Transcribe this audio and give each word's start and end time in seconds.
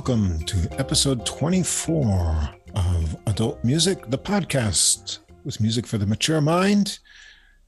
Welcome 0.00 0.46
to 0.46 0.66
episode 0.80 1.26
24 1.26 2.48
of 2.74 3.16
Adult 3.26 3.62
Music, 3.62 4.08
the 4.08 4.16
podcast 4.16 5.18
with 5.44 5.60
music 5.60 5.86
for 5.86 5.98
the 5.98 6.06
mature 6.06 6.40
mind. 6.40 7.00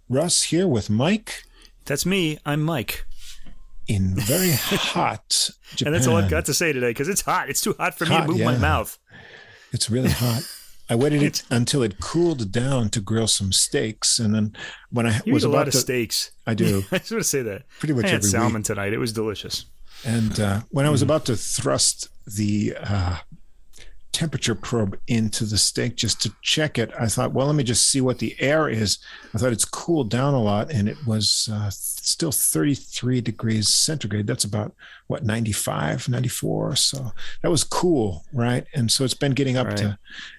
Russ 0.09 0.45
here 0.45 0.67
with 0.67 0.89
Mike 0.89 1.45
That's 1.85 2.07
me. 2.07 2.39
I'm 2.47 2.63
Mike. 2.63 3.05
in 3.87 4.15
very 4.15 4.53
hot 4.53 5.51
Japan. 5.77 5.77
And 5.89 5.95
that's 5.95 6.07
all 6.07 6.17
I've 6.17 6.31
got 6.31 6.47
to 6.47 6.55
say 6.55 6.73
today 6.73 6.89
because 6.89 7.11
it's 7.11 7.21
hot. 7.21 7.51
It's 7.51 7.61
too 7.61 7.75
hot 7.79 7.93
for 7.99 8.07
me 8.07 8.17
to 8.17 8.27
move 8.27 8.41
my 8.41 8.57
mouth. 8.57 8.99
It's 9.71 9.91
really 9.91 10.09
hot. 10.11 10.43
I 10.89 10.95
waited 10.95 11.23
it 11.29 11.43
until 11.51 11.83
it 11.83 12.01
cooled 12.01 12.51
down 12.51 12.89
to 12.91 13.01
grill 13.03 13.29
some 13.29 13.53
steaks, 13.53 14.19
and 14.19 14.35
then 14.35 14.57
when 14.91 15.07
I 15.07 15.21
You 15.27 15.35
was 15.35 15.45
eat 15.45 15.49
a 15.49 15.51
about 15.51 15.59
lot 15.59 15.67
of 15.69 15.75
to, 15.75 15.81
steaks. 15.81 16.31
I 16.47 16.55
do 16.55 16.83
I 16.91 16.97
just 16.97 17.11
want 17.13 17.25
to 17.25 17.29
say 17.29 17.43
that. 17.43 17.69
pretty 17.79 17.93
much 17.93 18.07
I 18.07 18.09
had 18.09 18.15
every 18.21 18.31
salmon 18.31 18.61
week. 18.61 18.65
tonight. 18.65 18.95
It 18.95 18.99
was 18.99 19.13
delicious. 19.13 19.67
And 20.05 20.41
uh, 20.41 20.61
when 20.71 20.87
I 20.87 20.91
was 20.91 21.03
about 21.03 21.27
to 21.27 21.37
thrust 21.37 22.09
the 22.27 22.77
uh, 22.83 23.19
temperature 24.13 24.55
probe 24.55 24.99
into 25.09 25.45
the 25.47 25.57
steak 25.57 25.97
just 25.97 26.21
to 26.21 26.33
check 26.43 26.79
it, 26.79 26.91
I 27.01 27.07
thought, 27.07 27.33
well, 27.33 27.47
let 27.47 27.57
me 27.57 27.65
just 27.65 27.89
see 27.89 28.01
what 28.03 28.19
the 28.19 28.37
air 28.39 28.69
is. 28.69 28.99
I 29.35 29.39
thought 29.39 29.53
it's 29.53 29.65
cooled 29.65 30.11
down 30.11 30.35
a 30.35 30.43
lot, 30.43 30.71
and 30.71 30.87
it 30.89 30.99
was 31.07 31.49
uh, 31.51 31.71
still 31.71 32.31
33 32.33 33.21
degrees 33.23 33.69
centigrade. 33.73 34.27
That's 34.27 34.45
about 34.45 34.75
what 35.07 35.25
95, 35.25 36.09
94. 36.11 36.77
So 36.77 37.13
that 37.43 37.51
was 37.51 37.65
cool, 37.65 38.25
right? 38.35 38.67
And 38.75 38.91
so 38.91 39.05
it's 39.05 39.15
been 39.15 39.33
getting 39.33 39.57
up 39.57 39.69
Right. 39.69 39.77
to 39.79 39.99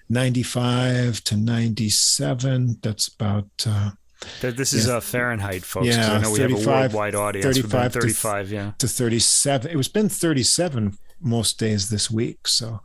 95 0.09 1.23
to 1.25 1.35
97. 1.37 2.77
That's 2.81 3.07
about. 3.07 3.47
Uh, 3.65 3.91
This 4.39 4.71
is 4.71 4.87
Yeah. 4.87 4.93
uh, 4.97 4.99
Fahrenheit, 5.01 5.63
folks. 5.65 5.87
Yeah, 5.87 6.13
I 6.13 6.21
know 6.21 6.31
we 6.31 6.39
have 6.39 6.51
a 6.51 6.55
35 6.55 6.65
worldwide 6.93 7.15
audience. 7.15 7.45
We've 7.57 7.63
been 7.63 7.71
35 7.71 7.91
to 7.93 7.99
35, 7.99 8.51
yeah. 8.51 8.71
to 8.77 8.87
37. 8.87 9.69
It 9.71 9.75
was 9.75 9.89
been 9.89 10.07
37 10.07 10.97
most 11.23 11.57
days 11.59 11.89
this 11.89 12.11
week. 12.11 12.47
So, 12.47 12.81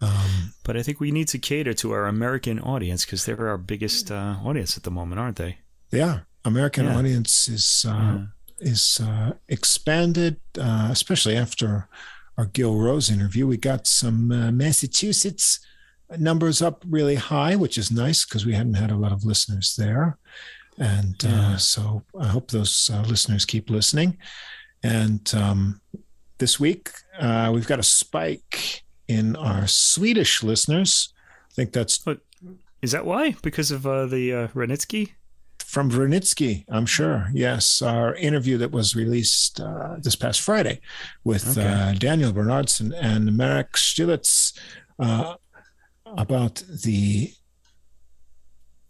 um, 0.00 0.52
But 0.64 0.76
I 0.76 0.82
think 0.82 1.00
we 1.00 1.10
need 1.10 1.28
to 1.28 1.38
cater 1.38 1.74
to 1.74 1.92
our 1.92 2.06
American 2.06 2.58
audience 2.60 3.04
because 3.04 3.24
they're 3.24 3.48
our 3.48 3.58
biggest 3.58 4.10
uh, 4.10 4.36
audience 4.44 4.76
at 4.76 4.82
the 4.84 4.90
moment, 4.90 5.20
aren't 5.20 5.36
they? 5.36 5.58
yeah, 5.92 6.20
American 6.44 6.86
Yeah. 6.86 6.96
audience 6.98 7.48
is 7.48 7.84
uh, 7.86 7.90
Yeah. 7.92 8.26
is 8.72 9.00
uh, 9.02 9.32
expanded, 9.48 10.36
uh, 10.58 10.88
especially 10.90 11.36
after 11.36 11.88
our 12.38 12.46
Gil 12.46 12.76
Rose 12.76 13.10
interview. 13.10 13.46
We 13.46 13.56
got 13.56 13.86
some 13.86 14.30
uh, 14.32 14.50
Massachusetts 14.52 15.58
numbers 16.18 16.62
up 16.62 16.84
really 16.88 17.16
high, 17.16 17.56
which 17.56 17.76
is 17.78 17.90
nice 17.90 18.24
because 18.24 18.46
we 18.46 18.54
hadn't 18.54 18.74
had 18.74 18.90
a 18.90 18.96
lot 18.96 19.12
of 19.12 19.24
listeners 19.24 19.74
there. 19.76 20.18
And 20.78 21.16
Yeah. 21.22 21.54
uh, 21.54 21.56
so 21.58 22.04
I 22.18 22.28
hope 22.28 22.50
those 22.50 22.90
uh, 22.92 23.02
listeners 23.02 23.44
keep 23.44 23.68
listening. 23.70 24.16
And 24.82 25.30
um, 25.34 25.80
this 26.40 26.58
week, 26.58 26.90
uh, 27.20 27.50
we've 27.54 27.66
got 27.68 27.78
a 27.78 27.84
spike 27.84 28.82
in 29.06 29.36
our 29.36 29.66
Swedish 29.68 30.42
listeners. 30.42 31.12
I 31.50 31.54
think 31.54 31.72
that's 31.72 31.98
But 31.98 32.18
Is 32.82 32.90
that 32.92 33.04
why? 33.06 33.36
Because 33.42 33.70
of 33.70 33.86
uh, 33.86 34.06
the 34.06 34.32
uh, 34.34 34.48
Wranitzky? 34.48 35.10
from 35.64 35.88
Wranitzky, 35.90 36.64
I'm 36.68 36.86
sure. 36.86 37.28
Yes, 37.32 37.80
our 37.80 38.16
interview 38.16 38.58
that 38.58 38.72
was 38.72 38.96
released 38.96 39.60
uh, 39.60 39.96
this 40.02 40.16
past 40.16 40.40
Friday 40.40 40.80
with 41.22 41.56
Okay. 41.56 41.64
uh, 41.68 41.92
Daniel 41.94 42.32
Bernhardsson 42.32 42.92
and 42.92 43.36
Marek 43.36 43.74
Štilec 43.74 44.58
uh, 44.98 45.34
about 46.06 46.64
the 46.84 47.32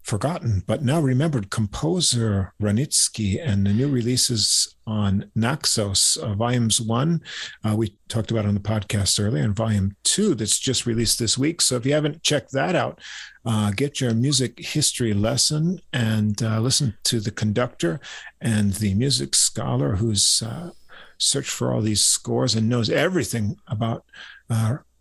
forgotten 0.03 0.63
but 0.65 0.83
now 0.83 0.99
remembered 0.99 1.49
composer 1.49 2.53
Wranitzky 2.61 3.39
and 3.41 3.65
the 3.65 3.73
new 3.73 3.87
releases 3.87 4.75
on 4.87 5.31
Naxos, 5.35 6.17
uh, 6.17 6.33
volumes 6.33 6.81
one. 6.81 7.21
Uh, 7.63 7.75
we 7.75 7.95
talked 8.09 8.31
about 8.31 8.45
on 8.45 8.53
the 8.53 8.59
podcast 8.59 9.23
earlier, 9.23 9.43
and 9.43 9.55
volume 9.55 9.95
two 10.03 10.35
that's 10.35 10.59
just 10.59 10.85
released 10.85 11.19
this 11.19 11.37
week. 11.37 11.61
So 11.61 11.75
if 11.75 11.85
you 11.85 11.93
haven't 11.93 12.23
checked 12.23 12.51
that 12.51 12.75
out, 12.75 12.99
uh, 13.45 13.71
get 13.71 14.01
your 14.01 14.13
music 14.13 14.59
history 14.59 15.13
lesson 15.13 15.79
and 15.93 16.41
uh, 16.43 16.59
listen 16.59 16.95
to 17.05 17.19
the 17.19 17.31
conductor 17.31 17.99
and 18.41 18.73
the 18.73 18.93
music 18.95 19.35
scholar 19.35 19.95
who's 19.95 20.43
uh, 20.45 20.71
searched 21.17 21.51
for 21.51 21.73
all 21.73 21.81
these 21.81 22.01
scores 22.01 22.55
and 22.55 22.67
knows 22.67 22.89
everything 22.89 23.55
about 23.67 24.03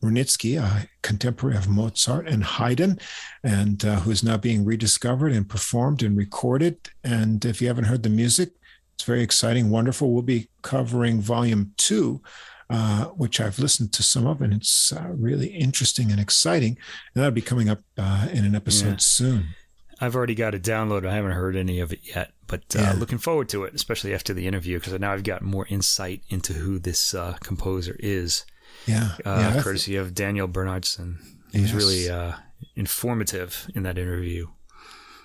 Wranitzky, 0.02 0.58
a 0.60 0.88
contemporary 1.02 1.56
of 1.56 1.68
Mozart 1.68 2.26
and 2.26 2.42
Haydn, 2.42 2.98
and 3.42 3.84
uh, 3.84 4.00
who 4.00 4.10
is 4.10 4.22
now 4.22 4.36
being 4.36 4.64
rediscovered 4.64 5.32
and 5.32 5.48
performed 5.48 6.02
and 6.02 6.16
recorded. 6.16 6.78
And 7.04 7.44
if 7.44 7.60
you 7.60 7.68
haven't 7.68 7.84
heard 7.84 8.02
the 8.02 8.08
music, 8.08 8.52
it's 8.94 9.04
very 9.04 9.22
exciting, 9.22 9.70
wonderful. 9.70 10.12
We'll 10.12 10.22
be 10.22 10.48
covering 10.62 11.20
volume 11.20 11.72
two, 11.76 12.22
uh, 12.70 13.06
which 13.06 13.40
I've 13.40 13.58
listened 13.58 13.92
to 13.94 14.02
some 14.02 14.26
of, 14.26 14.40
and 14.40 14.52
it's 14.54 14.92
uh, 14.92 15.08
really 15.10 15.48
interesting 15.48 16.10
and 16.10 16.20
exciting. 16.20 16.78
And 17.14 17.22
that'll 17.22 17.30
be 17.30 17.40
coming 17.42 17.68
up 17.68 17.80
uh, 17.98 18.28
in 18.32 18.44
an 18.44 18.54
episode 18.54 18.88
Yeah. 18.88 18.96
soon. 18.98 19.46
I've 20.02 20.16
already 20.16 20.34
got 20.34 20.54
it 20.54 20.62
downloaded. 20.62 21.06
I 21.06 21.14
haven't 21.14 21.32
heard 21.32 21.56
any 21.56 21.78
of 21.80 21.92
it 21.92 22.00
yet, 22.02 22.32
but 22.46 22.62
uh, 22.74 22.80
Yeah. 22.80 22.92
looking 22.94 23.18
forward 23.18 23.50
to 23.50 23.64
it, 23.64 23.74
especially 23.74 24.14
after 24.14 24.32
the 24.32 24.46
interview, 24.46 24.78
because 24.78 24.98
now 24.98 25.12
I've 25.12 25.24
got 25.24 25.42
more 25.42 25.66
insight 25.68 26.22
into 26.30 26.54
who 26.54 26.78
this 26.78 27.12
uh, 27.14 27.36
composer 27.40 27.96
is, 27.98 28.46
Yeah, 28.86 29.10
uh, 29.24 29.52
yeah, 29.54 29.62
courtesy 29.62 29.96
of 29.96 30.14
Daniel 30.14 30.48
Bernhardsson. 30.48 31.18
He's 31.52 31.72
Yes. 31.72 31.74
really 31.74 32.10
uh, 32.10 32.32
informative 32.76 33.68
in 33.74 33.82
that 33.84 33.98
interview. 33.98 34.46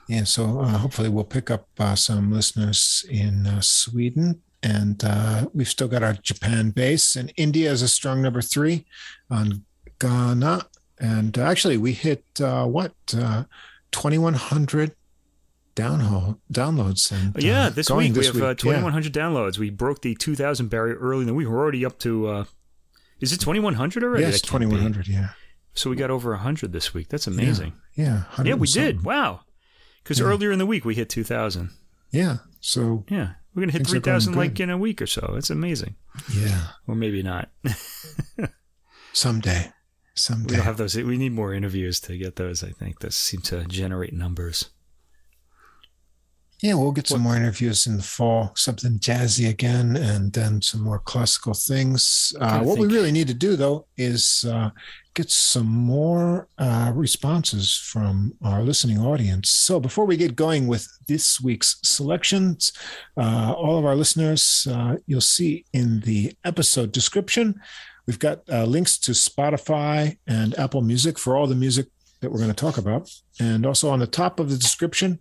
Yeah, 0.08 0.24
so 0.26 0.60
uh, 0.62 0.78
hopefully 0.78 1.10
we'll 1.10 1.24
pick 1.24 1.50
up 1.50 1.68
uh, 1.80 1.96
some 1.96 2.32
listeners 2.32 3.06
in 3.10 3.48
uh, 3.48 3.62
Sweden, 3.62 4.42
and 4.62 5.04
uh, 5.04 5.48
we've 5.54 5.68
still 5.70 5.88
got 5.88 6.04
our 6.04 6.14
Japan 6.14 6.70
base, 6.72 7.16
and 7.16 7.34
India 7.38 7.72
is 7.72 7.82
a 7.82 7.88
strong 7.88 8.22
number 8.22 8.42
three 8.42 8.86
on 9.32 9.64
Ghana, 10.00 10.68
and 11.00 11.38
uh, 11.38 11.42
actually 11.42 11.78
we 11.78 11.94
hit 11.94 12.24
uh, 12.40 12.66
what 12.66 12.94
uh, 13.18 13.46
twenty 13.92 14.18
one 14.20 14.36
hundred 14.36 14.96
download 15.76 16.38
downloads, 16.54 17.12
and 17.12 17.36
yeah, 17.44 17.66
uh, 17.66 17.70
this 17.70 17.90
week 17.90 18.16
we 18.16 18.26
have 18.26 18.36
uh, 18.42 18.48
Yeah. 18.50 18.54
2,100 18.54 19.12
downloads. 19.14 19.58
We 19.58 19.70
broke 19.72 20.02
the 20.02 20.16
2,000 20.16 20.70
barrier 20.70 20.96
early 20.96 21.22
in 21.22 21.28
the 21.28 21.34
week. 21.34 21.48
We're 21.48 21.58
already 21.60 21.84
up 21.86 21.98
to. 22.00 22.28
Uh, 22.28 22.44
is 23.20 23.32
it 23.32 23.40
2,100 23.40 24.04
already? 24.04 24.24
Yes, 24.24 24.42
2100, 24.42 25.06
be. 25.08 25.14
Yeah, 25.14 25.30
So 25.74 25.90
we 25.90 25.96
got 25.96 26.10
over 26.12 26.32
100 26.32 26.72
this 26.72 26.94
week. 26.94 27.10
That's 27.10 27.28
amazing. 27.28 27.74
yeah, 27.96 28.24
100 28.36 28.50
Yeah, 28.50 28.56
we 28.56 28.68
did. 28.68 29.04
Wow. 29.04 29.42
Because 30.04 30.20
Yeah. 30.20 30.26
earlier 30.26 30.52
in 30.52 30.60
the 30.60 30.66
week 30.66 30.86
we 30.86 30.96
hit 30.96 31.10
2,000. 31.10 31.72
Yeah, 32.12 32.38
so 32.60 33.06
Yeah. 33.10 33.34
We're 33.54 33.62
going 33.62 33.70
to 33.70 33.74
hit 33.74 33.88
Things 33.88 33.94
are 33.94 34.00
going 34.02 34.20
3,000 34.20 34.34
like 34.36 34.60
in 34.60 34.70
a 34.70 34.78
week 34.78 35.02
or 35.02 35.08
so. 35.08 35.36
It's 35.38 35.50
amazing. 35.50 35.96
yeah, 36.34 36.68
Or 36.88 36.96
maybe 36.96 37.24
not. 37.24 37.50
someday, 39.14 39.66
We 39.68 39.72
someday. 40.16 40.56
don't 40.58 40.66
have 40.66 40.78
those. 40.78 40.96
We 40.96 41.18
need 41.18 41.32
more 41.32 41.54
interviews 41.54 42.00
to 42.02 42.18
get 42.18 42.36
those, 42.36 42.64
I 42.64 42.70
think. 42.72 43.00
Those 43.00 43.16
seem 43.16 43.42
to 43.44 43.64
generate 43.66 44.14
numbers. 44.14 44.70
Yeah, 46.62 46.76
we'll 46.76 46.94
get 46.94 47.08
some 47.08 47.22
more 47.22 47.36
interviews 47.36 47.86
in 47.86 47.98
the 47.98 48.04
fall, 48.04 48.52
something 48.56 48.98
jazzy 48.98 49.50
again, 49.50 49.98
and 49.98 50.32
then 50.32 50.62
some 50.62 50.82
more 50.82 51.00
classical 51.00 51.54
things. 51.54 52.34
Uh, 52.40 52.62
what 52.62 52.80
we 52.80 52.88
really 52.88 53.12
need 53.12 53.28
to 53.28 53.34
do, 53.34 53.58
though, 53.58 53.88
is 53.98 54.46
uh, 54.50 54.70
get 55.16 55.30
some 55.30 55.68
more 55.68 56.48
uh, 56.58 56.92
responses 56.96 57.76
from 57.76 58.34
our 58.42 58.64
listening 58.64 59.00
audience. 59.00 59.50
So 59.50 59.82
before 59.82 60.06
we 60.06 60.16
get 60.16 60.36
going 60.36 60.68
with 60.68 60.88
this 61.08 61.42
week's 61.42 61.78
selections, 61.84 62.72
uh, 63.18 63.54
all 63.58 63.78
of 63.78 63.86
our 63.86 63.96
listeners, 63.96 64.66
uh, 64.72 64.96
you'll 65.08 65.22
see 65.22 65.66
in 65.74 66.00
the 66.02 66.34
episode 66.46 66.94
description, 66.94 67.60
we've 68.08 68.20
got 68.20 68.42
uh, 68.50 68.64
links 68.64 68.98
to 69.00 69.12
Spotify 69.12 70.18
and 70.26 70.58
Apple 70.58 70.82
Music 70.82 71.20
for 71.20 71.36
all 71.36 71.48
the 71.48 71.56
music 71.56 71.88
that 72.22 72.32
we're 72.32 72.40
going 72.40 72.50
to 72.50 72.56
talk 72.56 72.78
about. 72.78 73.10
And 73.40 73.66
also 73.66 73.90
on 73.90 74.00
the 74.00 74.08
top 74.08 74.40
of 74.40 74.50
the 74.50 74.58
description, 74.58 75.20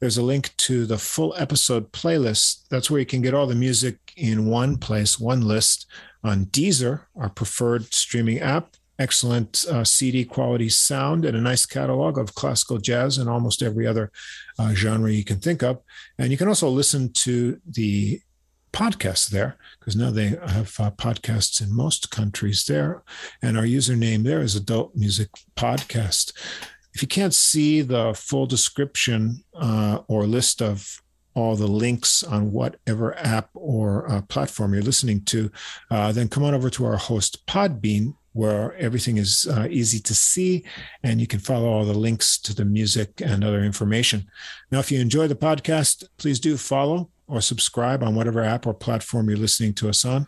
there's 0.00 0.18
a 0.18 0.22
link 0.22 0.54
to 0.58 0.86
the 0.86 0.98
full 0.98 1.34
episode 1.36 1.92
playlist. 1.92 2.68
That's 2.68 2.90
where 2.90 3.00
you 3.00 3.06
can 3.06 3.22
get 3.22 3.34
all 3.34 3.46
the 3.46 3.54
music 3.54 3.98
in 4.16 4.46
one 4.46 4.76
place, 4.76 5.18
one 5.18 5.40
list 5.40 5.86
on 6.22 6.46
Deezer, 6.46 7.02
our 7.16 7.30
preferred 7.30 7.92
streaming 7.94 8.40
app. 8.40 8.74
Excellent 8.98 9.64
uh, 9.70 9.84
CD 9.84 10.24
quality 10.24 10.70
sound 10.70 11.26
and 11.26 11.36
a 11.36 11.40
nice 11.40 11.66
catalog 11.66 12.18
of 12.18 12.34
classical 12.34 12.78
jazz 12.78 13.18
and 13.18 13.28
almost 13.28 13.62
every 13.62 13.86
other 13.86 14.10
uh, 14.58 14.72
genre 14.72 15.12
you 15.12 15.24
can 15.24 15.38
think 15.38 15.62
of. 15.62 15.80
And 16.18 16.30
you 16.30 16.38
can 16.38 16.48
also 16.48 16.70
listen 16.70 17.12
to 17.12 17.60
the 17.68 18.20
podcasts 18.72 19.28
there 19.28 19.56
because 19.78 19.96
now 19.96 20.10
they 20.10 20.28
have 20.28 20.74
uh, 20.78 20.90
podcasts 20.90 21.62
in 21.62 21.74
most 21.74 22.10
countries 22.10 22.64
there. 22.66 23.02
And 23.42 23.56
our 23.58 23.64
username 23.64 24.22
there 24.22 24.40
is 24.40 24.56
Adult 24.56 24.94
Music 24.94 25.28
Podcast 25.56 26.32
if 26.96 27.02
you 27.02 27.08
can't 27.08 27.34
see 27.34 27.82
the 27.82 28.14
full 28.14 28.46
description 28.46 29.44
uh, 29.54 29.98
or 30.08 30.26
list 30.26 30.62
of 30.62 31.02
all 31.34 31.54
the 31.54 31.66
links 31.66 32.22
on 32.22 32.50
whatever 32.50 33.14
app 33.18 33.50
or 33.52 34.10
uh, 34.10 34.22
platform 34.22 34.72
you're 34.72 34.82
listening 34.82 35.22
to, 35.26 35.50
uh, 35.90 36.10
then 36.10 36.26
come 36.26 36.42
on 36.42 36.54
over 36.54 36.70
to 36.70 36.86
our 36.86 36.96
host 36.96 37.44
Podbean, 37.46 38.14
where 38.32 38.74
everything 38.76 39.18
is 39.18 39.46
uh, 39.50 39.66
easy 39.68 39.98
to 40.00 40.14
see 40.14 40.64
and 41.02 41.20
you 41.20 41.26
can 41.26 41.38
follow 41.38 41.68
all 41.68 41.84
the 41.84 41.92
links 41.92 42.38
to 42.38 42.54
the 42.54 42.64
music 42.64 43.20
and 43.20 43.44
other 43.44 43.62
information. 43.62 44.26
Now, 44.70 44.78
if 44.78 44.90
you 44.90 44.98
enjoy 44.98 45.28
the 45.28 45.36
podcast, 45.36 46.02
please 46.16 46.40
do 46.40 46.56
follow 46.56 47.10
or 47.28 47.40
subscribe 47.40 48.02
on 48.02 48.14
whatever 48.14 48.42
app 48.42 48.66
or 48.66 48.74
platform 48.74 49.28
you're 49.28 49.38
listening 49.38 49.74
to 49.74 49.88
us 49.88 50.04
on. 50.04 50.26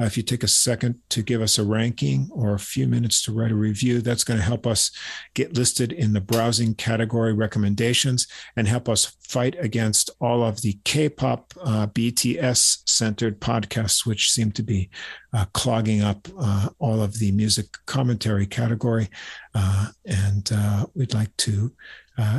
Uh, 0.00 0.04
if 0.04 0.16
you 0.16 0.22
take 0.22 0.42
a 0.42 0.48
second 0.48 0.98
to 1.10 1.22
give 1.22 1.40
us 1.40 1.58
a 1.58 1.64
ranking 1.64 2.28
or 2.32 2.54
a 2.54 2.58
few 2.58 2.88
minutes 2.88 3.22
to 3.22 3.32
write 3.32 3.52
a 3.52 3.54
review, 3.56 4.00
that's 4.00 4.24
going 4.24 4.38
to 4.38 4.44
help 4.44 4.66
us 4.66 4.90
get 5.34 5.54
listed 5.54 5.92
in 5.92 6.12
the 6.12 6.20
browsing 6.20 6.74
category 6.74 7.32
recommendations 7.32 8.26
and 8.56 8.66
help 8.66 8.88
us 8.88 9.16
fight 9.28 9.54
against 9.60 10.10
all 10.20 10.42
of 10.42 10.62
the 10.62 10.78
K 10.84 11.08
pop, 11.08 11.52
uh, 11.62 11.86
BTS 11.88 12.78
centered 12.88 13.40
podcasts, 13.40 14.04
which 14.04 14.30
seem 14.30 14.50
to 14.52 14.62
be 14.62 14.90
uh, 15.32 15.44
clogging 15.52 16.02
up 16.02 16.26
uh, 16.38 16.68
all 16.80 17.00
of 17.00 17.18
the 17.18 17.30
music 17.30 17.66
commentary 17.86 18.46
category. 18.46 19.08
Uh, 19.54 19.88
and 20.04 20.50
uh, 20.52 20.86
we'd 20.94 21.14
like 21.14 21.36
to 21.36 21.72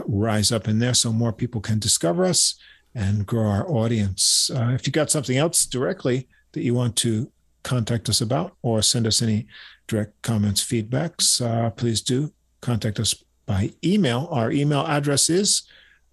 rise 0.06 0.52
up 0.52 0.68
in 0.68 0.78
there 0.78 0.94
so 0.94 1.12
more 1.12 1.34
people 1.34 1.60
can 1.60 1.80
discover 1.80 2.25
us 2.25 2.54
and 2.93 3.25
grow 3.25 3.47
our 3.47 3.67
audience. 3.69 4.51
Uh, 4.53 4.71
if 4.73 4.85
you 4.85 4.91
got 4.93 5.09
something 5.09 5.38
else 5.38 5.65
directly 5.65 6.27
that 6.51 6.61
you 6.61 6.73
want 6.73 6.95
to 6.97 7.31
contact 7.63 8.09
us 8.09 8.21
about 8.21 8.55
or 8.61 8.81
send 8.81 9.07
us 9.07 9.21
any 9.21 9.47
direct 9.88 10.21
comments, 10.21 10.63
feedbacks, 10.63 11.41
uh, 11.41 11.69
please 11.69 12.01
do 12.01 12.31
contact 12.61 12.99
us 12.99 13.23
by 13.45 13.71
email. 13.83 14.27
Our 14.31 14.51
email 14.51 14.85
address 14.85 15.29
is 15.29 15.63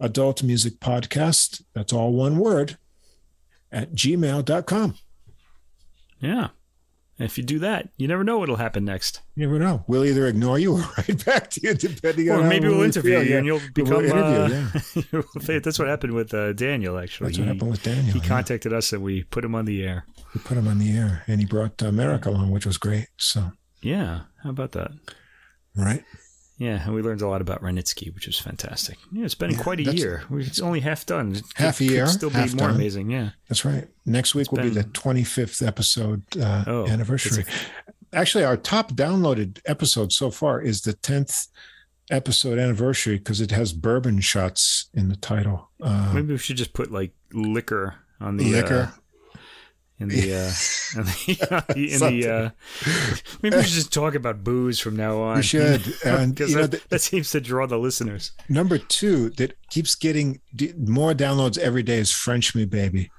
adult 0.00 0.42
music 0.42 0.80
podcast. 0.80 1.62
That's 1.75 1.92
all 1.92 2.12
one 2.12 2.38
word 2.38 2.78
at 3.72 3.94
gmail.com. 3.94 4.94
Yeah. 6.20 6.48
If 7.19 7.37
you 7.37 7.43
do 7.43 7.59
that, 7.59 7.88
you 7.97 8.06
never 8.06 8.23
know 8.23 8.38
what'll 8.38 8.56
happen 8.56 8.85
next. 8.85 9.23
You 9.35 9.47
never 9.47 9.59
know. 9.59 9.85
We'll 9.88 10.05
either 10.05 10.26
ignore 10.26 10.59
you 10.59 10.75
or 10.76 10.85
write 10.97 11.25
back 11.25 11.50
to 11.50 11.61
you, 11.62 11.75
depending 11.75 12.31
or 12.31 12.35
on. 12.35 12.44
Or 12.44 12.49
maybe 12.49 12.69
we'll 12.69 12.82
interview 12.82 13.19
you, 13.19 13.25
yeah. 13.31 13.37
and 13.38 13.47
you'll 13.47 13.61
become. 13.75 14.05
We'll 14.05 14.15
uh, 14.15 14.49
yeah. 14.49 15.59
that's 15.62 15.79
what 15.79 15.88
happened 15.88 16.12
with 16.12 16.32
uh, 16.32 16.53
Daniel. 16.53 16.97
Actually, 16.99 17.29
That's 17.29 17.38
what 17.38 17.49
he, 17.49 17.53
happened 17.53 17.70
with 17.73 17.82
Daniel. 17.82 18.12
he 18.12 18.20
yeah. 18.20 18.25
contacted 18.25 18.73
us, 18.73 18.93
and 18.93 19.03
we 19.03 19.25
put 19.25 19.44
him 19.44 19.55
on 19.56 19.65
the 19.65 19.82
air. 19.85 20.06
We 20.35 20.41
put 20.41 20.56
him 20.56 20.69
on 20.69 20.79
the 20.79 20.91
air, 20.97 21.25
and 21.26 21.41
he 21.41 21.47
brought 21.47 21.82
uh, 21.82 21.91
Marek 21.91 22.26
along, 22.26 22.53
which 22.53 22.67
was 22.67 22.76
great. 22.79 23.09
So, 23.17 23.53
Yeah, 23.82 24.23
how 24.44 24.50
about 24.50 24.73
that? 24.73 24.93
right. 25.75 26.05
Yeah, 26.58 26.82
and 26.84 26.93
we 26.93 27.02
learned 27.02 27.22
a 27.22 27.28
lot 27.28 27.40
about 27.40 27.62
Wranitzky, 27.62 28.12
which 28.14 28.26
was 28.26 28.38
fantastic. 28.38 28.99
Yeah, 29.12 29.25
it's 29.25 29.37
been 29.37 29.52
Yeah, 29.52 29.62
quite 29.62 29.78
a 29.78 29.94
year. 29.94 30.25
It's 30.32 30.60
only 30.60 30.81
half 30.81 31.06
done. 31.06 31.37
It 31.37 31.44
Half 31.55 31.76
a 31.76 31.78
could- 31.84 31.87
could 31.88 31.94
year, 31.94 32.06
still 32.08 32.31
be 32.31 32.37
more 32.38 32.46
done. 32.49 32.75
amazing. 32.75 33.10
Yeah. 33.10 33.31
That's 33.49 33.64
right. 33.64 33.87
Next 34.05 34.34
week 34.34 34.43
It's 34.43 34.50
will 34.52 34.62
be 34.64 34.70
the 34.70 34.82
25th 34.84 35.64
episode 35.64 36.22
uh, 36.37 36.64
Oh, 36.66 36.87
anniversary. 36.88 37.44
Actually, 38.12 38.43
our 38.44 38.56
top 38.56 38.93
downloaded 38.93 39.60
episode 39.66 40.12
so 40.12 40.31
far 40.31 40.60
is 40.60 40.81
the 40.82 40.94
10th 40.94 41.46
episode 42.10 42.58
anniversary 42.58 43.19
because 43.19 43.40
it 43.40 43.50
has 43.50 43.72
bourbon 43.72 44.20
shots 44.20 44.88
in 44.94 45.08
the 45.11 45.16
title. 45.16 45.70
Uh, 45.81 46.11
Maybe 46.14 46.32
we 46.32 46.38
should 46.38 46.56
just 46.56 46.72
put 46.72 46.90
like 46.90 47.12
liquor 47.32 47.96
on 48.20 48.37
the 48.37 48.50
liquor. 48.50 48.93
In 50.00 50.09
the 50.09 50.33
uh, 50.35 50.53
in 50.97 51.05
the, 51.05 51.65
in 51.77 52.21
the 52.21 52.29
uh, 52.31 52.50
maybe 53.43 53.56
we 53.56 53.62
should 53.65 53.73
just 53.75 53.93
talk 53.93 54.15
about 54.15 54.45
booze 54.45 54.79
from 54.79 54.97
now 54.97 55.21
on. 55.21 55.37
We 55.37 55.43
should. 55.43 55.83
And, 56.05 56.35
because 56.35 56.50
you 56.50 56.56
know, 56.56 56.62
that, 56.67 56.71
the- 56.83 56.89
that 56.91 57.00
seems 57.00 57.31
to 57.33 57.41
draw 57.41 57.67
the 57.67 57.79
listeners. 57.79 58.33
number 58.49 58.79
two 58.79 59.31
that 59.31 59.56
keeps 59.71 59.95
getting 59.95 60.41
more 60.77 61.12
downloads 61.15 61.59
every 61.59 61.83
day 61.83 61.99
is 61.99 62.12
French 62.12 62.55
Me 62.55 62.65
Baby. 62.65 63.11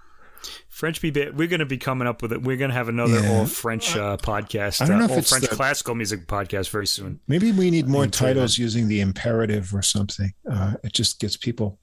French 0.69 1.03
Me 1.03 1.11
Baby, 1.11 1.31
we're 1.31 1.47
going 1.49 1.59
to 1.59 1.65
be 1.65 1.77
coming 1.77 2.07
up 2.07 2.21
with 2.21 2.31
it. 2.31 2.41
We're 2.41 2.55
going 2.55 2.69
to 2.69 2.75
have 2.75 2.87
another 2.87 3.19
Yeah. 3.19 3.31
all 3.39 3.45
French 3.45 3.97
uh, 3.97 4.15
podcast, 4.15 4.81
I 4.81 4.85
don't 4.87 4.99
know 4.99 5.03
uh, 5.03 5.07
if 5.07 5.11
all 5.11 5.17
it's 5.17 5.29
French 5.29 5.49
the- 5.49 5.55
classical 5.55 5.95
music 5.95 6.27
podcast 6.27 6.69
very 6.69 6.87
soon. 6.87 7.19
Maybe 7.27 7.51
we 7.51 7.69
need 7.69 7.87
more 7.89 8.07
titles 8.07 8.57
using 8.57 8.87
the 8.87 9.01
imperative 9.01 9.73
or 9.75 9.81
something. 9.81 10.33
Uh, 10.49 10.75
it 10.83 10.93
just 10.93 11.19
gets 11.19 11.35
people, 11.35 11.77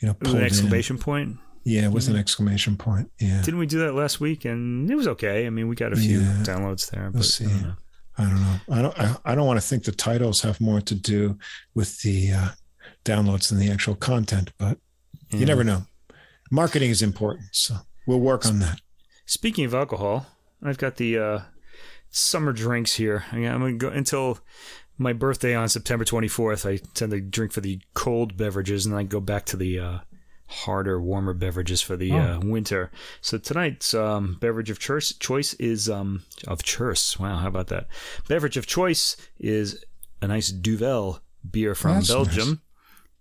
you 0.00 0.08
know, 0.08 0.16
an 0.20 0.36
in. 0.36 0.42
exclamation 0.42 0.98
point. 0.98 1.38
Yeah, 1.68 1.88
with 1.88 2.06
an 2.06 2.14
exclamation 2.14 2.76
point. 2.76 3.10
Yeah. 3.20 3.42
Didn't 3.42 3.58
we 3.58 3.66
do 3.66 3.80
that 3.80 3.92
last 3.94 4.20
week? 4.20 4.44
And 4.44 4.88
it 4.88 4.94
was 4.94 5.08
okay. 5.08 5.46
I 5.46 5.50
mean, 5.50 5.66
we 5.66 5.74
got 5.74 5.92
a 5.92 5.96
few 5.96 6.20
Yeah. 6.20 6.42
downloads 6.44 6.88
there. 6.90 7.02
We'll 7.10 7.12
But 7.14 7.24
see. 7.24 7.46
I 8.16 8.22
don't 8.22 8.40
know. 8.40 8.56
I 8.70 8.82
don't. 8.82 8.98
I 9.00 9.04
don't. 9.04 9.20
I, 9.24 9.34
don't 9.34 9.46
want 9.48 9.60
to 9.60 9.66
think 9.66 9.82
the 9.82 9.90
titles 9.90 10.42
have 10.42 10.60
more 10.60 10.80
to 10.80 10.94
do 10.94 11.36
with 11.74 12.00
the 12.02 12.30
uh, 12.32 12.48
downloads 13.04 13.48
than 13.48 13.58
the 13.58 13.68
actual 13.70 13.96
content, 13.96 14.52
but 14.58 14.78
Yeah. 15.30 15.40
you 15.40 15.46
never 15.46 15.64
know. 15.64 15.86
Marketing 16.52 16.88
is 16.90 17.02
important, 17.02 17.48
so 17.50 17.78
we'll 18.06 18.20
work 18.20 18.46
on 18.46 18.60
that. 18.60 18.80
Speaking 19.26 19.64
of 19.64 19.74
alcohol, 19.74 20.26
I've 20.62 20.78
got 20.78 20.96
the 20.96 21.18
uh, 21.18 21.40
summer 22.10 22.52
drinks 22.52 22.94
here. 22.94 23.24
I- 23.32 23.38
I'm 23.38 23.58
going 23.60 23.78
to 23.78 23.86
go 23.86 23.92
until 23.92 24.38
my 24.98 25.12
birthday 25.12 25.54
on 25.56 25.68
September 25.68 26.04
24th. 26.04 26.64
I 26.64 26.76
tend 26.94 27.10
to 27.10 27.20
drink 27.20 27.50
for 27.52 27.60
the 27.60 27.80
cold 27.94 28.36
beverages, 28.36 28.86
and 28.86 28.94
then 28.94 29.00
I 29.00 29.02
go 29.02 29.18
back 29.20 29.44
to 29.46 29.56
the 29.56 29.78
uh, 29.80 29.98
harder, 30.48 31.00
warmer 31.00 31.34
beverages 31.34 31.80
for 31.82 31.96
the 31.96 32.12
uh, 32.12 32.40
winter. 32.40 32.90
So 33.20 33.38
tonight's 33.38 33.94
um, 33.94 34.36
beverage 34.40 34.70
of 34.70 34.78
choice, 34.78 35.12
choice 35.12 35.54
is 35.54 35.88
um, 35.90 36.22
of 36.46 36.62
choice. 36.62 37.18
Wow, 37.18 37.36
how 37.38 37.48
about 37.48 37.66
that? 37.68 37.86
Beverage 38.28 38.56
of 38.56 38.66
choice 38.66 39.16
is 39.38 39.84
a 40.22 40.28
nice 40.28 40.50
Duvel 40.50 41.20
beer 41.48 41.74
from 41.74 41.94
That's 41.94 42.08
Belgium, 42.08 42.48
nice. 42.48 42.58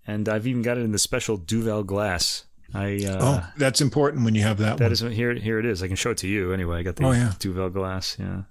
and 0.07 0.29
I've 0.29 0.47
even 0.47 0.61
got 0.61 0.77
it 0.77 0.81
in 0.81 0.91
the 0.91 0.99
special 0.99 1.37
Duvel 1.37 1.83
glass. 1.83 2.45
I 2.73 2.99
uh, 3.05 3.17
oh, 3.21 3.47
that's 3.57 3.79
important 3.81 4.25
when 4.25 4.35
you 4.35 4.41
have 4.41 4.57
that, 4.57 4.77
that 4.77 4.85
one. 4.85 4.91
is 4.91 4.99
here. 4.99 5.33
Here 5.33 5.59
it 5.59 5.65
is. 5.65 5.81
I 5.83 5.87
can 5.87 5.95
show 5.95 6.11
it 6.11 6.17
to 6.19 6.27
you 6.27 6.51
anyway. 6.51 6.79
I 6.79 6.83
got 6.83 6.95
the 6.95 7.05
Oh, 7.05 7.11
yeah. 7.11 7.33
Duvel 7.39 7.69
glass. 7.69 8.17
Yeah. 8.19 8.43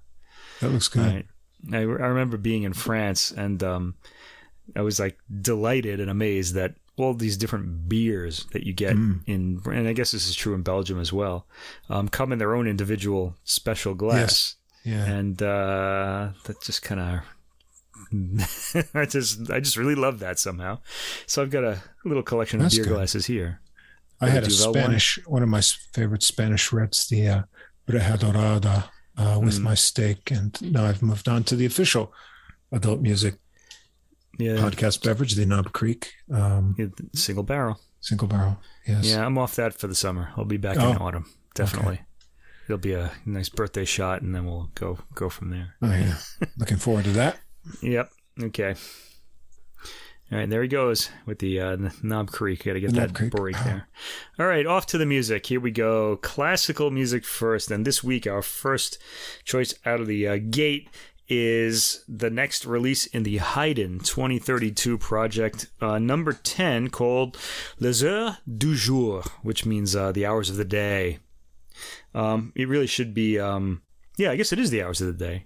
that 0.61 0.69
looks 0.69 0.87
good. 0.87 1.05
Right. 1.05 1.25
I, 1.73 1.77
I 1.79 1.81
remember 1.83 2.37
being 2.37 2.63
in 2.63 2.73
France 2.73 3.31
and 3.31 3.61
um, 3.63 3.95
I 4.75 4.81
was 4.81 4.99
like 4.99 5.17
delighted 5.41 5.99
and 5.99 6.09
amazed 6.09 6.55
that 6.55 6.75
all 6.97 7.13
these 7.13 7.37
different 7.37 7.89
beers 7.89 8.45
that 8.53 8.63
you 8.65 8.73
get 8.73 8.95
Mm. 8.95 9.21
in, 9.27 9.61
and 9.65 9.87
I 9.87 9.93
guess 9.93 10.11
this 10.11 10.27
is 10.27 10.35
true 10.35 10.53
in 10.53 10.61
Belgium 10.63 10.99
as 10.99 11.11
well, 11.11 11.45
um, 11.89 12.07
come 12.07 12.31
in 12.31 12.39
their 12.39 12.55
own 12.55 12.67
individual 12.67 13.35
special 13.43 13.93
glass. 13.95 14.55
Yeah. 14.83 15.03
And 15.05 15.41
uh, 15.41 16.29
that 16.45 16.61
just 16.61 16.81
kind 16.83 17.01
of. 17.01 17.19
I 18.93 19.05
just 19.05 19.49
I 19.49 19.59
just 19.59 19.77
really 19.77 19.95
love 19.95 20.19
that 20.19 20.37
somehow. 20.39 20.79
So 21.25 21.41
I've 21.41 21.49
got 21.49 21.63
a 21.63 21.81
little 22.03 22.23
collection 22.23 22.61
of 22.61 22.71
beer 22.71 22.83
good. 22.83 22.93
glasses 22.93 23.25
here. 23.25 23.61
I 24.21 24.29
had 24.29 24.43
a 24.43 24.47
Duvel? 24.47 24.73
Spanish, 24.73 25.19
one 25.25 25.43
of 25.43 25.49
my 25.49 25.61
favorite 25.93 26.23
Spanish 26.23 26.71
reds, 26.71 27.07
the 27.07 27.27
uh, 27.27 27.41
Breja 27.87 28.17
Dorada, 28.19 28.89
uh, 29.17 29.39
with 29.41 29.59
Mm. 29.59 29.63
my 29.63 29.75
steak. 29.75 30.31
And 30.31 30.55
now 30.71 30.85
I've 30.85 31.01
moved 31.01 31.27
on 31.27 31.43
to 31.45 31.55
the 31.55 31.65
official 31.65 32.13
adult 32.71 33.01
music 33.01 33.35
Yeah, 34.37 34.57
podcast 34.57 35.03
beverage, 35.03 35.35
the 35.35 35.45
Knob 35.45 35.71
Creek 35.73 36.13
um, 36.33 36.75
yeah, 36.77 36.87
single 37.13 37.43
barrel. 37.43 37.79
single 38.01 38.27
barrel. 38.27 38.59
Yes. 38.87 39.05
Yeah, 39.09 39.25
I'm 39.25 39.37
off 39.37 39.55
that 39.55 39.73
for 39.73 39.87
the 39.87 39.95
summer. 39.95 40.29
I'll 40.37 40.45
be 40.45 40.57
back 40.57 40.75
in 40.75 40.81
Oh, 40.81 40.97
autumn, 40.99 41.25
definitely. 41.53 42.01
It'll 42.67 42.77
be 42.77 42.93
a 42.93 43.11
nice 43.25 43.49
birthday 43.49 43.85
shot, 43.85 44.21
and 44.23 44.33
then 44.35 44.45
we'll 44.45 44.69
go 44.75 44.97
go 45.13 45.29
from 45.29 45.51
there. 45.51 45.75
Oh, 45.81 45.91
yeah. 45.91 46.15
Looking 46.57 46.77
forward 46.77 47.05
to 47.05 47.11
that. 47.11 47.39
Yep. 47.81 48.09
Okay. 48.43 48.75
All 50.31 50.39
right, 50.39 50.49
there 50.49 50.63
he 50.63 50.67
goes 50.67 51.11
with 51.27 51.37
the 51.37 51.59
uh, 51.61 51.77
Knob 52.01 52.31
Creek. 52.31 52.63
Got 52.65 52.73
to 52.73 52.79
get 52.79 52.89
The 52.89 52.95
that 53.01 53.07
Knob 53.09 53.15
Creek. 53.15 53.31
break 53.31 53.55
there. 53.63 53.87
All 54.39 54.47
right, 54.47 54.65
off 54.65 54.87
to 54.87 54.97
the 54.97 55.05
music. 55.05 55.45
Here 55.45 55.59
we 55.59 55.69
go. 55.69 56.17
Classical 56.17 56.89
music 56.89 57.23
first, 57.25 57.69
and 57.69 57.85
this 57.85 58.03
week 58.03 58.25
our 58.25 58.41
first 58.41 58.97
choice 59.43 59.75
out 59.85 60.01
of 60.01 60.07
the 60.07 60.27
uh, 60.27 60.37
gate 60.49 60.89
is 61.27 62.03
the 62.07 62.29
next 62.29 62.65
release 62.65 63.05
in 63.07 63.23
the 63.23 63.37
Haydn 63.37 63.99
2032 63.99 64.97
project, 64.97 65.67
uh, 65.81 65.97
number 65.97 66.33
10, 66.33 66.89
called 66.89 67.37
Les 67.79 68.01
Heures 68.01 68.37
du 68.57 68.75
Jour, 68.75 69.23
which 69.41 69.65
means 69.65 69.95
uh, 69.95 70.11
the 70.11 70.25
hours 70.25 70.49
of 70.49 70.55
the 70.57 70.65
day. 70.65 71.19
Um, 72.13 72.53
it 72.55 72.67
really 72.67 72.87
should 72.87 73.13
be, 73.13 73.39
um, 73.39 73.81
yeah, 74.17 74.31
I 74.31 74.35
guess 74.35 74.53
it 74.53 74.59
is 74.59 74.69
the 74.69 74.83
hours 74.83 75.01
of 75.01 75.07
the 75.07 75.25
day. 75.25 75.45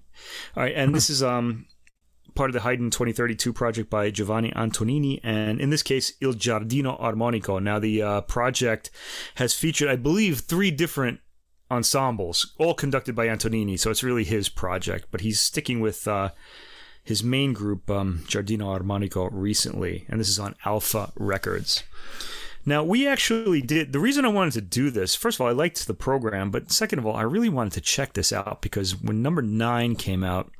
All 0.55 0.63
right, 0.63 0.75
and 0.75 0.93
this 0.93 1.09
is 1.09 1.23
um, 1.23 1.65
part 2.35 2.49
of 2.49 2.53
the 2.53 2.61
Haydn 2.61 2.89
2032 2.89 3.53
project 3.53 3.89
by 3.89 4.11
Giovanni 4.11 4.51
Antonini, 4.51 5.19
and 5.23 5.59
in 5.59 5.69
this 5.69 5.83
case, 5.83 6.13
Il 6.21 6.33
Giardino 6.33 6.99
Armonico. 6.99 7.61
Now, 7.61 7.79
the 7.79 8.01
uh, 8.01 8.21
project 8.21 8.91
has 9.35 9.53
featured, 9.53 9.89
I 9.89 9.95
believe, 9.95 10.41
three 10.41 10.71
different 10.71 11.21
ensembles, 11.71 12.53
all 12.57 12.73
conducted 12.73 13.15
by 13.15 13.27
Antonini, 13.27 13.77
so 13.79 13.91
it's 13.91 14.03
really 14.03 14.23
his 14.23 14.49
project, 14.49 15.07
but 15.11 15.21
he's 15.21 15.39
sticking 15.39 15.79
with 15.79 16.07
uh, 16.07 16.29
his 17.03 17.23
main 17.23 17.53
group, 17.53 17.89
um, 17.89 18.23
Giardino 18.27 18.79
Armonico, 18.79 19.29
recently, 19.31 20.05
and 20.09 20.19
this 20.19 20.29
is 20.29 20.39
on 20.39 20.55
Alpha 20.65 21.11
Records. 21.15 21.83
Now, 22.65 22.83
we 22.83 23.07
actually 23.07 23.61
did. 23.61 23.93
The 23.93 23.99
reason 23.99 24.25
I 24.25 24.29
wanted 24.29 24.53
to 24.53 24.61
do 24.61 24.89
this, 24.89 25.15
first 25.15 25.37
of 25.37 25.41
all, 25.41 25.47
I 25.47 25.53
liked 25.53 25.87
the 25.87 25.93
program, 25.93 26.51
but 26.51 26.71
second 26.71 26.99
of 26.99 27.05
all, 27.05 27.15
I 27.15 27.21
really 27.21 27.49
wanted 27.49 27.73
to 27.73 27.81
check 27.81 28.13
this 28.13 28.33
out 28.33 28.61
because 28.61 29.01
when 29.01 29.21
number 29.21 29.41
nine 29.41 29.95
came 29.95 30.23
out, 30.23 30.51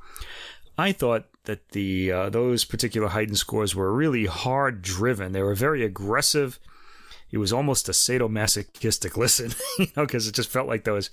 I 0.78 0.92
thought 0.92 1.26
that 1.44 1.70
the 1.70 2.10
uh, 2.10 2.30
those 2.30 2.64
particular 2.64 3.08
Haydn 3.08 3.34
scores 3.34 3.74
were 3.74 3.92
really 3.92 4.26
hard 4.26 4.82
driven. 4.82 5.32
They 5.32 5.42
were 5.42 5.54
very 5.54 5.84
aggressive. 5.84 6.58
It 7.32 7.38
was 7.38 7.52
almost 7.52 7.88
a 7.88 7.92
sadomasochistic 7.92 9.16
listen, 9.16 9.52
you 9.78 9.86
know, 9.96 10.04
because 10.04 10.26
it 10.26 10.34
just 10.34 10.50
felt 10.50 10.68
like 10.68 10.84
those 10.84 11.10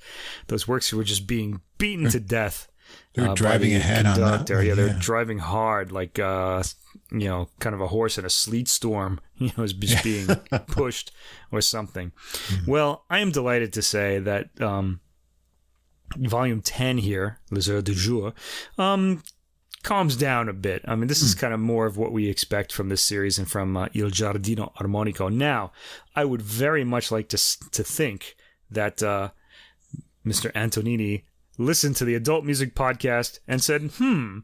those 0.47 0.67
works 0.67 0.91
were 0.93 1.03
just 1.03 1.27
being 1.27 1.61
beaten 1.77 2.09
to 2.09 2.19
death. 2.19 2.67
They're 3.13 3.29
uh, 3.29 3.33
driving 3.33 3.71
the 3.71 3.77
ahead 3.77 4.05
on 4.05 4.19
that 4.19 4.29
conductor. 4.29 4.63
yeah, 4.63 4.75
they're 4.75 4.87
yeah. 4.87 4.97
driving 4.99 5.39
hard, 5.39 5.91
like 5.91 6.19
uh, 6.19 6.63
you 7.11 7.27
know, 7.27 7.49
kind 7.59 7.73
of 7.73 7.81
a 7.81 7.87
horse 7.87 8.17
in 8.17 8.25
a 8.25 8.29
sleet 8.29 8.67
storm. 8.67 9.19
You 9.39 9.51
know, 9.55 9.63
is 9.63 9.73
just 9.73 10.03
being 10.03 10.25
pushed 10.67 11.11
or 11.51 11.61
something. 11.61 12.11
Mm-hmm. 12.47 12.71
Well, 12.71 13.05
I 13.07 13.19
am 13.19 13.29
delighted 13.29 13.71
to 13.73 13.83
say 13.83 14.17
that 14.17 14.49
um, 14.59 14.99
volume 16.17 16.59
ten 16.59 16.97
here, 16.97 17.37
Les 17.51 17.67
Heures 17.67 17.83
du 17.83 17.93
Jour, 17.93 18.33
um, 18.79 19.21
calms 19.87 20.17
down 20.17 20.49
a 20.49 20.53
bit. 20.53 20.81
I 20.85 20.95
mean, 20.95 21.07
this 21.07 21.21
is 21.21 21.33
kind 21.33 21.53
of 21.53 21.61
more 21.61 21.85
of 21.85 21.95
what 21.95 22.11
we 22.11 22.29
expect 22.29 22.73
from 22.73 22.89
this 22.89 23.01
series 23.01 23.39
and 23.39 23.49
from 23.49 23.77
uh, 23.77 23.87
Il 23.93 24.09
Giardino 24.09 24.75
Armonico. 24.75 25.33
Now, 25.33 25.71
I 26.13 26.25
would 26.25 26.41
very 26.41 26.83
much 26.83 27.09
like 27.09 27.29
to 27.29 27.37
to 27.71 27.83
think 27.83 28.35
that 28.69 29.01
uh, 29.01 29.29
Mr. 30.25 30.51
Antonini 30.51 31.23
listened 31.57 31.95
to 31.95 32.05
the 32.05 32.15
adult 32.15 32.43
music 32.43 32.75
podcast 32.75 33.39
and 33.47 33.63
said, 33.63 33.91
"Hmm, 33.97 34.39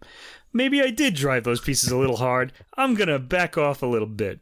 maybe 0.53 0.81
I 0.81 0.91
did 0.91 1.13
drive 1.13 1.43
those 1.43 1.59
pieces 1.59 1.91
a 1.91 1.97
little 1.97 2.17
hard. 2.17 2.53
I'm 2.77 2.95
gonna 2.95 3.19
back 3.19 3.57
off 3.57 3.83
a 3.83 3.87
little 3.87 4.07
bit." 4.07 4.39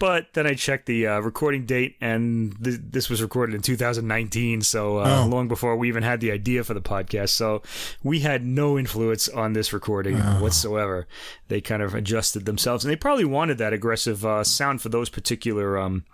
But 0.00 0.32
then 0.32 0.46
I 0.46 0.54
checked 0.54 0.86
the 0.86 1.06
uh, 1.06 1.20
recording 1.20 1.66
date, 1.66 1.96
and 2.00 2.56
th- 2.64 2.80
this 2.82 3.08
was 3.10 3.20
recorded 3.22 3.54
in 3.54 3.60
2019, 3.62 4.62
so 4.62 4.96
uh, 4.98 5.22
Oh. 5.24 5.28
long 5.28 5.46
before 5.46 5.76
we 5.76 5.88
even 5.88 6.02
had 6.02 6.20
the 6.20 6.32
idea 6.32 6.64
for 6.64 6.72
the 6.74 6.80
podcast. 6.80 7.28
So 7.28 7.62
we 8.02 8.20
had 8.20 8.42
no 8.44 8.78
influence 8.78 9.28
on 9.28 9.52
this 9.52 9.72
recording 9.74 10.16
Oh. 10.18 10.42
whatsoever. 10.42 11.06
They 11.48 11.60
kind 11.60 11.82
of 11.82 11.94
adjusted 11.94 12.46
themselves, 12.46 12.82
and 12.82 12.90
they 12.90 12.96
probably 12.96 13.26
wanted 13.26 13.58
that 13.58 13.74
aggressive 13.74 14.24
uh, 14.24 14.42
sound 14.42 14.80
for 14.80 14.88
those 14.88 15.10
particular 15.10 15.78
um, 15.78 16.06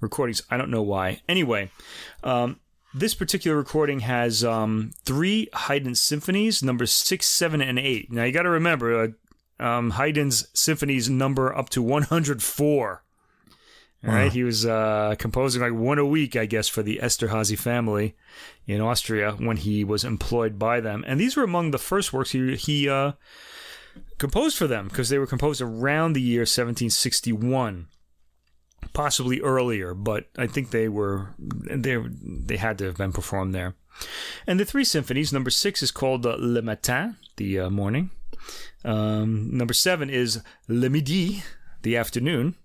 recordings. 0.00 0.42
I 0.48 0.56
don't 0.56 0.70
know 0.70 0.82
why. 0.82 1.20
Anyway, 1.28 1.70
um, 2.22 2.60
this 2.94 3.14
particular 3.14 3.56
recording 3.56 3.98
has 4.00 4.44
um, 4.44 4.92
three 5.04 5.48
Haydn 5.52 5.96
symphonies, 5.96 6.62
numbers 6.62 6.92
six, 6.92 7.26
seven, 7.26 7.60
and 7.60 7.80
eight. 7.80 8.12
Now 8.12 8.22
you 8.22 8.30
got 8.32 8.42
to 8.44 8.50
remember, 8.50 9.12
uh, 9.58 9.64
um, 9.64 9.90
Haydn's 9.90 10.46
symphonies 10.54 11.10
number 11.10 11.52
up 11.52 11.68
to 11.70 11.82
104. 11.82 13.00
All 14.06 14.12
right, 14.12 14.24
Wow. 14.24 14.30
he 14.30 14.44
was 14.44 14.66
uh, 14.66 15.14
composing 15.18 15.62
like 15.62 15.72
one 15.72 15.98
a 15.98 16.04
week, 16.04 16.36
I 16.36 16.44
guess, 16.46 16.68
for 16.68 16.82
the 16.82 17.00
Esterhazy 17.02 17.58
family 17.58 18.14
in 18.66 18.80
Austria 18.80 19.32
when 19.32 19.56
he 19.56 19.82
was 19.84 20.04
employed 20.04 20.58
by 20.58 20.80
them. 20.80 21.04
And 21.06 21.18
these 21.18 21.36
were 21.36 21.44
among 21.44 21.70
the 21.70 21.78
first 21.78 22.12
works 22.12 22.32
he 22.32 22.54
he 22.56 22.88
uh, 22.88 23.12
composed 24.18 24.58
for 24.58 24.66
them 24.66 24.88
because 24.88 25.08
they 25.08 25.18
were 25.18 25.26
composed 25.26 25.62
around 25.62 26.12
the 26.12 26.20
year 26.20 26.40
1761 26.42 27.88
possibly 28.92 29.40
earlier, 29.40 29.94
but 29.94 30.28
I 30.36 30.46
think 30.46 30.70
they 30.70 30.88
were 30.88 31.34
they 31.38 31.96
they 32.20 32.56
had 32.58 32.78
to 32.78 32.84
have 32.84 32.96
been 32.96 33.12
performed 33.12 33.54
there. 33.54 33.74
And 34.46 34.60
the 34.60 34.64
three 34.64 34.84
symphonies, 34.84 35.32
number 35.32 35.50
six 35.50 35.82
is 35.82 35.90
called 35.90 36.26
uh, 36.26 36.36
Le 36.38 36.62
Matin, 36.62 37.16
the 37.36 37.60
uh, 37.60 37.70
morning. 37.70 38.10
Um, 38.84 39.56
number 39.56 39.72
seven 39.72 40.10
is 40.10 40.42
Le 40.68 40.90
Midi, 40.90 41.42
the 41.82 41.96
afternoon. 41.96 42.56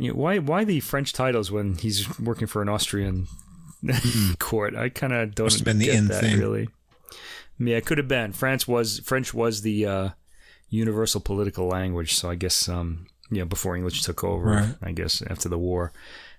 You 0.00 0.08
know, 0.08 0.14
why 0.14 0.38
why 0.38 0.64
the 0.64 0.80
French 0.80 1.12
titles 1.12 1.50
when 1.52 1.74
he's 1.76 2.18
working 2.18 2.46
for 2.46 2.62
an 2.62 2.70
Austrian 2.70 3.26
court? 4.38 4.74
I 4.74 4.88
kind 4.88 5.12
of 5.12 5.34
don't 5.34 5.44
Must 5.46 5.58
have 5.58 5.64
been 5.66 5.78
the 5.78 5.90
end 5.90 6.08
that 6.08 6.22
thing. 6.22 6.38
really. 6.38 6.68
Yeah, 7.58 7.76
it 7.76 7.84
could 7.84 7.98
have 7.98 8.08
been. 8.08 8.32
France 8.32 8.66
was 8.66 9.00
French 9.00 9.34
was 9.34 9.60
the 9.60 9.84
uh, 9.84 10.08
universal 10.70 11.20
political 11.20 11.66
language, 11.66 12.14
so 12.14 12.30
I 12.30 12.34
guess 12.34 12.66
um, 12.66 13.08
you 13.30 13.40
know 13.40 13.44
before 13.44 13.76
English 13.76 14.02
took 14.02 14.24
over. 14.24 14.50
Right. 14.50 14.74
I 14.82 14.92
guess 14.92 15.22
after 15.28 15.50
the 15.50 15.58
war, 15.58 15.92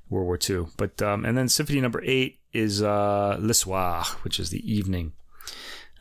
World 0.09 0.25
War 0.25 0.39
II. 0.49 0.65
But 0.75 0.99
um, 1.03 1.23
and 1.23 1.37
then 1.37 1.47
symphony 1.47 1.81
number 1.81 2.01
eight 2.03 2.39
is 2.53 2.81
uh, 2.81 3.37
Le 3.39 3.53
Soir, 3.53 4.05
which 4.23 4.39
is 4.39 4.49
the 4.49 4.65
evening. 4.73 5.13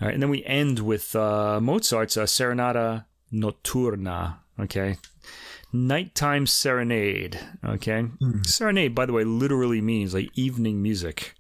All 0.01 0.07
right, 0.07 0.15
and 0.15 0.23
then 0.23 0.31
we 0.31 0.43
end 0.47 0.79
with 0.79 1.15
uh, 1.15 1.61
Mozart's 1.61 2.17
uh, 2.17 2.25
Serenata 2.25 3.05
Notturna. 3.31 4.37
Okay, 4.59 4.97
nighttime 5.73 6.47
serenade. 6.47 7.39
Okay, 7.65 8.07
serenade, 8.43 8.95
by 8.95 9.07
the 9.07 9.13
way, 9.13 9.25
literally 9.25 9.81
means 9.81 10.15
like 10.15 10.31
evening 10.35 10.83
music. 10.83 11.35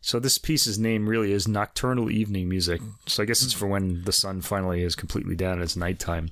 So 0.00 0.18
this 0.18 0.38
piece's 0.38 0.78
name 0.78 1.08
really 1.08 1.32
is 1.32 1.46
nocturnal 1.46 2.10
evening 2.10 2.48
music. 2.48 2.80
So 3.06 3.22
I 3.22 3.26
guess 3.26 3.42
it's 3.42 3.52
for 3.52 3.66
when 3.66 4.04
the 4.04 4.12
sun 4.12 4.40
finally 4.40 4.82
is 4.82 4.96
completely 4.96 5.36
down 5.36 5.54
and 5.54 5.62
it's 5.62 5.76
nighttime. 5.76 6.30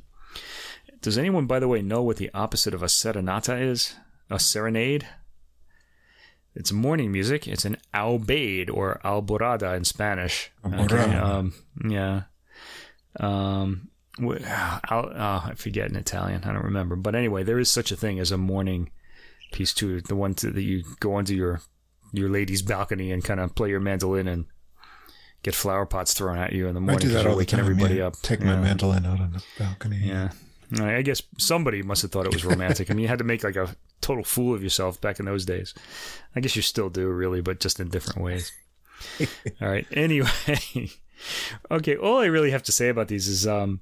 Does 1.03 1.19
anyone, 1.19 1.47
by 1.47 1.59
the 1.59 1.69
way, 1.69 1.83
know 1.83 2.03
what 2.03 2.17
the 2.17 2.31
opposite 2.33 2.75
of 2.75 2.83
a 2.83 2.87
serenata 2.87 3.61
is? 3.61 3.95
A 4.31 4.39
serenade? 4.39 5.07
It's 6.55 6.73
morning 6.73 7.13
music. 7.13 7.47
It's 7.47 7.65
an 7.65 7.77
aubade 7.95 8.71
or 8.73 9.01
alborada 9.05 9.77
in 9.77 9.85
Spanish. 9.85 10.51
Alborada. 10.65 11.23
Um, 11.23 11.55
yeah. 11.89 12.23
Um, 13.21 13.91
I'll, 14.21 15.13
oh, 15.15 15.51
I 15.51 15.53
forget 15.57 15.91
in 15.91 15.97
Italian. 15.97 16.45
I 16.45 16.53
don't 16.53 16.65
remember. 16.65 16.97
But 16.97 17.15
anyway, 17.15 17.43
there 17.43 17.59
is 17.59 17.71
such 17.71 17.93
a 17.93 17.97
thing 17.97 18.19
as 18.19 18.31
a 18.33 18.39
morning 18.39 18.91
piece 19.53 19.73
too. 19.73 20.01
The 20.01 20.17
one 20.17 20.35
to, 20.37 20.51
that 20.51 20.63
you 20.63 20.85
go 21.01 21.15
onto 21.15 21.35
your 21.35 21.61
your 22.13 22.29
lady's 22.31 22.63
balcony 22.63 23.13
and 23.13 23.23
kind 23.23 23.39
of 23.41 23.55
play 23.55 23.69
your 23.69 23.81
mandolin 23.81 24.29
and 24.29 24.47
get 25.43 25.55
flower 25.55 25.87
pots 25.87 26.15
thrown 26.15 26.39
at 26.39 26.53
you 26.53 26.67
in 26.67 26.75
the 26.75 26.81
morning. 26.81 26.99
I 26.99 27.03
do 27.03 27.09
that 27.11 27.27
all 27.27 27.33
the 27.33 27.39
waking 27.39 27.59
time. 27.59 27.67
everybody 27.67 27.97
yeah. 27.97 28.07
up. 28.07 28.21
Take 28.23 28.41
my 28.41 28.55
Yeah. 28.55 28.61
mandolin 28.61 29.07
out 29.07 29.21
on 29.21 29.33
the 29.33 29.43
balcony. 29.59 29.99
Yeah. 30.03 30.31
I 30.81 31.03
guess 31.03 31.23
somebody 31.39 31.83
must 31.83 32.03
have 32.03 32.11
thought 32.11 32.27
it 32.27 32.33
was 32.33 32.45
romantic. 32.45 32.91
I 32.91 32.95
mean, 32.95 33.03
you 33.03 33.09
had 33.09 33.19
to 33.19 33.25
make 33.25 33.43
like 33.43 33.57
a 33.57 33.75
total 34.03 34.25
fool 34.25 34.55
of 34.55 34.63
yourself 34.63 35.01
back 35.01 35.19
in 35.19 35.25
those 35.25 35.47
days. 35.47 35.73
I 36.37 36.41
guess 36.41 36.57
you 36.57 36.63
still 36.63 36.91
do, 36.91 37.09
really, 37.09 37.41
but 37.41 37.61
just 37.61 37.81
in 37.81 37.89
different 37.89 38.21
ways. 38.21 38.53
all 39.63 39.69
right. 39.69 39.87
Anyway, 39.93 40.29
okay. 41.71 41.97
All 41.97 42.19
I 42.19 42.27
really 42.27 42.51
have 42.51 42.63
to 42.65 42.73
say 42.73 42.91
about 42.91 43.09
these 43.09 43.29
is, 43.29 43.47
um, 43.47 43.81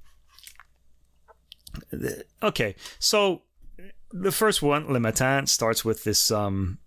okay. 2.43 2.75
So 2.99 3.43
the 4.11 4.33
first 4.33 4.63
one, 4.63 4.93
Le 4.93 5.01
Matin, 5.01 5.47
starts 5.47 5.85
with 5.85 6.05
this 6.05 6.31
um, 6.31 6.79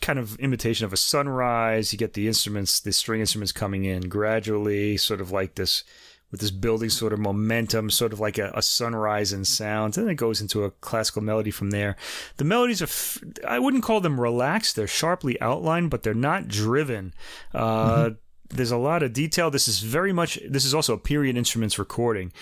kind 0.00 0.18
of 0.18 0.36
imitation 0.36 0.84
of 0.84 0.92
a 0.92 0.96
sunrise. 0.96 1.92
You 1.92 1.98
get 1.98 2.14
the 2.14 2.26
instruments, 2.26 2.80
the 2.80 2.92
string 2.92 3.20
instruments 3.20 3.52
coming 3.52 3.84
in 3.84 4.08
gradually, 4.08 4.96
sort 4.96 5.20
of 5.20 5.30
like 5.30 5.54
this 5.54 5.84
with 6.32 6.40
this 6.40 6.50
building 6.50 6.88
sort 6.88 7.12
of 7.12 7.18
momentum, 7.18 7.90
sort 7.90 8.12
of 8.12 8.18
like 8.18 8.38
a, 8.38 8.50
a 8.54 8.62
sunrise 8.62 9.34
in 9.34 9.44
sound. 9.44 9.96
And 9.96 10.06
then 10.06 10.12
it 10.12 10.16
goes 10.16 10.40
into 10.40 10.64
a 10.64 10.70
classical 10.70 11.22
melody 11.22 11.50
from 11.50 11.70
there. 11.70 11.94
The 12.38 12.44
melodies 12.44 12.80
are, 12.80 12.86
f- 12.86 13.22
I 13.46 13.58
wouldn't 13.58 13.82
call 13.84 14.00
them 14.00 14.18
relaxed. 14.18 14.74
They're 14.74 14.86
sharply 14.86 15.38
outlined, 15.42 15.90
but 15.90 16.02
they're 16.02 16.14
not 16.14 16.48
driven. 16.48 17.12
Uh, 17.54 18.12
There's 18.52 18.70
a 18.70 18.76
lot 18.76 19.02
of 19.02 19.12
detail. 19.12 19.50
This 19.50 19.66
is 19.66 19.80
very 19.80 20.12
much, 20.12 20.38
this 20.46 20.64
is 20.64 20.74
also 20.74 20.94
a 20.94 20.98
period 20.98 21.36
instruments 21.36 21.78
recording. 21.78 22.32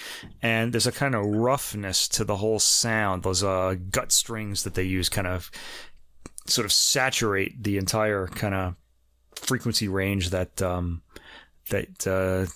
And 0.43 0.73
there's 0.73 0.87
a 0.87 0.93
kind 0.93 1.15
of 1.15 1.25
roughness 1.25 2.09
to 2.09 2.25
the 2.25 2.37
whole 2.37 2.59
sound. 2.59 3.23
Those 3.23 3.45
uh, 3.45 3.77
gut 3.91 4.11
strings 4.13 4.65
that 4.65 4.75
they 4.75 4.83
use 4.83 5.09
kind 5.09 5.27
of 5.27 5.51
sort 6.47 6.65
of 6.65 6.73
saturate 6.73 7.63
the 7.63 7.79
entire 7.79 8.27
kind 8.27 8.55
of 8.55 8.75
frequency 9.35 9.89
range 9.89 10.31
that 10.31 10.61
um, 10.61 11.03
that 11.71 12.07
uh, 12.07 12.47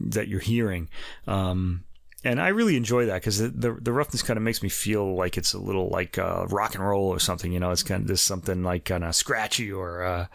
that 0.00 0.28
you're 0.28 0.40
hearing. 0.40 0.88
Um, 1.26 1.84
and 2.24 2.40
I 2.40 2.48
really 2.48 2.76
enjoy 2.76 3.06
that 3.06 3.14
because 3.20 3.38
the, 3.38 3.48
the 3.48 3.72
the 3.80 3.92
roughness 3.92 4.22
kind 4.22 4.36
of 4.36 4.42
makes 4.42 4.62
me 4.62 4.68
feel 4.68 5.14
like 5.14 5.36
it's 5.36 5.52
a 5.54 5.58
little 5.58 5.88
like 5.88 6.18
uh, 6.18 6.46
rock 6.48 6.74
and 6.74 6.84
roll 6.84 7.08
or 7.08 7.18
something. 7.18 7.52
You 7.52 7.60
know, 7.60 7.70
it's 7.70 7.82
kind 7.82 8.02
of 8.02 8.06
there's 8.06 8.22
something 8.22 8.62
like 8.62 8.84
kind 8.86 9.04
of 9.04 9.14
scratchy 9.14 9.70
or 9.70 10.02
uh, 10.02 10.26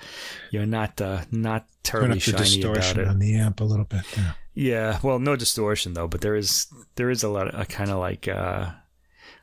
you 0.51 0.59
know 0.59 0.65
not 0.65 1.01
uh, 1.01 1.21
not 1.31 1.65
Turn 1.83 2.01
terribly 2.01 2.17
up 2.17 2.23
the 2.23 2.45
shiny 2.45 2.61
about 2.61 2.75
distortion 2.75 2.99
it. 3.01 3.07
on 3.07 3.19
the 3.19 3.35
amp 3.35 3.59
a 3.59 3.63
little 3.63 3.85
bit. 3.85 4.01
Yeah. 4.15 4.31
Yeah, 4.55 4.99
well, 5.03 5.19
no 5.19 5.37
distortion 5.37 5.93
though, 5.93 6.07
but 6.09 6.19
there 6.21 6.35
is 6.35 6.67
there 6.95 7.09
is 7.09 7.23
a 7.23 7.29
lot 7.29 7.47
of 7.47 7.59
a 7.61 7.65
kind 7.65 7.89
of 7.89 7.97
like 7.97 8.27
uh, 8.27 8.71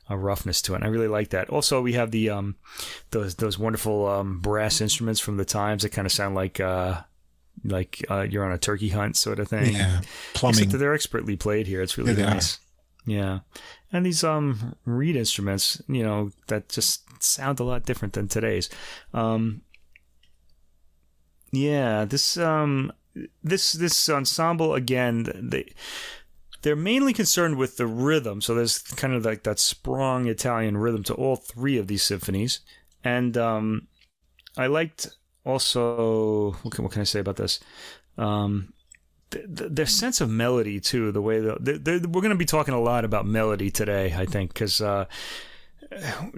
a 0.09 0.17
roughness 0.17 0.61
to 0.63 0.73
it. 0.73 0.77
And 0.77 0.83
I 0.85 0.89
really 0.89 1.07
like 1.07 1.29
that. 1.29 1.49
Also, 1.49 1.81
we 1.81 1.93
have 1.93 2.11
the 2.11 2.29
um 2.29 2.55
those 3.11 3.35
those 3.35 3.57
wonderful 3.57 4.07
um, 4.07 4.39
brass 4.39 4.79
instruments 4.79 5.19
from 5.19 5.37
the 5.37 5.45
times 5.45 5.81
that 5.81 5.89
kind 5.91 6.05
of 6.05 6.11
sound 6.11 6.35
like 6.35 6.59
uh 6.59 7.01
like 7.63 8.05
uh, 8.09 8.21
you're 8.21 8.45
on 8.45 8.51
a 8.51 8.57
turkey 8.57 8.89
hunt 8.89 9.15
sort 9.17 9.39
of 9.39 9.47
thing. 9.47 9.73
Yeah. 9.73 10.01
Except 10.59 10.71
that 10.71 10.77
they're 10.77 10.93
expertly 10.93 11.35
played 11.35 11.67
here. 11.67 11.81
It's 11.81 11.97
really 11.97 12.13
Yeah, 12.13 12.33
nice. 12.33 12.59
Yeah. 13.05 13.39
And 13.91 14.05
these 14.05 14.23
um 14.23 14.75
reed 14.85 15.15
instruments, 15.15 15.81
you 15.87 16.03
know, 16.03 16.31
that 16.47 16.69
just 16.69 17.23
sound 17.23 17.59
a 17.59 17.63
lot 17.63 17.85
different 17.85 18.13
than 18.13 18.27
today's. 18.27 18.69
Um 19.13 19.61
yeah, 21.51 22.05
this 22.05 22.37
um 22.37 22.91
this 23.43 23.71
this 23.73 24.09
ensemble 24.09 24.73
again 24.75 25.31
they 25.35 25.73
they're 26.61 26.75
mainly 26.75 27.13
concerned 27.13 27.55
with 27.55 27.77
the 27.77 27.87
rhythm. 27.87 28.41
So 28.41 28.53
there's 28.53 28.79
kind 28.79 29.13
of 29.13 29.23
like 29.23 29.43
that 29.43 29.59
sprung 29.59 30.27
Italian 30.27 30.77
rhythm 30.77 31.03
to 31.03 31.13
all 31.13 31.37
three 31.37 31.77
of 31.77 31.87
these 31.87 32.03
symphonies. 32.03 32.59
And 33.03 33.37
um 33.37 33.87
I 34.57 34.67
liked 34.67 35.16
also 35.47 36.51
what 36.61 36.73
can, 36.73 36.83
what 36.83 36.91
can 36.93 37.01
I 37.01 37.05
say 37.05 37.19
about 37.19 37.37
this? 37.37 37.59
Um 38.17 38.73
th- 39.31 39.45
th- 39.55 39.71
their 39.71 39.85
sense 39.85 40.21
of 40.21 40.29
melody 40.29 40.79
too 40.79 41.11
the 41.11 41.21
way 41.21 41.39
that 41.39 42.07
we're 42.11 42.21
going 42.21 42.29
to 42.29 42.35
be 42.35 42.45
talking 42.45 42.73
a 42.73 42.79
lot 42.79 43.05
about 43.05 43.25
melody 43.25 43.69
today 43.69 44.13
i 44.17 44.25
think 44.25 44.53
because 44.53 44.81
uh, 44.81 45.05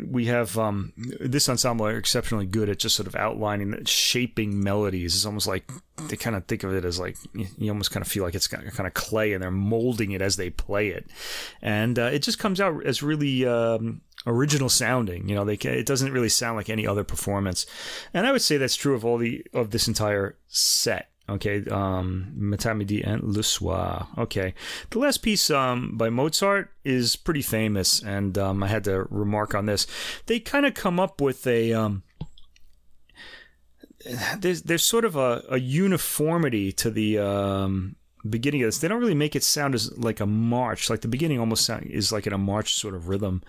we 0.08 0.26
have 0.26 0.58
um, 0.58 0.94
this 0.98 1.50
ensemble 1.50 1.86
are 1.86 1.98
exceptionally 1.98 2.46
good 2.46 2.70
at 2.70 2.80
just 2.80 2.96
sort 2.96 3.08
of 3.08 3.16
outlining, 3.16 3.84
shaping 3.86 4.62
melodies. 4.64 5.16
It's 5.16 5.26
almost 5.26 5.48
like 5.48 5.70
they 6.08 6.16
kind 6.16 6.36
of 6.36 6.46
think 6.46 6.64
of 6.64 6.74
it 6.74 6.86
as 6.86 7.00
like 7.00 7.18
you 7.34 7.72
almost 7.72 7.92
kind 7.92 8.06
of 8.06 8.12
feel 8.12 8.24
like 8.24 8.36
it's 8.36 8.48
kind 8.48 8.68
of 8.68 8.94
clay, 8.94 9.34
and 9.34 9.44
they're 9.44 9.52
molding 9.52 10.12
it 10.12 10.22
as 10.22 10.36
they 10.36 10.50
play 10.50 10.90
it, 10.90 11.08
and 11.62 11.98
uh, 11.98 12.04
it 12.04 12.20
just 12.20 12.40
comes 12.40 12.62
out 12.62 12.86
as 12.86 13.04
really. 13.04 13.46
Um, 13.46 14.02
original 14.28 14.68
sounding 14.68 15.30
you 15.30 15.34
know 15.34 15.46
they 15.46 15.54
it 15.54 15.86
doesn't 15.86 16.12
really 16.12 16.28
sound 16.28 16.58
like 16.58 16.70
any 16.70 16.86
other 16.86 17.06
performance 17.06 17.66
and 18.14 18.28
i 18.28 18.34
would 18.34 18.42
say 18.42 18.58
that's 18.58 18.76
true 18.76 18.94
of 18.94 19.06
all 19.06 19.18
the 19.18 19.42
of 19.54 19.72
this 19.72 19.88
entire 19.88 20.36
set 20.50 21.09
Okay, 21.30 21.64
um, 21.70 22.34
and 22.42 23.24
Le 23.24 23.44
Soir. 23.44 24.08
Okay, 24.18 24.54
the 24.90 25.00
last 25.00 25.18
piece 25.18 25.50
um, 25.52 25.98
by 25.98 26.10
Mozart 26.10 26.72
is 26.84 27.16
pretty 27.16 27.42
famous, 27.42 28.02
and 28.02 28.38
um, 28.38 28.64
I 28.64 28.68
had 28.68 28.84
to 28.86 29.06
remark 29.10 29.54
on 29.54 29.66
this. 29.68 29.86
They 30.26 30.40
kind 30.40 30.66
of 30.66 30.74
come 30.74 31.00
up 31.00 31.22
with 31.22 31.46
a 31.46 31.74
um, 31.74 32.04
there's 34.38 34.64
there's 34.64 34.84
sort 34.84 35.06
of 35.06 35.16
a, 35.16 35.44
a 35.50 35.60
uniformity 35.60 36.72
to 36.74 36.90
the 36.90 37.20
um, 37.20 37.96
beginning 38.28 38.64
of 38.64 38.68
this. 38.68 38.80
They 38.80 38.88
don't 38.88 39.00
really 39.00 39.16
make 39.16 39.36
it 39.36 39.44
sound 39.44 39.76
as 39.76 39.96
like 39.98 40.20
a 40.20 40.26
march. 40.26 40.90
Like 40.90 41.02
the 41.02 41.08
beginning 41.08 41.40
almost 41.40 41.66
sound, 41.66 41.88
is 41.88 42.12
like 42.12 42.26
in 42.28 42.34
a 42.34 42.38
march 42.38 42.74
sort 42.74 42.96
of 42.96 43.08
rhythm. 43.08 43.44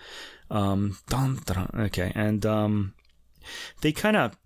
Um, 0.49 0.97
dun, 1.07 1.39
dun, 1.45 1.69
okay, 1.73 2.11
and 2.13 2.45
um, 2.45 2.93
they 3.81 3.91
kind 3.91 4.17
of 4.17 4.37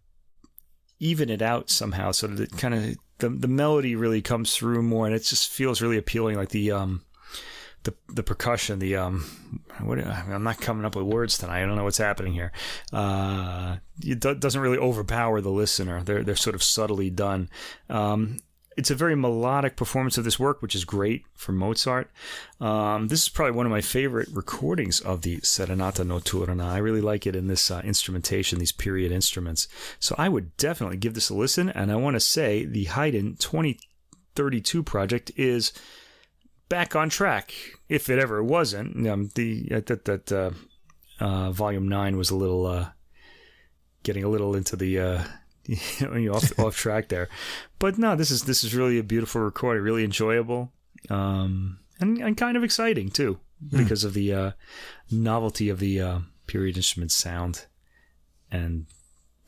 even 1.00 1.30
it 1.30 1.42
out 1.42 1.70
somehow, 1.70 2.12
so 2.12 2.27
that 2.27 2.39
it 2.39 2.58
kind 2.58 2.74
of 2.74 2.96
the 3.19 3.29
the 3.29 3.48
melody 3.48 3.95
really 3.95 4.22
comes 4.22 4.55
through 4.55 4.81
more, 4.84 5.05
and 5.05 5.15
it 5.15 5.24
just 5.24 5.50
feels 5.50 5.81
really 5.81 5.98
appealing. 5.98 6.36
Like 6.36 6.50
the 6.50 6.72
um 6.72 7.03
the 7.84 7.93
the 8.13 8.24
percussion, 8.24 8.79
the 8.79 8.95
um 8.95 9.25
what 9.81 10.00
I'm 10.00 10.43
not 10.43 10.60
coming 10.60 10.86
up 10.86 10.95
with 10.95 11.05
words 11.05 11.38
tonight. 11.38 11.63
I 11.63 11.65
don't 11.65 11.75
know 11.75 11.84
what's 11.84 11.98
happening 11.98 12.34
here. 12.34 12.51
Uh, 12.91 13.77
it 14.01 14.19
doesn't 14.19 14.62
really 14.62 14.77
overpower 14.77 15.41
the 15.41 15.51
listener. 15.51 16.03
They're 16.03 16.24
they're 16.24 16.36
sort 16.36 16.55
of 16.55 16.63
subtly 16.63 17.10
done. 17.10 17.50
Um, 17.89 18.39
it's 18.77 18.91
a 18.91 18.96
very 18.96 19.15
melodic 19.15 19.75
performance 19.75 20.17
of 20.17 20.24
this 20.24 20.39
work, 20.39 20.62
which 20.62 20.75
is 20.75 20.84
great 20.84 21.25
for 21.34 21.53
Mozart. 21.53 22.12
Um, 22.60 23.08
this 23.08 23.24
is 23.24 23.29
probably 23.29 23.55
one 23.55 23.65
of 23.65 23.72
my 23.72 23.82
favorite 23.82 24.27
recordings 24.32 25.00
of 25.00 25.22
the 25.22 25.38
Serenata 25.38 26.05
Notturna. 26.05 26.65
I 26.65 26.77
really 26.79 27.01
like 27.01 27.25
it 27.25 27.36
in 27.36 27.48
this 27.48 27.72
uh, 27.72 27.82
instrumentation, 27.86 28.60
these 28.60 28.74
period 28.74 29.12
instruments. 29.12 29.67
So 30.00 30.13
I 30.17 30.27
would 30.27 30.55
definitely 30.58 30.98
give 30.98 31.13
this 31.13 31.29
a 31.29 31.36
listen. 31.36 31.70
And 31.70 31.91
I 31.91 31.96
want 31.96 32.15
to 32.15 32.20
say 32.20 32.65
the 32.65 32.86
Haydn 32.86 33.38
2032 33.38 34.84
project 34.84 35.32
is 35.38 35.72
back 36.67 36.96
on 36.96 37.10
track, 37.10 37.53
if 37.88 38.10
it 38.10 38.20
ever 38.20 38.44
wasn't. 38.44 39.08
Um, 39.08 39.29
the 39.36 39.70
uh, 39.72 39.82
that 39.86 40.05
that 40.05 40.32
uh, 40.32 40.51
uh, 41.20 41.51
volume 41.51 41.88
nine 41.88 42.17
was 42.17 42.29
a 42.29 42.36
little 42.36 42.65
uh, 42.65 42.89
getting 44.03 44.25
a 44.25 44.29
little 44.29 44.53
into 44.53 44.75
the 44.75 45.25
uh, 46.01 46.15
you 46.15 46.29
know, 46.29 46.36
off 46.36 46.57
off 46.60 46.75
track 46.75 47.10
there. 47.10 47.29
But 47.79 47.98
no, 47.98 48.15
this 48.15 48.31
is 48.31 48.43
this 48.43 48.63
is 48.63 48.75
really 48.75 49.00
a 49.00 49.03
beautiful 49.03 49.41
recording, 49.41 49.84
really 49.84 50.03
enjoyable, 50.03 50.72
um, 51.10 51.79
and 52.00 52.17
and 52.19 52.38
kind 52.38 52.57
of 52.57 52.63
exciting 52.63 53.10
too 53.10 53.39
mm. 53.63 53.77
because 53.77 54.03
of 54.03 54.13
the 54.13 54.34
uh, 54.34 54.51
novelty 55.12 55.69
of 55.69 55.79
the 55.79 56.01
uh, 56.01 56.19
period 56.48 56.77
instrument 56.77 57.12
sound 57.12 57.65
and 58.51 58.86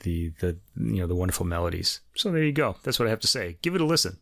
the 0.04 0.34
the 0.40 0.58
you 0.76 1.02
know 1.02 1.08
the 1.08 1.16
wonderful 1.16 1.46
melodies. 1.46 2.02
So 2.16 2.32
there 2.32 2.44
you 2.44 2.52
go. 2.52 2.78
That's 2.84 3.00
what 3.00 3.08
I 3.08 3.12
have 3.12 3.20
to 3.22 3.28
say. 3.28 3.58
Give 3.62 3.76
it 3.76 3.82
a 3.82 3.86
listen. 3.86 4.18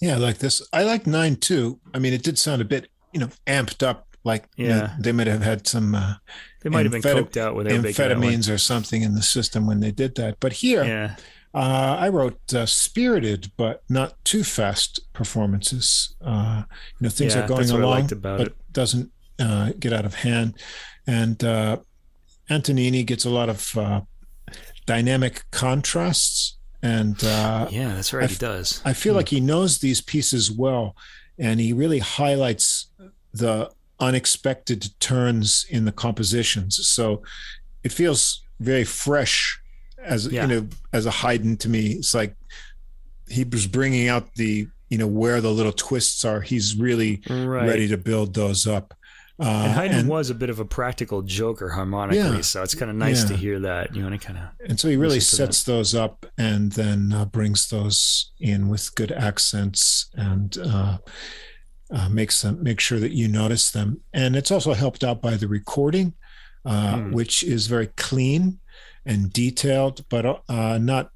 Yeah, 0.00 0.14
I 0.14 0.18
like 0.18 0.38
this. 0.38 0.62
I 0.72 0.82
like 0.82 1.06
nine 1.06 1.36
too. 1.36 1.80
I 1.94 1.98
mean, 1.98 2.12
it 2.12 2.22
did 2.22 2.38
sound 2.38 2.60
a 2.60 2.66
bit 2.66 2.90
you 3.12 3.20
know 3.20 3.30
amped 3.46 3.86
up 3.86 4.05
like 4.26 4.48
yeah, 4.56 4.68
know, 4.68 4.90
they 4.98 5.12
might 5.12 5.28
have 5.28 5.42
had 5.42 5.68
some. 5.68 5.94
Uh, 5.94 6.14
they 6.60 6.68
might 6.68 6.84
have 6.84 6.92
been 6.92 7.00
coked 7.00 7.36
out 7.36 7.54
with 7.54 7.68
amphetamines 7.68 8.52
or 8.52 8.58
something 8.58 9.02
in 9.02 9.14
the 9.14 9.22
system 9.22 9.68
when 9.68 9.78
they 9.78 9.92
did 9.92 10.16
that. 10.16 10.38
But 10.40 10.52
here, 10.52 10.84
yeah. 10.84 11.14
uh, 11.54 11.96
I 11.98 12.08
wrote 12.08 12.52
uh, 12.52 12.66
spirited 12.66 13.52
but 13.56 13.84
not 13.88 14.22
too 14.24 14.42
fast 14.42 15.00
performances. 15.12 16.16
Uh, 16.20 16.64
you 16.98 17.04
know, 17.04 17.08
things 17.08 17.36
yeah, 17.36 17.44
are 17.44 17.48
going 17.48 17.70
along, 17.70 18.08
but 18.20 18.40
it. 18.40 18.72
doesn't 18.72 19.12
uh, 19.38 19.70
get 19.78 19.92
out 19.92 20.04
of 20.04 20.16
hand. 20.16 20.58
And 21.06 21.42
uh, 21.44 21.76
Antonini 22.50 23.06
gets 23.06 23.24
a 23.24 23.30
lot 23.30 23.48
of 23.48 24.04
dynamic 24.86 25.44
contrasts. 25.52 26.58
And 26.82 27.22
yeah, 27.22 27.94
that's 27.94 28.12
right. 28.12 28.28
he 28.28 28.36
does. 28.36 28.82
I 28.84 28.92
feel 28.92 29.12
hmm. 29.12 29.18
like 29.18 29.28
he 29.28 29.38
knows 29.38 29.78
these 29.78 30.00
pieces 30.00 30.50
well, 30.50 30.96
and 31.38 31.60
he 31.60 31.72
really 31.72 32.00
highlights 32.00 32.90
the 33.32 33.70
unexpected 34.00 34.88
turns 35.00 35.66
in 35.68 35.84
the 35.84 35.92
compositions. 35.92 36.86
So 36.88 37.22
it 37.82 37.92
feels 37.92 38.42
very 38.60 38.84
fresh 38.84 39.60
as 40.02 40.26
yeah. 40.26 40.42
you 40.42 40.48
know 40.48 40.68
as 40.92 41.06
a 41.06 41.10
Haydn 41.10 41.56
to 41.58 41.68
me. 41.68 41.92
It's 41.92 42.14
like 42.14 42.34
he 43.28 43.44
was 43.44 43.66
bringing 43.66 44.08
out 44.08 44.34
the 44.34 44.68
you 44.88 44.98
know 44.98 45.06
where 45.06 45.40
the 45.40 45.50
little 45.50 45.72
twists 45.72 46.24
are. 46.24 46.40
He's 46.40 46.76
really 46.76 47.22
right. 47.28 47.66
ready 47.66 47.88
to 47.88 47.96
build 47.96 48.34
those 48.34 48.66
up. 48.66 48.94
Uh, 49.38 49.64
and 49.66 49.72
Haydn 49.72 49.98
and, 49.98 50.08
was 50.08 50.30
a 50.30 50.34
bit 50.34 50.48
of 50.48 50.60
a 50.60 50.64
practical 50.64 51.20
joker 51.20 51.68
harmonically, 51.68 52.36
yeah, 52.36 52.40
so 52.40 52.62
it's 52.62 52.74
kind 52.74 52.90
of 52.90 52.96
nice 52.96 53.22
yeah. 53.22 53.28
to 53.28 53.36
hear 53.36 53.60
that. 53.60 53.94
You 53.94 54.00
know, 54.00 54.08
and 54.08 54.20
kind 54.20 54.38
of. 54.38 54.44
And 54.66 54.80
so 54.80 54.88
he 54.88 54.96
really 54.96 55.20
sets 55.20 55.62
those 55.64 55.94
up 55.94 56.24
and 56.38 56.72
then 56.72 57.12
uh, 57.12 57.26
brings 57.26 57.68
those 57.68 58.32
in 58.40 58.68
with 58.68 58.94
good 58.94 59.12
accents 59.12 60.08
and 60.14 60.56
uh, 60.56 60.98
uh, 61.90 62.08
makes 62.08 62.42
them 62.42 62.62
make 62.62 62.80
sure 62.80 62.98
that 62.98 63.12
you 63.12 63.28
notice 63.28 63.70
them. 63.70 64.00
And 64.12 64.36
it's 64.36 64.50
also 64.50 64.74
helped 64.74 65.04
out 65.04 65.20
by 65.20 65.36
the 65.36 65.48
recording, 65.48 66.14
uh, 66.64 66.96
mm. 66.96 67.12
which 67.12 67.42
is 67.42 67.66
very 67.66 67.88
clean 67.96 68.58
and 69.04 69.32
detailed, 69.32 70.04
but 70.08 70.42
uh, 70.48 70.78
not 70.78 71.10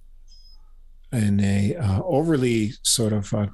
in 1.13 1.41
a 1.41 1.75
uh, 1.75 2.01
overly 2.05 2.73
sort 2.83 3.13
of 3.13 3.35
uh, 3.35 3.49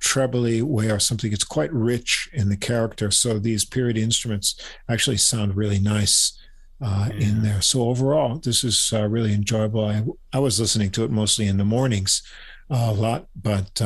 trebly 0.00 0.60
way 0.60 0.90
or 0.90 0.98
something. 0.98 1.32
It's 1.32 1.44
quite 1.44 1.72
rich 1.72 2.28
in 2.34 2.50
the 2.50 2.56
character. 2.56 3.10
So 3.10 3.38
these 3.38 3.64
period 3.64 3.96
instruments 3.96 4.60
actually 4.88 5.16
sound 5.16 5.56
really 5.56 5.78
nice. 5.78 6.34
Uh, 6.80 7.08
yeah. 7.10 7.26
In 7.26 7.42
there, 7.42 7.60
so 7.60 7.88
overall, 7.88 8.38
this 8.38 8.62
is 8.62 8.92
really 8.92 9.34
enjoyable. 9.34 9.84
I 9.84 10.04
I 10.32 10.38
was 10.38 10.60
listening 10.60 10.90
to 10.92 11.02
it 11.02 11.10
mostly 11.10 11.48
in 11.48 11.56
the 11.56 11.64
mornings, 11.64 12.22
a 12.70 12.92
lot, 12.92 13.26
but 13.34 13.80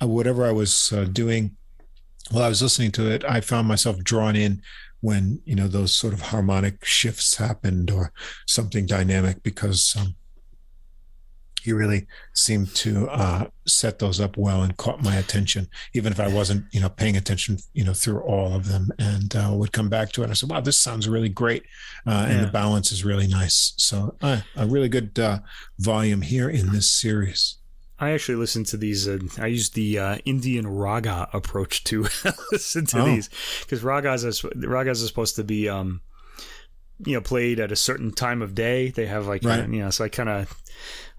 whatever 0.00 0.46
I 0.46 0.52
was 0.52 0.88
doing 1.12 1.54
while 2.30 2.44
I 2.44 2.48
was 2.48 2.62
listening 2.62 2.92
to 2.92 3.10
it, 3.10 3.24
I 3.24 3.40
found 3.40 3.68
myself 3.68 3.98
drawn 4.02 4.36
in 4.36 4.62
when 5.00 5.40
you 5.44 5.54
know 5.54 5.68
those 5.68 5.92
sort 5.92 6.14
of 6.14 6.22
harmonic 6.22 6.84
shifts 6.84 7.36
happened 7.36 7.90
or 7.90 8.12
something 8.46 8.86
dynamic 8.86 9.42
because 9.42 9.94
um, 9.98 10.14
he 11.62 11.72
really 11.72 12.06
seemed 12.34 12.74
to 12.76 13.08
uh, 13.08 13.46
set 13.66 13.98
those 13.98 14.20
up 14.20 14.36
well 14.36 14.62
and 14.62 14.76
caught 14.76 15.02
my 15.02 15.16
attention, 15.16 15.66
even 15.94 16.12
if 16.12 16.20
I 16.20 16.28
wasn't 16.28 16.64
you 16.72 16.80
know 16.80 16.88
paying 16.88 17.16
attention 17.16 17.58
you 17.74 17.84
know 17.84 17.92
through 17.92 18.20
all 18.20 18.54
of 18.54 18.68
them, 18.68 18.88
and 18.98 19.34
uh, 19.36 19.50
would 19.52 19.72
come 19.72 19.90
back 19.90 20.10
to 20.12 20.22
it. 20.22 20.24
And 20.24 20.30
I 20.30 20.34
said, 20.34 20.48
"Wow, 20.48 20.60
this 20.60 20.78
sounds 20.78 21.08
really 21.08 21.28
great," 21.28 21.64
uh, 22.06 22.26
and 22.28 22.38
yeah. 22.38 22.44
the 22.46 22.52
balance 22.52 22.90
is 22.90 23.04
really 23.04 23.26
nice. 23.26 23.74
So 23.76 24.16
uh, 24.22 24.40
a 24.56 24.66
really 24.66 24.88
good 24.88 25.18
uh, 25.18 25.40
volume 25.78 26.22
here 26.22 26.48
in 26.48 26.72
this 26.72 26.90
series. 26.90 27.58
I 27.98 28.10
actually 28.10 28.36
listen 28.36 28.64
to 28.64 28.76
these. 28.76 29.06
Uh, 29.06 29.18
I 29.38 29.46
use 29.46 29.70
the 29.70 29.98
uh, 29.98 30.18
Indian 30.24 30.66
raga 30.66 31.28
approach 31.32 31.84
to 31.84 32.06
listen 32.52 32.86
to 32.86 33.00
oh. 33.00 33.04
these 33.04 33.30
because 33.60 33.82
ragas 33.82 34.24
is 34.24 34.42
ragas 34.42 35.02
are 35.02 35.06
supposed 35.06 35.36
to 35.36 35.44
be, 35.44 35.68
um, 35.68 36.00
you 37.04 37.14
know, 37.14 37.20
played 37.20 37.60
at 37.60 37.70
a 37.70 37.76
certain 37.76 38.12
time 38.12 38.42
of 38.42 38.54
day. 38.54 38.88
They 38.88 39.06
have 39.06 39.26
like, 39.26 39.44
right. 39.44 39.68
you 39.68 39.80
know, 39.80 39.90
so 39.90 40.04
I 40.04 40.08
kind 40.08 40.28
of, 40.28 40.62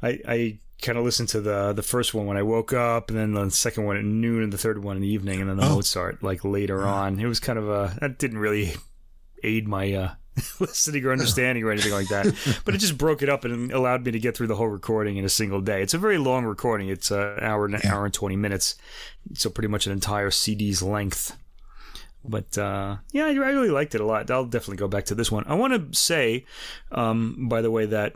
I, 0.01 0.19
I 0.27 0.59
kind 0.81 0.97
of 0.97 1.05
listen 1.05 1.25
to 1.27 1.39
the 1.39 1.71
the 1.71 1.83
first 1.83 2.13
one 2.13 2.25
when 2.25 2.38
I 2.38 2.43
woke 2.43 2.73
up, 2.73 3.09
and 3.09 3.17
then 3.17 3.33
the 3.33 3.49
second 3.51 3.85
one 3.85 3.95
at 3.95 4.03
noon, 4.03 4.43
and 4.43 4.51
the 4.51 4.57
third 4.57 4.83
one 4.83 4.97
in 4.97 5.01
the 5.01 5.07
evening, 5.07 5.39
and 5.39 5.49
then 5.49 5.57
the 5.57 5.65
oh. 5.65 5.75
Mozart 5.75 6.23
like 6.23 6.43
later 6.43 6.85
on. 6.85 7.19
It 7.19 7.25
was 7.25 7.39
kind 7.39 7.57
of 7.57 7.69
a 7.69 7.97
that 8.01 8.19
didn't 8.19 8.39
really 8.39 8.73
aid 9.43 9.67
my 9.67 9.93
uh, 9.93 10.11
listening 10.60 11.06
or 11.06 11.12
understanding 11.12 11.63
or 11.63 11.71
anything 11.71 11.93
like 11.93 12.10
that. 12.10 12.26
But 12.65 12.76
it 12.76 12.80
just 12.80 12.98
broke 12.98 13.21
it 13.21 13.30
up 13.30 13.45
and 13.45 13.71
allowed 13.71 14.06
me 14.06 14.12
to 14.12 14.19
get 14.19 14.36
through 14.36 14.48
the 14.48 14.56
whole 14.56 14.67
recording 14.67 15.17
in 15.17 15.26
a 15.26 15.30
single 15.30 15.62
day. 15.62 15.82
It's 15.82 15.93
a 15.93 15.98
very 15.98 16.17
long 16.17 16.45
recording. 16.45 16.89
It's 16.89 17.12
an 17.12 17.39
hour 17.41 17.65
and 17.65 17.76
an 17.76 17.86
hour 17.86 18.06
and 18.06 18.13
twenty 18.13 18.36
minutes, 18.36 18.76
so 19.34 19.50
pretty 19.50 19.67
much 19.67 19.86
an 19.86 19.93
entire 19.93 20.32
CD's 20.32 20.82
length. 20.82 21.38
But 22.24 22.58
uh, 22.58 22.98
yeah, 23.12 23.26
I 23.26 23.32
really 23.34 23.69
liked 23.69 23.95
it 23.95 24.02
a 24.02 24.06
lot. 24.06 24.30
I'll 24.32 24.45
definitely 24.45 24.78
go 24.78 24.88
back 24.88 25.06
to 25.06 25.15
this 25.15 25.32
one. 25.32 25.43
I 25.48 25.54
want 25.56 25.74
to 25.74 25.98
say, 25.98 26.45
um, 26.91 27.48
by 27.48 27.62
the 27.62 27.71
way, 27.71 27.86
that 27.86 28.15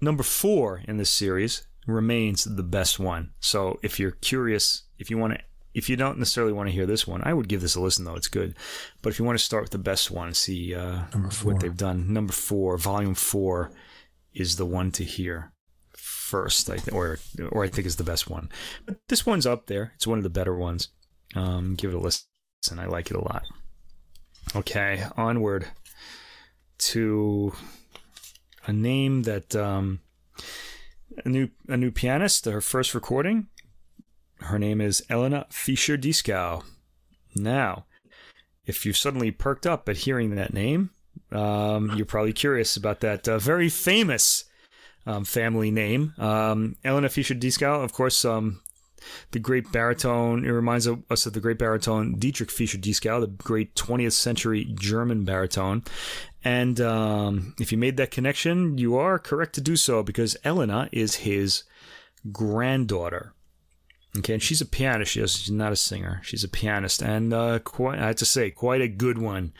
number 0.00 0.22
four 0.22 0.82
in 0.88 0.96
this 0.96 1.10
series 1.10 1.66
remains 1.86 2.44
the 2.44 2.62
best 2.62 2.98
one. 2.98 3.32
So 3.40 3.78
if 3.82 4.00
you're 4.00 4.12
curious, 4.12 4.84
if 4.98 5.10
you 5.10 5.18
want 5.18 5.34
to 5.34 5.40
if 5.74 5.88
you 5.88 5.96
don't 5.96 6.18
necessarily 6.18 6.52
want 6.52 6.68
to 6.68 6.74
hear 6.74 6.86
this 6.86 7.06
one, 7.06 7.22
I 7.24 7.32
would 7.32 7.48
give 7.48 7.60
this 7.60 7.74
a 7.74 7.80
listen 7.80 8.04
though. 8.04 8.16
It's 8.16 8.28
good. 8.28 8.54
But 9.00 9.10
if 9.10 9.18
you 9.18 9.24
want 9.24 9.38
to 9.38 9.44
start 9.44 9.64
with 9.64 9.72
the 9.72 9.78
best 9.78 10.10
one, 10.10 10.34
see 10.34 10.74
uh, 10.74 11.02
what 11.42 11.60
they've 11.60 11.76
done. 11.76 12.12
Number 12.12 12.32
four, 12.32 12.76
volume 12.76 13.14
four, 13.14 13.72
is 14.34 14.56
the 14.56 14.66
one 14.66 14.90
to 14.92 15.04
hear 15.04 15.52
first, 15.96 16.70
I 16.70 16.76
th- 16.76 16.92
or 16.92 17.18
or 17.50 17.64
I 17.64 17.68
think 17.68 17.86
is 17.86 17.96
the 17.96 18.04
best 18.04 18.30
one. 18.30 18.48
But 18.86 18.96
this 19.08 19.26
one's 19.26 19.46
up 19.46 19.66
there. 19.66 19.92
It's 19.96 20.06
one 20.06 20.18
of 20.18 20.24
the 20.24 20.30
better 20.30 20.54
ones. 20.54 20.88
Um, 21.34 21.74
give 21.74 21.90
it 21.90 21.96
a 21.96 22.00
listen. 22.00 22.26
I 22.78 22.86
like 22.86 23.10
it 23.10 23.16
a 23.16 23.20
lot. 23.20 23.44
Okay, 24.56 25.04
onward. 25.16 25.66
to 26.78 27.52
a 28.66 28.72
name 28.72 29.22
that 29.22 29.54
um, 29.54 30.00
a 31.24 31.28
new 31.28 31.48
a 31.68 31.76
new 31.76 31.90
pianist. 31.90 32.44
Her 32.44 32.60
first 32.60 32.94
recording. 32.94 33.48
Her 34.44 34.58
name 34.58 34.80
is 34.80 35.02
Elena 35.08 35.46
Fischer 35.50 35.96
Dieskau. 35.96 36.64
Now, 37.34 37.86
if 38.66 38.84
you've 38.84 38.96
suddenly 38.96 39.30
perked 39.30 39.66
up 39.66 39.88
at 39.88 39.98
hearing 39.98 40.34
that 40.34 40.52
name, 40.52 40.90
um, 41.30 41.92
you're 41.96 42.06
probably 42.06 42.32
curious 42.32 42.76
about 42.76 43.00
that 43.00 43.28
uh, 43.28 43.38
very 43.38 43.68
famous 43.68 44.44
um, 45.06 45.24
family 45.24 45.70
name. 45.70 46.14
Um, 46.18 46.76
Elena 46.84 47.08
Fischer 47.08 47.34
Dieskau, 47.34 47.82
of 47.82 47.92
course, 47.92 48.24
um, 48.24 48.60
the 49.30 49.38
great 49.38 49.72
baritone. 49.72 50.44
It 50.44 50.50
reminds 50.50 50.86
us 50.86 51.26
of 51.26 51.32
the 51.32 51.40
great 51.40 51.58
baritone 51.58 52.18
Dietrich 52.18 52.50
Fischer 52.50 52.78
Dieskau, 52.78 53.20
the 53.20 53.26
great 53.26 53.74
20th 53.74 54.12
century 54.12 54.64
German 54.74 55.24
baritone. 55.24 55.84
And 56.44 56.80
um, 56.80 57.54
if 57.60 57.72
you 57.72 57.78
made 57.78 57.96
that 57.96 58.10
connection, 58.10 58.78
you 58.78 58.96
are 58.96 59.18
correct 59.18 59.54
to 59.54 59.60
do 59.60 59.76
so 59.76 60.02
because 60.02 60.36
Elena 60.44 60.88
is 60.92 61.16
his 61.16 61.64
granddaughter. 62.30 63.34
Okay, 64.18 64.34
and 64.34 64.42
she's 64.42 64.60
a 64.60 64.66
pianist. 64.66 65.12
She's 65.12 65.50
not 65.50 65.72
a 65.72 65.76
singer. 65.76 66.20
She's 66.22 66.44
a 66.44 66.48
pianist, 66.48 67.00
and 67.00 67.32
uh, 67.32 67.60
quite, 67.60 67.98
I 67.98 68.08
have 68.08 68.16
to 68.16 68.26
say, 68.26 68.50
quite 68.50 68.82
a 68.82 68.88
good 68.88 69.16
one. 69.16 69.54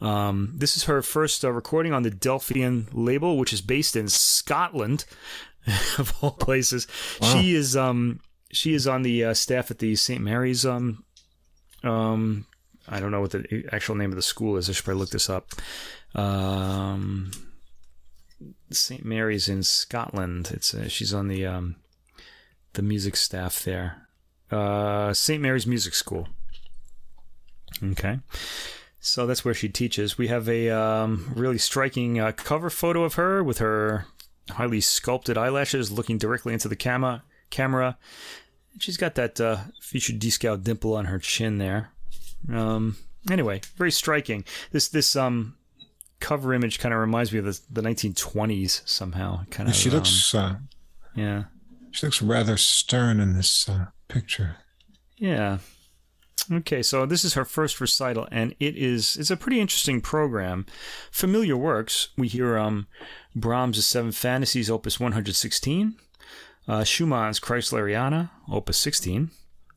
Um, 0.00 0.54
this 0.56 0.78
is 0.78 0.84
her 0.84 1.02
first 1.02 1.44
uh, 1.44 1.52
recording 1.52 1.92
on 1.92 2.04
the 2.04 2.10
Delphian 2.10 2.88
label, 2.92 3.36
which 3.36 3.52
is 3.52 3.60
based 3.60 3.96
in 3.96 4.08
Scotland, 4.08 5.04
of 5.98 6.14
all 6.22 6.30
places. 6.30 6.86
Wow. 7.20 7.34
She 7.34 7.54
is 7.54 7.76
um, 7.76 8.20
she 8.50 8.72
is 8.72 8.86
on 8.86 9.02
the 9.02 9.24
uh, 9.24 9.34
staff 9.34 9.70
at 9.70 9.78
the 9.78 9.94
St. 9.94 10.22
Mary's. 10.22 10.64
Um, 10.64 11.04
um, 11.82 12.46
I 12.88 13.00
don't 13.00 13.10
know 13.10 13.20
what 13.20 13.32
the 13.32 13.68
actual 13.72 13.94
name 13.94 14.10
of 14.10 14.16
the 14.16 14.22
school 14.22 14.56
is. 14.56 14.70
I 14.70 14.72
should 14.72 14.86
probably 14.86 15.00
look 15.00 15.10
this 15.10 15.28
up. 15.28 15.48
Um, 16.14 17.30
St. 18.70 19.04
Mary's 19.04 19.48
in 19.48 19.62
Scotland. 19.62 20.50
It's 20.52 20.72
uh, 20.72 20.88
she's 20.88 21.12
on 21.12 21.28
the 21.28 21.44
um, 21.44 21.76
the 22.74 22.82
music 22.82 23.16
staff 23.16 23.62
there. 23.64 24.08
Uh, 24.50 25.12
St. 25.12 25.42
Mary's 25.42 25.66
Music 25.66 25.94
School. 25.94 26.28
Okay. 27.82 28.18
So 29.00 29.26
that's 29.26 29.44
where 29.44 29.54
she 29.54 29.68
teaches. 29.68 30.18
We 30.18 30.28
have 30.28 30.48
a 30.48 30.70
um, 30.70 31.32
really 31.34 31.58
striking 31.58 32.18
uh, 32.18 32.32
cover 32.32 32.70
photo 32.70 33.04
of 33.04 33.14
her 33.14 33.42
with 33.42 33.58
her 33.58 34.06
highly 34.50 34.80
sculpted 34.80 35.36
eyelashes 35.36 35.92
looking 35.92 36.18
directly 36.18 36.52
into 36.52 36.68
the 36.68 36.76
camera 36.76 37.22
camera. 37.50 37.96
She's 38.78 38.96
got 38.96 39.14
that 39.16 39.40
uh, 39.40 39.58
Fischer 39.80 40.12
Dieskau 40.12 40.62
dimple 40.62 40.94
on 40.94 41.06
her 41.06 41.18
chin 41.18 41.58
there. 41.58 41.90
Um, 42.52 42.96
anyway, 43.30 43.60
very 43.76 43.90
striking. 43.90 44.44
This 44.72 44.88
this 44.88 45.16
um 45.16 45.56
cover 46.20 46.52
image 46.52 46.78
kind 46.78 46.92
of 46.92 47.00
reminds 47.00 47.32
me 47.32 47.38
of 47.38 47.44
the, 47.44 47.60
the 47.70 47.82
1920s 47.82 48.86
somehow. 48.88 49.44
Kind 49.50 49.68
of. 49.68 49.74
She 49.74 49.90
looks. 49.90 50.34
Um, 50.34 50.44
uh, 50.44 50.56
yeah. 51.14 51.42
She 51.90 52.06
looks 52.06 52.22
rather 52.22 52.56
stern 52.56 53.20
in 53.20 53.34
this 53.34 53.68
uh, 53.68 53.86
picture. 54.08 54.56
Yeah. 55.16 55.58
Okay, 56.50 56.82
so 56.82 57.04
this 57.04 57.24
is 57.24 57.34
her 57.34 57.44
first 57.44 57.80
recital, 57.80 58.26
and 58.30 58.54
it 58.58 58.76
is 58.76 59.16
it's 59.16 59.30
a 59.30 59.36
pretty 59.36 59.60
interesting 59.60 60.00
program. 60.00 60.64
Familiar 61.10 61.56
works. 61.56 62.08
We 62.16 62.28
hear 62.28 62.56
um, 62.56 62.86
Brahms' 63.36 63.86
Seven 63.86 64.12
Fantasies, 64.12 64.70
Opus 64.70 64.98
116, 64.98 65.96
uh, 66.66 66.84
Schumann's 66.84 67.38
Kreisleriana, 67.38 68.30
Opus 68.50 68.78
16, 68.78 69.30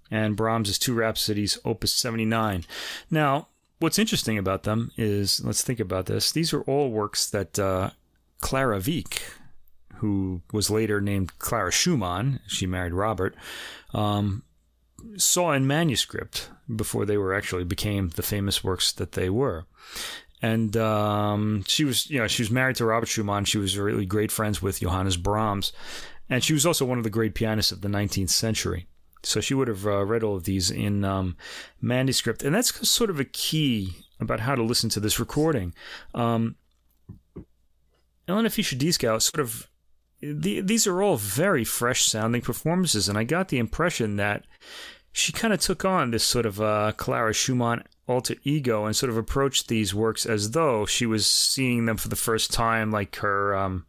and 0.10 0.38
Brahms' 0.38 0.80
Two 0.80 0.94
Rhapsodies, 0.94 1.58
Opus 1.66 1.94
79. 1.94 2.64
Now, 3.10 3.50
what's 3.80 4.00
interesting 4.00 4.38
about 4.38 4.64
them 4.64 4.92
is, 4.96 5.44
let's 5.44 5.64
think 5.64 5.80
about 5.80 6.06
this. 6.06 6.32
These 6.32 6.54
are 6.54 6.62
all 6.62 6.90
works 6.90 7.30
that 7.30 7.60
uh, 7.60 7.90
Clara 8.40 8.80
Wieck, 8.80 9.22
who 10.02 10.42
was 10.52 10.72
later 10.72 11.00
named 11.00 11.38
Clara 11.38 11.72
Schumann, 11.72 12.40
she 12.48 12.66
married 12.66 12.92
Robert, 12.92 13.36
um, 13.94 14.42
saw 15.16 15.54
in 15.54 15.68
manuscript 15.68 16.50
before 16.76 17.06
they 17.06 17.18
were 17.18 17.36
actually 17.36 17.64
became 17.64 18.10
the 18.10 18.24
famous 18.24 18.64
works 18.64 18.92
that 18.94 19.12
they 19.12 19.30
were. 19.30 19.66
And 20.42 20.76
um, 20.76 21.64
she 21.68 21.86
was, 21.86 22.10
you 22.10 22.18
know, 22.18 22.26
she 22.26 22.42
was 22.42 22.50
married 22.50 22.78
to 22.78 22.86
Robert 22.86 23.06
Schumann. 23.06 23.46
She 23.46 23.60
was 23.60 23.78
really 23.78 24.08
great 24.08 24.32
friends 24.32 24.60
with 24.60 24.80
Johannes 24.80 25.18
Brahms. 25.18 25.72
And 26.28 26.44
she 26.44 26.54
was 26.54 26.66
also 26.66 26.84
one 26.84 26.98
of 26.98 27.04
the 27.04 27.12
great 27.12 27.36
pianists 27.36 27.72
of 27.72 27.82
the 27.82 27.88
19th 27.88 28.32
century. 28.32 28.88
So 29.22 29.40
she 29.40 29.54
would 29.54 29.68
have 29.68 29.86
uh, 29.86 30.04
read 30.04 30.24
all 30.24 30.36
of 30.36 30.46
these 30.46 30.72
in 30.72 31.06
um, 31.06 31.38
manuscript. 31.80 32.42
And 32.42 32.56
that's 32.56 32.90
sort 32.90 33.12
of 33.12 33.20
a 33.20 33.26
key 33.26 33.94
about 34.20 34.40
how 34.40 34.56
to 34.56 34.64
listen 34.64 34.90
to 34.92 35.00
this 35.00 35.20
recording. 35.20 35.76
Um, 36.16 36.56
Elena 38.28 38.50
Fischer 38.50 38.76
Dieskau 38.76 39.22
sort 39.22 39.42
of 39.42 39.68
the, 40.22 40.62
these 40.62 40.88
are 40.88 41.02
all 41.02 41.18
very 41.18 41.64
fresh 41.64 42.04
sounding 42.06 42.42
performances, 42.42 43.10
and 43.10 43.18
I 43.18 43.24
got 43.24 43.50
the 43.50 43.60
impression 43.60 44.18
that 44.18 44.46
she 45.12 45.32
kind 45.32 45.54
of 45.54 45.60
took 45.60 45.84
on 45.84 46.12
this 46.12 46.24
sort 46.24 46.46
of 46.46 46.62
uh, 46.62 46.94
Clara 46.96 47.34
Schumann 47.34 47.84
alter 48.08 48.36
ego 48.44 48.86
and 48.86 48.96
sort 48.96 49.10
of 49.10 49.18
approached 49.18 49.68
these 49.68 49.94
works 49.94 50.26
as 50.26 50.52
though 50.52 50.86
she 50.86 51.06
was 51.06 51.26
seeing 51.26 51.86
them 51.86 51.98
for 51.98 52.08
the 52.08 52.16
first 52.16 52.52
time, 52.52 52.92
like 52.92 53.16
her 53.18 53.56
um, 53.56 53.86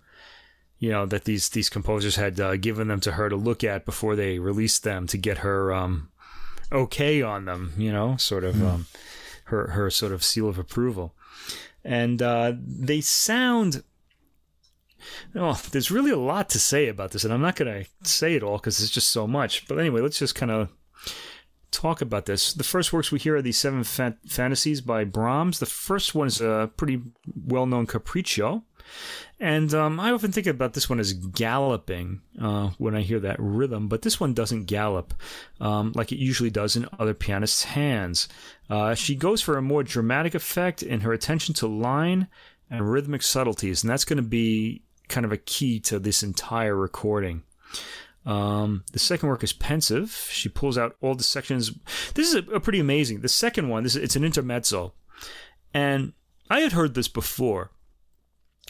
you 0.83 0.91
know 0.91 1.07
that 1.07 1.25
these 1.25 1.49
these 1.51 1.69
composers 1.69 2.17
had 2.17 2.41
uh, 2.41 2.57
given 2.57 2.89
them 2.89 3.01
to 3.01 3.13
her 3.13 3.29
to 3.29 3.37
look 3.37 3.63
at 3.63 3.85
before 3.85 4.17
they 4.17 4.41
released 4.41 4.83
them 4.83 5.07
to 5.07 5.17
get 5.17 5.39
her 5.39 5.73
um, 5.73 6.11
okay 6.73 7.23
on 7.23 7.45
them. 7.45 7.73
You 7.77 7.93
know, 7.93 8.17
sort 8.17 8.43
of 8.43 8.57
mm. 8.57 8.69
um, 8.69 8.87
her 9.45 9.69
her 9.69 9.91
sort 9.91 10.11
of 10.11 10.25
seal 10.25 10.49
of 10.49 10.59
approval, 10.59 11.15
and 11.85 12.21
uh, 12.21 12.55
they 12.59 13.01
sound. 13.01 13.85
Oh, 15.35 15.61
there's 15.71 15.91
really 15.91 16.11
a 16.11 16.17
lot 16.17 16.51
to 16.51 16.59
say 16.59 16.89
about 16.89 17.13
this, 17.13 17.25
and 17.25 17.33
I'm 17.33 17.41
not 17.41 17.57
going 17.57 17.85
to 17.85 18.09
say 18.09 18.35
it 18.35 18.43
all 18.43 18.59
because 18.59 18.81
it's 18.81 18.91
just 18.91 19.09
so 19.09 19.27
much. 19.27 19.67
But 19.69 19.79
anyway, 19.79 20.01
let's 20.01 20.19
just 20.19 20.35
kind 20.35 20.51
of 20.51 20.69
talk 21.71 22.01
about 22.01 22.27
this. 22.27 22.53
The 22.53 22.65
first 22.65 22.93
works 22.93 23.11
we 23.11 23.19
hear 23.19 23.37
are 23.37 23.43
the 23.43 23.53
Seven 23.53 23.83
Fantasies 23.83 24.81
by 24.81 25.05
Brahms. 25.05 25.59
The 25.59 25.67
first 25.67 26.15
one 26.15 26.29
is 26.29 26.41
a 26.41 26.71
pretty 26.77 27.03
well 27.47 27.67
known 27.67 27.87
capriccio. 27.87 28.63
And 29.41 29.75
um, 29.75 29.99
I 29.99 30.13
often 30.13 30.31
think 30.31 30.47
about 30.47 30.75
this 30.75 30.89
one 30.89 31.01
as 31.01 31.15
galloping 31.15 32.21
uh, 32.41 32.71
when 32.79 32.95
I 32.95 33.01
hear 33.01 33.19
that 33.21 33.41
rhythm, 33.41 33.89
but 33.89 34.03
this 34.03 34.21
one 34.21 34.35
doesn't 34.35 34.67
gallop 34.67 35.15
um, 35.61 35.93
like 35.97 36.13
it 36.13 36.19
usually 36.19 36.51
does 36.51 36.77
in 36.77 36.89
other 36.99 37.15
pianists' 37.15 37.65
hands. 37.65 38.29
Uh, 38.71 38.95
she 38.95 39.17
goes 39.17 39.41
for 39.41 39.57
a 39.57 39.63
more 39.63 39.83
dramatic 39.83 40.35
effect 40.35 40.83
in 40.83 41.01
her 41.01 41.13
attention 41.13 41.55
to 41.57 41.67
line 41.67 42.29
and 42.71 42.89
rhythmic 42.89 43.23
subtleties, 43.23 43.83
and 43.83 43.91
that's 43.91 44.05
going 44.05 44.19
to 44.19 44.23
be 44.23 44.83
kind 45.09 45.25
of 45.25 45.33
a 45.33 45.37
key 45.37 45.81
to 45.81 45.99
this 45.99 46.23
entire 46.23 46.77
recording. 46.77 47.43
Um, 48.25 48.85
the 48.93 48.99
second 48.99 49.29
work 49.29 49.43
is 49.43 49.53
pensive. 49.53 50.29
She 50.31 50.49
pulls 50.49 50.79
out 50.79 50.97
all 51.01 51.15
the 51.15 51.25
sections. 51.25 51.73
This 52.15 52.29
is 52.29 52.35
a, 52.35 52.53
a 52.53 52.61
pretty 52.61 52.79
amazing. 52.79 53.21
The 53.21 53.29
second 53.29 53.69
one, 53.69 53.83
this 53.83 53.97
it's 53.97 54.17
an 54.17 54.25
intermezzo, 54.25 54.95
and 55.75 56.13
I 56.49 56.61
had 56.61 56.73
heard 56.73 56.95
this 56.95 57.09
before, 57.09 57.73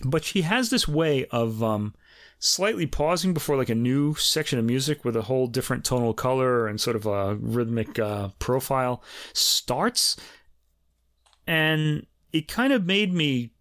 but 0.04 0.24
she 0.24 0.42
has 0.42 0.70
this 0.70 0.88
way 0.88 1.26
of 1.26 1.62
um, 1.62 1.94
slightly 2.38 2.86
pausing 2.86 3.34
before 3.34 3.56
like 3.56 3.68
a 3.68 3.74
new 3.74 4.14
section 4.14 4.58
of 4.58 4.64
music 4.64 5.04
with 5.04 5.16
a 5.16 5.22
whole 5.22 5.46
different 5.46 5.84
tonal 5.84 6.14
color 6.14 6.66
and 6.66 6.80
sort 6.80 6.96
of 6.96 7.06
a 7.06 7.34
rhythmic 7.34 7.98
uh, 7.98 8.28
profile 8.38 9.02
starts, 9.34 10.16
and 11.46 12.06
it 12.32 12.48
kind 12.48 12.72
of 12.72 12.86
made 12.86 13.12
me 13.12 13.52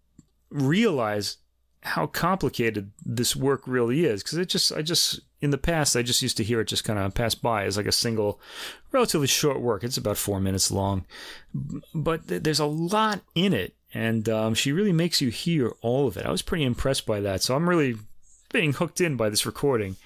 realize 0.50 1.36
how 1.82 2.06
complicated 2.06 2.92
this 3.04 3.34
work 3.34 3.62
really 3.66 4.04
is 4.04 4.22
because 4.22 4.38
it 4.38 4.48
just 4.48 4.72
I 4.72 4.82
just 4.82 5.20
in 5.40 5.50
the 5.50 5.58
past 5.58 5.96
I 5.96 6.02
just 6.02 6.22
used 6.22 6.36
to 6.36 6.44
hear 6.44 6.60
it 6.60 6.68
just 6.68 6.84
kind 6.84 6.98
of 6.98 7.12
pass 7.14 7.34
by 7.34 7.64
as 7.64 7.76
like 7.76 7.86
a 7.86 7.92
single 7.92 8.40
relatively 8.92 9.26
short 9.26 9.60
work. 9.60 9.82
It's 9.82 9.96
about 9.96 10.16
4 10.16 10.40
minutes 10.40 10.70
long. 10.70 11.04
But 11.94 12.28
th- 12.28 12.42
there's 12.44 12.60
a 12.60 12.66
lot 12.66 13.22
in 13.34 13.52
it 13.52 13.74
and 13.92 14.28
um, 14.28 14.54
she 14.54 14.72
really 14.72 14.92
makes 14.92 15.20
you 15.20 15.30
hear 15.30 15.72
all 15.80 16.06
of 16.06 16.16
it. 16.16 16.24
I 16.24 16.30
was 16.30 16.42
pretty 16.42 16.64
impressed 16.64 17.04
by 17.04 17.20
that 17.20 17.42
so 17.42 17.56
I'm 17.56 17.68
really 17.68 17.96
being 18.52 18.74
hooked 18.74 19.00
in 19.00 19.16
by 19.16 19.28
this 19.28 19.44
recording 19.44 19.96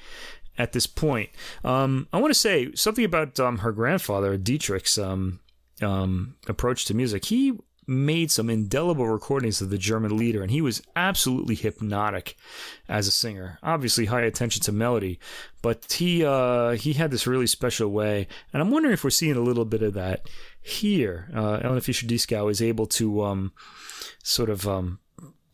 at 0.57 0.73
this 0.73 0.87
point. 0.87 1.29
Um, 1.63 2.09
I 2.13 2.21
want 2.21 2.33
to 2.33 2.39
say 2.39 2.73
something 2.75 3.05
about 3.05 3.39
um, 3.39 3.59
her 3.59 3.73
grandfather 3.73 4.39
Dietrich's 4.39 4.97
um, 4.97 5.41
um, 5.83 6.37
approach 6.49 6.87
to 6.87 6.95
music. 6.95 7.27
He 7.27 7.53
made 7.87 8.31
some 8.31 8.51
indelible 8.51 9.07
recordings 9.07 9.61
of 9.61 9.71
the 9.71 9.79
German 9.79 10.17
lieder, 10.17 10.43
and 10.43 10.51
he 10.51 10.61
was 10.61 10.83
absolutely 10.97 11.55
hypnotic 11.55 12.37
as 12.89 13.07
a 13.07 13.13
singer. 13.13 13.59
Obviously, 13.63 14.07
high 14.07 14.23
attention 14.23 14.63
to 14.63 14.73
melody, 14.73 15.19
but 15.63 15.93
he 15.93 16.25
uh, 16.25 16.73
he 16.73 16.95
had 16.95 17.11
this 17.11 17.27
really 17.27 17.47
special 17.47 17.91
way, 17.91 18.27
and 18.53 18.61
I'm 18.61 18.71
wondering 18.71 18.95
if 18.95 19.05
we're 19.05 19.11
seeing 19.11 19.37
a 19.37 19.41
little 19.41 19.65
bit 19.65 19.83
of 19.83 19.95
that 19.95 20.29
here. 20.61 21.31
Uh, 21.35 21.61
Elena 21.63 21.81
Fischer 21.81 22.07
Dieskau 22.07 22.51
is 22.51 22.61
able 22.61 22.87
to 22.87 23.23
um, 23.23 23.53
sort 24.23 24.51
of 24.51 24.67
um, 24.67 24.99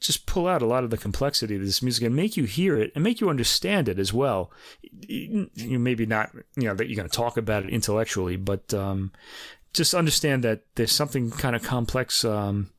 just 0.03 0.27
pull 0.27 0.49
out 0.49 0.63
a 0.63 0.67
lot 0.67 0.85
of 0.85 0.91
the 0.91 0.99
complexity 0.99 1.57
of 1.57 1.63
this 1.63 1.83
music 1.83 2.05
and 2.05 2.17
make 2.17 2.37
you 2.37 2.45
hear 2.45 2.77
it 2.77 2.93
and 2.95 3.05
make 3.05 3.21
you 3.21 3.31
understand 3.31 3.89
it 3.89 3.99
as 3.99 4.13
well. 4.13 4.51
You 4.91 5.49
maybe 5.79 6.07
not, 6.07 6.33
you 6.57 6.65
know, 6.65 6.75
that 6.75 6.89
you're 6.89 6.97
going 6.97 7.09
to 7.09 7.17
talk 7.17 7.37
about 7.37 7.65
it 7.65 7.71
intellectually, 7.71 8.37
but 8.37 8.75
um, 8.75 9.13
just 9.73 9.95
understand 9.95 10.45
that 10.45 10.63
there's 10.75 10.93
something 10.93 11.31
kind 11.31 11.57
of 11.57 11.63
complex 11.63 12.25
um, 12.25 12.71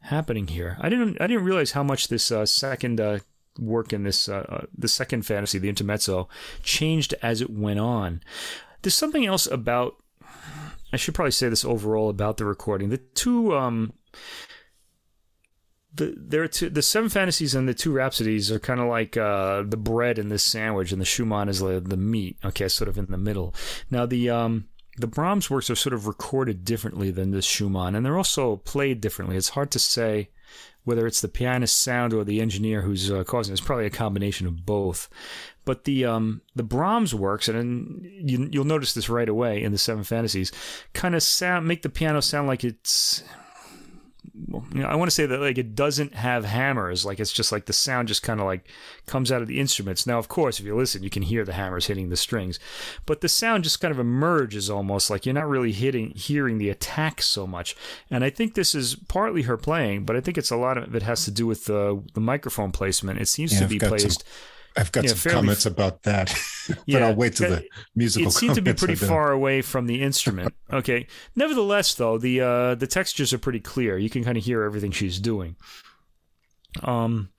happening 0.00 0.48
here. 0.48 0.76
I 0.80 0.88
didn't 0.88 1.20
I 1.20 1.26
didn't 1.26 1.44
realize 1.44 1.72
how 1.72 1.82
much 1.82 2.08
this 2.08 2.30
uh, 2.30 2.46
second 2.46 3.00
uh, 3.00 3.18
work 3.58 3.92
in 3.92 4.04
this 4.04 4.28
uh, 4.28 4.46
uh, 4.48 4.66
the 4.76 4.88
second 4.88 5.22
fantasy, 5.22 5.58
the 5.58 5.68
intermezzo, 5.68 6.28
changed 6.62 7.14
as 7.22 7.40
it 7.40 7.50
went 7.50 7.80
on. 7.80 8.22
There's 8.82 8.94
something 8.94 9.26
else 9.26 9.46
about. 9.46 9.96
I 10.92 10.96
should 10.96 11.14
probably 11.14 11.32
say 11.32 11.48
this 11.48 11.64
overall 11.64 12.08
about 12.08 12.36
the 12.36 12.44
recording. 12.44 12.90
The 12.90 12.98
two 12.98 13.56
um, 13.56 13.92
the 15.92 16.14
there 16.16 16.42
are 16.42 16.48
two 16.48 16.70
the 16.70 16.82
seven 16.82 17.08
fantasies 17.08 17.54
and 17.54 17.68
the 17.68 17.74
two 17.74 17.92
rhapsodies 17.92 18.52
are 18.52 18.60
kind 18.60 18.80
of 18.80 18.86
like 18.86 19.16
uh, 19.16 19.62
the 19.66 19.76
bread 19.76 20.18
in 20.18 20.28
this 20.28 20.44
sandwich, 20.44 20.92
and 20.92 21.00
the 21.00 21.06
Schumann 21.06 21.48
is 21.48 21.58
the, 21.58 21.80
the 21.80 21.96
meat. 21.96 22.38
Okay, 22.44 22.68
sort 22.68 22.88
of 22.88 22.98
in 22.98 23.06
the 23.06 23.18
middle. 23.18 23.54
Now 23.90 24.06
the 24.06 24.30
um, 24.30 24.68
the 24.96 25.06
Brahms 25.06 25.50
works 25.50 25.70
are 25.70 25.76
sort 25.76 25.92
of 25.92 26.06
recorded 26.06 26.64
differently 26.64 27.10
than 27.10 27.30
the 27.30 27.42
Schumann, 27.42 27.94
and 27.94 28.04
they're 28.04 28.16
also 28.16 28.56
played 28.56 29.00
differently. 29.00 29.36
It's 29.36 29.50
hard 29.50 29.70
to 29.72 29.78
say 29.78 30.30
whether 30.84 31.06
it's 31.06 31.20
the 31.20 31.28
pianist 31.28 31.82
sound 31.82 32.14
or 32.14 32.22
the 32.22 32.40
engineer 32.40 32.82
who's 32.82 33.10
uh, 33.10 33.24
causing 33.24 33.52
it. 33.52 33.58
It's 33.58 33.66
probably 33.66 33.86
a 33.86 33.90
combination 33.90 34.46
of 34.46 34.64
both. 34.64 35.08
But 35.64 35.84
the 35.84 36.04
um, 36.04 36.42
the 36.54 36.62
Brahms 36.62 37.12
works, 37.14 37.48
and 37.48 38.04
you, 38.04 38.48
you'll 38.52 38.64
notice 38.64 38.94
this 38.94 39.08
right 39.08 39.28
away 39.28 39.62
in 39.62 39.72
the 39.72 39.78
Seven 39.78 40.04
Fantasies, 40.04 40.52
kind 40.92 41.14
of 41.14 41.22
sound 41.22 41.66
make 41.66 41.82
the 41.82 41.88
piano 41.88 42.20
sound 42.20 42.46
like 42.46 42.62
it's 42.62 43.24
you 44.48 44.82
know, 44.82 44.86
I 44.86 44.94
want 44.94 45.10
to 45.10 45.14
say 45.14 45.26
that 45.26 45.40
like 45.40 45.58
it 45.58 45.74
doesn't 45.74 46.14
have 46.14 46.44
hammers. 46.44 47.04
Like 47.04 47.18
it's 47.18 47.32
just 47.32 47.50
like 47.50 47.66
the 47.66 47.72
sound 47.72 48.08
just 48.08 48.22
kind 48.22 48.40
of 48.40 48.46
like 48.46 48.68
comes 49.06 49.32
out 49.32 49.42
of 49.42 49.48
the 49.48 49.58
instruments. 49.58 50.06
Now, 50.06 50.18
of 50.18 50.28
course, 50.28 50.60
if 50.60 50.66
you 50.66 50.76
listen, 50.76 51.02
you 51.02 51.10
can 51.10 51.22
hear 51.22 51.44
the 51.44 51.52
hammers 51.52 51.86
hitting 51.86 52.08
the 52.08 52.16
strings, 52.16 52.58
but 53.06 53.20
the 53.20 53.28
sound 53.28 53.64
just 53.64 53.80
kind 53.80 53.92
of 53.92 53.98
emerges 53.98 54.70
almost 54.70 55.10
like 55.10 55.26
you're 55.26 55.34
not 55.34 55.48
really 55.48 55.72
hitting 55.72 56.10
hearing 56.10 56.58
the 56.58 56.70
attack 56.70 57.22
so 57.22 57.46
much. 57.46 57.76
And 58.10 58.22
I 58.22 58.30
think 58.30 58.54
this 58.54 58.74
is 58.74 58.94
partly 58.94 59.42
her 59.42 59.56
playing, 59.56 60.04
but 60.04 60.16
I 60.16 60.20
think 60.20 60.38
it's 60.38 60.50
a 60.50 60.56
lot 60.56 60.78
of 60.78 60.94
it 60.94 61.02
has 61.02 61.24
to 61.24 61.30
do 61.30 61.46
with 61.46 61.64
the 61.64 62.02
the 62.14 62.20
microphone 62.20 62.72
placement. 62.72 63.20
It 63.20 63.28
seems 63.28 63.54
yeah, 63.54 63.60
to 63.60 63.66
be 63.66 63.78
placed. 63.78 64.22
Some 64.22 64.32
I've 64.76 64.92
got 64.92 65.08
some 65.08 65.32
comments 65.32 65.64
f- 65.64 65.72
about 65.72 66.02
that, 66.02 66.34
but 66.68 66.78
yeah, 66.86 67.08
I'll 67.08 67.14
wait 67.14 67.36
till 67.36 67.50
the 67.50 67.64
musical. 67.94 68.28
It 68.28 68.32
seemed 68.32 68.56
to 68.56 68.62
be 68.62 68.74
pretty 68.74 68.94
far 68.94 69.32
away 69.32 69.62
from 69.62 69.86
the 69.86 70.02
instrument. 70.02 70.54
Okay. 70.72 71.06
Nevertheless, 71.34 71.94
though, 71.94 72.18
the 72.18 72.40
uh, 72.40 72.74
the 72.74 72.86
textures 72.86 73.32
are 73.32 73.38
pretty 73.38 73.60
clear. 73.60 73.96
You 73.96 74.10
can 74.10 74.22
kind 74.22 74.36
of 74.36 74.44
hear 74.44 74.62
everything 74.62 74.90
she's 74.90 75.18
doing. 75.18 75.56
Um. 76.82 77.30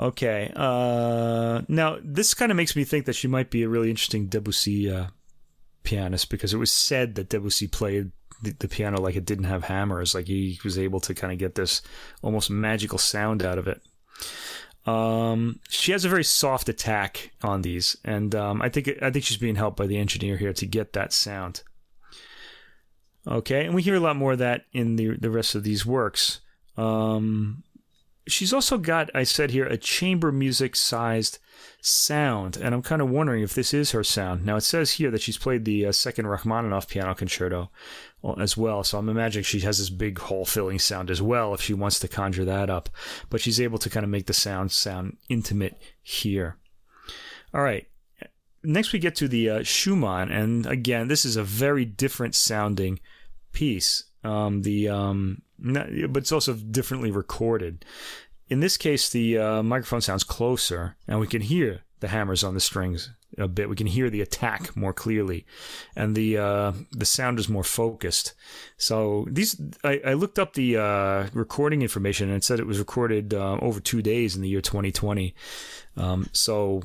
Okay. 0.00 0.52
Uh. 0.56 1.62
Now 1.68 1.98
this 2.02 2.34
kind 2.34 2.50
of 2.50 2.56
makes 2.56 2.74
me 2.74 2.84
think 2.84 3.06
that 3.06 3.14
she 3.14 3.28
might 3.28 3.50
be 3.50 3.62
a 3.62 3.68
really 3.68 3.90
interesting 3.90 4.26
Debussy 4.26 4.90
uh, 4.90 5.06
pianist 5.84 6.28
because 6.30 6.52
it 6.52 6.58
was 6.58 6.72
said 6.72 7.14
that 7.14 7.28
Debussy 7.28 7.68
played 7.68 8.10
the, 8.42 8.50
the 8.58 8.68
piano 8.68 9.00
like 9.00 9.16
it 9.16 9.24
didn't 9.24 9.44
have 9.44 9.64
hammers, 9.64 10.14
like 10.14 10.26
he 10.26 10.58
was 10.64 10.78
able 10.78 11.00
to 11.00 11.14
kind 11.14 11.32
of 11.32 11.38
get 11.38 11.54
this 11.54 11.82
almost 12.22 12.50
magical 12.50 12.98
sound 12.98 13.42
out 13.42 13.58
of 13.58 13.68
it. 13.68 13.80
Um, 14.86 15.60
she 15.68 15.92
has 15.92 16.04
a 16.04 16.08
very 16.08 16.24
soft 16.24 16.68
attack 16.68 17.32
on 17.42 17.62
these, 17.62 17.96
and 18.04 18.34
um, 18.34 18.60
I 18.60 18.68
think 18.68 18.90
I 19.00 19.10
think 19.10 19.24
she's 19.24 19.38
being 19.38 19.56
helped 19.56 19.76
by 19.76 19.86
the 19.86 19.96
engineer 19.96 20.36
here 20.36 20.52
to 20.52 20.66
get 20.66 20.92
that 20.92 21.12
sound. 21.12 21.62
Okay, 23.26 23.64
and 23.64 23.74
we 23.74 23.82
hear 23.82 23.94
a 23.94 24.00
lot 24.00 24.16
more 24.16 24.32
of 24.32 24.38
that 24.38 24.66
in 24.72 24.96
the 24.96 25.16
the 25.16 25.30
rest 25.30 25.54
of 25.54 25.62
these 25.62 25.86
works. 25.86 26.40
Um, 26.76 27.63
she's 28.26 28.52
also 28.52 28.78
got, 28.78 29.10
I 29.14 29.24
said 29.24 29.50
here, 29.50 29.66
a 29.66 29.76
chamber 29.76 30.32
music 30.32 30.76
sized 30.76 31.38
sound, 31.80 32.56
and 32.56 32.74
I'm 32.74 32.82
kind 32.82 33.02
of 33.02 33.10
wondering 33.10 33.42
if 33.42 33.54
this 33.54 33.74
is 33.74 33.90
her 33.90 34.04
sound. 34.04 34.44
Now 34.44 34.56
it 34.56 34.62
says 34.62 34.92
here 34.92 35.10
that 35.10 35.22
she's 35.22 35.38
played 35.38 35.64
the 35.64 35.86
uh, 35.86 35.92
second 35.92 36.26
Rachmaninoff 36.26 36.88
piano 36.88 37.14
concerto, 37.14 37.70
as 38.38 38.56
well. 38.56 38.82
So 38.82 38.98
I'm 38.98 39.08
imagining 39.08 39.44
she 39.44 39.60
has 39.60 39.78
this 39.78 39.90
big 39.90 40.18
hole 40.18 40.44
filling 40.44 40.78
sound 40.78 41.10
as 41.10 41.20
well 41.20 41.52
if 41.52 41.60
she 41.60 41.74
wants 41.74 41.98
to 42.00 42.08
conjure 42.08 42.44
that 42.46 42.70
up. 42.70 42.88
But 43.28 43.40
she's 43.40 43.60
able 43.60 43.78
to 43.78 43.90
kind 43.90 44.04
of 44.04 44.10
make 44.10 44.26
the 44.26 44.32
sound 44.32 44.72
sound 44.72 45.18
intimate 45.28 45.80
here. 46.02 46.56
All 47.52 47.62
right. 47.62 47.86
Next, 48.62 48.92
we 48.92 48.98
get 48.98 49.14
to 49.16 49.28
the 49.28 49.50
uh, 49.50 49.62
Schumann, 49.62 50.30
and 50.30 50.64
again, 50.64 51.08
this 51.08 51.26
is 51.26 51.36
a 51.36 51.42
very 51.44 51.84
different 51.84 52.34
sounding 52.34 52.98
piece. 53.52 54.04
Um, 54.24 54.62
the 54.62 54.88
um, 54.88 55.42
not, 55.58 55.88
but 56.10 56.22
it's 56.22 56.32
also 56.32 56.54
differently 56.54 57.10
recorded. 57.10 57.84
In 58.48 58.60
this 58.60 58.76
case, 58.76 59.08
the 59.08 59.38
uh, 59.38 59.62
microphone 59.62 60.02
sounds 60.02 60.24
closer, 60.24 60.96
and 61.08 61.18
we 61.18 61.26
can 61.26 61.42
hear 61.42 61.80
the 62.00 62.08
hammers 62.08 62.44
on 62.44 62.54
the 62.54 62.60
strings 62.60 63.10
a 63.38 63.48
bit. 63.48 63.68
We 63.68 63.76
can 63.76 63.86
hear 63.86 64.10
the 64.10 64.20
attack 64.20 64.76
more 64.76 64.92
clearly, 64.92 65.46
and 65.96 66.14
the 66.14 66.38
uh, 66.38 66.72
the 66.92 67.06
sound 67.06 67.38
is 67.38 67.48
more 67.48 67.64
focused. 67.64 68.34
So 68.76 69.26
these, 69.30 69.60
I, 69.82 70.00
I 70.04 70.12
looked 70.12 70.38
up 70.38 70.54
the 70.54 70.76
uh, 70.76 71.26
recording 71.32 71.82
information, 71.82 72.28
and 72.28 72.36
it 72.36 72.44
said 72.44 72.60
it 72.60 72.66
was 72.66 72.78
recorded 72.78 73.34
uh, 73.34 73.58
over 73.60 73.80
two 73.80 74.02
days 74.02 74.36
in 74.36 74.42
the 74.42 74.48
year 74.48 74.60
2020. 74.60 75.34
Um, 75.96 76.28
so 76.32 76.82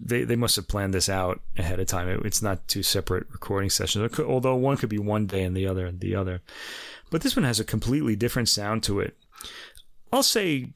they 0.00 0.24
they 0.24 0.36
must 0.36 0.56
have 0.56 0.68
planned 0.68 0.94
this 0.94 1.08
out 1.08 1.40
ahead 1.56 1.80
of 1.80 1.86
time. 1.86 2.08
It, 2.08 2.20
it's 2.24 2.42
not 2.42 2.66
two 2.68 2.82
separate 2.82 3.26
recording 3.30 3.70
sessions, 3.70 4.18
although 4.20 4.56
one 4.56 4.76
could 4.76 4.88
be 4.88 4.98
one 4.98 5.26
day 5.26 5.42
and 5.42 5.56
the 5.56 5.66
other 5.66 5.90
the 5.90 6.14
other. 6.14 6.40
But 7.10 7.22
this 7.22 7.36
one 7.36 7.44
has 7.44 7.60
a 7.60 7.64
completely 7.64 8.16
different 8.16 8.48
sound 8.48 8.82
to 8.84 9.00
it. 9.00 9.16
I'll 10.12 10.22
say 10.22 10.72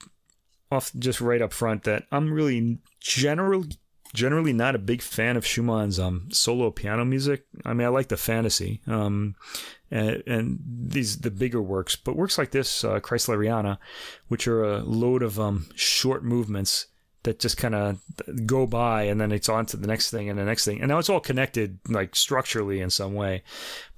off 0.70 0.90
just 0.98 1.20
right 1.20 1.42
up 1.42 1.52
front 1.52 1.84
that 1.84 2.04
I'm 2.10 2.32
really 2.32 2.78
generally 3.00 3.68
generally 4.14 4.52
not 4.52 4.74
a 4.74 4.78
big 4.78 5.00
fan 5.00 5.36
of 5.36 5.44
Schumann's 5.44 5.98
um, 5.98 6.28
solo 6.30 6.70
piano 6.70 7.04
music. 7.04 7.44
I 7.64 7.72
mean, 7.72 7.86
I 7.86 7.90
like 7.90 8.08
the 8.08 8.16
fantasy 8.16 8.82
um, 8.86 9.34
and, 9.90 10.22
and, 10.26 10.58
these 10.66 11.18
the 11.18 11.30
bigger 11.30 11.62
works, 11.62 11.96
but 11.96 12.16
works 12.16 12.36
like 12.36 12.50
this, 12.50 12.84
uh, 12.84 13.00
Kreisleriana, 13.00 13.78
which 14.28 14.46
are 14.46 14.64
a 14.64 14.78
load 14.80 15.22
of 15.22 15.40
um, 15.40 15.66
short 15.74 16.24
movements 16.24 16.88
that 17.24 17.38
just 17.38 17.56
kind 17.56 17.74
of 17.74 18.00
go 18.46 18.66
by 18.66 19.04
and 19.04 19.20
then 19.20 19.30
it's 19.30 19.48
on 19.48 19.64
to 19.66 19.76
the 19.76 19.86
next 19.86 20.10
thing 20.10 20.28
and 20.28 20.38
the 20.38 20.44
next 20.44 20.64
thing. 20.64 20.80
And 20.80 20.88
now 20.88 20.98
it's 20.98 21.08
all 21.08 21.20
connected 21.20 21.78
like 21.88 22.16
structurally 22.16 22.80
in 22.80 22.90
some 22.90 23.14
way. 23.14 23.42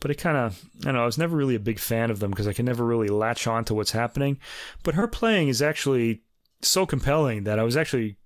But 0.01 0.11
it 0.11 0.17
kind 0.17 0.37
of, 0.37 0.63
I 0.83 0.85
don't 0.85 0.95
know, 0.95 1.03
I 1.03 1.07
was 1.07 1.19
never 1.19 1.37
really 1.37 1.55
a 1.55 1.61
big 1.61 1.79
fan 1.79 2.11
of 2.11 2.21
them 2.21 2.31
because 2.31 2.47
I 2.47 2.53
can 2.53 2.67
never 2.67 2.85
really 2.85 3.09
latch 3.09 3.47
on 3.47 3.65
to 3.67 3.75
what's 3.75 3.93
happening. 3.93 4.39
But 4.83 4.95
her 4.95 5.09
playing 5.09 5.49
is 5.49 5.63
actually 5.63 6.23
so 6.61 6.85
compelling 6.87 7.45
that 7.45 7.59
I 7.59 7.63
was 7.63 7.77
actually 7.77 8.17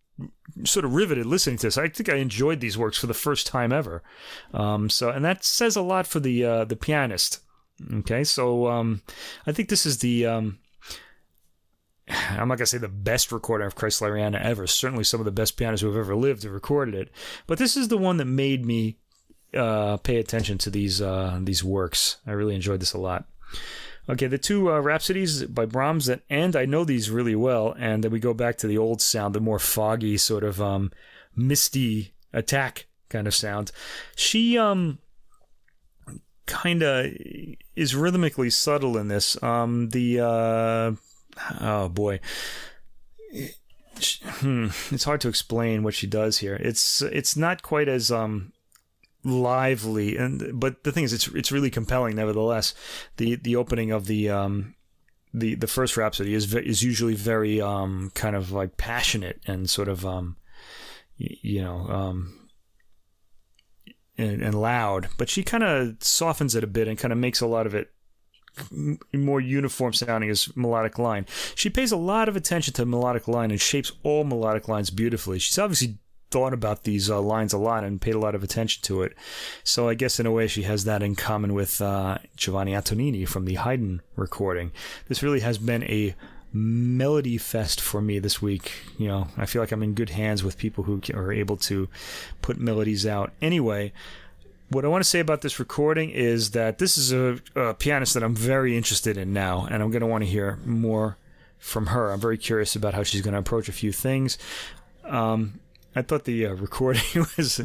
sort 0.65 0.85
of 0.85 0.95
riveted 0.95 1.27
listening 1.27 1.59
to 1.59 1.69
this. 1.69 1.79
I 1.79 1.89
think 1.89 2.09
I 2.09 2.17
enjoyed 2.17 2.61
these 2.61 2.79
works 2.79 2.99
for 2.99 3.07
the 3.07 3.15
first 3.15 3.47
time 3.47 3.73
ever. 3.73 4.03
Um, 4.53 4.91
so, 4.91 5.11
and 5.11 5.25
that 5.25 5.45
says 5.45 5.77
a 5.77 5.83
lot 5.83 6.07
for 6.07 6.21
the 6.21 6.45
uh, 6.45 6.65
the 6.65 6.77
pianist. 6.77 7.41
Okay, 7.95 8.25
so 8.25 8.67
um, 8.67 9.03
I 9.47 9.53
think 9.53 9.69
this 9.69 9.87
is 9.87 9.99
the. 9.99 10.27
Um, 10.27 10.59
I'm 12.09 12.49
not 12.49 12.59
gonna 12.59 12.67
say 12.67 12.79
the 12.79 12.89
best 12.89 13.33
recording 13.33 13.67
of 13.67 13.77
Kreisleriana 13.77 14.43
ever. 14.43 14.67
Certainly, 14.67 15.05
some 15.05 15.21
of 15.21 15.25
the 15.27 15.31
best 15.33 15.57
pianists 15.57 15.83
who 15.83 15.89
have 15.89 15.97
ever 15.97 16.17
lived 16.17 16.43
have 16.43 16.53
recorded 16.53 16.95
it. 16.95 17.11
But 17.47 17.59
this 17.59 17.77
is 17.77 17.89
the 17.89 17.99
one 17.99 18.17
that 18.19 18.25
made 18.25 18.65
me 18.65 18.97
uh, 19.55 19.97
pay 19.99 20.17
attention 20.17 20.59
to 20.59 20.71
these 20.71 21.01
uh, 21.01 21.39
these 21.43 21.65
works. 21.65 22.19
I 22.27 22.33
really 22.33 22.55
enjoyed 22.55 22.81
this 22.81 22.93
a 22.93 22.99
lot. 22.99 23.27
Okay, 24.09 24.27
the 24.27 24.39
two 24.39 24.73
uh, 24.73 24.81
Rhapsodies 24.81 25.45
by 25.45 25.67
Brahms 25.67 26.07
that 26.07 26.23
end, 26.31 26.57
I 26.57 26.65
know 26.65 26.83
these 26.83 27.11
really 27.11 27.35
well, 27.35 27.75
and 27.79 28.03
then 28.03 28.11
we 28.11 28.21
go 28.21 28.33
back 28.33 28.57
to 28.59 28.67
the 28.67 28.79
old 28.79 29.03
sound, 29.03 29.35
the 29.35 29.41
more 29.41 29.59
foggy, 29.59 30.17
sort 30.17 30.45
of 30.45 30.63
um, 30.63 30.91
misty 31.37 32.15
attack 32.33 32.87
kind 33.11 33.27
of 33.27 33.35
sound. 33.35 33.71
She 34.17 34.57
um 34.57 34.99
kind 36.47 36.83
of 36.83 37.07
is 37.77 37.95
rhythmically 37.95 38.51
subtle 38.51 38.97
in 38.97 39.09
this. 39.09 39.41
Um, 39.43 39.91
the 39.91 40.21
uh, 40.21 40.93
oh 41.61 41.89
boy, 41.89 42.21
hmm, 44.25 44.69
it's 44.91 45.05
hard 45.05 45.21
to 45.23 45.29
explain 45.29 45.83
what 45.83 45.95
she 45.95 46.07
does 46.07 46.39
here. 46.39 46.55
It's 46.55 47.03
it's 47.03 47.37
not 47.37 47.63
quite 47.63 47.89
as 47.89 48.11
um 48.11 48.53
lively 49.25 50.17
and 50.17 50.61
but 50.61 50.85
the 50.85 50.93
thing 50.93 51.05
is 51.05 51.13
it's 51.13 51.29
it's 51.29 51.53
really 51.53 51.71
compelling 51.71 52.17
nevertheless. 52.17 52.75
The 53.17 53.37
the 53.37 53.57
opening 53.57 53.91
of 53.91 54.07
the 54.07 54.31
um 54.31 54.75
the 55.35 55.55
the 55.55 55.67
first 55.67 55.97
rhapsody 55.97 56.35
is 56.35 56.53
is 56.55 56.83
usually 56.83 57.15
very 57.15 57.61
um 57.61 58.11
kind 58.15 58.37
of 58.37 58.53
like 58.53 58.77
passionate 58.77 59.41
and 59.47 59.69
sort 59.69 59.89
of 59.89 60.07
um 60.07 60.37
you 61.17 61.63
know 61.63 61.87
um 61.89 62.49
and, 64.17 64.43
and 64.43 64.55
loud 64.55 65.09
but 65.19 65.29
she 65.29 65.43
kind 65.43 65.63
of 65.63 65.97
softens 66.01 66.55
it 66.55 66.65
a 66.65 66.69
bit 66.69 66.89
and 66.89 66.99
kind 66.99 67.13
of 67.13 67.19
makes 67.19 67.41
a 67.41 67.47
lot 67.47 67.67
of 67.67 67.75
it 67.75 67.91
more 69.13 69.41
uniform 69.41 69.93
sounding 69.93 70.31
as 70.31 70.55
melodic 70.57 70.99
line. 70.99 71.27
She 71.55 71.71
pays 71.71 71.93
a 71.93 71.97
lot 71.97 72.29
of 72.29 72.37
attention 72.37 72.75
to 72.75 72.87
melodic 72.87 73.29
line 73.29 73.51
and 73.51 73.61
shapes 73.61 73.93
all 74.03 74.25
melodic 74.25 74.69
lines 74.69 74.91
beautifully. 74.91 75.39
She's 75.39 75.59
obviously 75.59 75.99
thought 76.31 76.53
about 76.53 76.85
these 76.85 77.11
uh, 77.11 77.21
lines 77.21 77.53
a 77.53 77.59
lot 77.59 77.85
and 77.85 78.01
paid 78.01 78.15
a 78.15 78.19
lot 78.19 78.35
of 78.35 78.43
attention 78.43 78.83
to 78.83 79.03
it. 79.03 79.17
So 79.65 79.89
I 79.89 79.95
guess 79.95 80.21
in 80.21 80.27
a 80.27 80.33
way 80.33 80.47
she 80.47 80.63
has 80.63 80.85
that 80.85 81.03
in 81.03 81.17
common 81.17 81.55
with 81.55 81.81
uh, 81.81 82.19
Giovanni 82.37 82.73
Antonini 82.73 83.27
from 83.27 83.45
the 83.45 83.55
Haydn 83.55 84.03
recording. 84.17 84.73
This 85.09 85.23
really 85.23 85.41
has 85.41 85.59
been 85.59 85.85
a 85.85 86.15
melody 86.53 87.39
fest 87.39 87.81
for 87.81 88.01
me 88.01 88.19
this 88.19 88.41
week. 88.41 88.73
You 88.99 89.09
know, 89.09 89.29
I 89.37 89.47
feel 89.47 89.63
like 89.63 89.73
I'm 89.73 89.83
in 89.83 89.95
good 89.95 90.11
hands 90.11 90.43
with 90.43 90.59
people 90.59 90.85
who 90.85 91.01
are 91.15 91.33
able 91.33 91.57
to 91.59 91.89
put 92.43 92.59
melodies 92.59 93.07
out. 93.07 93.33
Anyway, 93.41 93.93
what 94.71 94.85
I 94.85 94.89
want 94.89 95.03
to 95.03 95.09
say 95.09 95.21
about 95.21 95.41
this 95.41 95.59
recording 95.59 96.11
is 96.11 96.51
that 96.51 96.79
this 96.79 96.99
is 96.99 97.13
a, 97.13 97.39
a 97.55 97.75
pianist 97.75 98.15
that 98.15 98.23
I'm 98.23 98.35
very 98.35 98.77
interested 98.77 99.17
in 99.17 99.33
now, 99.33 99.67
and 99.71 99.83
I'm 99.83 99.91
going 99.91 100.01
to 100.01 100.07
want 100.07 100.25
to 100.25 100.31
hear 100.31 100.59
more 100.65 101.17
from 101.59 101.87
her. 101.87 102.11
I'm 102.11 102.21
very 102.21 102.39
curious 102.39 102.77
about 102.77 102.95
how 102.95 103.03
she's 103.03 103.23
going 103.23 103.35
to 103.35 103.41
approach 103.41 103.69
a 103.69 103.73
few 103.73 103.93
things. 103.93 104.39
Um, 105.05 105.61
I 105.97 106.03
thought 106.03 106.25
the 106.25 106.47
uh, 106.47 106.55
recording 106.55 107.03
was. 107.37 107.61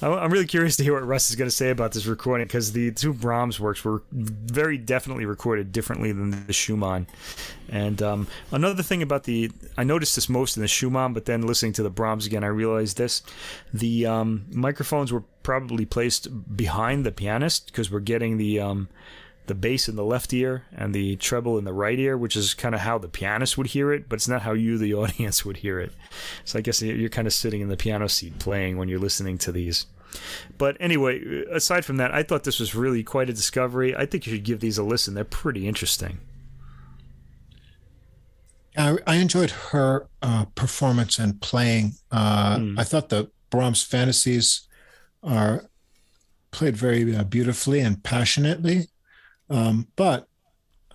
I'm 0.00 0.32
really 0.32 0.46
curious 0.46 0.76
to 0.76 0.84
hear 0.84 0.94
what 0.94 1.06
Russ 1.06 1.28
is 1.30 1.36
going 1.36 1.50
to 1.50 1.54
say 1.54 1.70
about 1.70 1.92
this 1.92 2.06
recording 2.06 2.46
because 2.46 2.72
the 2.72 2.92
two 2.92 3.12
Brahms 3.12 3.58
works 3.58 3.84
were 3.84 4.02
very 4.12 4.78
definitely 4.78 5.26
recorded 5.26 5.72
differently 5.72 6.12
than 6.12 6.46
the 6.46 6.52
Schumann. 6.52 7.06
And 7.68 8.00
um, 8.00 8.28
another 8.52 8.82
thing 8.82 9.02
about 9.02 9.24
the, 9.24 9.50
I 9.76 9.84
noticed 9.84 10.14
this 10.14 10.28
most 10.28 10.56
in 10.56 10.62
the 10.62 10.68
Schumann, 10.68 11.12
but 11.14 11.24
then 11.24 11.46
listening 11.46 11.72
to 11.74 11.82
the 11.82 11.90
Brahms 11.90 12.26
again, 12.26 12.44
I 12.44 12.48
realized 12.48 12.96
this: 12.96 13.22
the 13.72 14.06
um, 14.06 14.46
microphones 14.50 15.12
were 15.12 15.24
probably 15.42 15.84
placed 15.84 16.56
behind 16.56 17.04
the 17.04 17.12
pianist 17.12 17.66
because 17.66 17.90
we're 17.90 18.00
getting 18.00 18.38
the. 18.38 18.60
Um, 18.60 18.88
the 19.46 19.54
bass 19.54 19.88
in 19.88 19.96
the 19.96 20.04
left 20.04 20.32
ear 20.32 20.64
and 20.74 20.94
the 20.94 21.16
treble 21.16 21.58
in 21.58 21.64
the 21.64 21.72
right 21.72 21.98
ear, 21.98 22.16
which 22.16 22.36
is 22.36 22.54
kind 22.54 22.74
of 22.74 22.80
how 22.80 22.98
the 22.98 23.08
pianist 23.08 23.58
would 23.58 23.68
hear 23.68 23.92
it, 23.92 24.08
but 24.08 24.16
it's 24.16 24.28
not 24.28 24.42
how 24.42 24.52
you, 24.52 24.78
the 24.78 24.94
audience, 25.02 25.44
would 25.44 25.58
hear 25.58 25.78
it. 25.80 25.92
So 26.44 26.58
I 26.58 26.62
guess 26.62 26.80
you're 26.80 27.08
kind 27.08 27.26
of 27.26 27.32
sitting 27.32 27.60
in 27.60 27.68
the 27.68 27.76
piano 27.76 28.08
seat 28.08 28.38
playing 28.38 28.78
when 28.78 28.88
you're 28.88 28.98
listening 28.98 29.38
to 29.38 29.52
these. 29.52 29.86
But 30.58 30.76
anyway, 30.80 31.44
aside 31.50 31.84
from 31.84 31.96
that, 31.96 32.14
I 32.14 32.22
thought 32.22 32.44
this 32.44 32.60
was 32.60 32.74
really 32.74 33.02
quite 33.02 33.28
a 33.28 33.32
discovery. 33.32 33.96
I 33.96 34.06
think 34.06 34.26
you 34.26 34.32
should 34.32 34.44
give 34.44 34.60
these 34.60 34.78
a 34.78 34.82
listen. 34.82 35.14
They're 35.14 35.24
pretty 35.24 35.66
interesting. 35.66 36.18
I, 38.76 38.96
I 39.06 39.16
enjoyed 39.16 39.50
her 39.50 40.08
uh, 40.22 40.46
performance 40.54 41.18
and 41.18 41.40
playing. 41.40 41.92
Uh, 42.10 42.58
mm. 42.58 42.78
I 42.78 42.84
thought 42.84 43.08
the 43.08 43.30
Brahms 43.50 43.82
fantasies 43.82 44.68
are 45.22 45.68
played 46.50 46.76
very 46.76 47.14
uh, 47.14 47.24
beautifully 47.24 47.80
and 47.80 48.02
passionately. 48.02 48.88
Um, 49.50 49.88
but 49.96 50.26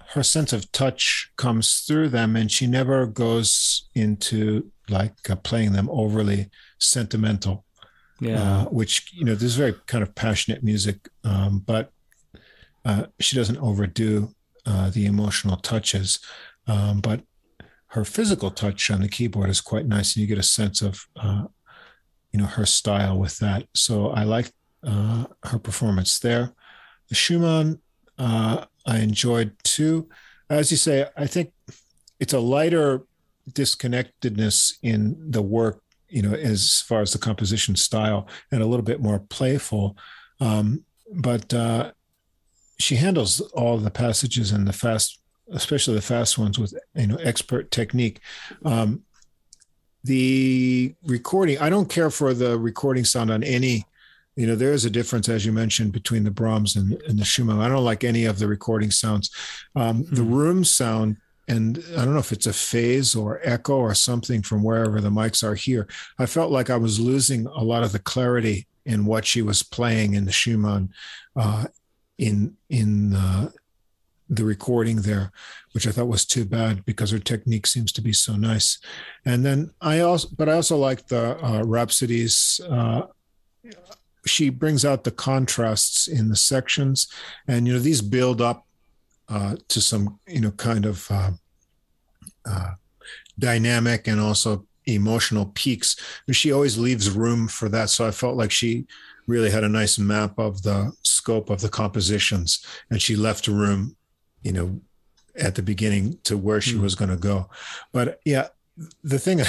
her 0.10 0.24
sense 0.24 0.54
of 0.54 0.72
touch 0.72 1.32
comes 1.38 1.82
through 1.82 2.10
them, 2.10 2.36
and 2.36 2.52
she 2.52 2.68
never 2.68 3.06
goes 3.06 3.90
into 3.94 4.72
like 4.90 5.30
uh, 5.30 5.36
playing 5.36 5.74
them 5.74 5.90
overly 5.92 6.50
sentimental. 6.80 7.66
Yeah, 8.20 8.42
uh, 8.42 8.66
which 8.66 9.14
you 9.14 9.24
know, 9.24 9.34
this 9.34 9.44
is 9.44 9.56
very 9.56 9.76
kind 9.86 10.02
of 10.02 10.16
passionate 10.16 10.64
music, 10.64 11.08
um, 11.24 11.60
but 11.60 11.92
uh, 12.86 13.06
she 13.20 13.36
doesn't 13.36 13.58
overdo 13.58 14.34
uh, 14.66 14.90
the 14.90 15.06
emotional 15.06 15.58
touches. 15.58 16.20
Um, 16.68 17.02
but 17.02 17.22
her 17.88 18.06
physical 18.06 18.52
touch 18.52 18.92
on 18.92 19.02
the 19.02 19.10
keyboard 19.10 19.50
is 19.50 19.62
quite 19.62 19.88
nice, 19.88 20.16
and 20.16 20.22
you 20.22 20.28
get 20.28 20.38
a 20.38 20.44
sense 20.44 20.82
of 20.82 21.06
uh, 21.16 21.46
you 22.32 22.40
know 22.40 22.46
her 22.46 22.66
style 22.66 23.18
with 23.18 23.38
that. 23.40 23.68
So 23.74 24.10
I 24.10 24.24
like 24.24 24.52
uh, 24.84 25.26
her 25.44 25.60
performance 25.60 26.20
there. 26.20 26.54
The 27.10 27.16
Schumann 27.16 27.80
uh, 28.20 28.66
I 28.86 29.00
enjoyed 29.00 29.54
too. 29.64 30.10
As 30.50 30.72
you 30.72 30.78
say, 30.78 31.08
I 31.18 31.26
think 31.26 31.54
it's 32.20 32.34
a 32.34 32.40
lighter 32.40 33.04
disconnectedness 33.54 34.78
in 34.84 35.32
the 35.32 35.42
work, 35.42 35.82
you 36.10 36.22
know, 36.22 36.34
as 36.34 36.82
far 36.82 37.02
as 37.02 37.14
the 37.14 37.18
composition 37.18 37.76
style, 37.76 38.28
and 38.52 38.62
a 38.62 38.66
little 38.66 38.84
bit 38.84 39.02
more 39.02 39.20
playful. 39.20 39.98
Um, 40.40 40.84
but 41.14 41.54
uh, 41.54 41.92
she 42.78 42.96
handles 42.96 43.42
all 43.52 43.78
the 43.78 43.92
passages 43.92 44.52
and 44.52 44.68
the 44.68 44.74
fast, 44.74 45.20
especially 45.52 45.96
the 45.96 46.02
fast 46.02 46.38
ones, 46.38 46.60
with 46.60 46.74
you 46.96 47.08
know 47.08 47.18
expert 47.18 47.72
technique. 47.72 48.20
Um, 48.66 49.04
the 50.04 50.96
recording, 51.04 51.58
I 51.60 51.70
don't 51.70 51.90
care 51.90 52.10
for 52.10 52.34
the 52.34 52.58
recording 52.58 53.06
sound 53.06 53.32
on 53.32 53.44
any 53.44 53.86
you 54.40 54.48
know 54.48 54.56
there 54.56 54.72
is 54.72 54.86
a 54.86 54.90
difference 54.90 55.28
as 55.28 55.46
you 55.46 55.52
mentioned 55.52 55.92
between 55.92 56.24
the 56.24 56.32
brahms 56.32 56.78
and, 56.78 56.94
and 57.08 57.20
the 57.20 57.26
schumann 57.26 57.60
i 57.60 57.68
don't 57.68 57.84
like 57.84 58.06
any 58.06 58.24
of 58.24 58.40
the 58.40 58.48
recording 58.48 58.90
sounds 58.90 59.30
um, 59.76 60.04
mm-hmm. 60.04 60.16
the 60.16 60.24
hmm. 60.24 60.34
room 60.34 60.64
sound 60.64 61.18
and 61.50 61.84
i 61.98 62.06
don't 62.06 62.14
know 62.14 62.20
if 62.20 62.32
it's 62.32 62.48
a 62.48 62.54
phase 62.54 63.16
or 63.16 63.42
echo 63.44 63.76
or 63.76 63.94
something 63.94 64.42
from 64.42 64.64
wherever 64.64 65.02
the 65.02 65.10
mics 65.10 65.44
are 65.44 65.56
here 65.56 65.88
i 66.20 66.26
felt 66.26 66.52
like 66.52 66.70
i 66.70 66.78
was 66.78 67.02
losing 67.02 67.46
a 67.48 67.64
lot 67.64 67.84
of 67.84 67.92
the 67.92 68.00
clarity 68.00 68.66
in 68.86 69.06
what 69.06 69.26
she 69.26 69.42
was 69.42 69.62
playing 69.62 70.14
in 70.14 70.24
the 70.24 70.32
schumann 70.32 70.90
uh, 71.36 71.66
in 72.18 72.56
in 72.70 73.14
uh, 73.14 73.50
the 74.32 74.46
recording 74.46 74.98
there, 74.98 75.32
which 75.72 75.88
I 75.88 75.92
thought 75.92 76.08
was 76.08 76.24
too 76.24 76.46
bad 76.46 76.86
because 76.86 77.10
her 77.10 77.20
technique 77.20 77.66
seems 77.66 77.92
to 77.94 78.02
be 78.02 78.14
so 78.14 78.36
nice. 78.36 78.78
And 79.26 79.44
then 79.44 79.72
I 79.82 80.02
also, 80.02 80.28
but 80.38 80.48
I 80.48 80.54
also 80.54 80.78
like 80.78 81.08
the 81.08 81.44
uh, 81.44 81.64
Rhapsodies. 81.64 82.62
Uh, 82.70 83.08
she 84.30 84.50
brings 84.50 84.86
out 84.86 85.04
the 85.04 85.12
contrasts 85.12 86.08
in 86.08 86.30
the 86.30 86.36
sections, 86.36 87.08
and 87.48 87.68
you 87.68 87.74
know 87.74 87.80
these 87.80 88.02
build 88.02 88.42
up 88.42 88.66
uh, 89.28 89.56
to 89.68 89.82
some 89.82 90.20
you 90.28 90.42
know 90.42 90.52
kind 90.52 90.86
of 90.86 91.08
uh, 91.10 91.32
uh, 92.46 92.72
dynamic 93.38 94.08
and 94.08 94.20
also 94.20 94.66
emotional 94.86 95.48
peaks. 95.54 95.96
And 96.28 96.36
she 96.36 96.52
always 96.52 96.78
leaves 96.78 97.12
room 97.12 97.48
for 97.48 97.70
that, 97.70 97.90
so 97.90 98.08
I 98.08 98.12
felt 98.12 98.38
like 98.38 98.52
she 98.52 98.86
really 99.28 99.52
had 99.52 99.64
a 99.64 99.70
nice 99.70 100.00
map 100.00 100.40
of 100.40 100.64
the 100.64 100.92
scope 101.04 101.50
of 101.50 101.62
the 101.62 101.70
compositions, 101.70 102.66
and 102.90 103.02
she 103.02 103.16
left 103.16 103.48
room, 103.48 103.96
you 104.42 104.52
know, 104.52 104.82
at 105.36 105.56
the 105.56 105.62
beginning 105.62 106.18
to 106.24 106.38
where 106.38 106.62
she 106.62 106.76
mm. 106.76 106.82
was 106.82 106.96
going 106.96 107.12
to 107.12 107.18
go. 107.18 107.50
But 107.92 108.20
yeah, 108.26 108.48
the 109.04 109.20
thing 109.20 109.42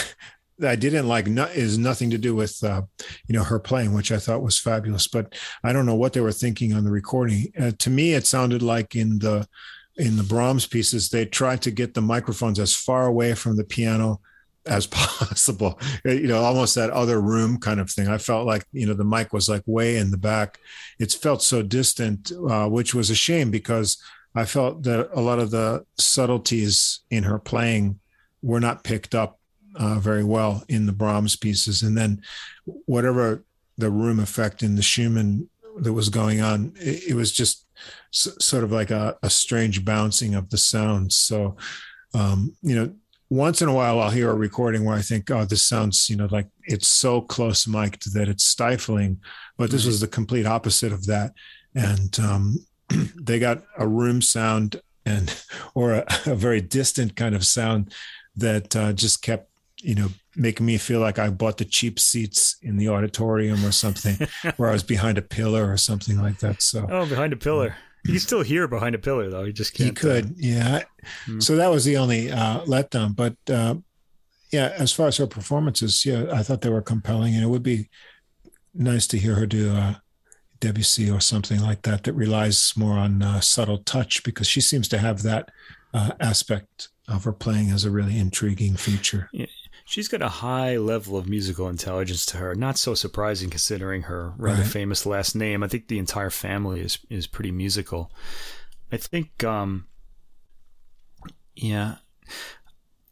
I 0.65 0.77
didn't 0.77 1.09
like 1.09 1.27
no, 1.27 1.45
is 1.45 1.79
nothing 1.79 2.11
to 2.11 2.19
do 2.19 2.35
with 2.35 2.63
uh, 2.63 2.83
you 3.27 3.35
know 3.35 3.45
her 3.45 3.59
playing, 3.59 3.93
which 3.93 4.13
I 4.13 4.19
thought 4.19 4.43
was 4.43 4.59
fabulous. 4.59 5.09
But 5.09 5.35
I 5.65 5.73
don't 5.73 5.87
know 5.87 5.95
what 5.95 6.13
they 6.13 6.21
were 6.21 6.33
thinking 6.33 6.73
on 6.73 6.85
the 6.85 6.91
recording. 6.91 7.53
Uh, 7.59 7.73
to 7.79 7.91
me, 7.91 8.15
it 8.15 8.27
sounded 8.27 8.63
like 8.63 8.95
in 8.95 9.19
the 9.19 9.47
in 9.97 10.17
the 10.17 10.23
Brahms 10.23 10.67
pieces 10.67 11.09
they 11.09 11.27
tried 11.27 11.63
to 11.63 11.71
get 11.71 11.95
the 11.95 12.01
microphones 12.01 12.59
as 12.59 12.75
far 12.75 13.07
away 13.07 13.35
from 13.35 13.57
the 13.57 13.65
piano 13.65 14.21
as 14.67 14.87
possible. 14.87 15.79
Uh, 16.07 16.13
you 16.13 16.29
know, 16.29 16.43
almost 16.43 16.75
that 16.75 16.91
other 16.91 17.21
room 17.21 17.59
kind 17.59 17.81
of 17.81 17.91
thing. 17.91 18.09
I 18.09 18.19
felt 18.19 18.47
like 18.47 18.65
you 18.73 18.87
know 18.87 18.95
the 18.95 19.05
mic 19.05 19.33
was 19.33 19.49
like 19.49 19.63
way 19.67 19.97
in 19.97 20.11
the 20.11 20.19
back. 20.19 20.59
It 20.99 21.13
felt 21.13 21.43
so 21.43 21.63
distant, 21.63 22.33
uh, 22.49 22.69
which 22.69 22.95
was 22.95 23.11
a 23.11 23.15
shame 23.15 23.51
because 23.51 24.03
I 24.35 24.45
felt 24.45 24.85
that 24.85 25.11
a 25.13 25.21
lot 25.21 25.41
of 25.41 25.51
the 25.51 25.85
subtleties 25.99 27.01
in 27.11 27.25
her 27.25 27.39
playing 27.39 27.99
were 28.43 28.61
not 28.61 28.85
picked 28.85 29.15
up 29.15 29.40
uh, 29.77 29.99
very 29.99 30.25
well 30.25 30.65
in 30.69 30.87
the 30.87 30.93
Brahms 30.93 31.37
pieces. 31.37 31.83
And 31.83 31.97
then 31.97 32.23
whatever 32.65 33.45
the 33.79 33.91
room 33.91 34.21
effect 34.21 34.63
in 34.63 34.77
the 34.77 34.83
Schumann 34.83 35.49
that 35.79 35.93
was 35.93 36.09
going 36.09 36.41
on, 36.41 36.73
it, 36.77 37.11
it 37.11 37.15
was 37.15 37.33
just 37.33 37.67
s- 38.13 38.37
sort 38.41 38.65
of 38.65 38.73
like 38.73 38.91
a, 38.91 39.17
a, 39.23 39.31
strange 39.31 39.85
bouncing 39.85 40.35
of 40.35 40.51
the 40.51 40.59
sounds. 40.59 41.17
So, 41.17 41.57
um, 42.15 42.57
you 42.63 42.75
know, 42.75 42.93
once 43.31 43.63
in 43.63 43.69
a 43.69 43.75
while 43.75 44.01
I'll 44.01 44.11
hear 44.11 44.31
a 44.31 44.35
recording 44.35 44.85
where 44.85 44.97
I 44.97 45.03
think, 45.03 45.31
oh, 45.31 45.45
this 45.45 45.67
sounds, 45.67 46.11
you 46.11 46.17
know, 46.17 46.29
like 46.31 46.49
it's 46.65 46.89
so 46.89 47.21
close 47.21 47.67
mic'd 47.67 48.13
that 48.15 48.29
it's 48.29 48.45
stifling. 48.45 49.21
But 49.57 49.71
this 49.71 49.87
was 49.87 50.01
the 50.01 50.09
complete 50.09 50.47
opposite 50.47 50.93
of 50.93 51.07
that. 51.07 51.33
And 51.75 52.19
um, 52.19 52.67
they 53.21 53.39
got 53.39 53.63
a 53.79 53.87
room 53.87 54.21
sound 54.21 54.81
and 55.07 55.35
or 55.75 55.93
a, 55.93 56.05
a, 56.27 56.35
very 56.35 56.61
distant 56.61 57.17
kind 57.17 57.35
of 57.35 57.45
sound 57.45 57.93
that 58.37 58.75
uh, 58.77 58.93
just 58.93 59.23
kept 59.23 59.50
you 59.83 59.95
know, 59.95 60.09
making 60.37 60.67
me 60.67 60.79
feel 60.79 61.01
like 61.01 61.19
I 61.19 61.31
bought 61.31 61.59
the 61.59 61.65
cheap 61.65 61.99
seats 61.99 62.57
in 62.63 62.77
the 62.77 62.89
auditorium 62.89 63.65
or 63.65 63.73
something, 63.73 64.17
where 64.57 64.69
I 64.69 64.73
was 64.73 64.83
behind 64.83 65.19
a 65.19 65.23
pillar 65.23 65.71
or 65.71 65.77
something 65.77 66.21
like 66.21 66.39
that. 66.39 66.63
So, 66.63 66.87
oh, 66.91 67.07
behind 67.07 67.33
a 67.33 67.37
pillar. 67.37 67.77
You 68.05 68.13
can 68.13 68.21
still 68.21 68.43
hear 68.43 68.67
behind 68.67 68.95
a 68.95 68.99
pillar 68.99 69.29
though. 69.29 69.43
You 69.43 69.53
just 69.53 69.75
can't. 69.75 69.91
He 69.91 69.95
could, 69.95 70.25
uh, 70.25 70.35
yeah. 70.37 70.83
Hmm. 71.27 71.41
So 71.41 71.57
that 71.57 71.69
was 71.69 71.85
the 71.85 71.99
only 71.99 72.31
uh, 72.31 72.61
letdown. 72.63 73.15
But 73.15 73.37
uh, 73.53 73.77
yeah, 74.53 74.73
as 74.77 74.93
far 74.93 75.09
as 75.09 75.19
her 75.19 75.27
performances, 75.27 76.05
yeah, 76.07 76.27
I 76.33 76.43
thought 76.43 76.63
they 76.63 76.71
were 76.71 76.83
compelling, 76.83 77.35
and 77.35 77.45
it 77.45 77.49
would 77.49 77.63
be 77.63 77.89
nice 78.75 79.07
to 79.09 79.19
hear 79.19 79.35
her 79.35 79.47
do 79.47 79.75
uh, 79.75 79.95
Debussy 80.61 81.11
or 81.11 81.21
something 81.21 81.61
like 81.61 81.83
that 81.83 82.05
that 82.05 82.13
relies 82.15 82.73
more 82.77 82.99
on 82.99 83.23
uh, 83.23 83.41
subtle 83.41 83.79
touch 83.79 84.23
because 84.23 84.47
she 84.47 84.61
seems 84.61 84.89
to 84.89 84.99
have 84.99 85.23
that 85.23 85.51
uh, 85.93 86.13
aspect 86.21 86.89
of 87.09 87.25
her 87.25 87.33
playing 87.33 87.71
as 87.71 87.85
a 87.85 87.91
really 87.91 88.19
intriguing 88.19 88.77
feature. 88.77 89.29
She's 89.91 90.07
got 90.07 90.23
a 90.23 90.29
high 90.29 90.77
level 90.77 91.17
of 91.17 91.29
musical 91.29 91.69
intelligence 91.69 92.25
to 92.27 92.37
her. 92.37 92.55
Not 92.55 92.79
so 92.79 92.95
surprising 92.95 93.51
considering 93.51 94.03
her 94.03 94.35
rather 94.37 94.63
right. 94.63 94.71
famous 94.71 95.05
last 95.05 95.35
name. 95.35 95.65
I 95.65 95.67
think 95.67 95.89
the 95.89 95.99
entire 95.99 96.31
family 96.31 96.81
is 96.81 97.01
is 97.11 97.27
pretty 97.27 97.51
musical. 97.51 98.13
I 98.93 98.99
think, 98.99 99.43
um, 99.43 99.89
yeah. 101.57 101.97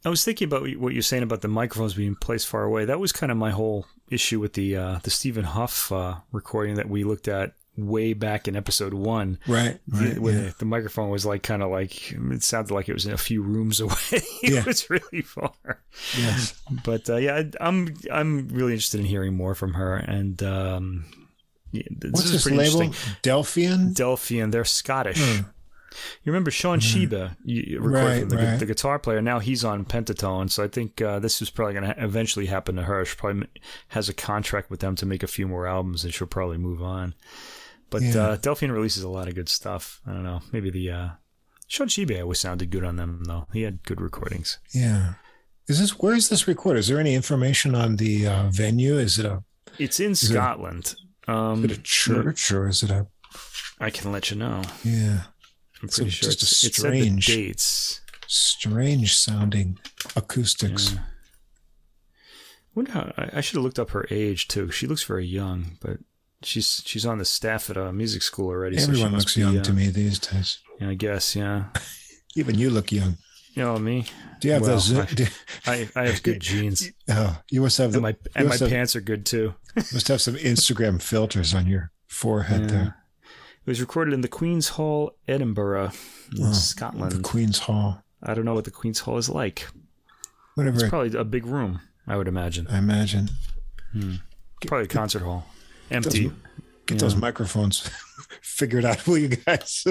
I 0.05 0.09
was 0.09 0.23
thinking 0.23 0.45
about 0.45 0.69
what 0.77 0.93
you're 0.93 1.01
saying 1.01 1.23
about 1.23 1.41
the 1.41 1.49
microphones 1.49 1.95
being 1.95 2.15
placed 2.15 2.47
far 2.47 2.63
away. 2.63 2.85
That 2.85 3.01
was 3.01 3.11
kind 3.11 3.29
of 3.29 3.37
my 3.37 3.51
whole 3.51 3.85
issue 4.09 4.39
with 4.39 4.53
the 4.53 4.77
uh, 4.77 4.99
the 5.03 5.09
Stephen 5.09 5.43
Hough 5.43 5.91
uh, 5.91 6.15
recording 6.31 6.75
that 6.75 6.87
we 6.87 7.03
looked 7.03 7.27
at 7.27 7.55
way 7.87 8.13
back 8.13 8.47
in 8.47 8.55
episode 8.55 8.93
one. 8.93 9.39
Right. 9.47 9.79
right 9.87 10.15
the, 10.15 10.31
yeah. 10.31 10.51
the 10.57 10.65
microphone 10.65 11.09
was 11.09 11.25
like 11.25 11.43
kind 11.43 11.61
of 11.63 11.69
like 11.71 12.11
it 12.11 12.43
sounded 12.43 12.73
like 12.73 12.89
it 12.89 12.93
was 12.93 13.05
in 13.05 13.13
a 13.13 13.17
few 13.17 13.41
rooms 13.41 13.79
away. 13.81 13.93
it 14.11 14.23
yeah. 14.43 14.63
was 14.65 14.89
really 14.89 15.21
far. 15.21 15.53
Yes. 16.17 16.59
But 16.83 17.09
uh, 17.09 17.17
yeah, 17.17 17.43
I'm 17.59 17.95
I'm 18.11 18.47
really 18.49 18.73
interested 18.73 18.99
in 18.99 19.05
hearing 19.05 19.35
more 19.35 19.55
from 19.55 19.73
her, 19.73 19.95
and 19.95 20.41
um, 20.43 21.05
Yeah, 21.71 21.83
this 21.89 22.11
What's 22.11 22.25
is 22.25 22.43
this 22.43 22.51
label? 22.51 22.93
Delphian. 23.23 23.93
Delphian, 23.93 24.51
they're 24.51 24.65
Scottish. 24.65 25.19
Hmm. 25.21 25.41
You 26.23 26.31
remember 26.31 26.51
Sean 26.51 26.79
Shibe, 26.79 27.35
you 27.43 27.79
Right, 27.81 28.27
the, 28.29 28.37
right. 28.37 28.59
the 28.59 28.67
guitar 28.67 28.99
player. 28.99 29.23
Now 29.23 29.39
he's 29.39 29.65
on 29.65 29.85
Pentatone, 29.85 30.49
so 30.51 30.63
I 30.63 30.67
think 30.67 31.01
uh, 31.01 31.17
this 31.17 31.41
is 31.41 31.49
probably 31.49 31.73
going 31.73 31.87
to 31.87 31.99
ha- 31.99 32.05
eventually 32.05 32.45
happen 32.45 32.75
to 32.75 32.83
her. 32.83 33.03
She 33.05 33.15
probably 33.15 33.41
m- 33.41 33.47
has 33.89 34.07
a 34.07 34.13
contract 34.13 34.69
with 34.69 34.81
them 34.81 34.95
to 34.97 35.07
make 35.07 35.23
a 35.23 35.27
few 35.27 35.47
more 35.47 35.65
albums, 35.65 36.03
and 36.03 36.13
she'll 36.13 36.27
probably 36.27 36.57
move 36.59 36.83
on. 36.83 37.15
But 37.89 38.01
Yeah. 38.03 38.17
uh, 38.29 38.37
Delphian 38.37 38.71
releases 38.71 39.03
a 39.03 39.09
lot 39.09 39.27
of 39.27 39.35
good 39.35 39.49
stuff. 39.49 40.01
I 40.05 40.13
don't 40.13 40.23
know, 40.23 40.41
maybe 40.51 40.69
the 40.69 40.91
uh, 40.91 41.09
Sean 41.67 41.87
Shibe 41.87 42.19
always 42.21 42.39
sounded 42.39 42.69
good 42.69 42.83
on 42.83 42.95
them 42.97 43.23
though. 43.25 43.47
He 43.53 43.63
had 43.63 43.83
good 43.83 43.99
recordings. 44.01 44.59
Yeah. 44.73 45.13
Is 45.67 45.79
this 45.79 45.99
where 45.99 46.15
is 46.15 46.29
this 46.29 46.47
recorded? 46.47 46.79
Is 46.79 46.87
there 46.87 46.99
any 46.99 47.13
information 47.15 47.75
on 47.75 47.97
the 47.97 48.27
uh, 48.27 48.49
venue? 48.51 48.97
Is 48.97 49.19
it 49.19 49.25
a 49.25 49.43
It's 49.77 49.99
in 49.99 50.11
it- 50.11 50.17
Scotland. 50.17 50.95
Um, 51.27 51.63
is 51.63 51.71
it 51.71 51.77
a 51.77 51.81
church 51.83 52.51
or 52.51 52.67
is 52.67 52.81
it 52.83 52.89
a 52.89 53.07
I 53.79 53.89
can 53.91 54.11
let 54.11 54.29
you 54.31 54.37
know. 54.37 54.61
yeah 54.83 55.23
I'm 55.81 55.89
So 55.89 55.97
pretty 56.03 56.09
sure 56.11 56.29
just 56.29 56.41
a 56.41 56.45
it's, 56.45 56.63
it 56.63 56.73
the 56.75 56.79
strange- 56.81 57.27
dates. 57.27 58.01
strange 58.27 59.15
sounding 59.15 59.77
acoustics? 60.15 60.93
Yeah. 60.93 60.99
Wonder 62.75 62.91
how, 62.91 63.13
I, 63.17 63.29
I 63.37 63.41
should 63.41 63.55
have 63.55 63.63
looked 63.63 63.79
up 63.79 63.91
her 63.91 64.05
age 64.09 64.47
too. 64.47 64.71
She 64.71 64.87
looks 64.87 65.03
very 65.03 65.25
young, 65.25 65.77
but 65.81 65.97
she's 66.43 66.81
she's 66.85 67.05
on 67.05 67.17
the 67.17 67.25
staff 67.25 67.69
at 67.69 67.77
a 67.77 67.91
music 67.93 68.21
school 68.21 68.47
already. 68.47 68.77
so 68.77 68.89
Everyone 68.89 69.11
must 69.11 69.25
looks 69.27 69.35
be, 69.35 69.41
young 69.41 69.57
uh, 69.59 69.63
to 69.63 69.73
me 69.73 69.87
these 69.89 70.19
days. 70.19 70.59
Yeah, 70.79 70.89
I 70.89 70.93
guess. 70.95 71.35
Yeah. 71.35 71.65
Even 72.35 72.57
you 72.57 72.69
look 72.69 72.91
young. 72.91 73.17
You 73.53 73.63
know 73.63 73.77
me. 73.79 74.05
Do 74.39 74.47
you 74.47 74.53
have 74.53 74.61
Well, 74.61 74.71
those? 74.71 74.97
I- 74.97 75.29
I, 75.65 75.89
I 75.95 76.07
have 76.07 76.23
good 76.23 76.39
genes, 76.49 76.89
oh, 77.09 77.37
you 77.49 77.61
must 77.61 77.77
have 77.79 77.91
the, 77.91 77.97
and 77.97 78.03
my 78.03 78.15
and 78.35 78.47
my 78.47 78.55
have, 78.55 78.69
pants 78.69 78.95
are 78.95 79.01
good 79.01 79.25
too. 79.25 79.53
must 79.75 80.07
have 80.07 80.21
some 80.21 80.35
Instagram 80.35 81.01
filters 81.01 81.53
on 81.53 81.67
your 81.67 81.91
forehead 82.07 82.61
Yeah. 82.61 82.67
there. 82.67 82.95
It 83.65 83.69
was 83.69 83.81
recorded 83.81 84.13
in 84.13 84.21
the 84.21 84.27
Queen's 84.27 84.69
Hall, 84.69 85.11
Edinburgh, 85.27 85.91
in 86.37 86.45
Oh, 86.45 86.51
Scotland. 86.53 87.11
The 87.11 87.19
Queen's 87.21 87.59
Hall. 87.59 88.03
I 88.23 88.33
don't 88.33 88.45
know 88.45 88.53
what 88.53 88.63
the 88.65 88.71
Queen's 88.71 88.99
Hall 88.99 89.17
is 89.17 89.29
like. 89.29 89.61
It's 89.61 89.71
Whatever 90.55 90.89
probably 90.89 91.17
a 91.19 91.23
big 91.23 91.45
room, 91.45 91.81
I 92.07 92.15
would 92.17 92.27
imagine. 92.27 92.67
I 92.69 92.77
imagine. 92.77 93.29
Probably 94.65 94.85
a 94.85 94.87
concert 94.87 95.21
hall, 95.21 95.45
empty. 95.91 96.27
Those, 96.27 96.37
get 96.85 96.99
those 96.99 97.15
microphones 97.15 97.79
figured 98.41 98.85
out, 98.85 99.05
will 99.07 99.17
you 99.17 99.29
guys? 99.29 99.85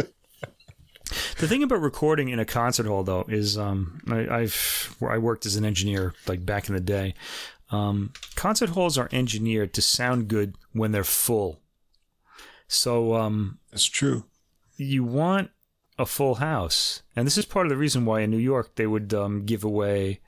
The 1.38 1.48
thing 1.48 1.62
about 1.62 1.80
recording 1.80 2.28
in 2.28 2.38
a 2.38 2.44
concert 2.44 2.86
hall, 2.86 3.02
though, 3.02 3.24
is 3.28 3.56
um, 3.56 4.00
I, 4.08 4.28
I've 4.28 4.96
I 5.06 5.18
worked 5.18 5.46
as 5.46 5.56
an 5.56 5.64
engineer 5.64 6.14
like 6.26 6.44
back 6.44 6.68
in 6.68 6.74
the 6.74 6.80
day. 6.80 7.14
Um, 7.70 8.12
concert 8.34 8.70
halls 8.70 8.98
are 8.98 9.08
engineered 9.12 9.72
to 9.74 9.82
sound 9.82 10.28
good 10.28 10.56
when 10.72 10.92
they're 10.92 11.04
full. 11.04 11.60
So 12.66 13.14
um, 13.14 13.58
That's 13.70 13.84
true. 13.86 14.24
you 14.76 15.04
want 15.04 15.50
a 15.98 16.06
full 16.06 16.36
house, 16.36 17.02
and 17.16 17.26
this 17.26 17.38
is 17.38 17.44
part 17.44 17.66
of 17.66 17.70
the 17.70 17.76
reason 17.76 18.04
why 18.04 18.20
in 18.20 18.30
New 18.30 18.36
York 18.38 18.74
they 18.76 18.86
would 18.86 19.12
um, 19.14 19.44
give 19.46 19.64
away 19.64 20.20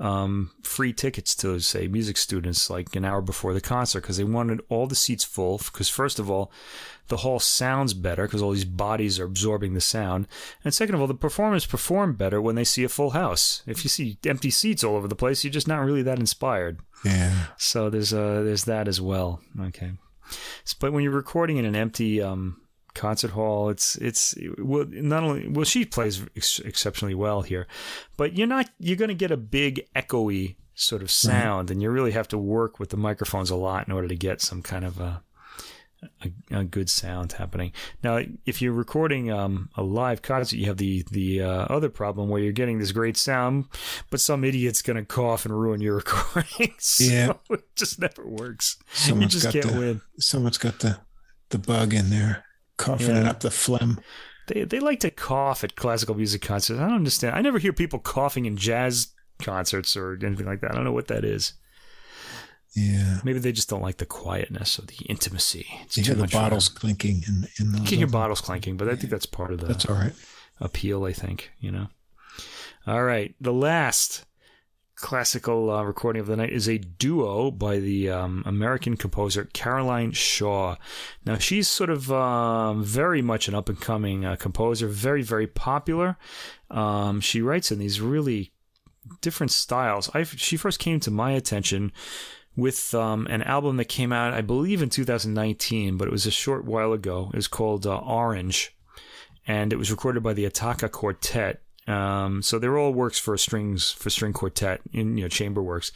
um, 0.00 0.50
free 0.62 0.92
tickets 0.92 1.34
to 1.36 1.60
say 1.60 1.86
music 1.86 2.16
students 2.16 2.68
like 2.68 2.96
an 2.96 3.04
hour 3.04 3.20
before 3.20 3.54
the 3.54 3.60
concert 3.60 4.00
because 4.00 4.16
they 4.16 4.24
wanted 4.24 4.60
all 4.68 4.86
the 4.86 4.94
seats 4.94 5.24
full. 5.24 5.58
Because 5.58 5.88
first 5.88 6.18
of 6.18 6.30
all, 6.30 6.50
the 7.08 7.18
hall 7.18 7.38
sounds 7.38 7.94
better 7.94 8.24
because 8.24 8.42
all 8.42 8.52
these 8.52 8.64
bodies 8.64 9.20
are 9.20 9.24
absorbing 9.24 9.74
the 9.74 9.80
sound, 9.80 10.26
and 10.64 10.72
second 10.72 10.94
of 10.94 11.00
all, 11.00 11.06
the 11.06 11.14
performers 11.14 11.66
perform 11.66 12.14
better 12.14 12.40
when 12.40 12.54
they 12.54 12.64
see 12.64 12.84
a 12.84 12.88
full 12.88 13.10
house. 13.10 13.62
If 13.66 13.84
you 13.84 13.90
see 13.90 14.18
empty 14.24 14.50
seats 14.50 14.82
all 14.82 14.96
over 14.96 15.08
the 15.08 15.14
place, 15.14 15.44
you're 15.44 15.52
just 15.52 15.68
not 15.68 15.84
really 15.84 16.02
that 16.02 16.18
inspired. 16.18 16.80
Yeah. 17.04 17.34
So 17.58 17.90
there's 17.90 18.14
uh 18.14 18.42
there's 18.42 18.64
that 18.64 18.88
as 18.88 19.00
well. 19.00 19.40
Okay, 19.60 19.92
but 20.80 20.92
when 20.92 21.02
you're 21.02 21.12
recording 21.12 21.58
in 21.58 21.64
an 21.64 21.76
empty 21.76 22.22
um, 22.22 22.61
concert 22.94 23.30
hall, 23.32 23.68
it's 23.68 23.96
it's 23.96 24.34
well 24.58 24.86
not 24.88 25.22
only 25.22 25.48
well 25.48 25.64
she 25.64 25.84
plays 25.84 26.22
ex- 26.36 26.58
exceptionally 26.60 27.14
well 27.14 27.42
here, 27.42 27.66
but 28.16 28.36
you're 28.36 28.46
not 28.46 28.68
you're 28.78 28.96
going 28.96 29.08
to 29.08 29.14
get 29.14 29.30
a 29.30 29.36
big 29.36 29.86
echoey 29.94 30.56
sort 30.74 31.02
of 31.02 31.10
sound, 31.10 31.70
and 31.70 31.82
you 31.82 31.90
really 31.90 32.12
have 32.12 32.28
to 32.28 32.38
work 32.38 32.78
with 32.80 32.90
the 32.90 32.96
microphones 32.96 33.50
a 33.50 33.56
lot 33.56 33.86
in 33.86 33.92
order 33.92 34.08
to 34.08 34.16
get 34.16 34.40
some 34.40 34.62
kind 34.62 34.84
of 34.84 35.00
a 35.00 35.22
a, 36.24 36.58
a 36.58 36.64
good 36.64 36.90
sound 36.90 37.32
happening. 37.32 37.72
Now, 38.02 38.20
if 38.44 38.60
you're 38.60 38.72
recording 38.72 39.30
um, 39.30 39.68
a 39.76 39.82
live 39.82 40.20
concert, 40.22 40.56
you 40.56 40.66
have 40.66 40.76
the 40.78 41.04
the 41.10 41.42
uh, 41.42 41.66
other 41.66 41.88
problem 41.88 42.28
where 42.28 42.42
you're 42.42 42.52
getting 42.52 42.78
this 42.78 42.92
great 42.92 43.16
sound, 43.16 43.66
but 44.10 44.20
some 44.20 44.42
idiot's 44.44 44.82
going 44.82 44.96
to 44.96 45.04
cough 45.04 45.44
and 45.44 45.58
ruin 45.58 45.80
your 45.80 45.94
recording. 46.02 46.74
so 46.78 47.04
Yeah. 47.04 47.32
it 47.50 47.76
just 47.76 48.00
never 48.00 48.26
works. 48.26 48.76
Someone's 48.92 49.34
you 49.34 49.40
just 49.40 49.52
got 49.54 49.62
can't 49.62 49.74
the 49.74 49.80
win. 49.80 50.00
someone's 50.18 50.58
got 50.58 50.80
the 50.80 50.98
the 51.50 51.58
bug 51.58 51.92
in 51.94 52.10
there, 52.10 52.44
coughing 52.76 53.16
Yeah. 53.16 53.30
up 53.30 53.40
the 53.40 53.50
phlegm. 53.50 54.00
They 54.48 54.64
they 54.64 54.80
like 54.80 55.00
to 55.00 55.10
cough 55.10 55.62
at 55.64 55.76
classical 55.76 56.14
music 56.14 56.42
concerts. 56.42 56.78
I 56.80 56.84
don't 56.86 56.94
understand. 56.96 57.36
I 57.36 57.42
never 57.42 57.58
hear 57.58 57.72
people 57.72 57.98
coughing 57.98 58.44
in 58.46 58.56
jazz 58.56 59.08
concerts 59.40 59.96
or 59.96 60.18
anything 60.24 60.46
like 60.46 60.60
that. 60.60 60.70
I 60.72 60.74
don't 60.74 60.84
know 60.84 60.92
what 60.92 61.08
that 61.08 61.24
is. 61.24 61.52
Yeah. 62.74 63.20
Maybe 63.22 63.38
they 63.38 63.52
just 63.52 63.68
don't 63.68 63.82
like 63.82 63.98
the 63.98 64.06
quietness 64.06 64.78
or 64.78 64.82
the 64.86 65.04
intimacy. 65.06 65.66
It's 65.82 65.96
You 65.96 66.04
hear 66.04 66.14
the 66.14 66.22
much 66.22 66.30
for 66.30 66.36
them. 66.38 66.44
bottles 66.44 66.68
clinking 66.68 67.22
in 67.28 67.46
in 67.60 67.72
the. 67.72 67.78
You 67.80 67.84
can 67.86 67.98
hear 67.98 68.06
bottles 68.06 68.40
clanking, 68.40 68.76
but 68.76 68.88
I 68.88 68.96
think 68.96 69.10
that's 69.10 69.26
part 69.26 69.52
of 69.52 69.60
the 69.60 69.66
That's 69.66 69.84
all 69.86 69.96
right. 69.96 70.14
appeal, 70.60 71.04
I 71.04 71.12
think, 71.12 71.50
you 71.60 71.70
know. 71.70 71.88
All 72.86 73.04
right. 73.04 73.34
The 73.40 73.52
last 73.52 74.24
classical 75.02 75.70
uh, 75.70 75.82
recording 75.82 76.20
of 76.20 76.26
the 76.26 76.36
night 76.36 76.52
is 76.52 76.68
a 76.68 76.78
duo 76.78 77.50
by 77.50 77.78
the 77.78 78.08
um, 78.08 78.42
American 78.46 78.96
composer 78.96 79.48
Caroline 79.52 80.12
Shaw. 80.12 80.76
Now, 81.26 81.36
she's 81.36 81.68
sort 81.68 81.90
of 81.90 82.10
um, 82.10 82.82
very 82.82 83.20
much 83.20 83.48
an 83.48 83.54
up 83.54 83.68
and 83.68 83.78
coming 83.78 84.24
uh, 84.24 84.36
composer, 84.36 84.86
very, 84.86 85.22
very 85.22 85.46
popular. 85.46 86.16
Um, 86.70 87.20
she 87.20 87.42
writes 87.42 87.70
in 87.70 87.78
these 87.78 88.00
really 88.00 88.52
different 89.20 89.50
styles. 89.50 90.08
I 90.14 90.22
she 90.22 90.56
first 90.56 90.78
came 90.78 91.00
to 91.00 91.10
my 91.10 91.32
attention 91.32 91.92
with 92.56 92.94
um, 92.94 93.26
an 93.28 93.42
album 93.42 93.76
that 93.78 93.86
came 93.86 94.12
out, 94.12 94.32
I 94.32 94.40
believe, 94.40 94.80
in 94.80 94.88
2019, 94.88 95.96
but 95.96 96.08
it 96.08 96.12
was 96.12 96.26
a 96.26 96.30
short 96.30 96.64
while 96.64 96.92
ago. 96.92 97.30
It 97.32 97.36
was 97.36 97.48
called 97.48 97.86
uh, 97.86 97.98
Orange 97.98 98.74
and 99.46 99.72
it 99.72 99.76
was 99.76 99.90
recorded 99.90 100.22
by 100.22 100.34
the 100.34 100.44
Attacca 100.44 100.90
Quartet. 100.90 101.60
Um, 101.88 102.42
so 102.42 102.58
they're 102.58 102.78
all 102.78 102.92
works 102.92 103.18
for 103.18 103.36
strings 103.36 103.90
for 103.90 104.08
string 104.08 104.32
quartet 104.32 104.80
in 104.92 105.16
you 105.16 105.24
know 105.24 105.28
chamber 105.28 105.62
works, 105.62 105.90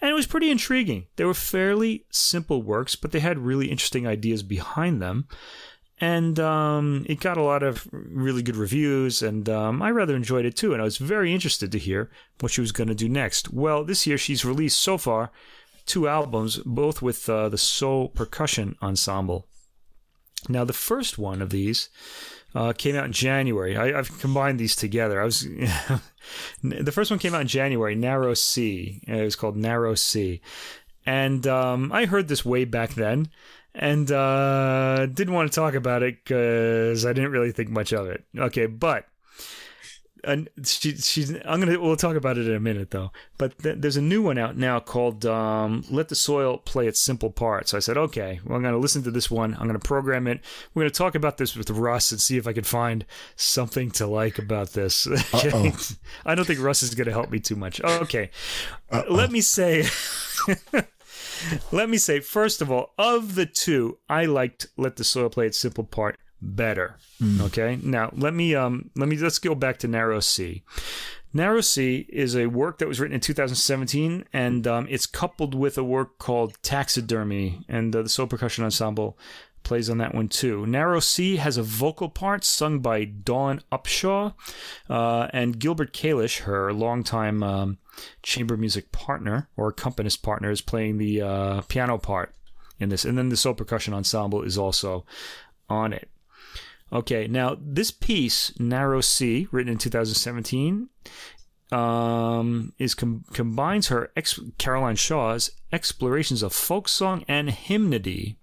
and 0.00 0.08
it 0.08 0.14
was 0.14 0.26
pretty 0.26 0.50
intriguing. 0.50 1.06
They 1.16 1.24
were 1.24 1.34
fairly 1.34 2.04
simple 2.10 2.62
works, 2.62 2.94
but 2.94 3.10
they 3.10 3.20
had 3.20 3.38
really 3.38 3.66
interesting 3.66 4.06
ideas 4.06 4.44
behind 4.44 5.02
them, 5.02 5.26
and 6.00 6.38
um, 6.38 7.04
it 7.08 7.18
got 7.18 7.38
a 7.38 7.42
lot 7.42 7.64
of 7.64 7.88
really 7.92 8.42
good 8.42 8.56
reviews, 8.56 9.20
and 9.20 9.48
um, 9.48 9.82
I 9.82 9.90
rather 9.90 10.14
enjoyed 10.14 10.44
it 10.44 10.56
too. 10.56 10.72
And 10.72 10.80
I 10.80 10.84
was 10.84 10.98
very 10.98 11.34
interested 11.34 11.72
to 11.72 11.78
hear 11.78 12.10
what 12.38 12.52
she 12.52 12.60
was 12.60 12.72
going 12.72 12.88
to 12.88 12.94
do 12.94 13.08
next. 13.08 13.52
Well, 13.52 13.84
this 13.84 14.06
year 14.06 14.18
she's 14.18 14.44
released 14.44 14.80
so 14.80 14.96
far 14.96 15.32
two 15.86 16.08
albums, 16.08 16.58
both 16.64 17.02
with 17.02 17.28
uh, 17.28 17.48
the 17.48 17.56
Sō 17.56 18.14
Percussion 18.14 18.76
Ensemble. 18.80 19.46
Now, 20.48 20.64
the 20.64 20.72
first 20.72 21.18
one 21.18 21.40
of 21.40 21.50
these 21.50 21.88
uh, 22.54 22.72
came 22.72 22.96
out 22.96 23.06
in 23.06 23.12
January. 23.12 23.76
I, 23.76 23.98
I've 23.98 24.18
combined 24.18 24.58
these 24.58 24.76
together. 24.76 25.20
I 25.20 25.24
was 25.24 25.40
the 26.62 26.92
first 26.92 27.10
one 27.10 27.18
came 27.18 27.34
out 27.34 27.42
in 27.42 27.48
January. 27.48 27.94
Narrow 27.94 28.34
Sea. 28.34 29.00
It 29.06 29.22
was 29.22 29.36
called 29.36 29.56
Narrow 29.56 29.94
Sea, 29.94 30.40
and 31.06 31.46
um, 31.46 31.92
I 31.92 32.06
heard 32.06 32.28
this 32.28 32.44
way 32.44 32.64
back 32.64 32.94
then, 32.94 33.30
and 33.74 34.10
uh, 34.10 35.06
didn't 35.06 35.34
want 35.34 35.50
to 35.50 35.54
talk 35.54 35.74
about 35.74 36.02
it 36.02 36.24
because 36.24 37.06
I 37.06 37.12
didn't 37.12 37.32
really 37.32 37.52
think 37.52 37.70
much 37.70 37.92
of 37.92 38.06
it. 38.08 38.24
Okay, 38.36 38.66
but. 38.66 39.06
And 40.24 40.48
she, 40.64 40.96
she's. 40.96 41.34
I'm 41.44 41.58
gonna. 41.60 41.80
We'll 41.80 41.96
talk 41.96 42.16
about 42.16 42.38
it 42.38 42.46
in 42.46 42.54
a 42.54 42.60
minute, 42.60 42.92
though. 42.92 43.10
But 43.38 43.58
th- 43.58 43.78
there's 43.78 43.96
a 43.96 44.02
new 44.02 44.22
one 44.22 44.38
out 44.38 44.56
now 44.56 44.78
called 44.78 45.26
um, 45.26 45.84
"Let 45.90 46.08
the 46.08 46.14
Soil 46.14 46.58
Play 46.58 46.86
Its 46.86 47.00
Simple 47.00 47.30
Part." 47.30 47.68
So 47.68 47.76
I 47.76 47.80
said, 47.80 47.96
okay, 47.96 48.40
well, 48.44 48.56
I'm 48.56 48.62
gonna 48.62 48.78
listen 48.78 49.02
to 49.02 49.10
this 49.10 49.30
one. 49.30 49.56
I'm 49.58 49.66
gonna 49.66 49.80
program 49.80 50.28
it. 50.28 50.40
We're 50.74 50.82
gonna 50.82 50.90
talk 50.90 51.16
about 51.16 51.38
this 51.38 51.56
with 51.56 51.70
Russ 51.70 52.12
and 52.12 52.20
see 52.20 52.36
if 52.36 52.46
I 52.46 52.52
can 52.52 52.64
find 52.64 53.04
something 53.34 53.90
to 53.92 54.06
like 54.06 54.38
about 54.38 54.74
this. 54.74 55.08
I 56.24 56.34
don't 56.34 56.44
think 56.44 56.60
Russ 56.60 56.82
is 56.84 56.94
gonna 56.94 57.10
help 57.10 57.30
me 57.30 57.40
too 57.40 57.56
much. 57.56 57.80
Okay, 57.80 58.30
let 59.10 59.32
me 59.32 59.40
say. 59.40 59.86
let 61.72 61.88
me 61.88 61.98
say 61.98 62.20
first 62.20 62.62
of 62.62 62.70
all, 62.70 62.92
of 62.98 63.34
the 63.34 63.46
two, 63.46 63.98
I 64.08 64.26
liked 64.26 64.68
"Let 64.76 64.96
the 64.96 65.04
Soil 65.04 65.28
Play 65.30 65.46
Its 65.46 65.58
Simple 65.58 65.84
Part" 65.84 66.16
better. 66.42 66.96
Okay, 67.40 67.78
now 67.82 68.10
let 68.14 68.34
me 68.34 68.54
um 68.54 68.90
let 68.96 69.08
me 69.08 69.16
let's 69.16 69.38
go 69.38 69.54
back 69.54 69.78
to 69.78 69.88
Narrow 69.88 70.20
Sea. 70.20 70.62
Narrow 71.32 71.62
Sea 71.62 72.06
is 72.10 72.36
a 72.36 72.46
work 72.46 72.78
that 72.78 72.88
was 72.88 73.00
written 73.00 73.14
in 73.14 73.20
2017, 73.20 74.26
and 74.34 74.66
um, 74.66 74.86
it's 74.90 75.06
coupled 75.06 75.54
with 75.54 75.78
a 75.78 75.84
work 75.84 76.18
called 76.18 76.58
Taxidermy, 76.62 77.64
and 77.68 77.94
uh, 77.96 78.02
the 78.02 78.08
Sō 78.08 78.28
Percussion 78.28 78.64
Ensemble 78.64 79.16
plays 79.62 79.88
on 79.88 79.98
that 79.98 80.14
one 80.14 80.28
too. 80.28 80.66
Narrow 80.66 81.00
Sea 81.00 81.36
has 81.36 81.56
a 81.56 81.62
vocal 81.62 82.10
part 82.10 82.44
sung 82.44 82.80
by 82.80 83.04
Dawn 83.04 83.62
Upshaw, 83.70 84.34
uh, 84.90 85.28
and 85.32 85.58
Gilbert 85.58 85.94
Kalish, 85.94 86.40
her 86.40 86.72
longtime 86.72 87.42
um, 87.42 87.78
chamber 88.22 88.56
music 88.58 88.92
partner 88.92 89.48
or 89.56 89.68
accompanist 89.68 90.22
partner, 90.22 90.50
is 90.50 90.60
playing 90.60 90.98
the 90.98 91.22
uh, 91.22 91.60
piano 91.62 91.96
part. 91.96 92.34
in 92.78 92.88
this. 92.90 93.04
And 93.04 93.16
then 93.16 93.30
the 93.30 93.36
Sō 93.36 93.56
percussion 93.56 93.94
ensemble 93.94 94.42
is 94.42 94.58
also 94.58 95.06
on 95.70 95.92
it. 95.92 96.10
Okay, 96.92 97.26
now 97.26 97.56
this 97.58 97.90
piece, 97.90 98.52
Narrow 98.60 99.00
Sea, 99.00 99.48
written 99.50 99.72
in 99.72 99.78
2017, 99.78 100.88
um, 101.70 102.74
is 102.78 102.94
com- 102.94 103.24
combines 103.32 103.88
her 103.88 104.10
ex- 104.14 104.38
Caroline 104.58 104.96
Shaw's 104.96 105.50
explorations 105.72 106.42
of 106.42 106.52
folk 106.52 106.88
song 106.88 107.24
and 107.26 107.50
hymnody 107.50 108.36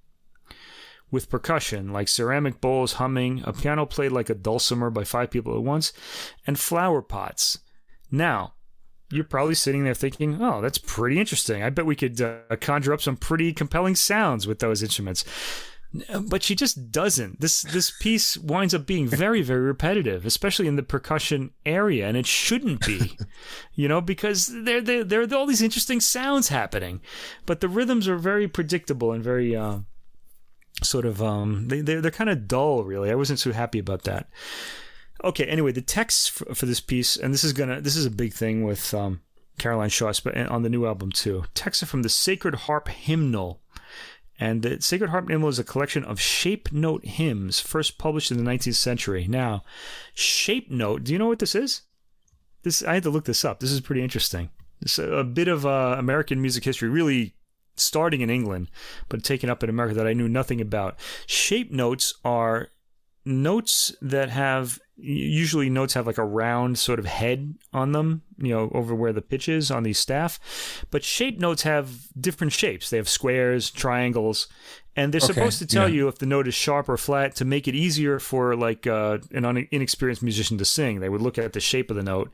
with 1.11 1.29
percussion, 1.29 1.91
like 1.93 2.07
ceramic 2.07 2.59
bowls 2.59 2.93
humming, 2.93 3.43
a 3.45 3.53
piano 3.53 3.85
played 3.85 4.11
like 4.11 4.29
a 4.29 4.35
dulcimer 4.35 4.89
by 4.89 5.03
five 5.03 5.29
people 5.31 5.55
at 5.55 5.63
once, 5.63 5.93
and 6.45 6.59
flower 6.59 7.01
pots. 7.01 7.59
Now, 8.11 8.53
you're 9.11 9.23
probably 9.23 9.55
sitting 9.55 9.83
there 9.83 9.93
thinking, 9.93 10.41
oh, 10.41 10.61
that's 10.61 10.77
pretty 10.77 11.19
interesting. 11.19 11.63
I 11.63 11.69
bet 11.69 11.85
we 11.85 11.95
could 11.95 12.21
uh, 12.21 12.55
conjure 12.61 12.93
up 12.93 13.01
some 13.01 13.17
pretty 13.17 13.53
compelling 13.53 13.95
sounds 13.95 14.45
with 14.45 14.59
those 14.59 14.83
instruments. 14.83 15.25
But 16.21 16.43
she 16.43 16.53
just 16.53 16.91
doesn't. 16.91 17.41
This 17.41 17.63
this 17.63 17.91
piece 17.99 18.37
winds 18.37 18.75
up 18.75 18.85
being 18.85 19.07
very 19.07 19.41
very 19.41 19.61
repetitive, 19.61 20.25
especially 20.25 20.67
in 20.67 20.75
the 20.75 20.83
percussion 20.83 21.51
area, 21.65 22.07
and 22.07 22.15
it 22.15 22.27
shouldn't 22.27 22.85
be, 22.85 23.17
you 23.73 23.87
know, 23.87 23.99
because 23.99 24.51
there 24.65 24.81
there 24.81 25.03
there 25.03 25.21
are 25.21 25.33
all 25.33 25.47
these 25.47 25.63
interesting 25.63 25.99
sounds 25.99 26.49
happening, 26.49 27.01
but 27.47 27.59
the 27.59 27.67
rhythms 27.67 28.07
are 28.07 28.17
very 28.17 28.47
predictable 28.47 29.11
and 29.11 29.23
very 29.23 29.55
uh, 29.55 29.79
sort 30.83 31.05
of 31.05 31.23
um 31.23 31.67
they 31.69 31.81
they're, 31.81 32.01
they're 32.01 32.11
kind 32.11 32.29
of 32.29 32.47
dull. 32.47 32.83
Really, 32.83 33.09
I 33.09 33.15
wasn't 33.15 33.39
so 33.39 33.51
happy 33.51 33.79
about 33.79 34.03
that 34.03 34.29
okay. 35.23 35.45
Anyway, 35.45 35.71
the 35.71 35.81
text 35.81 36.31
for, 36.31 36.53
for, 36.55 36.65
this 36.65 36.79
piece, 36.79 37.17
and 37.17 37.33
this 37.33 37.43
is 37.43 37.53
gonna 37.53 37.81
this 37.81 37.95
is 37.95 38.05
a 38.05 38.11
big 38.11 38.33
thing 38.33 38.63
with 38.63 38.93
um, 38.93 39.21
Caroline 39.57 39.89
Shaw, 39.89 40.11
but 40.23 40.35
on 40.35 40.63
the 40.63 40.69
new 40.69 40.85
album 40.85 41.11
too. 41.11 41.43
Texts 41.53 41.83
are 41.83 41.87
from 41.87 42.01
the 42.01 42.09
Sacred 42.09 42.55
Harp 42.55 42.87
Hymnal. 42.87 43.61
And 44.39 44.61
the 44.61 44.81
Sacred 44.81 45.09
Harp 45.09 45.29
Hymnal 45.29 45.49
is 45.49 45.59
a 45.59 45.63
collection 45.63 46.03
of 46.05 46.19
shape 46.19 46.71
note 46.71 47.05
hymns 47.05 47.59
first 47.59 47.97
published 47.97 48.31
in 48.31 48.37
the 48.37 48.49
19th 48.49 48.75
century. 48.75 49.27
Now, 49.27 49.63
shape 50.13 50.71
note, 50.71 51.03
do 51.03 51.11
you 51.11 51.19
know 51.19 51.27
what 51.27 51.39
this 51.39 51.55
is? 51.55 51.81
This 52.63 52.81
I 52.83 52.93
had 52.93 53.03
to 53.03 53.09
look 53.09 53.25
this 53.25 53.43
up. 53.43 53.59
This 53.59 53.71
is 53.71 53.81
pretty 53.81 54.01
interesting. 54.01 54.49
It's 54.81 54.97
a, 54.97 55.11
a 55.11 55.23
bit 55.23 55.49
of 55.49 55.65
uh, 55.65 55.95
American 55.97 56.41
music 56.41 56.63
history, 56.63 56.87
really 56.87 57.35
starting 57.75 58.21
in 58.21 58.29
England, 58.29 58.69
but 59.09 59.23
taken 59.23 59.49
up 59.49 59.63
in 59.63 59.69
America 59.69 59.95
that 59.95 60.07
I 60.07 60.13
knew 60.13 60.29
nothing 60.29 60.61
about. 60.61 60.99
Shape 61.25 61.71
notes 61.71 62.13
are 62.23 62.69
notes 63.25 63.93
that 64.01 64.29
have 64.29 64.79
usually 65.01 65.69
notes 65.69 65.93
have 65.93 66.07
like 66.07 66.17
a 66.17 66.23
round 66.23 66.77
sort 66.77 66.99
of 66.99 67.05
head 67.05 67.55
on 67.73 67.91
them, 67.91 68.21
you 68.37 68.53
know, 68.53 68.69
over 68.73 68.93
where 68.93 69.13
the 69.13 69.21
pitch 69.21 69.47
is 69.47 69.71
on 69.71 69.83
these 69.83 69.99
staff. 69.99 70.85
But 70.91 71.03
shape 71.03 71.39
notes 71.39 71.63
have 71.63 72.07
different 72.19 72.53
shapes. 72.53 72.89
They 72.89 72.97
have 72.97 73.09
squares, 73.09 73.71
triangles, 73.71 74.47
and 74.95 75.13
they're 75.13 75.19
okay, 75.19 75.33
supposed 75.33 75.59
to 75.59 75.67
tell 75.67 75.87
yeah. 75.87 75.95
you 75.95 76.07
if 76.07 76.19
the 76.19 76.25
note 76.25 76.47
is 76.47 76.55
sharp 76.55 76.89
or 76.89 76.97
flat 76.97 77.35
to 77.35 77.45
make 77.45 77.67
it 77.67 77.75
easier 77.75 78.19
for 78.19 78.55
like 78.55 78.85
uh, 78.87 79.19
an 79.31 79.67
inexperienced 79.71 80.23
musician 80.23 80.57
to 80.57 80.65
sing. 80.65 80.99
They 80.99 81.09
would 81.09 81.21
look 81.21 81.37
at 81.37 81.53
the 81.53 81.59
shape 81.59 81.89
of 81.89 81.95
the 81.95 82.03
note 82.03 82.31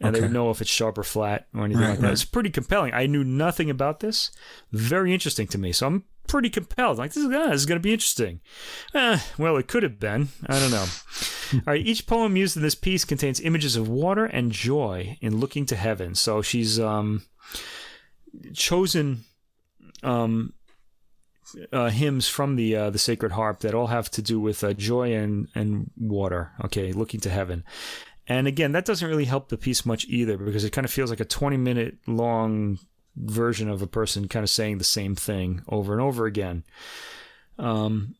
and 0.00 0.08
okay. 0.08 0.20
they 0.20 0.26
would 0.26 0.32
know 0.32 0.50
if 0.50 0.60
it's 0.60 0.70
sharp 0.70 0.98
or 0.98 1.02
flat 1.02 1.46
or 1.54 1.64
anything 1.64 1.82
right, 1.82 1.90
like 1.90 1.98
that. 2.00 2.04
Right. 2.06 2.12
It's 2.12 2.24
pretty 2.24 2.50
compelling. 2.50 2.92
I 2.92 3.06
knew 3.06 3.24
nothing 3.24 3.70
about 3.70 4.00
this. 4.00 4.30
Very 4.72 5.14
interesting 5.14 5.46
to 5.48 5.58
me. 5.58 5.72
So 5.72 5.86
I'm 5.86 6.04
pretty 6.26 6.50
compelled. 6.50 6.98
Like 6.98 7.12
this 7.12 7.24
is, 7.24 7.32
ah, 7.32 7.50
this 7.50 7.60
is 7.60 7.66
going 7.66 7.78
to 7.78 7.82
be 7.82 7.92
interesting. 7.92 8.40
Eh, 8.94 9.18
well, 9.38 9.56
it 9.56 9.68
could 9.68 9.82
have 9.82 9.98
been. 9.98 10.28
I 10.46 10.58
don't 10.58 10.70
know. 10.70 10.86
All 11.54 11.60
right. 11.66 11.86
Each 11.86 12.06
poem 12.06 12.36
used 12.36 12.56
in 12.56 12.62
this 12.62 12.74
piece 12.74 13.04
contains 13.04 13.40
images 13.40 13.76
of 13.76 13.88
water 13.88 14.24
and 14.24 14.52
joy 14.52 15.18
in 15.20 15.38
looking 15.38 15.66
to 15.66 15.76
heaven. 15.76 16.14
So 16.14 16.42
she's 16.42 16.80
um, 16.80 17.22
chosen 18.54 19.24
um, 20.02 20.54
uh, 21.72 21.90
hymns 21.90 22.28
from 22.28 22.56
the 22.56 22.76
uh, 22.76 22.90
the 22.90 22.98
sacred 22.98 23.32
harp 23.32 23.60
that 23.60 23.74
all 23.74 23.88
have 23.88 24.10
to 24.12 24.22
do 24.22 24.40
with 24.40 24.64
uh, 24.64 24.72
joy 24.72 25.14
and 25.14 25.48
and 25.54 25.90
water. 25.96 26.52
Okay, 26.64 26.92
looking 26.92 27.20
to 27.20 27.30
heaven. 27.30 27.64
And 28.28 28.46
again, 28.46 28.72
that 28.72 28.84
doesn't 28.84 29.08
really 29.08 29.24
help 29.24 29.48
the 29.48 29.58
piece 29.58 29.84
much 29.84 30.06
either 30.08 30.38
because 30.38 30.64
it 30.64 30.70
kind 30.70 30.84
of 30.84 30.92
feels 30.92 31.10
like 31.10 31.20
a 31.20 31.24
20 31.24 31.56
minute 31.56 31.96
long 32.06 32.78
version 33.16 33.68
of 33.68 33.82
a 33.82 33.86
person 33.86 34.28
kind 34.28 34.42
of 34.42 34.50
saying 34.50 34.78
the 34.78 34.84
same 34.84 35.14
thing 35.14 35.62
over 35.68 35.92
and 35.92 36.00
over 36.00 36.26
again. 36.26 36.64
Um, 37.58 38.14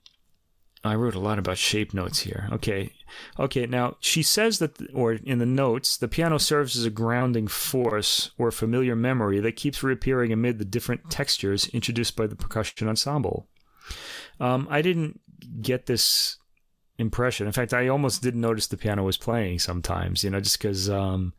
I 0.85 0.97
wrote 0.97 1.15
a 1.15 1.21
lot 1.21 1.39
about 1.39 1.59
shape 1.59 1.95
notes 1.95 2.21
here. 2.21 2.49
Okay. 2.53 2.93
Okay. 3.39 3.67
Now, 3.67 3.97
she 4.01 4.23
says 4.23 4.59
that, 4.59 4.77
or 4.93 5.13
in 5.13 5.39
the 5.39 5.47
notes, 5.47 5.97
the 5.97 6.09
piano 6.09 6.39
serves 6.39 6.77
as 6.77 6.85
a 6.85 6.91
grounding 6.91 7.47
force 7.47 8.33
or 8.37 8.51
familiar 8.51 8.97
memory 8.97 9.39
that 9.41 9.57
keeps 9.57 9.83
reappearing 9.83 10.33
amid 10.33 10.59
the 10.59 10.65
different 10.65 11.09
textures 11.09 11.69
introduced 11.69 12.17
by 12.17 12.27
the 12.27 12.37
percussion 12.37 12.89
ensemble. 12.89 13.49
Um, 14.41 14.67
I 14.71 14.83
didn't 14.83 15.21
get 15.61 15.87
this 15.87 16.37
impression. 16.99 17.47
In 17.47 17.53
fact, 17.53 17.73
I 17.73 17.87
almost 17.87 18.23
didn't 18.23 18.41
notice 18.41 18.67
the 18.67 18.77
piano 18.77 19.05
was 19.05 19.17
playing 19.17 19.61
sometimes, 19.61 20.25
you 20.25 20.31
know, 20.31 20.41
just 20.41 20.59
because 20.59 20.91
um, 20.91 21.33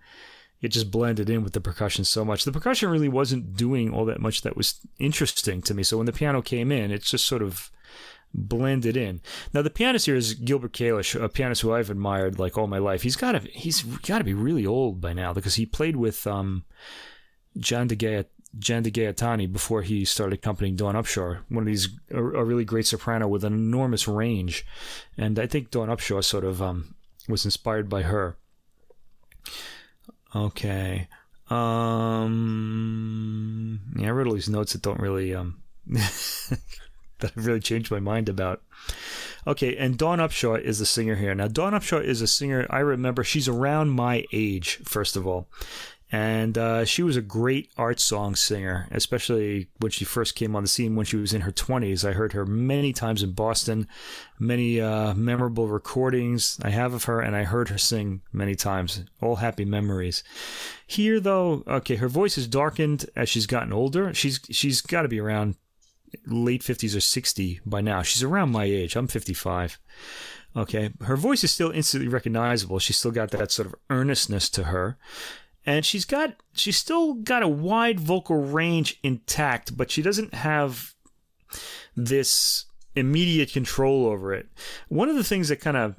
it 0.63 0.69
just 0.69 0.89
blended 0.89 1.29
in 1.29 1.43
with 1.43 1.51
the 1.51 1.61
percussion 1.61 2.05
so 2.05 2.23
much. 2.23 2.45
The 2.45 2.51
percussion 2.51 2.89
really 2.89 3.09
wasn't 3.09 3.57
doing 3.57 3.93
all 3.93 4.05
that 4.05 4.21
much 4.21 4.41
that 4.41 4.55
was 4.55 4.79
interesting 4.97 5.61
to 5.61 5.73
me. 5.73 5.83
So 5.83 5.97
when 5.97 6.05
the 6.05 6.13
piano 6.13 6.41
came 6.41 6.71
in, 6.71 6.89
it's 6.89 7.11
just 7.11 7.25
sort 7.25 7.41
of 7.41 7.69
blended 8.33 8.95
in. 8.95 9.19
Now 9.53 9.61
the 9.61 9.69
pianist 9.69 10.05
here 10.05 10.15
is 10.15 10.33
Gilbert 10.33 10.71
Kalish, 10.71 11.21
a 11.21 11.27
pianist 11.27 11.61
who 11.61 11.73
I've 11.73 11.89
admired 11.89 12.39
like 12.39 12.57
all 12.57 12.67
my 12.67 12.77
life. 12.77 13.03
He's 13.03 13.17
got 13.17 13.33
to 13.33 13.39
he's 13.39 13.83
got 13.83 14.19
to 14.19 14.23
be 14.23 14.33
really 14.33 14.65
old 14.65 15.01
by 15.01 15.11
now 15.11 15.33
because 15.33 15.55
he 15.55 15.65
played 15.65 15.97
with 15.97 16.25
um, 16.25 16.63
John 17.57 17.89
DeGea 17.89 18.25
Jan 18.57 18.83
DeGaetani 18.83 19.51
before 19.51 19.81
he 19.81 20.05
started 20.05 20.35
accompanying 20.35 20.77
Dawn 20.77 20.95
Upshaw, 20.95 21.39
one 21.49 21.63
of 21.63 21.67
these 21.67 21.89
a, 22.11 22.23
a, 22.23 22.43
really 22.43 22.63
great 22.63 22.85
soprano 22.85 23.27
with 23.27 23.43
an 23.43 23.53
enormous 23.53 24.07
range, 24.07 24.63
and 25.17 25.39
I 25.39 25.47
think 25.47 25.71
Dawn 25.71 25.89
Upshaw 25.89 26.23
sort 26.23 26.45
of 26.45 26.61
um, 26.61 26.95
was 27.27 27.45
inspired 27.45 27.89
by 27.89 28.03
her. 28.03 28.37
Okay, 30.35 31.07
um, 31.49 32.59
yeah, 33.95 34.07
I 34.07 34.11
wrote 34.11 34.27
all 34.27 34.33
these 34.33 34.49
notes 34.49 34.73
that 34.73 34.81
don't 34.81 34.99
really 34.99 35.35
um, 35.35 35.61
that 35.87 36.59
have 37.21 37.45
really 37.45 37.59
changed 37.59 37.91
my 37.91 37.99
mind 37.99 38.29
about. 38.29 38.61
Okay, 39.45 39.75
and 39.75 39.97
Dawn 39.97 40.19
Upshaw 40.19 40.59
is 40.59 40.79
the 40.79 40.85
singer 40.85 41.15
here. 41.15 41.35
Now, 41.35 41.47
Dawn 41.47 41.73
Upshaw 41.73 42.01
is 42.03 42.21
a 42.21 42.27
singer 42.27 42.65
I 42.69 42.79
remember. 42.79 43.23
She's 43.23 43.47
around 43.49 43.89
my 43.89 44.25
age, 44.31 44.79
first 44.85 45.15
of 45.17 45.27
all. 45.27 45.47
And 46.13 46.59
uh, 46.59 46.85
she 46.85 47.01
was 47.01 47.17
a 47.17 47.23
great 47.23 47.71
art 47.75 47.99
song 47.99 48.35
singer, 48.35 48.87
especially 48.91 49.69
when 49.79 49.89
she 49.89 50.05
first 50.05 50.35
came 50.35 50.55
on 50.55 50.61
the 50.61 50.69
scene 50.69 50.95
when 50.95 51.07
she 51.07 51.17
was 51.17 51.33
in 51.33 51.41
her 51.41 51.51
20s. 51.51 52.07
I 52.07 52.13
heard 52.13 52.33
her 52.33 52.45
many 52.45 52.93
times 52.93 53.23
in 53.23 53.31
Boston, 53.31 53.87
many 54.37 54.79
uh, 54.79 55.15
memorable 55.15 55.67
recordings 55.67 56.59
I 56.61 56.69
have 56.69 56.93
of 56.93 57.05
her, 57.05 57.19
and 57.19 57.35
I 57.35 57.45
heard 57.45 57.69
her 57.69 57.79
sing 57.79 58.21
many 58.31 58.53
times. 58.53 59.03
All 59.23 59.37
happy 59.37 59.65
memories. 59.65 60.23
Here, 60.85 61.19
though, 61.19 61.63
okay, 61.67 61.95
her 61.95 62.09
voice 62.09 62.37
is 62.37 62.47
darkened 62.47 63.09
as 63.15 63.27
she's 63.27 63.47
gotten 63.47 63.73
older. 63.73 64.13
She's 64.13 64.39
she's 64.51 64.81
got 64.81 65.01
to 65.01 65.07
be 65.07 65.19
around 65.19 65.55
late 66.27 66.61
50s 66.61 66.95
or 66.95 67.01
60 67.01 67.61
by 67.65 67.81
now. 67.81 68.03
She's 68.03 68.21
around 68.21 68.51
my 68.51 68.65
age. 68.65 68.95
I'm 68.95 69.07
55. 69.07 69.79
Okay, 70.55 70.91
her 71.01 71.17
voice 71.17 71.43
is 71.43 71.51
still 71.51 71.71
instantly 71.71 72.07
recognizable. 72.07 72.77
She's 72.77 72.97
still 72.97 73.09
got 73.09 73.31
that 73.31 73.51
sort 73.51 73.65
of 73.65 73.75
earnestness 73.89 74.47
to 74.51 74.65
her 74.65 74.99
and 75.65 75.85
she's 75.85 76.05
got 76.05 76.35
she's 76.53 76.77
still 76.77 77.13
got 77.13 77.43
a 77.43 77.47
wide 77.47 77.99
vocal 77.99 78.43
range 78.43 78.99
intact, 79.03 79.75
but 79.77 79.91
she 79.91 80.01
doesn't 80.01 80.33
have 80.33 80.93
this 81.95 82.65
immediate 82.95 83.51
control 83.51 84.05
over 84.05 84.33
it. 84.33 84.47
One 84.87 85.09
of 85.09 85.15
the 85.15 85.23
things 85.23 85.49
that 85.49 85.61
kind 85.61 85.77
of 85.77 85.95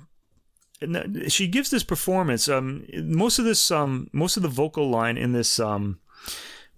she 1.28 1.46
gives 1.46 1.70
this 1.70 1.84
performance. 1.84 2.48
Um, 2.48 2.86
most 3.04 3.38
of 3.38 3.44
this, 3.44 3.70
um, 3.70 4.08
most 4.12 4.36
of 4.36 4.42
the 4.42 4.48
vocal 4.48 4.90
line 4.90 5.16
in 5.16 5.32
this 5.32 5.58
um, 5.58 6.00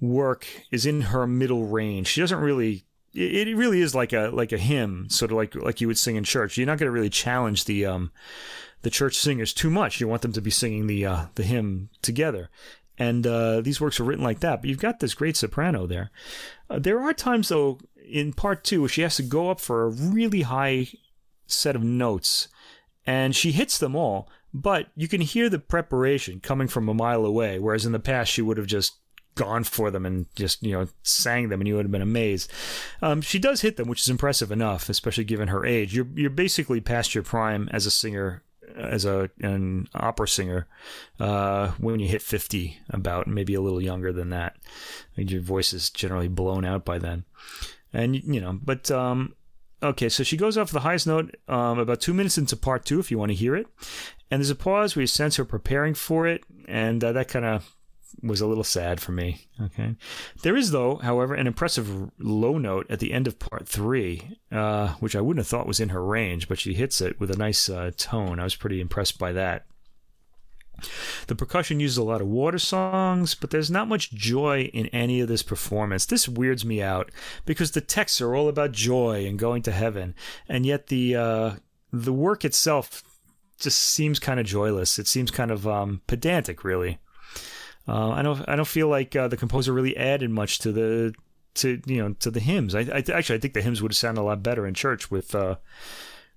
work 0.01 0.47
is 0.71 0.87
in 0.87 1.03
her 1.03 1.27
middle 1.27 1.65
range. 1.67 2.09
She 2.09 2.21
doesn't 2.21 2.39
really. 2.39 2.86
It, 3.17 3.57
really 3.57 3.81
is 3.81 3.95
like 3.95 4.13
a 4.13 4.29
like 4.33 4.53
a 4.53 4.59
hymn, 4.59 5.09
sort 5.09 5.31
of 5.31 5.39
like 5.39 5.55
like 5.55 5.81
you 5.81 5.87
would 5.87 5.99
sing 5.99 6.17
in 6.17 6.25
church. 6.25 6.57
You're 6.57 6.67
not 6.67 6.79
going 6.79 6.89
to 6.89 6.93
really 6.93 7.11
challenge 7.11 7.65
the 7.65 7.87
um, 7.87 8.13
the 8.83 8.91
church 8.91 9.17
singers 9.17 9.53
too 9.53 9.71
much. 9.71 10.01
You 10.01 10.09
want 10.09 10.23
them 10.23 10.33
to 10.35 10.41
be 10.41 10.51
singing 10.51 10.87
the 10.87 11.07
uh, 11.07 11.27
the 11.35 11.43
hymn 11.43 11.89
together. 12.03 12.51
And 12.99 13.27
uh, 13.27 13.61
these 13.61 13.81
works 13.81 14.01
are 14.01 14.05
written 14.05 14.25
like 14.25 14.41
that. 14.41 14.61
But 14.61 14.71
you've 14.71 14.79
got 14.79 15.01
this 15.01 15.15
great 15.15 15.37
soprano 15.37 15.87
there. 15.87 16.11
Uh, 16.71 16.79
there 16.79 17.01
are 17.01 17.13
times, 17.13 17.49
though, 17.49 17.79
in 18.09 18.33
part 18.33 18.65
two, 18.65 18.81
where 18.81 18.89
she 18.89 19.03
has 19.03 19.17
to 19.17 19.23
go 19.23 19.51
up 19.51 19.61
for 19.61 19.85
a 19.85 19.91
really 19.91 20.43
high 20.43 20.89
set 21.47 21.77
of 21.77 21.83
notes, 21.83 22.49
and 23.07 23.35
she 23.37 23.53
hits 23.53 23.79
them 23.79 23.95
all. 23.95 24.29
But 24.55 24.89
you 24.97 25.09
can 25.09 25.21
hear 25.21 25.51
the 25.51 25.59
preparation 25.59 26.41
coming 26.41 26.69
from 26.69 26.89
a 26.89 26.95
mile 26.95 27.27
away, 27.27 27.59
whereas 27.59 27.85
in 27.85 27.93
the 27.93 27.99
past 27.99 28.33
she 28.33 28.41
would 28.43 28.57
have 28.57 28.67
just 28.67 28.95
gone 29.37 29.63
for 29.65 29.91
them 29.91 30.05
and 30.05 30.27
just 30.35 30.63
you 30.63 30.73
know 30.73 30.89
sang 31.03 31.49
them 31.49 31.61
and 31.61 31.69
you 31.69 31.77
would 31.77 31.85
have 31.85 31.93
been 31.93 32.03
amazed. 32.03 32.51
Um, 33.01 33.21
she 33.21 33.39
does 33.39 33.61
hit 33.61 33.77
them, 33.77 33.89
which 33.89 34.03
is 34.03 34.09
impressive 34.09 34.51
enough, 34.51 34.89
especially 34.89 35.25
given 35.25 35.49
her 35.49 35.65
age. 35.65 35.95
You're 35.95 36.09
you're 36.15 36.31
basically 36.31 36.81
past 36.81 37.15
your 37.15 37.25
prime 37.25 37.69
as 37.73 37.87
a 37.87 37.91
singer 37.91 38.43
as 38.77 39.05
a 39.05 39.31
an 39.41 39.89
opera 39.95 40.27
singer 40.27 40.67
uh, 41.21 41.69
when 41.79 42.01
you 42.01 42.09
hit 42.09 42.21
50 42.21 42.79
about 42.91 43.27
maybe 43.27 43.55
a 43.55 43.61
little 43.61 43.81
younger 43.81 44.13
than 44.13 44.31
that 44.31 44.57
your 45.15 45.41
voice 45.41 45.73
is 45.73 45.89
generally 45.89 46.29
blown 46.29 46.65
out 46.65 46.85
by 46.85 46.99
then 46.99 47.25
and 47.97 48.23
you 48.23 48.41
know, 48.41 48.59
but 48.63 48.91
um, 48.91 49.35
okay. 49.83 50.09
So 50.09 50.23
she 50.23 50.37
goes 50.37 50.59
off 50.59 50.71
the 50.71 50.81
highest 50.81 51.07
note 51.07 51.35
um, 51.49 51.79
about 51.79 52.01
two 52.01 52.15
minutes 52.15 52.39
into 52.39 52.57
part 52.57 52.85
two, 52.85 53.01
if 53.01 53.11
you 53.11 53.19
want 53.19 53.31
to 53.31 53.37
hear 53.37 53.57
it, 53.57 53.67
and 54.31 54.41
there's 54.41 54.51
a 54.51 54.55
pause 54.55 54.95
where 54.95 55.03
you 55.03 55.07
sense 55.07 55.37
her 55.37 55.45
preparing 55.45 55.95
for 55.95 56.27
it, 56.27 56.45
and 56.69 57.03
uh, 57.03 57.13
that 57.13 57.29
kind 57.29 57.45
of 57.45 57.76
was 58.23 58.41
a 58.41 58.47
little 58.47 58.65
sad 58.65 59.01
for 59.01 59.13
me. 59.13 59.47
Okay. 59.61 59.97
There 60.43 60.57
is, 60.57 60.71
though, 60.71 60.97
however, 60.97 61.35
an 61.35 61.47
impressive 61.47 62.11
low 62.19 62.59
note 62.59 62.87
at 62.91 62.99
the 62.99 63.13
end 63.13 63.27
of 63.27 63.39
part 63.39 63.69
three, 63.69 64.39
uh, 64.51 64.95
which 65.01 65.15
I 65.15 65.21
wouldn't 65.21 65.41
have 65.41 65.49
thought 65.49 65.67
was 65.67 65.81
in 65.81 65.91
her 65.91 66.05
range, 66.05 66.49
but 66.49 66.59
she 66.59 66.75
hits 66.75 67.01
it 67.01 67.21
with 67.21 67.31
a 67.31 67.37
nice 67.37 67.69
uh, 67.69 67.91
tone. 67.97 68.41
I 68.41 68.45
was 68.45 68.57
pretty 68.57 68.81
impressed 68.81 69.19
by 69.19 69.33
that. 69.33 69.67
The 71.27 71.35
percussion 71.35 71.81
uses 71.81 71.97
a 71.97 72.03
lot 72.03 72.21
of 72.21 72.27
water 72.27 72.59
songs, 72.59 73.35
but 73.35 73.51
there's 73.51 73.71
not 73.71 73.89
much 73.89 74.11
joy 74.11 74.71
in 74.75 74.87
any 74.89 75.21
of 75.21 75.29
this 75.29 75.43
performance. 75.43 76.05
This 76.05 76.29
weirds 76.29 76.65
me 76.65 76.83
out 76.83 77.11
because 77.47 77.71
the 77.71 77.81
texts 77.81 78.21
are 78.21 78.35
all 78.35 78.49
about 78.49 78.73
joy 78.73 79.27
and 79.27 79.39
going 79.39 79.63
to 79.63 79.73
heaven, 79.73 80.15
and 80.49 80.67
yet 80.67 80.89
the 80.89 81.17
uh, 81.17 81.55
the 81.93 82.13
work 82.13 82.45
itself 82.45 83.03
just 83.59 83.79
seems 83.79 84.19
kind 84.19 84.39
of 84.39 84.45
joyless. 84.45 84.99
It 84.99 85.07
seems 85.07 85.31
kind 85.31 85.51
of 85.51 85.67
um, 85.67 86.03
pedantic, 86.07 86.63
really. 86.63 86.99
Uh, 87.89 88.11
I 88.11 88.23
don't 88.23 88.49
I 88.49 88.57
don't 88.57 88.67
feel 88.67 88.89
like 88.89 89.15
uh, 89.15 89.29
the 89.29 89.37
composer 89.37 89.73
really 89.73 89.97
added 89.97 90.31
much 90.31 90.59
to 90.61 90.73
the 90.73 91.15
to 91.55 91.81
you 91.87 92.03
know 92.03 92.15
to 92.21 92.31
the 92.31 92.41
hymns. 92.41 92.75
I, 92.75 92.81
I 92.81 93.05
actually 93.13 93.37
I 93.37 93.41
think 93.41 93.55
the 93.55 93.63
hymns 93.63 93.83
would 93.83 93.95
sounded 93.95 94.21
a 94.21 94.25
lot 94.25 94.43
better 94.43 94.67
in 94.67 94.75
church 94.75 95.11
with 95.11 95.35
uh, 95.35 95.57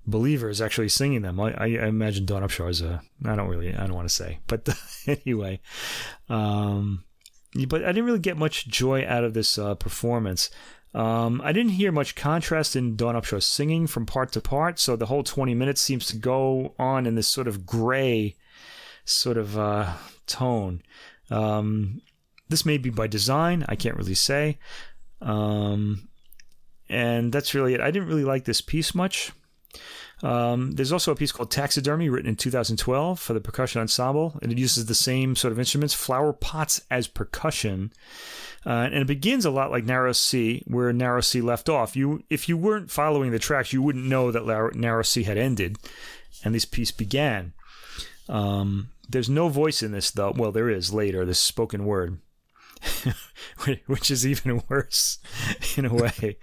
believers 0.05 0.61
actually 0.61 0.89
singing 0.89 1.21
them. 1.21 1.39
I, 1.39 1.53
I, 1.53 1.67
imagine 1.87 2.25
Dawn 2.25 2.43
Upshaw 2.43 2.69
is 2.69 2.81
a 2.81 3.01
I 3.25 3.35
don't 3.35 3.49
really 3.49 3.73
I 3.73 3.87
don't 3.87 3.95
want 3.95 4.07
to 4.07 4.13
say, 4.13 4.39
but 4.47 4.67
anyway, 5.07 5.59
um, 6.29 7.03
but 7.67 7.83
I 7.83 7.87
didn't 7.87 8.05
really 8.05 8.19
get 8.19 8.37
much 8.37 8.67
joy 8.67 9.05
out 9.07 9.23
of 9.23 9.33
this 9.33 9.57
uh, 9.57 9.75
performance. 9.75 10.49
Um, 10.93 11.39
I 11.43 11.51
didn't 11.51 11.73
hear 11.73 11.91
much 11.91 12.15
contrast 12.15 12.75
in 12.75 12.95
Dawn 12.95 13.13
Upshaw's 13.13 13.45
singing 13.45 13.85
from 13.85 14.07
part 14.07 14.31
to 14.31 14.41
part, 14.41 14.79
so 14.79 14.95
the 14.95 15.05
whole 15.05 15.23
20 15.23 15.53
minutes 15.53 15.81
seems 15.81 16.07
to 16.07 16.17
go 16.17 16.73
on 16.79 17.05
in 17.05 17.13
this 17.13 17.27
sort 17.27 17.47
of 17.47 17.65
gray 17.65 18.35
sort 19.05 19.37
of 19.37 19.57
uh, 19.57 19.93
tone. 20.25 20.81
Um, 21.30 22.01
this 22.49 22.65
may 22.65 22.77
be 22.77 22.89
by 22.89 23.07
design. 23.07 23.65
I 23.69 23.75
can't 23.75 23.97
really 23.97 24.15
say. 24.15 24.57
Um, 25.21 26.09
and 26.89 27.32
that's 27.32 27.53
really 27.53 27.73
it. 27.73 27.82
I 27.82 27.91
didn't 27.91 28.07
really 28.07 28.23
like 28.23 28.45
this 28.45 28.61
piece 28.61 28.95
much. 28.95 29.32
Um, 30.21 30.71
there's 30.71 30.91
also 30.91 31.11
a 31.11 31.15
piece 31.15 31.32
called 31.32 31.51
Taxidermy 31.51 32.09
written 32.09 32.30
in 32.30 32.36
2012 32.36 33.19
for 33.19 33.34
the 33.34 33.39
percussion 33.39 33.82
ensemble, 33.82 34.38
and 34.41 34.51
it 34.51 34.57
uses 34.57 34.86
the 34.86 34.95
same 34.95 35.36
sort 35.36 35.53
of 35.53 35.59
instruments, 35.59 35.93
flower 35.93 36.34
pots 36.34 36.82
as 36.91 37.07
percussion. 37.07 37.93
Uh, 38.65 38.89
and 38.91 38.95
it 38.95 39.07
begins 39.07 39.45
a 39.45 39.51
lot 39.51 39.71
like 39.71 39.86
Narrow 39.86 40.11
Sea, 40.11 40.63
where 40.67 40.91
Narrow 40.91 41.21
Sea 41.21 41.41
left 41.41 41.69
off. 41.69 41.95
You, 41.95 42.23
if 42.30 42.49
you 42.49 42.57
weren't 42.57 42.91
following 42.91 43.32
the 43.32 43.39
tracks, 43.39 43.71
you 43.71 43.82
wouldn't 43.82 44.05
know 44.05 44.32
that 44.32 44.75
Narrow 44.75 45.03
Sea 45.03 45.23
had 45.23 45.38
ended, 45.38 45.77
and 46.43 46.53
this 46.53 46.65
piece 46.65 46.91
began. 46.91 47.53
Um, 48.30 48.91
there's 49.09 49.30
no 49.30 49.49
voice 49.49 49.84
in 49.84 49.91
this, 49.91 50.11
though. 50.11 50.34
Well, 50.36 50.51
there 50.51 50.69
is 50.69 50.93
later, 50.93 51.25
this 51.25 51.39
spoken 51.39 51.86
word. 51.86 52.19
which 53.88 54.09
is 54.09 54.25
even 54.25 54.63
worse 54.69 55.17
in 55.75 55.86
a 55.86 55.93
way. 55.93 56.38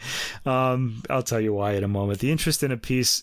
Um, 0.44 1.02
I'll 1.08 1.22
tell 1.22 1.40
you 1.40 1.54
why 1.54 1.72
in 1.72 1.84
a 1.84 1.88
moment. 1.88 2.18
The 2.18 2.30
interest 2.30 2.62
in 2.62 2.70
a 2.70 2.76
piece 2.76 3.22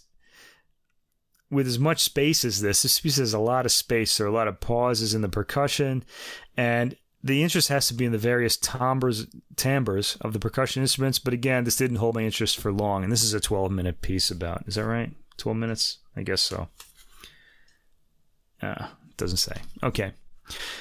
with 1.52 1.68
as 1.68 1.78
much 1.78 2.02
space 2.02 2.44
as 2.44 2.62
this, 2.62 2.82
this 2.82 3.00
piece 3.00 3.18
has 3.18 3.34
a 3.34 3.40
lot 3.40 3.66
of 3.66 3.72
space. 3.72 4.18
There 4.18 4.26
are 4.26 4.30
a 4.30 4.34
lot 4.34 4.48
of 4.48 4.60
pauses 4.60 5.14
in 5.14 5.22
the 5.22 5.30
percussion, 5.30 6.04
and 6.58 6.96
the 7.24 7.44
interest 7.44 7.70
has 7.70 7.88
to 7.88 7.94
be 7.94 8.06
in 8.06 8.12
the 8.12 8.18
various 8.18 8.58
timbres, 8.58 9.28
timbres 9.56 10.18
of 10.22 10.34
the 10.34 10.40
percussion 10.40 10.82
instruments. 10.82 11.20
But 11.20 11.34
again, 11.34 11.64
this 11.64 11.78
didn't 11.78 11.98
hold 11.98 12.16
my 12.16 12.24
interest 12.24 12.58
for 12.58 12.72
long, 12.72 13.04
and 13.04 13.12
this 13.12 13.24
is 13.24 13.34
a 13.34 13.40
12 13.40 13.72
minute 13.72 14.02
piece 14.02 14.32
about. 14.32 14.64
Is 14.68 14.76
that 14.76 14.86
right? 14.86 15.12
12 15.38 15.58
minutes? 15.58 16.00
I 16.16 16.24
guess 16.24 16.42
so. 16.42 16.70
Yeah, 18.64 18.88
doesn't 19.18 19.38
say. 19.38 19.58
Okay. 19.84 20.14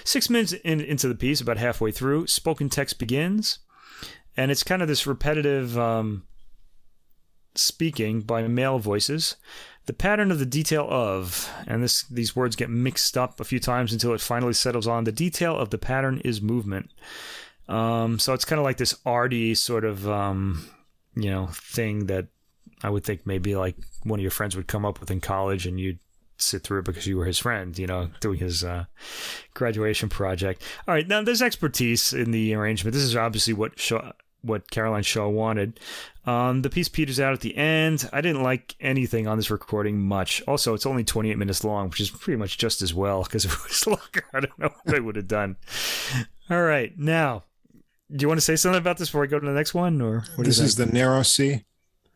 Six 0.04 0.30
minutes 0.30 0.52
in, 0.52 0.80
into 0.80 1.08
the 1.08 1.16
piece, 1.16 1.40
about 1.40 1.56
halfway 1.56 1.90
through, 1.90 2.28
spoken 2.28 2.68
text 2.68 2.98
begins, 2.98 3.58
and 4.36 4.50
it's 4.52 4.62
kind 4.62 4.82
of 4.82 4.88
this 4.88 5.04
repetitive 5.06 5.76
um, 5.76 6.24
speaking 7.56 8.20
by 8.20 8.46
male 8.46 8.78
voices. 8.78 9.36
The 9.86 9.92
pattern 9.92 10.30
of 10.30 10.38
the 10.38 10.46
detail 10.46 10.86
of, 10.88 11.52
and 11.66 11.82
this 11.82 12.04
these 12.04 12.36
words 12.36 12.54
get 12.54 12.70
mixed 12.70 13.18
up 13.18 13.40
a 13.40 13.44
few 13.44 13.58
times 13.58 13.92
until 13.92 14.14
it 14.14 14.20
finally 14.20 14.52
settles 14.52 14.86
on. 14.86 15.04
The 15.04 15.10
detail 15.12 15.56
of 15.56 15.70
the 15.70 15.78
pattern 15.78 16.20
is 16.24 16.40
movement. 16.40 16.90
Um, 17.68 18.20
so 18.20 18.32
it's 18.32 18.44
kind 18.44 18.60
of 18.60 18.64
like 18.64 18.76
this 18.76 18.94
arty 19.04 19.56
sort 19.56 19.84
of, 19.84 20.08
um, 20.08 20.68
you 21.16 21.30
know, 21.30 21.48
thing 21.48 22.06
that 22.06 22.26
I 22.84 22.90
would 22.90 23.02
think 23.02 23.26
maybe 23.26 23.56
like 23.56 23.76
one 24.04 24.20
of 24.20 24.22
your 24.22 24.30
friends 24.30 24.54
would 24.54 24.68
come 24.68 24.84
up 24.84 25.00
with 25.00 25.10
in 25.10 25.20
college, 25.20 25.66
and 25.66 25.80
you'd 25.80 25.98
sit 26.42 26.62
through 26.62 26.80
it 26.80 26.84
because 26.84 27.06
you 27.06 27.16
were 27.16 27.24
his 27.24 27.38
friend, 27.38 27.78
you 27.78 27.86
know, 27.86 28.10
doing 28.20 28.38
his 28.38 28.64
uh, 28.64 28.84
graduation 29.54 30.08
project. 30.08 30.62
All 30.86 30.94
right, 30.94 31.06
now 31.06 31.22
there's 31.22 31.42
expertise 31.42 32.12
in 32.12 32.30
the 32.30 32.54
arrangement. 32.54 32.94
This 32.94 33.02
is 33.02 33.16
obviously 33.16 33.54
what 33.54 33.78
Shaw, 33.78 34.12
what 34.42 34.70
Caroline 34.70 35.02
Shaw 35.02 35.28
wanted. 35.28 35.80
Um, 36.24 36.62
the 36.62 36.70
piece 36.70 36.88
peters 36.88 37.18
out 37.18 37.32
at 37.32 37.40
the 37.40 37.56
end. 37.56 38.08
I 38.12 38.20
didn't 38.20 38.42
like 38.42 38.76
anything 38.80 39.26
on 39.26 39.36
this 39.36 39.50
recording 39.50 40.00
much. 40.00 40.42
Also, 40.46 40.74
it's 40.74 40.86
only 40.86 41.04
28 41.04 41.36
minutes 41.38 41.64
long, 41.64 41.88
which 41.88 42.00
is 42.00 42.10
pretty 42.10 42.36
much 42.36 42.58
just 42.58 42.82
as 42.82 42.94
well 42.94 43.22
because 43.24 43.44
if 43.44 43.52
it 43.52 43.68
was 43.68 43.86
longer, 43.86 44.24
I 44.32 44.40
don't 44.40 44.58
know 44.58 44.70
what 44.84 44.96
I 44.96 45.00
would 45.00 45.16
have 45.16 45.28
done. 45.28 45.56
All 46.50 46.62
right, 46.62 46.96
now, 46.98 47.44
do 48.14 48.22
you 48.22 48.28
want 48.28 48.38
to 48.38 48.44
say 48.44 48.56
something 48.56 48.78
about 48.78 48.98
this 48.98 49.08
before 49.08 49.24
I 49.24 49.26
go 49.26 49.38
to 49.38 49.46
the 49.46 49.52
next 49.52 49.74
one, 49.74 50.00
or 50.00 50.24
this 50.38 50.58
is 50.58 50.76
the 50.76 50.86
Narrow 50.86 51.22
Sea? 51.22 51.64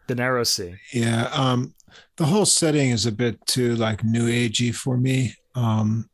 The 0.08 0.14
Narrow 0.14 0.44
Sea. 0.44 0.76
Yeah. 0.92 1.28
Um, 1.32 1.74
the 2.16 2.26
whole 2.26 2.46
setting 2.46 2.90
is 2.90 3.06
a 3.06 3.12
bit 3.12 3.44
too 3.46 3.74
like 3.76 4.04
new 4.04 4.28
agey 4.28 4.74
for 4.74 4.96
me. 4.96 5.34
Um, 5.54 6.08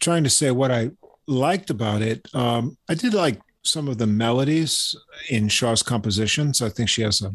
trying 0.00 0.24
to 0.24 0.30
say 0.30 0.50
what 0.50 0.70
I 0.70 0.90
liked 1.26 1.70
about 1.70 2.02
it, 2.02 2.28
um, 2.34 2.76
I 2.88 2.94
did 2.94 3.14
like 3.14 3.40
some 3.62 3.88
of 3.88 3.98
the 3.98 4.06
melodies 4.06 4.94
in 5.28 5.48
Shaw's 5.48 5.82
compositions. 5.82 6.62
I 6.62 6.68
think 6.68 6.88
she 6.88 7.02
has 7.02 7.22
a, 7.22 7.34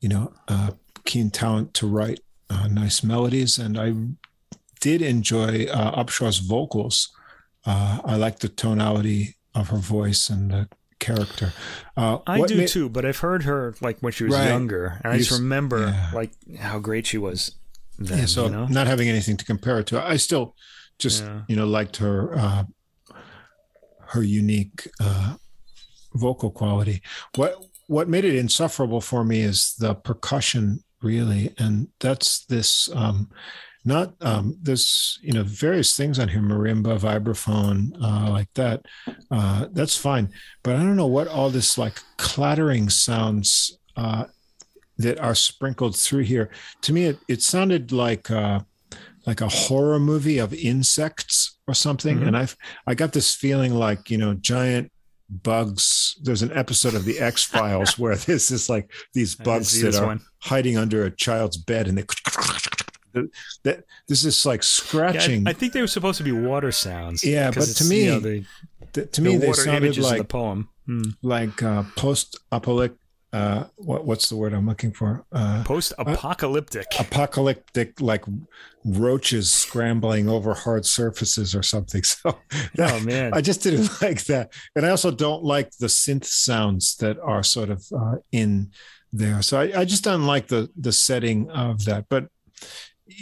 you 0.00 0.08
know, 0.08 0.32
a 0.48 0.74
keen 1.04 1.30
talent 1.30 1.74
to 1.74 1.86
write 1.86 2.20
uh, 2.50 2.68
nice 2.68 3.02
melodies, 3.02 3.58
and 3.58 3.78
I 3.78 3.94
did 4.80 5.00
enjoy 5.02 5.66
uh, 5.66 6.02
Upshaw's 6.04 6.38
vocals. 6.38 7.10
Uh, 7.64 8.00
I 8.04 8.16
like 8.16 8.40
the 8.40 8.48
tonality 8.48 9.36
of 9.54 9.68
her 9.68 9.78
voice 9.78 10.28
and 10.28 10.50
the 10.50 10.68
character. 10.98 11.52
Uh, 11.96 12.18
I 12.26 12.42
do 12.42 12.66
too, 12.66 12.88
but 12.88 13.04
I've 13.04 13.18
heard 13.18 13.44
her 13.44 13.74
like 13.80 13.98
when 14.00 14.12
she 14.12 14.24
was 14.24 14.34
right. 14.34 14.48
younger, 14.48 15.00
and 15.02 15.12
I 15.12 15.18
just 15.18 15.30
remember 15.30 15.86
yeah. 15.86 16.10
like 16.14 16.32
how 16.58 16.78
great 16.78 17.06
she 17.06 17.18
was. 17.18 17.54
Then, 17.98 18.20
yeah, 18.20 18.26
so 18.26 18.46
you 18.46 18.50
know? 18.50 18.66
not 18.66 18.86
having 18.86 19.08
anything 19.08 19.36
to 19.36 19.44
compare 19.44 19.78
it 19.78 19.86
to, 19.88 20.04
I 20.04 20.16
still 20.16 20.56
just 20.98 21.22
yeah. 21.22 21.42
you 21.48 21.56
know 21.56 21.66
liked 21.66 21.98
her 21.98 22.36
uh, 22.36 22.64
her 24.08 24.22
unique 24.22 24.88
uh, 25.00 25.36
vocal 26.14 26.50
quality. 26.50 27.02
What 27.36 27.62
what 27.86 28.08
made 28.08 28.24
it 28.24 28.34
insufferable 28.34 29.00
for 29.00 29.24
me 29.24 29.40
is 29.42 29.74
the 29.78 29.94
percussion, 29.94 30.82
really, 31.02 31.54
and 31.58 31.88
that's 32.00 32.44
this. 32.46 32.88
Um, 32.94 33.30
not 33.84 34.14
um, 34.22 34.56
there's 34.62 35.18
you 35.22 35.32
know 35.32 35.42
various 35.42 35.96
things 35.96 36.18
on 36.18 36.28
here 36.28 36.40
marimba 36.40 36.98
vibraphone 36.98 37.92
uh, 38.02 38.30
like 38.30 38.52
that 38.54 38.84
uh, 39.30 39.66
that's 39.72 39.96
fine 39.96 40.30
but 40.62 40.76
i 40.76 40.78
don't 40.78 40.96
know 40.96 41.06
what 41.06 41.28
all 41.28 41.50
this 41.50 41.76
like 41.76 42.00
clattering 42.16 42.88
sounds 42.88 43.78
uh, 43.96 44.24
that 44.98 45.18
are 45.20 45.34
sprinkled 45.34 45.96
through 45.96 46.22
here 46.22 46.50
to 46.80 46.92
me 46.92 47.04
it, 47.04 47.18
it 47.28 47.42
sounded 47.42 47.92
like 47.92 48.30
uh, 48.30 48.60
like 49.26 49.40
a 49.40 49.48
horror 49.48 49.98
movie 50.00 50.38
of 50.38 50.52
insects 50.54 51.58
or 51.66 51.74
something 51.74 52.18
mm-hmm. 52.18 52.28
and 52.28 52.36
i've 52.36 52.56
i 52.86 52.94
got 52.94 53.12
this 53.12 53.34
feeling 53.34 53.74
like 53.74 54.10
you 54.10 54.18
know 54.18 54.34
giant 54.34 54.90
bugs 55.30 56.16
there's 56.22 56.42
an 56.42 56.52
episode 56.52 56.94
of 56.94 57.04
the 57.04 57.18
x 57.18 57.42
files 57.42 57.98
where 57.98 58.14
there's 58.14 58.48
this 58.48 58.68
like 58.68 58.90
these 59.14 59.34
bugs 59.34 59.80
that 59.80 59.94
are 59.96 60.06
one. 60.06 60.20
hiding 60.42 60.76
under 60.76 61.04
a 61.04 61.10
child's 61.10 61.56
bed 61.56 61.88
and 61.88 61.98
they 61.98 62.04
that 63.62 63.84
this 64.08 64.24
is 64.24 64.44
like 64.44 64.62
scratching. 64.62 65.42
Yeah, 65.42 65.48
I, 65.48 65.50
I, 65.50 65.54
think 65.54 65.72
they 65.72 65.80
were 65.80 65.86
supposed 65.86 66.18
to 66.18 66.24
be 66.24 66.32
water 66.32 66.72
sounds. 66.72 67.24
Yeah, 67.24 67.50
but 67.50 67.64
to 67.64 67.84
me, 67.84 68.04
you 68.04 68.10
know, 68.10 68.20
the, 68.20 68.44
the, 68.92 69.06
to 69.06 69.22
me, 69.22 69.36
they 69.36 69.52
sounded 69.52 69.96
like 69.98 70.18
the 70.18 70.24
poem, 70.24 70.68
hmm. 70.86 71.02
like 71.22 71.62
uh, 71.62 71.84
post-apocalyptic. 71.96 72.98
Uh, 73.32 73.64
what, 73.74 74.04
what's 74.04 74.28
the 74.28 74.36
word 74.36 74.52
I'm 74.52 74.64
looking 74.64 74.92
for? 74.92 75.24
Uh, 75.32 75.64
Post-apocalyptic. 75.64 76.86
Uh, 76.96 77.02
apocalyptic, 77.02 78.00
like 78.00 78.24
roaches 78.84 79.52
scrambling 79.52 80.28
over 80.28 80.54
hard 80.54 80.86
surfaces 80.86 81.52
or 81.54 81.62
something. 81.62 82.02
So, 82.24 82.38
that, 82.76 82.92
oh 82.92 83.00
man, 83.00 83.34
I 83.34 83.40
just 83.40 83.62
didn't 83.62 83.90
like 84.02 84.24
that, 84.26 84.52
and 84.76 84.86
I 84.86 84.90
also 84.90 85.10
don't 85.10 85.42
like 85.42 85.72
the 85.78 85.88
synth 85.88 86.26
sounds 86.26 86.94
that 86.96 87.18
are 87.18 87.42
sort 87.42 87.70
of 87.70 87.84
uh, 87.92 88.16
in 88.30 88.70
there. 89.14 89.40
So 89.42 89.60
I, 89.60 89.80
I 89.80 89.84
just 89.84 90.04
don't 90.04 90.26
like 90.26 90.48
the 90.48 90.70
the 90.76 90.92
setting 90.92 91.50
of 91.50 91.84
that. 91.86 92.06
But 92.08 92.28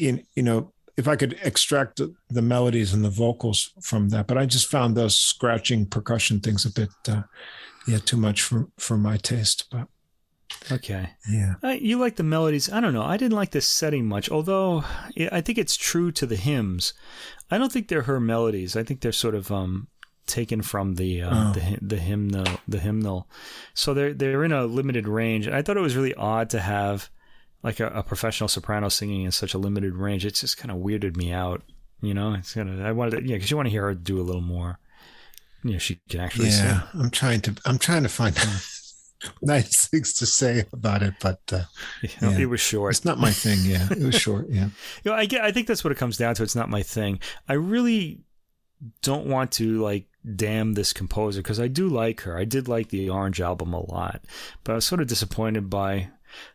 in 0.01 0.24
you 0.35 0.43
know 0.43 0.72
if 0.97 1.09
I 1.09 1.16
could 1.16 1.39
extract 1.43 2.01
the 2.28 2.43
melodies 2.43 2.93
and 2.93 3.03
the 3.05 3.11
vocals 3.11 3.70
from 3.80 4.11
that, 4.11 4.26
but 4.26 4.37
I 4.37 4.45
just 4.47 4.70
found 4.70 4.95
those 4.95 5.18
scratching 5.18 5.87
percussion 5.87 6.39
things 6.41 6.66
a 6.66 6.70
bit, 6.70 6.91
uh, 7.09 7.22
yeah, 7.87 7.99
too 7.99 8.18
much 8.18 8.43
for 8.43 8.68
for 8.78 8.97
my 8.99 9.16
taste. 9.16 9.66
But 9.70 9.89
Okay. 10.70 11.09
Yeah. 11.30 11.55
Uh, 11.64 11.68
you 11.70 11.99
like 11.99 12.16
the 12.16 12.22
melodies. 12.22 12.70
I 12.70 12.80
don't 12.80 12.93
know. 12.93 13.03
I 13.03 13.16
didn't 13.16 13.37
like 13.37 13.53
the 13.53 13.62
setting 13.62 14.07
much, 14.07 14.30
although 14.30 14.85
I 15.33 15.41
think 15.41 15.57
it's 15.57 15.76
true 15.76 16.12
to 16.12 16.26
the 16.26 16.37
hymns. 16.37 16.93
I 17.51 17.57
don't 17.57 17.72
think 17.72 17.89
they're 17.89 18.03
her 18.03 18.20
melodies. 18.20 18.76
I 18.76 18.83
think 18.83 19.01
they're 19.01 19.12
sort 19.12 19.35
of 19.35 19.51
um, 19.51 19.89
taken 20.26 20.61
from 20.61 20.97
the 20.97 21.22
uh, 21.22 21.30
Oh. 21.33 21.53
the 21.55 21.78
the 21.80 21.97
hymnal 21.97 22.47
the 22.68 22.80
hymnal. 22.80 23.28
So 23.72 23.95
they're 23.95 24.12
they're 24.12 24.45
in 24.45 24.53
a 24.53 24.66
limited 24.66 25.09
range. 25.09 25.47
And 25.47 25.57
I 25.57 25.62
thought 25.62 25.78
it 25.78 25.80
was 25.89 25.97
really 25.97 26.14
odd 26.14 26.51
to 26.51 26.61
have 26.61 27.09
like 27.62 27.80
a, 27.80 27.88
a 27.88 28.02
professional 28.02 28.48
soprano 28.48 28.88
singing 28.88 29.22
in 29.22 29.32
such 29.32 29.54
a 29.54 29.58
limited 29.58 29.94
range. 29.94 30.24
It 30.26 30.34
just 30.34 30.56
kind 30.56 30.70
of 30.70 30.78
weirded 30.78 31.16
me 31.16 31.32
out. 31.32 31.62
You 32.00 32.14
know, 32.14 32.34
it's 32.34 32.54
kind 32.54 32.68
of 32.68 32.84
I 32.84 32.92
wanted 32.92 33.20
to, 33.20 33.26
yeah, 33.28 33.36
because 33.36 33.50
you 33.50 33.56
want 33.56 33.66
to 33.66 33.70
hear 33.70 33.84
her 33.84 33.94
do 33.94 34.20
a 34.20 34.22
little 34.22 34.40
more. 34.40 34.78
You 35.62 35.72
know, 35.74 35.78
she 35.78 36.00
can 36.08 36.20
actually 36.20 36.50
sing. 36.50 36.64
Yeah. 36.66 36.82
I'm 36.94 37.10
trying 37.10 37.40
to 37.42 37.54
I'm 37.64 37.78
trying 37.78 38.02
to 38.02 38.08
find 38.08 38.36
nice 39.42 39.86
things 39.86 40.14
to 40.14 40.26
say 40.26 40.64
about 40.72 41.02
it, 41.02 41.14
but 41.20 41.40
uh, 41.52 41.62
You 42.02 42.08
know, 42.20 42.30
Yeah. 42.30 42.38
It 42.38 42.46
was 42.46 42.60
short. 42.60 42.92
it's 42.94 43.04
not 43.04 43.18
my 43.18 43.30
thing. 43.30 43.58
Yeah. 43.62 43.86
It 43.90 44.02
was 44.02 44.16
short. 44.16 44.46
Yeah. 44.48 44.70
You 45.04 45.10
know, 45.12 45.14
I 45.14 45.26
get. 45.26 45.42
I 45.42 45.52
think 45.52 45.68
that's 45.68 45.84
what 45.84 45.92
it 45.92 45.98
comes 45.98 46.16
down 46.16 46.34
to. 46.34 46.42
It's 46.42 46.56
not 46.56 46.68
my 46.68 46.82
thing. 46.82 47.20
I 47.48 47.52
really 47.54 48.22
don't 49.02 49.26
want 49.26 49.52
to 49.52 49.80
like 49.80 50.08
damn 50.34 50.74
this 50.74 50.92
composer 50.92 51.40
because 51.40 51.60
I 51.60 51.68
do 51.68 51.88
like 51.88 52.22
her. 52.22 52.36
I 52.36 52.44
did 52.44 52.66
like 52.66 52.88
the 52.88 53.08
Orange 53.10 53.40
album 53.40 53.72
a 53.72 53.92
lot, 53.92 54.24
but 54.64 54.72
I 54.72 54.74
was 54.74 54.84
sort 54.84 55.00
of 55.00 55.06
disappointed 55.06 55.70
by 55.70 56.08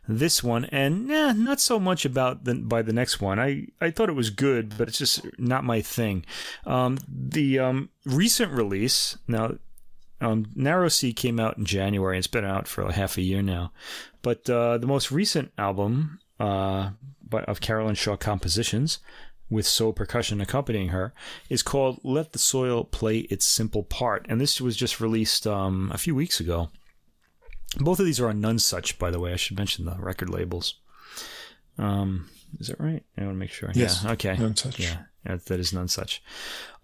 this 0.06 0.42
one, 0.42 0.64
and 0.66 1.10
eh, 1.10 1.32
not 1.32 1.60
so 1.60 1.78
much 1.78 2.04
about 2.04 2.44
the 2.44 2.54
by 2.54 2.82
the 2.82 2.92
next 2.92 3.20
one. 3.20 3.38
I 3.38 3.68
I 3.80 3.90
thought 3.90 4.08
it 4.08 4.14
was 4.14 4.30
good, 4.30 4.76
but 4.76 4.88
it's 4.88 4.98
just 4.98 5.26
not 5.38 5.64
my 5.64 5.80
thing. 5.80 6.24
Um, 6.66 6.98
the 7.08 7.58
um, 7.58 7.90
recent 8.04 8.52
release 8.52 9.18
now. 9.26 9.56
Um, 10.20 10.46
Narrow 10.56 10.88
Sea 10.88 11.12
came 11.12 11.38
out 11.38 11.58
in 11.58 11.64
January. 11.64 12.18
It's 12.18 12.26
been 12.26 12.44
out 12.44 12.66
for 12.66 12.90
half 12.90 13.16
a 13.16 13.22
year 13.22 13.40
now, 13.40 13.70
but 14.20 14.50
uh, 14.50 14.76
the 14.76 14.86
most 14.88 15.12
recent 15.12 15.52
album 15.56 16.18
uh, 16.40 16.90
by, 17.22 17.42
of 17.44 17.60
Caroline 17.60 17.94
Shaw 17.94 18.16
compositions, 18.16 18.98
with 19.50 19.66
Sō 19.66 19.94
percussion 19.94 20.40
accompanying 20.40 20.88
her, 20.88 21.12
is 21.48 21.62
called 21.62 22.00
"Let 22.02 22.32
the 22.32 22.38
Soil 22.38 22.84
Play 22.84 23.18
Its 23.30 23.46
Simple 23.46 23.84
Part," 23.84 24.26
and 24.28 24.40
this 24.40 24.60
was 24.60 24.76
just 24.76 25.00
released 25.00 25.46
um, 25.46 25.90
a 25.94 25.98
few 25.98 26.14
weeks 26.14 26.40
ago. 26.40 26.70
Both 27.78 28.00
of 28.00 28.06
these 28.06 28.20
are 28.20 28.28
on 28.28 28.40
Nonesuch, 28.40 28.98
by 28.98 29.10
the 29.10 29.20
way. 29.20 29.32
I 29.32 29.36
should 29.36 29.56
mention 29.56 29.84
the 29.84 29.96
record 29.98 30.28
labels. 30.28 30.74
Um, 31.78 32.28
is 32.58 32.68
that 32.68 32.80
right? 32.80 33.04
I 33.16 33.22
want 33.22 33.34
to 33.34 33.38
make 33.38 33.50
sure. 33.50 33.70
Yes. 33.74 34.02
Yeah. 34.04 34.12
Okay. 34.12 34.36
Nonesuch. 34.36 34.78
Yeah, 34.78 35.04
that 35.24 35.60
is 35.60 35.72
Nonesuch. 35.72 36.20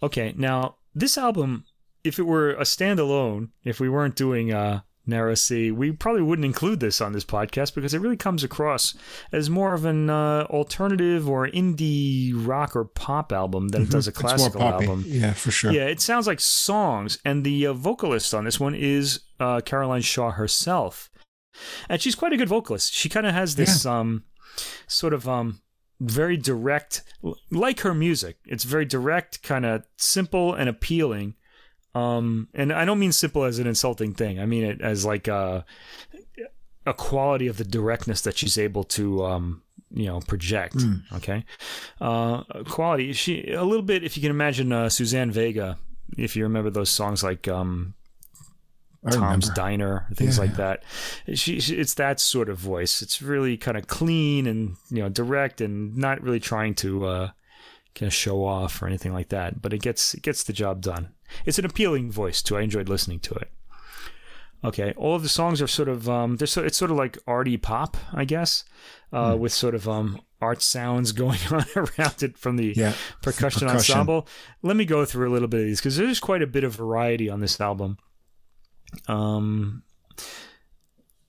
Okay. 0.03 0.35
Now 0.37 0.77
this 0.95 1.19
album, 1.19 1.65
if 2.05 2.19
it 2.19 2.25
were 2.25 2.51
a 2.51 2.63
standalone, 2.63 3.49
if 3.65 3.81
we 3.81 3.89
weren't 3.89 4.17
doing 4.17 4.53
uh, 4.53 4.81
Narrow 5.07 5.35
Sea, 5.35 5.71
we 5.71 5.93
probably 5.93 6.23
wouldn't 6.23 6.47
include 6.47 6.81
this 6.81 7.01
on 7.01 7.13
this 7.13 7.25
podcast 7.25 7.75
because 7.75 7.93
it 7.93 8.01
really 8.01 8.17
comes 8.17 8.43
across 8.43 8.95
as 9.33 9.51
more 9.51 9.75
of 9.75 9.85
an 9.85 10.09
uh, 10.09 10.47
alternative 10.49 11.29
or 11.29 11.47
indie 11.49 12.33
rock 12.35 12.75
or 12.75 12.85
pop 12.85 13.33
album 13.33 13.69
than 13.69 13.83
it 13.83 13.91
does 13.91 14.09
a 14.09 14.13
Mm-hmm. 14.13 14.21
Classical 14.27 14.63
album. 14.63 15.05
Yeah, 15.07 15.33
for 15.35 15.51
sure. 15.51 15.73
Yeah, 15.73 15.87
it 15.87 16.01
sounds 16.01 16.27
like 16.27 16.41
songs, 16.41 17.19
and 17.25 17.45
the 17.45 17.67
uh, 17.67 17.73
vocalist 17.75 18.33
on 18.33 18.45
this 18.45 18.59
one 18.59 18.75
is 18.75 19.21
uh, 19.39 19.61
Caroline 19.61 20.01
Shaw 20.03 20.31
herself, 20.31 21.11
and 21.89 22.01
she's 22.01 22.15
quite 22.15 22.33
a 22.33 22.37
good 22.37 22.49
vocalist. 22.49 22.93
She 22.95 23.09
kind 23.09 23.27
of 23.27 23.35
has 23.35 23.57
this 23.57 23.85
um, 23.85 24.25
sort 24.87 25.13
of 25.13 25.29
um, 25.29 25.61
very 26.01 26.37
direct, 26.37 27.03
like 27.51 27.81
her 27.81 27.93
music. 27.95 28.39
It's 28.47 28.65
very 28.65 28.85
direct, 28.85 29.43
kind 29.43 29.67
of 29.67 29.85
simple 29.97 30.55
and 30.55 30.69
appealing. 30.69 31.35
Um, 31.95 32.49
and 32.55 32.73
I 32.73 32.85
don't 32.85 32.99
mean 32.99 33.13
simple 33.13 33.45
as 33.45 33.59
an 33.59 33.67
insulting 33.67 34.15
thing. 34.15 34.41
I 34.41 34.47
mean 34.47 34.65
it 34.65 34.81
as 34.81 35.05
like 35.05 35.29
a, 35.29 35.65
a 36.87 36.93
quality 36.95 37.47
of 37.47 37.57
the 37.57 37.65
directness 37.65 38.21
that 38.23 38.37
she's 38.37 38.59
able 38.59 38.85
to 38.85 39.25
um, 39.25 39.63
you 39.93 40.07
know 40.07 40.21
project. 40.21 40.77
Okay, 41.13 41.45
uh, 42.01 42.43
quality. 42.69 43.13
She 43.13 43.53
a 43.53 43.63
little 43.65 43.83
bit. 43.85 44.03
If 44.03 44.17
you 44.17 44.21
can 44.23 44.31
imagine 44.31 44.73
uh, 44.73 44.89
Suzanne 44.89 45.31
Vega, 45.31 45.79
if 46.19 46.35
you 46.37 46.43
remember 46.43 46.71
those 46.71 46.91
songs 46.91 47.23
like 47.23 47.47
um, 47.49 47.95
Tom's. 49.11 49.51
Diner, 49.51 50.07
things 50.15 50.37
Yeah. 50.39 50.45
like 50.45 50.57
that. 50.57 50.83
She, 51.35 51.61
she, 51.61 51.77
it's 51.77 51.95
that 51.95 52.21
sort 52.21 52.49
of 52.49 52.59
voice. 52.59 53.03
It's 53.03 53.21
really 53.21 53.57
kind 53.57 53.77
of 53.77 53.87
clean 53.87 54.47
and 54.47 54.77
you 54.91 55.03
know 55.03 55.09
direct 55.11 55.61
and 55.61 55.97
not 55.97 56.23
really 56.23 56.41
trying 56.41 56.75
to 56.77 57.05
uh, 57.07 57.31
kind 57.95 58.07
of 58.09 58.15
show 58.15 58.45
off 58.45 58.83
or 58.83 58.87
anything 58.87 59.13
like 59.13 59.29
that. 59.29 59.61
But 59.63 59.73
it 59.73 59.83
gets 59.83 60.15
it 60.15 60.23
gets 60.23 60.43
the 60.45 60.53
job 60.53 60.81
done. 60.81 61.11
It's 61.47 61.59
an 61.59 61.65
appealing 61.65 62.11
voice 62.11 62.43
too. 62.43 62.57
I 62.57 62.63
enjoyed 62.63 62.89
listening 62.89 63.21
to 63.21 63.35
it. 63.35 63.51
Okay, 64.63 64.95
all 64.97 65.15
of 65.15 65.23
the 65.23 65.29
songs 65.29 65.61
are 65.61 65.67
sort 65.67 65.89
of 65.91 66.09
um, 66.09 66.37
they're 66.37 66.47
so, 66.47 66.63
it's 66.65 66.79
sort 66.79 66.91
of 66.91 66.97
like 66.97 67.19
arty 67.27 67.59
pop, 67.59 67.97
I 68.15 68.25
guess, 68.25 68.65
uh, 69.13 69.37
with 69.39 69.53
sort 69.53 69.75
of 69.75 69.87
um, 69.87 70.23
art 70.41 70.63
sounds 70.63 71.13
going 71.25 71.39
on 71.51 71.65
around 71.77 72.23
it 72.23 72.39
from 72.39 72.57
the 72.57 72.73
Yeah. 72.75 72.95
percussion, 73.21 73.69
percussion. 73.69 73.93
ensemble. 73.95 74.27
Let 74.63 74.77
me 74.77 74.87
go 74.87 75.05
through 75.05 75.29
a 75.29 75.33
little 75.33 75.49
bit 75.49 75.61
of 75.61 75.67
these 75.67 75.81
because 75.81 75.99
there's 75.99 76.19
quite 76.19 76.41
a 76.41 76.47
bit 76.47 76.65
of 76.65 76.75
variety 76.77 77.29
on 77.29 77.41
this 77.41 77.61
album. 77.61 77.99
Um, 79.07 79.83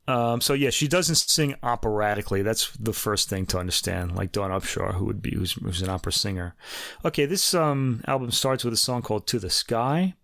um, 0.08 0.42
so 0.42 0.54
yeah, 0.54 0.70
she 0.70 0.88
doesn't 0.88 1.16
sing 1.16 1.56
operatically. 1.64 2.42
That's 2.42 2.72
the 2.78 2.94
first 2.94 3.30
thing 3.30 3.46
to 3.48 3.58
understand. 3.60 4.16
Like 4.16 4.32
Dawn 4.32 4.52
Upshaw, 4.52 4.96
who 4.96 5.06
would 5.06 5.22
be 5.22 5.32
who's, 5.36 5.54
who's 5.54 5.82
an 5.82 5.90
opera 5.90 6.12
singer. 6.14 6.56
Okay, 7.04 7.26
this 7.26 7.54
um, 7.54 8.02
album 8.08 8.32
starts 8.32 8.64
with 8.64 8.74
a 8.74 8.78
song 8.78 9.02
called 9.02 9.26
"To 9.28 9.40
the 9.40 9.50
Sky," 9.50 10.16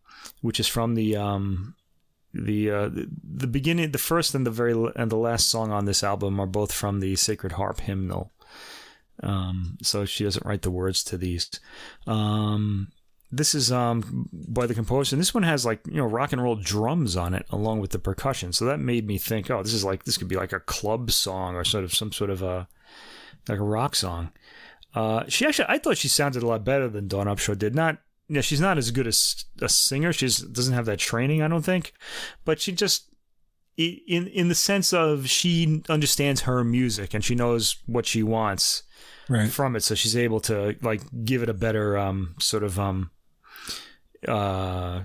which 0.41 0.59
is 0.59 0.67
from 0.67 0.95
the 0.95 1.15
um, 1.15 1.75
the 2.33 2.69
uh, 2.69 2.89
the- 2.89 3.09
the 3.23 3.47
beginning, 3.47 3.91
the 3.91 3.97
first 3.97 4.35
and 4.35 4.45
the 4.45 4.51
very 4.51 4.73
and 4.95 5.11
the 5.11 5.17
last 5.17 5.49
song 5.49 5.71
on 5.71 5.85
this 5.85 6.03
album 6.03 6.39
are 6.39 6.47
both 6.47 6.71
from 6.71 6.99
the 6.99 7.15
Sacred 7.15 7.53
Harp 7.53 7.79
hymnal. 7.81 8.31
Um, 9.23 9.77
so 9.83 10.05
she 10.05 10.23
doesn't 10.23 10.45
write 10.45 10.63
the 10.63 10.71
words 10.71 11.03
to 11.05 11.17
these. 11.17 11.49
This 13.31 13.55
is 13.55 13.71
um 13.71 14.27
by 14.33 14.65
the 14.65 14.73
composer. 14.75 15.15
And 15.15 15.21
this 15.21 15.33
one 15.33 15.43
has 15.43 15.65
like 15.65 15.81
you 15.87 15.95
know 15.97 16.05
rock 16.05 16.33
and 16.33 16.41
roll 16.43 16.55
drums 16.55 17.15
on 17.15 17.33
it 17.33 17.45
along 17.49 17.79
with 17.79 17.91
the 17.91 17.99
percussion. 17.99 18.51
So 18.53 18.65
that 18.65 18.79
made 18.79 19.07
me 19.07 19.17
think, 19.17 19.49
oh, 19.49 19.63
this 19.63 19.73
is 19.73 19.85
like 19.85 20.03
this 20.03 20.17
could 20.17 20.27
be 20.27 20.35
like 20.35 20.51
a 20.53 20.59
club 20.59 21.11
song 21.11 21.55
or 21.55 21.63
sort 21.63 21.83
of 21.83 21.93
some 21.93 22.11
sort 22.11 22.29
of 22.29 22.41
a 22.41 22.67
like 23.47 23.59
a 23.59 23.63
rock 23.63 23.95
song. 23.95 24.31
Uh, 24.93 25.23
she 25.29 25.45
actually, 25.45 25.65
I 25.69 25.77
thought 25.77 25.97
she 25.97 26.09
sounded 26.09 26.43
a 26.43 26.47
lot 26.47 26.65
better 26.65 26.89
than 26.89 27.07
Dawn 27.07 27.27
Upshaw 27.27 27.57
did. 27.57 27.73
Not, 27.73 27.99
you 28.27 28.35
know, 28.35 28.41
she's 28.41 28.59
not 28.59 28.77
as 28.77 28.91
good 28.91 29.07
as 29.07 29.45
a 29.61 29.69
singer. 29.69 30.11
She 30.11 30.25
doesn't 30.25 30.73
have 30.73 30.85
that 30.87 30.99
training, 30.99 31.41
I 31.41 31.47
don't 31.47 31.61
think, 31.63 31.93
but 32.43 32.59
she 32.59 32.73
just, 32.73 33.07
in 33.77 34.27
in 34.27 34.49
the 34.49 34.55
sense 34.55 34.91
of 34.91 35.29
she 35.29 35.81
understands 35.87 36.41
her 36.41 36.61
music 36.65 37.13
and 37.13 37.23
she 37.23 37.35
knows 37.35 37.77
what 37.85 38.05
she 38.05 38.21
wants 38.21 38.83
Right. 39.29 39.49
from 39.49 39.77
it, 39.77 39.83
so 39.83 39.95
she's 39.95 40.17
able 40.17 40.41
to 40.41 40.75
like 40.81 41.01
give 41.23 41.41
it 41.41 41.47
a 41.47 41.53
better 41.53 41.97
um 41.97 42.35
sort 42.37 42.63
of 42.63 42.77
um 42.77 43.11
uh 44.27 45.03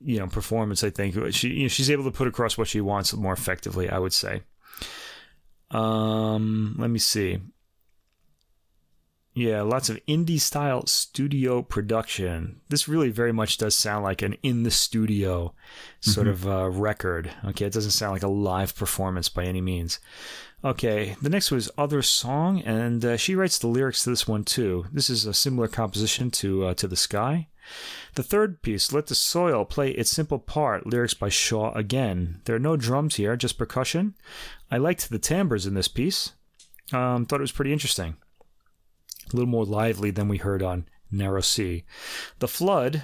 you 0.00 0.18
know 0.18 0.26
performance. 0.26 0.84
I 0.84 0.90
think 0.90 1.14
she 1.34 1.48
you 1.48 1.62
know, 1.62 1.68
she's 1.68 1.90
able 1.90 2.04
to 2.04 2.10
put 2.10 2.28
across 2.28 2.56
what 2.56 2.68
she 2.68 2.80
wants 2.80 3.12
more 3.14 3.32
effectively. 3.32 3.88
I 3.88 3.98
would 3.98 4.12
say. 4.12 4.42
Um, 5.70 6.76
let 6.78 6.88
me 6.90 6.98
see. 6.98 7.40
Yeah, 9.38 9.62
lots 9.62 9.88
of 9.88 10.04
indie 10.06 10.40
style 10.40 10.84
studio 10.88 11.62
production. 11.62 12.60
This 12.70 12.88
really 12.88 13.10
very 13.10 13.32
much 13.32 13.56
does 13.56 13.76
sound 13.76 14.02
like 14.02 14.20
an 14.20 14.34
in 14.42 14.64
the 14.64 14.70
studio 14.72 15.54
sort 16.00 16.26
of 16.26 16.44
uh, 16.44 16.68
record. 16.68 17.30
Okay, 17.44 17.66
it 17.66 17.72
doesn't 17.72 17.92
sound 17.92 18.14
like 18.14 18.24
a 18.24 18.28
live 18.28 18.74
performance 18.74 19.28
by 19.28 19.44
any 19.44 19.60
means. 19.60 20.00
Okay, 20.64 21.14
the 21.22 21.28
next 21.28 21.52
was 21.52 21.70
Other 21.78 22.02
Song, 22.02 22.62
and 22.62 23.04
uh, 23.04 23.16
she 23.16 23.36
writes 23.36 23.60
the 23.60 23.68
lyrics 23.68 24.02
to 24.02 24.10
this 24.10 24.26
one 24.26 24.42
too. 24.42 24.86
This 24.92 25.08
is 25.08 25.24
a 25.24 25.32
similar 25.32 25.68
composition 25.68 26.32
to 26.32 26.64
uh, 26.64 26.74
To 26.74 26.88
the 26.88 26.96
Sky. 26.96 27.46
The 28.16 28.24
third 28.24 28.60
piece, 28.60 28.92
Let 28.92 29.06
the 29.06 29.14
Soil 29.14 29.64
Play 29.64 29.92
Its 29.92 30.10
Simple 30.10 30.40
Part, 30.40 30.84
lyrics 30.84 31.14
by 31.14 31.28
Shaw 31.28 31.72
again. 31.74 32.40
There 32.44 32.56
are 32.56 32.58
no 32.58 32.76
drums 32.76 33.14
here, 33.14 33.36
just 33.36 33.56
percussion. 33.56 34.14
I 34.68 34.78
liked 34.78 35.08
the 35.08 35.20
timbres 35.20 35.64
in 35.64 35.74
this 35.74 35.86
piece. 35.86 36.32
Um, 36.92 37.24
thought 37.24 37.38
it 37.38 37.42
was 37.42 37.52
pretty 37.52 37.72
interesting. 37.72 38.16
A 39.32 39.36
little 39.36 39.48
more 39.48 39.64
lively 39.64 40.10
than 40.10 40.28
we 40.28 40.38
heard 40.38 40.62
on 40.62 40.86
Narrow 41.10 41.40
Sea. 41.40 41.84
The 42.38 42.48
Flood, 42.48 43.02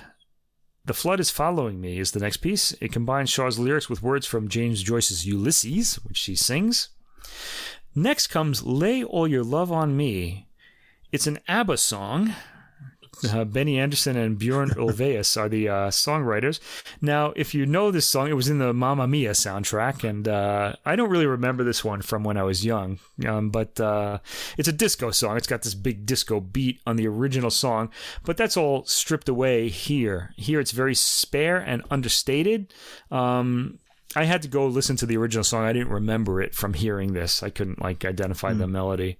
The 0.85 0.95
Flood 0.95 1.21
is 1.21 1.31
Following 1.31 1.81
Me 1.81 1.99
is 1.99 2.13
the 2.13 2.21
next 2.21 2.39
piece. 2.39 2.73
It 2.81 2.93
combines 2.93 3.31
Shaw's 3.31 3.59
lyrics 3.59 3.89
with 3.89 4.03
words 4.03 4.27
from 4.27 4.49
James 4.49 4.83
Joyce's 4.83 5.27
Ulysses, 5.27 5.97
which 6.05 6.17
she 6.17 6.35
sings. 6.37 6.89
Next 7.95 8.27
comes 8.27 8.63
Lay 8.65 9.03
All 9.05 9.29
Your 9.29 9.45
Love 9.45 9.71
on 9.71 9.97
Me. 9.97 10.47
It's 11.13 11.27
an 11.27 11.39
ABBA 11.49 11.77
song. 11.79 12.35
Uh, 13.23 13.45
Benny 13.45 13.79
Andersson 13.79 14.17
and 14.17 14.39
Bjorn 14.39 14.71
Ulvaeus 14.77 15.37
are 15.37 15.49
the 15.49 15.69
uh, 15.69 15.91
songwriters. 15.91 16.61
Now, 17.01 17.33
if 17.37 17.55
you 17.55 17.67
know 17.67 17.91
this 17.91 18.09
song, 18.09 18.29
it 18.29 18.35
was 18.35 18.49
in 18.49 18.59
the 18.59 18.73
Mamma 18.73 19.07
Mia 19.07 19.33
soundtrack, 19.33 20.09
and 20.09 20.27
uh, 20.27 20.75
I 20.85 20.97
don't 20.97 21.11
really 21.11 21.27
remember 21.27 21.65
this 21.65 21.85
one 21.85 22.03
from 22.03 22.25
when 22.25 22.37
I 22.37 22.43
was 22.43 22.65
young. 22.65 22.99
Um, 23.27 23.51
but 23.51 23.79
uh, 23.81 24.19
it's 24.59 24.69
a 24.69 24.73
disco 24.73 25.11
song. 25.11 25.37
It's 25.37 25.47
got 25.47 25.63
this 25.63 25.75
big 25.75 26.07
disco 26.07 26.41
beat 26.41 26.81
on 26.87 26.97
the 26.97 27.07
original 27.07 27.51
song, 27.51 27.91
but 28.25 28.37
that's 28.37 28.57
all 28.57 28.85
stripped 28.85 29.29
away 29.29 29.69
here. 29.69 30.33
Here, 30.37 30.61
it's 30.61 30.73
very 30.73 30.95
spare 30.95 31.59
and 31.59 31.83
understated. 31.91 32.73
Um, 33.11 33.79
I 34.17 34.25
had 34.25 34.43
to 34.43 34.49
go 34.49 34.67
listen 34.67 34.97
to 34.97 35.07
the 35.07 35.17
original 35.17 35.45
song. 35.45 35.65
I 35.65 35.73
didn't 35.73 35.93
remember 35.93 36.41
it 36.41 36.55
from 36.55 36.75
hearing 36.75 37.13
this. 37.13 37.43
I 37.43 37.51
couldn't 37.51 37.83
like 37.83 38.05
identify 38.05 38.53
mm. 38.53 38.59
the 38.59 38.69
melody. 38.69 39.19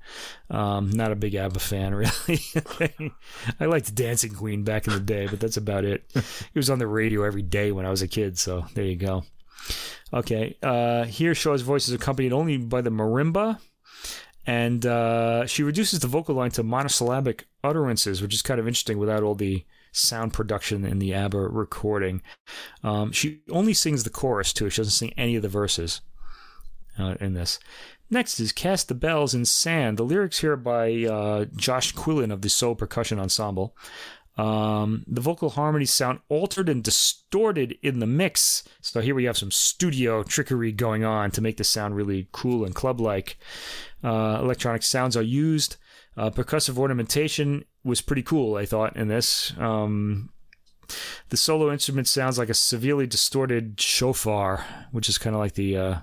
Um, 0.51 0.91
not 0.91 1.13
a 1.13 1.17
big 1.17 1.35
ABBA 1.35 1.59
fan, 1.61 1.95
really. 1.97 3.13
I 3.59 3.65
liked 3.67 3.95
Dancing 3.95 4.35
Queen 4.35 4.63
back 4.63 4.87
in 4.87 4.93
the 4.93 5.01
day, 5.01 5.27
but 5.27 5.41
that's 5.41 5.57
about 5.57 5.85
it. 5.85 6.05
it 6.15 6.55
was 6.55 6.71
on 6.71 6.79
the 6.79 6.87
radio 6.87 7.25
every 7.25 7.43
day 7.43 7.73
when 7.73 7.87
I 7.87 7.91
was 7.91 8.03
a 8.03 8.09
kid, 8.09 8.39
so 8.39 8.65
there 8.75 8.85
you 8.85 8.97
go. 8.97 9.25
Okay, 10.13 10.57
uh, 10.63 11.05
here 11.05 11.35
Shaw's 11.35 11.63
voice 11.63 11.89
is 11.89 11.95
accompanied 11.95 12.33
only 12.33 12.57
by 12.57 12.81
the 12.81 12.91
marimba, 12.91 13.59
and 14.47 14.85
uh, 14.87 15.47
she 15.47 15.63
reduces 15.63 16.01
the 16.01 16.07
vocal 16.07 16.37
line 16.37 16.51
to 16.53 16.63
monosyllabic 16.63 17.49
utterances, 17.65 18.23
which 18.23 18.35
is 18.35 18.43
kind 18.43 18.61
of 18.61 18.69
interesting 18.69 18.99
without 18.99 19.23
all 19.23 19.35
the 19.35 19.65
sound 19.95 20.33
production 20.33 20.85
in 20.85 20.99
the 20.99 21.15
ABBA 21.15 21.39
recording. 21.39 22.23
Um, 22.83 23.13
she 23.13 23.41
only 23.51 23.75
sings 23.75 24.05
the 24.05 24.11
chorus 24.11 24.53
too. 24.53 24.69
She 24.69 24.81
doesn't 24.81 24.93
sing 24.93 25.15
any 25.17 25.37
of 25.37 25.43
the 25.43 25.49
verses 25.49 26.01
uh, 26.99 27.15
in 27.21 27.35
this. 27.35 27.59
Next 28.11 28.39
is 28.39 28.53
Cast 28.53 28.89
the 28.89 28.95
Bells 28.95 29.35
in 29.35 29.45
Sand. 29.45 29.97
The 29.97 30.05
lyrics 30.05 30.41
here 30.41 30.57
by 30.57 31.05
uh, 31.05 31.47
Josh 31.57 31.95
Quillen 31.95 32.33
of 32.33 32.43
the 32.43 32.49
Sō 32.49 32.77
Percussion 32.77 33.19
Ensemble. 33.19 33.77
Um, 34.37 35.05
the 35.07 35.21
vocal 35.21 35.51
harmonies 35.51 35.93
sound 35.93 36.19
altered 36.29 36.69
and 36.69 36.83
distorted 36.83 37.79
in 37.83 38.01
the 38.01 38.07
mix. 38.07 38.65
So 38.81 39.01
here 39.01 39.15
we 39.15 39.25
have 39.25 39.39
some 39.39 39.53
studio 39.53 40.23
trickery 40.25 40.73
going 40.73 41.05
on 41.05 41.31
to 41.33 41.41
make 41.41 41.57
the 41.57 41.65
sound 41.65 41.95
really 41.95 42.29
cool 42.33 42.65
and 42.65 42.75
club 42.75 43.01
like. 43.01 43.39
Uh, 44.03 44.39
electronic 44.43 44.83
sounds 44.83 45.17
are 45.17 45.23
used. 45.23 45.77
Uh, 46.17 46.31
percussive 46.31 46.79
ornamentation 46.79 47.65
was 47.83 48.01
pretty 48.01 48.23
cool, 48.23 48.57
I 48.57 48.67
thought, 48.67 48.97
in 48.97 49.09
this. 49.09 49.53
Um, 49.59 50.31
the 51.31 51.37
solo 51.37 51.73
instrument 51.73 52.09
sounds 52.09 52.39
like 52.39 52.49
a 52.49 52.55
severely 52.55 53.07
distorted 53.07 53.81
shofar, 53.81 54.65
which 54.93 55.09
is 55.09 55.19
kind 55.19 55.35
of 55.35 55.41
like 55.41 55.55
the. 55.55 55.77
Uh, 55.77 55.99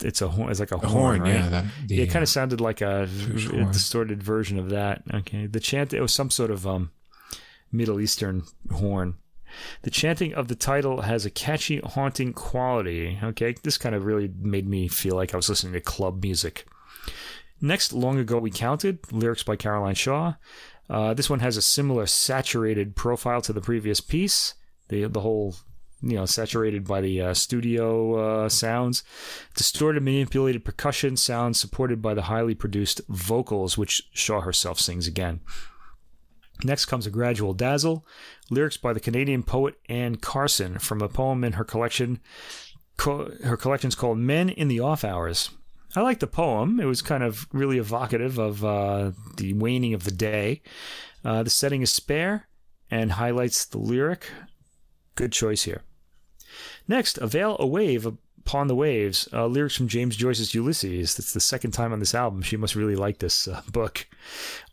it's 0.00 0.22
a 0.22 0.28
horn. 0.28 0.50
It's 0.50 0.60
like 0.60 0.72
a, 0.72 0.78
horn, 0.78 0.90
horn, 0.90 1.20
right? 1.22 1.34
Yeah, 1.34 1.48
that, 1.48 1.64
the, 1.86 2.00
it 2.00 2.06
kind 2.10 2.22
of 2.22 2.28
sounded 2.28 2.60
like 2.60 2.80
a, 2.80 3.02
a, 3.02 3.64
distorted 3.72 4.22
version 4.22 4.58
of 4.58 4.70
that. 4.70 5.02
Okay, 5.12 5.46
the 5.46 5.60
chant. 5.60 5.92
It 5.92 6.00
was 6.00 6.14
some 6.14 6.30
sort 6.30 6.50
of 6.50 6.66
um, 6.66 6.92
Middle 7.70 8.00
Eastern 8.00 8.44
horn. 8.70 9.16
The 9.82 9.90
chanting 9.90 10.32
of 10.32 10.48
the 10.48 10.54
title 10.54 11.02
has 11.02 11.26
a 11.26 11.30
catchy, 11.30 11.78
haunting 11.80 12.32
quality. 12.32 13.18
Okay, 13.22 13.54
this 13.62 13.76
kind 13.76 13.94
of 13.94 14.04
really 14.04 14.30
made 14.38 14.66
me 14.66 14.88
feel 14.88 15.16
like 15.16 15.34
I 15.34 15.36
was 15.36 15.48
listening 15.48 15.74
to 15.74 15.80
club 15.80 16.22
music. 16.22 16.66
Next, 17.62 17.92
Long 17.92 18.18
Ago 18.18 18.38
We 18.38 18.50
Counted, 18.50 18.98
lyrics 19.12 19.44
by 19.44 19.54
Caroline 19.54 19.94
Shaw. 19.94 20.34
Uh, 20.90 21.14
this 21.14 21.30
one 21.30 21.38
has 21.38 21.56
a 21.56 21.62
similar 21.62 22.06
saturated 22.06 22.96
profile 22.96 23.40
to 23.40 23.52
the 23.52 23.60
previous 23.60 24.00
piece. 24.00 24.54
The, 24.88 25.04
the 25.04 25.20
whole, 25.20 25.54
you 26.02 26.16
know, 26.16 26.26
saturated 26.26 26.84
by 26.84 27.00
the 27.00 27.20
uh, 27.20 27.34
studio 27.34 28.16
uh, 28.16 28.48
sounds. 28.48 29.04
Distorted, 29.54 30.02
manipulated 30.02 30.64
percussion 30.64 31.16
sounds 31.16 31.60
supported 31.60 32.02
by 32.02 32.14
the 32.14 32.22
highly 32.22 32.56
produced 32.56 33.00
vocals, 33.08 33.78
which 33.78 34.08
Shaw 34.12 34.40
herself 34.40 34.80
sings 34.80 35.06
again. 35.06 35.40
Next 36.64 36.86
comes 36.86 37.06
A 37.06 37.10
Gradual 37.10 37.54
Dazzle, 37.54 38.04
lyrics 38.50 38.76
by 38.76 38.92
the 38.92 39.00
Canadian 39.00 39.44
poet 39.44 39.76
Anne 39.88 40.16
Carson 40.16 40.80
from 40.80 41.00
a 41.00 41.08
poem 41.08 41.44
in 41.44 41.52
her 41.52 41.64
collection. 41.64 42.20
Co- 42.96 43.30
her 43.44 43.56
collection's 43.56 43.94
called 43.94 44.18
Men 44.18 44.48
in 44.48 44.66
the 44.66 44.80
Off 44.80 45.04
Hours. 45.04 45.50
I 45.94 46.00
like 46.00 46.20
the 46.20 46.26
poem. 46.26 46.80
It 46.80 46.86
was 46.86 47.02
kind 47.02 47.22
of 47.22 47.46
really 47.52 47.78
evocative 47.78 48.38
of 48.38 48.64
uh, 48.64 49.12
the 49.36 49.52
waning 49.52 49.92
of 49.94 50.04
the 50.04 50.10
day. 50.10 50.62
Uh, 51.24 51.42
the 51.42 51.50
setting 51.50 51.82
is 51.82 51.90
spare 51.90 52.48
and 52.90 53.12
highlights 53.12 53.64
the 53.64 53.78
lyric. 53.78 54.30
Good 55.14 55.32
choice 55.32 55.64
here. 55.64 55.82
Next, 56.88 57.18
A 57.18 57.26
Veil, 57.26 57.56
a 57.58 57.66
Wave 57.66 58.06
Upon 58.06 58.66
the 58.66 58.74
Waves, 58.74 59.28
uh, 59.32 59.46
lyrics 59.46 59.76
from 59.76 59.86
James 59.86 60.16
Joyce's 60.16 60.54
Ulysses. 60.54 61.14
That's 61.14 61.32
the 61.32 61.40
second 61.40 61.70
time 61.72 61.92
on 61.92 62.00
this 62.00 62.14
album. 62.14 62.42
She 62.42 62.56
must 62.56 62.74
really 62.74 62.96
like 62.96 63.18
this 63.18 63.46
uh, 63.46 63.62
book. 63.70 64.06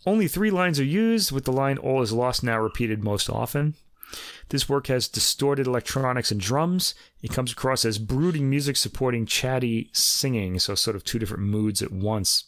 Only 0.05 0.27
three 0.27 0.51
lines 0.51 0.79
are 0.79 0.85
used, 0.85 1.31
with 1.31 1.45
the 1.45 1.51
line 1.51 1.77
All 1.77 2.01
is 2.01 2.11
Lost 2.11 2.43
now 2.43 2.59
repeated 2.59 3.03
most 3.03 3.29
often. 3.29 3.75
This 4.49 4.67
work 4.67 4.87
has 4.87 5.07
distorted 5.07 5.67
electronics 5.67 6.31
and 6.31 6.39
drums. 6.39 6.95
It 7.21 7.31
comes 7.31 7.51
across 7.51 7.85
as 7.85 7.99
brooding 7.99 8.49
music 8.49 8.75
supporting 8.77 9.25
chatty 9.25 9.89
singing, 9.93 10.59
so 10.59 10.75
sort 10.75 10.95
of 10.95 11.03
two 11.03 11.19
different 11.19 11.43
moods 11.43 11.81
at 11.81 11.91
once. 11.91 12.45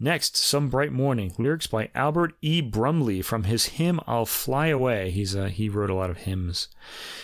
Next, 0.00 0.36
Some 0.36 0.68
Bright 0.68 0.92
Morning, 0.92 1.32
lyrics 1.38 1.66
by 1.66 1.90
Albert 1.92 2.34
E. 2.40 2.60
Brumley 2.60 3.20
from 3.20 3.44
his 3.44 3.66
hymn 3.66 3.98
I'll 4.06 4.26
Fly 4.26 4.68
Away. 4.68 5.10
He's 5.10 5.34
a, 5.34 5.48
he 5.48 5.68
wrote 5.68 5.90
a 5.90 5.94
lot 5.94 6.08
of 6.08 6.18
hymns. 6.18 6.68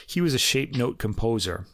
He 0.07 0.21
was 0.21 0.35
a 0.35 0.39
shape 0.39 0.75
note 0.75 0.99
composer. 0.99 1.67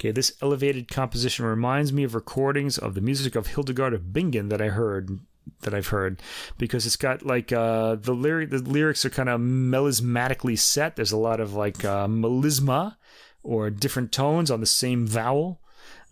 Okay, 0.00 0.10
this 0.10 0.32
elevated 0.40 0.88
composition 0.88 1.44
reminds 1.44 1.92
me 1.92 2.02
of 2.02 2.14
recordings 2.14 2.78
of 2.78 2.94
the 2.94 3.02
music 3.02 3.36
of 3.36 3.48
Hildegard 3.48 3.92
of 3.92 4.12
Bingen 4.12 4.48
that 4.48 4.62
I 4.62 4.68
heard 4.68 5.20
that 5.62 5.74
I've 5.74 5.88
heard 5.88 6.22
because 6.58 6.86
it's 6.86 6.96
got 6.96 7.24
like 7.24 7.52
uh, 7.52 7.96
the 7.96 8.12
lyric 8.12 8.50
the 8.50 8.58
lyrics 8.58 9.04
are 9.04 9.10
kind 9.10 9.28
of 9.28 9.40
melismatically 9.40 10.58
set. 10.58 10.96
There's 10.96 11.12
a 11.12 11.16
lot 11.16 11.40
of 11.40 11.54
like 11.54 11.84
uh, 11.84 12.06
melisma 12.06 12.96
or 13.42 13.70
different 13.70 14.12
tones 14.12 14.50
on 14.50 14.60
the 14.60 14.66
same 14.66 15.06
vowel 15.06 15.60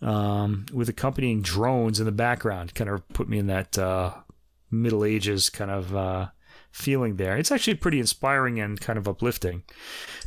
um, 0.01 0.65
with 0.73 0.89
accompanying 0.89 1.41
drones 1.41 1.99
in 1.99 2.05
the 2.05 2.11
background. 2.11 2.75
Kind 2.75 2.89
of 2.89 3.07
put 3.09 3.29
me 3.29 3.37
in 3.37 3.47
that 3.47 3.77
uh, 3.77 4.13
Middle 4.69 5.05
Ages 5.05 5.49
kind 5.49 5.71
of 5.71 5.95
uh, 5.95 6.27
feeling 6.71 7.17
there. 7.17 7.37
It's 7.37 7.51
actually 7.51 7.75
pretty 7.75 7.99
inspiring 7.99 8.59
and 8.59 8.79
kind 8.79 8.97
of 8.97 9.07
uplifting. 9.07 9.63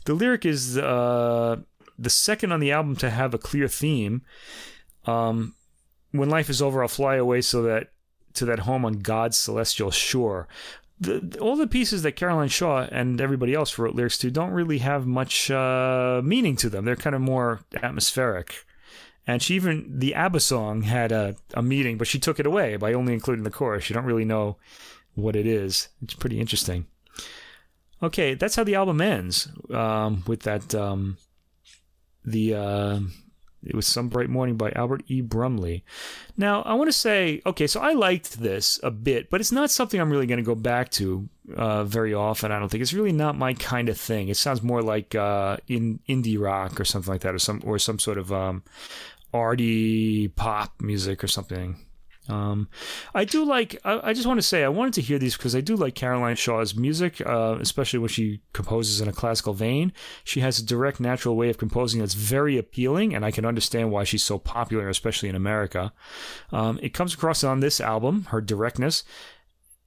The 0.04 0.14
lyric 0.14 0.44
is 0.44 0.78
uh, 0.78 1.56
the 1.98 2.10
second 2.10 2.52
on 2.52 2.60
the 2.60 2.72
album 2.72 2.96
to 2.96 3.10
have 3.10 3.34
a 3.34 3.38
clear 3.38 3.68
theme. 3.68 4.22
Um, 5.06 5.54
when 6.12 6.30
life 6.30 6.48
is 6.48 6.62
over, 6.62 6.82
I'll 6.82 6.88
fly 6.88 7.16
away 7.16 7.40
so 7.40 7.62
that 7.62 7.88
to 8.34 8.44
that 8.46 8.60
home 8.60 8.84
on 8.84 9.00
God's 9.00 9.36
celestial 9.36 9.90
shore. 9.90 10.48
The, 11.00 11.36
all 11.40 11.56
the 11.56 11.66
pieces 11.66 12.02
that 12.02 12.12
Caroline 12.12 12.48
Shaw 12.48 12.86
and 12.90 13.20
everybody 13.20 13.52
else 13.52 13.78
wrote 13.78 13.94
lyrics 13.94 14.18
to 14.18 14.30
don't 14.30 14.52
really 14.52 14.78
have 14.78 15.06
much 15.06 15.50
uh, 15.50 16.20
meaning 16.24 16.56
to 16.56 16.68
them. 16.68 16.84
They're 16.84 16.96
kind 16.96 17.16
of 17.16 17.22
more 17.22 17.60
atmospheric. 17.82 18.64
And 19.26 19.42
she 19.42 19.54
even, 19.54 19.98
the 19.98 20.14
ABBA 20.14 20.40
song 20.40 20.82
had 20.82 21.10
a, 21.10 21.36
a 21.54 21.62
meaning, 21.62 21.96
but 21.96 22.06
she 22.06 22.18
took 22.18 22.38
it 22.38 22.46
away 22.46 22.76
by 22.76 22.92
only 22.92 23.14
including 23.14 23.44
the 23.44 23.50
chorus. 23.50 23.88
You 23.88 23.94
don't 23.94 24.04
really 24.04 24.24
know 24.24 24.56
what 25.14 25.34
it 25.34 25.46
is. 25.46 25.88
It's 26.02 26.14
pretty 26.14 26.40
interesting. 26.40 26.86
Okay, 28.02 28.34
that's 28.34 28.56
how 28.56 28.64
the 28.64 28.74
album 28.74 29.00
ends 29.00 29.48
um, 29.72 30.24
with 30.26 30.42
that. 30.42 30.74
Um, 30.74 31.16
the 32.24 32.54
uh, 32.54 33.00
it 33.66 33.74
was 33.74 33.86
Some 33.86 34.08
Bright 34.08 34.28
Morning 34.28 34.56
by 34.56 34.70
Albert 34.72 35.02
E. 35.06 35.20
Brumley. 35.20 35.84
Now, 36.36 36.62
I 36.62 36.74
want 36.74 36.88
to 36.88 36.92
say, 36.92 37.42
okay, 37.46 37.66
so 37.66 37.80
I 37.80 37.92
liked 37.92 38.40
this 38.40 38.78
a 38.82 38.90
bit, 38.90 39.30
but 39.30 39.40
it's 39.40 39.52
not 39.52 39.70
something 39.70 40.00
I'm 40.00 40.10
really 40.10 40.26
going 40.26 40.38
to 40.38 40.44
go 40.44 40.54
back 40.54 40.90
to 40.92 41.28
uh, 41.56 41.84
very 41.84 42.14
often. 42.14 42.52
I 42.52 42.58
don't 42.58 42.68
think 42.68 42.82
it's 42.82 42.92
really 42.92 43.12
not 43.12 43.36
my 43.36 43.54
kind 43.54 43.88
of 43.88 43.98
thing. 43.98 44.28
It 44.28 44.36
sounds 44.36 44.62
more 44.62 44.82
like 44.82 45.14
uh, 45.14 45.58
in 45.68 46.00
indie 46.08 46.40
rock 46.40 46.80
or 46.80 46.84
something 46.84 47.12
like 47.12 47.22
that, 47.22 47.34
or 47.34 47.38
some 47.38 47.62
or 47.64 47.78
some 47.78 47.98
sort 47.98 48.18
of 48.18 48.32
um, 48.32 48.62
arty 49.32 50.28
pop 50.28 50.72
music 50.80 51.22
or 51.22 51.28
something. 51.28 51.83
Um, 52.28 52.68
I 53.14 53.24
do 53.24 53.44
like. 53.44 53.78
I, 53.84 54.10
I, 54.10 54.12
just 54.14 54.26
want 54.26 54.38
to 54.38 54.42
say 54.42 54.64
I 54.64 54.68
wanted 54.68 54.94
to 54.94 55.02
hear 55.02 55.18
these 55.18 55.36
because 55.36 55.54
I 55.54 55.60
do 55.60 55.76
like 55.76 55.94
Caroline 55.94 56.36
Shaw's 56.36 56.74
music, 56.74 57.20
uh, 57.20 57.58
especially 57.60 57.98
when 57.98 58.08
she 58.08 58.40
composes 58.54 59.00
in 59.00 59.08
a 59.08 59.12
classical 59.12 59.52
vein. 59.52 59.92
She 60.24 60.40
has 60.40 60.58
a 60.58 60.64
direct, 60.64 61.00
natural 61.00 61.36
way 61.36 61.50
of 61.50 61.58
composing 61.58 62.00
that's 62.00 62.14
very 62.14 62.56
appealing, 62.56 63.14
and 63.14 63.24
I 63.24 63.30
can 63.30 63.44
understand 63.44 63.90
why 63.90 64.04
she's 64.04 64.24
so 64.24 64.38
popular, 64.38 64.88
especially 64.88 65.28
in 65.28 65.36
America. 65.36 65.92
Um, 66.50 66.78
it 66.82 66.94
comes 66.94 67.12
across 67.12 67.44
on 67.44 67.60
this 67.60 67.80
album, 67.80 68.24
her 68.30 68.40
directness, 68.40 69.04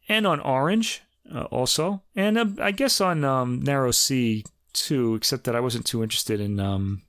and 0.08 0.28
on 0.28 0.40
Orange 0.40 1.02
uh, 1.34 1.46
also, 1.46 2.04
and 2.16 2.38
uh, 2.38 2.46
I 2.60 2.72
guess 2.72 3.02
on 3.02 3.24
um, 3.24 3.62
Narrow 3.62 3.92
Sea 3.92 4.46
too. 4.74 5.16
Except 5.16 5.44
that 5.46 5.56
I 5.56 5.60
wasn't 5.60 5.88
too 5.88 6.04
interested 6.04 6.40
in 6.40 6.60
um, 6.60 7.02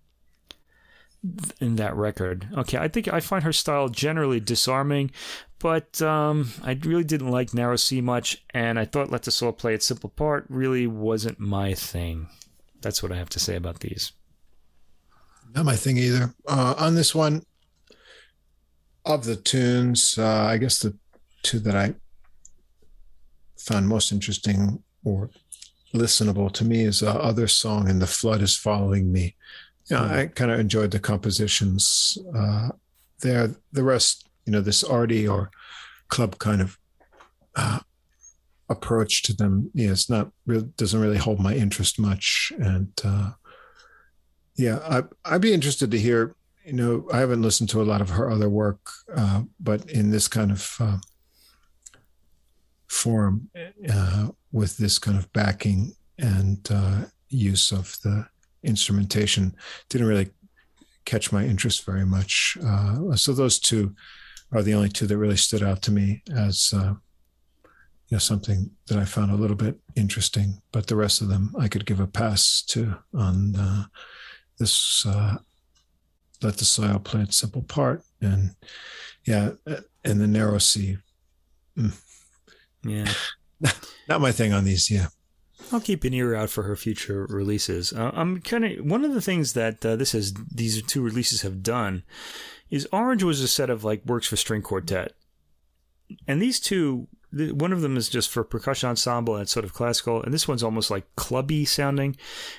in 1.60 1.76
that 1.76 1.96
record. 1.96 2.48
Okay, 2.56 2.78
I 2.78 2.88
think 2.88 3.12
I 3.12 3.20
find 3.20 3.44
her 3.44 3.52
style 3.52 3.88
generally 3.88 4.40
disarming, 4.40 5.10
but 5.58 6.00
um, 6.02 6.50
I 6.62 6.78
really 6.82 7.04
didn't 7.04 7.30
like 7.30 7.52
Narrow 7.52 7.76
Sea 7.76 8.00
much, 8.00 8.44
and 8.50 8.78
I 8.78 8.84
thought 8.84 9.10
Let 9.10 9.24
the 9.24 9.30
Soul 9.30 9.52
Play 9.52 9.74
its 9.74 9.86
simple 9.86 10.10
part 10.10 10.46
really 10.48 10.86
wasn't 10.86 11.40
my 11.40 11.74
thing. 11.74 12.28
That's 12.80 13.02
what 13.02 13.12
I 13.12 13.16
have 13.16 13.30
to 13.30 13.40
say 13.40 13.56
about 13.56 13.80
these. 13.80 14.12
Not 15.54 15.64
my 15.64 15.76
thing 15.76 15.96
either. 15.96 16.34
Uh, 16.46 16.74
on 16.78 16.94
this 16.94 17.14
one, 17.14 17.42
of 19.04 19.24
the 19.24 19.36
tunes, 19.36 20.18
uh, 20.18 20.46
I 20.48 20.58
guess 20.58 20.78
the 20.80 20.96
two 21.42 21.58
that 21.60 21.74
I 21.74 21.94
found 23.58 23.88
most 23.88 24.12
interesting 24.12 24.82
or 25.04 25.30
listenable 25.94 26.52
to 26.52 26.64
me 26.64 26.84
is 26.84 27.02
uh, 27.02 27.12
Other 27.12 27.48
Song 27.48 27.88
and 27.88 28.00
The 28.00 28.06
Flood 28.06 28.42
is 28.42 28.56
Following 28.56 29.10
Me 29.10 29.34
yeah, 29.90 30.02
I 30.02 30.26
kind 30.26 30.50
of 30.50 30.60
enjoyed 30.60 30.90
the 30.90 30.98
compositions 30.98 32.18
uh, 32.34 32.70
there. 33.20 33.54
The 33.72 33.82
rest, 33.82 34.28
you 34.44 34.52
know, 34.52 34.60
this 34.60 34.84
arty 34.84 35.26
or 35.26 35.50
club 36.08 36.38
kind 36.38 36.60
of 36.60 36.78
uh, 37.56 37.80
approach 38.68 39.22
to 39.24 39.34
them, 39.34 39.70
yeah, 39.74 39.90
it's 39.90 40.10
not 40.10 40.30
really 40.46 40.68
doesn't 40.76 41.00
really 41.00 41.18
hold 41.18 41.40
my 41.40 41.54
interest 41.54 41.98
much. 41.98 42.52
And 42.58 42.92
uh, 43.04 43.30
Yeah, 44.56 45.04
I, 45.24 45.32
would 45.32 45.42
be 45.42 45.54
interested 45.54 45.90
to 45.90 45.98
hear. 45.98 46.34
You 46.64 46.74
know, 46.74 47.08
I 47.10 47.18
haven't 47.18 47.40
listened 47.40 47.70
to 47.70 47.80
a 47.80 47.84
lot 47.84 48.02
of 48.02 48.10
her 48.10 48.30
other 48.30 48.50
work, 48.50 48.90
uh, 49.16 49.42
but 49.58 49.88
in 49.90 50.10
this 50.10 50.28
kind 50.28 50.50
of 50.50 50.76
uh, 50.80 50.98
form, 52.88 53.48
uh, 53.88 54.28
with 54.52 54.76
this 54.76 54.98
kind 54.98 55.16
of 55.16 55.32
backing 55.32 55.94
and 56.18 56.68
uh, 56.70 57.04
use 57.30 57.72
of 57.72 57.96
the 58.02 58.26
instrumentation, 58.68 59.54
didn't 59.88 60.06
really 60.06 60.30
catch 61.04 61.32
my 61.32 61.44
interest 61.44 61.86
very 61.86 62.04
much. 62.04 62.58
Uh, 62.64 63.16
so 63.16 63.32
those 63.32 63.58
two 63.58 63.94
are 64.52 64.62
the 64.62 64.74
only 64.74 64.88
two 64.88 65.06
that 65.06 65.18
really 65.18 65.36
stood 65.36 65.62
out 65.62 65.82
to 65.82 65.90
me 65.90 66.22
as 66.36 66.72
uh, 66.76 66.94
you 68.08 68.14
know 68.14 68.18
something 68.18 68.70
that 68.86 68.98
I 68.98 69.04
found 69.04 69.30
a 69.30 69.36
little 69.36 69.56
bit 69.56 69.78
interesting. 69.96 70.60
But 70.72 70.86
the 70.86 70.96
rest 70.96 71.20
of 71.20 71.28
them 71.28 71.54
I 71.58 71.68
could 71.68 71.86
give 71.86 72.00
a 72.00 72.06
pass 72.06 72.62
to 72.68 72.96
on 73.14 73.56
uh, 73.56 73.84
this. 74.58 75.04
Uh, 75.06 75.36
Let 76.42 76.56
the 76.58 76.64
soil 76.64 76.98
play 76.98 77.22
its 77.22 77.36
simple 77.36 77.62
part, 77.62 78.02
and 78.20 78.54
yeah, 79.24 79.52
and 80.04 80.20
the 80.20 80.26
narrow 80.26 80.58
sea. 80.58 80.98
Mm. 81.76 81.92
Yeah, 82.84 83.12
not 84.08 84.20
my 84.20 84.32
thing 84.32 84.52
on 84.52 84.64
these. 84.64 84.90
Yeah. 84.90 85.08
I'll 85.72 85.80
keep 85.80 86.04
an 86.04 86.14
ear 86.14 86.34
out 86.34 86.50
for 86.50 86.64
her 86.64 86.76
future 86.76 87.26
releases. 87.28 87.92
Uh, 87.92 88.10
I'm 88.14 88.40
kind 88.40 88.64
of 88.64 88.84
one 88.84 89.04
of 89.04 89.14
the 89.14 89.20
things 89.20 89.52
that 89.52 89.84
uh, 89.84 89.96
this 89.96 90.12
has 90.12 90.34
these 90.34 90.82
two 90.82 91.02
releases 91.02 91.42
have 91.42 91.62
done 91.62 92.02
is 92.70 92.88
Orange 92.92 93.22
was 93.22 93.40
a 93.40 93.48
set 93.48 93.70
of 93.70 93.84
like 93.84 94.04
works 94.04 94.26
for 94.26 94.36
string 94.36 94.62
quartet, 94.62 95.14
and 96.26 96.40
these 96.40 96.60
two, 96.60 97.08
one 97.32 97.72
of 97.72 97.80
them 97.80 97.96
is 97.96 98.08
just 98.08 98.30
for 98.30 98.44
percussion 98.44 98.88
ensemble 98.88 99.34
and 99.34 99.42
it's 99.42 99.52
sort 99.52 99.64
of 99.64 99.74
classical, 99.74 100.22
and 100.22 100.32
this 100.32 100.48
one's 100.48 100.62
almost 100.62 100.90
like 100.90 101.04
clubby 101.16 101.64
sounding. 101.64 102.16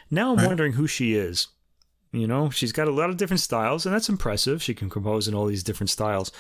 Now 0.10 0.32
I'm 0.32 0.38
right. 0.38 0.47
wondering 0.47 0.74
who 0.74 0.88
she 0.88 1.16
is. 1.16 1.47
You 2.12 2.26
know, 2.26 2.49
she's 2.49 2.72
got 2.72 2.88
a 2.88 2.91
lot 2.91 3.12
of 3.12 3.18
different 3.18 3.39
styles, 3.39 3.86
and 3.86 3.93
that's 3.93 4.10
impressive. 4.10 4.64
She 4.64 4.74
can 4.74 4.89
compose 4.89 5.28
in 5.28 5.36
all 5.36 5.45
these 5.45 5.62
different 5.62 5.91
styles. 5.91 6.32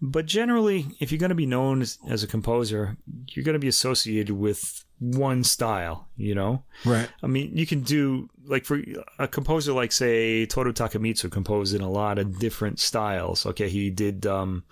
But 0.00 0.26
generally, 0.26 0.86
if 1.00 1.10
you're 1.10 1.18
going 1.18 1.30
to 1.30 1.34
be 1.34 1.44
known 1.44 1.82
as, 1.82 1.98
as 2.08 2.22
a 2.22 2.28
composer, 2.28 2.96
you're 3.30 3.44
going 3.44 3.54
to 3.54 3.58
be 3.58 3.66
associated 3.66 4.30
with 4.30 4.84
one 5.00 5.42
style, 5.42 6.06
you 6.16 6.36
know? 6.36 6.62
Right. 6.84 7.08
I 7.20 7.26
mean, 7.26 7.50
you 7.56 7.66
can 7.66 7.80
do, 7.80 8.28
like, 8.44 8.64
for 8.64 8.80
a 9.18 9.26
composer 9.26 9.72
like, 9.72 9.90
say, 9.90 10.46
Toru 10.46 10.72
Takemitsu 10.72 11.32
composed 11.32 11.74
in 11.74 11.80
a 11.80 11.90
lot 11.90 12.20
of 12.20 12.38
different 12.38 12.78
styles. 12.78 13.44
Okay, 13.44 13.68
he 13.68 13.90
did 13.90 14.24
um, 14.24 14.62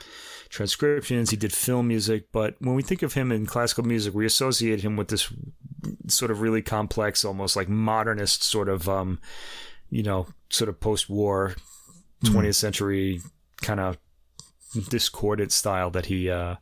transcriptions, 0.48 1.30
he 1.30 1.36
did 1.36 1.52
film 1.52 1.88
music, 1.88 2.28
but 2.30 2.54
when 2.60 2.76
we 2.76 2.84
think 2.84 3.02
of 3.02 3.14
him 3.14 3.32
in 3.32 3.46
classical 3.46 3.82
music, 3.82 4.14
we 4.14 4.24
associate 4.24 4.82
him 4.82 4.96
with 4.96 5.08
this 5.08 5.28
sort 6.06 6.30
of 6.30 6.40
really 6.40 6.62
complex, 6.62 7.24
almost 7.24 7.56
like 7.56 7.68
modernist 7.68 8.44
sort 8.44 8.68
of. 8.68 8.88
Um, 8.88 9.18
you 9.90 10.02
know, 10.02 10.26
sort 10.50 10.68
of 10.68 10.80
post-war, 10.80 11.54
mm 11.56 11.62
20th 12.24 12.54
century 12.54 13.20
kind 13.60 13.78
of 13.78 13.98
discordant 14.88 15.52
style 15.52 15.90
that 15.90 16.06
he 16.06 16.30
uh, 16.30 16.56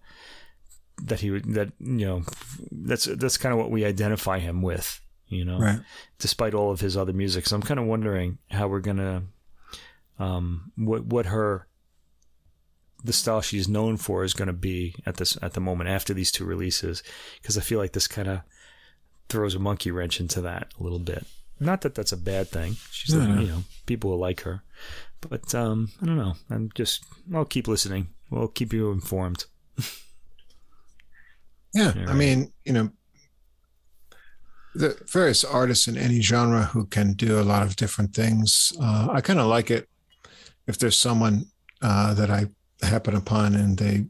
that 1.05 1.21
he 1.21 1.31
would, 1.31 1.45
that 1.55 1.73
you 1.81 2.07
know 2.07 2.23
that's 2.71 3.05
that's 3.05 3.37
kind 3.37 3.53
of 3.53 3.59
what 3.59 3.71
we 3.71 3.85
identify 3.85 4.39
him 4.39 4.63
with 4.63 5.01
you 5.29 5.45
know? 5.45 5.59
Right. 5.59 5.81
despite 6.19 6.55
all 6.55 6.71
of 6.71 6.81
his 6.81 6.97
other 6.97 7.13
music. 7.13 7.47
So 7.47 7.57
i'm 7.57 7.63
kind 7.63 7.81
of 7.81 7.87
wondering 7.87 8.39
how 8.51 8.69
we're 8.69 8.81
gonna 8.81 9.23
um 10.19 10.73
what 10.77 11.05
what 11.07 11.27
her 11.27 11.67
the 13.03 13.13
style 13.13 13.41
she's 13.41 13.69
known 13.69 13.97
for 13.99 14.25
is 14.25 14.33
going 14.33 14.47
to 14.47 14.55
be 14.55 14.95
at 15.05 15.19
this 15.19 15.37
at 15.43 15.53
the 15.53 15.61
moment 15.61 15.91
after 15.91 16.15
these 16.15 16.33
two 16.33 16.45
releases. 16.45 17.03
Because 17.41 17.59
i 17.59 17.61
feel 17.61 17.79
like 17.79 17.93
this 17.93 18.07
kind 18.07 18.29
of 18.29 18.41
throws 19.29 19.55
a 19.55 19.59
monkey 19.59 19.91
wrench 19.91 20.21
into 20.21 20.41
that 20.43 20.73
a 20.79 20.83
little 20.83 20.99
bit 20.99 21.27
not 21.61 21.81
that 21.83 21.95
that's 21.95 22.13
a 22.13 22.17
bad 22.17 22.49
thing. 22.49 22.77
She's, 22.91 23.15
no, 23.15 23.27
no. 23.27 23.41
you 23.41 23.47
know, 23.47 23.65
people 23.87 24.11
will 24.11 24.19
like 24.19 24.43
her. 24.43 24.63
But 25.21 25.55
um, 25.55 25.91
I 26.03 26.07
don't 26.07 26.19
know. 26.19 26.35
I'm 26.51 26.71
just. 26.75 27.05
I'll 27.35 27.45
keep 27.45 27.69
listening. 27.69 28.09
We'll 28.31 28.49
keep 28.49 28.73
you 28.73 28.91
informed. 28.91 29.47
yeah, 31.75 31.99
right. 31.99 32.09
I 32.09 32.13
mean, 32.13 32.53
you 32.65 32.73
know, 32.73 32.91
the 34.75 34.99
various 35.11 35.45
artists 35.45 35.87
in 35.87 35.97
any 35.97 36.21
genre 36.21 36.65
who 36.65 36.87
can 36.87 37.13
do 37.15 37.41
a 37.41 37.43
lot 37.43 37.63
of 37.63 37.77
different 37.77 38.15
things. 38.15 38.73
Uh, 38.81 39.09
I 39.13 39.21
kind 39.21 39.39
of 39.39 39.47
like 39.47 39.71
it 39.71 39.89
if 40.67 40.79
there's 40.79 40.99
someone 40.99 41.47
uh, 41.83 42.15
that 42.15 42.31
I 42.31 42.47
happen 42.83 43.15
upon 43.15 43.55
and 43.55 43.79
they, 43.79 44.05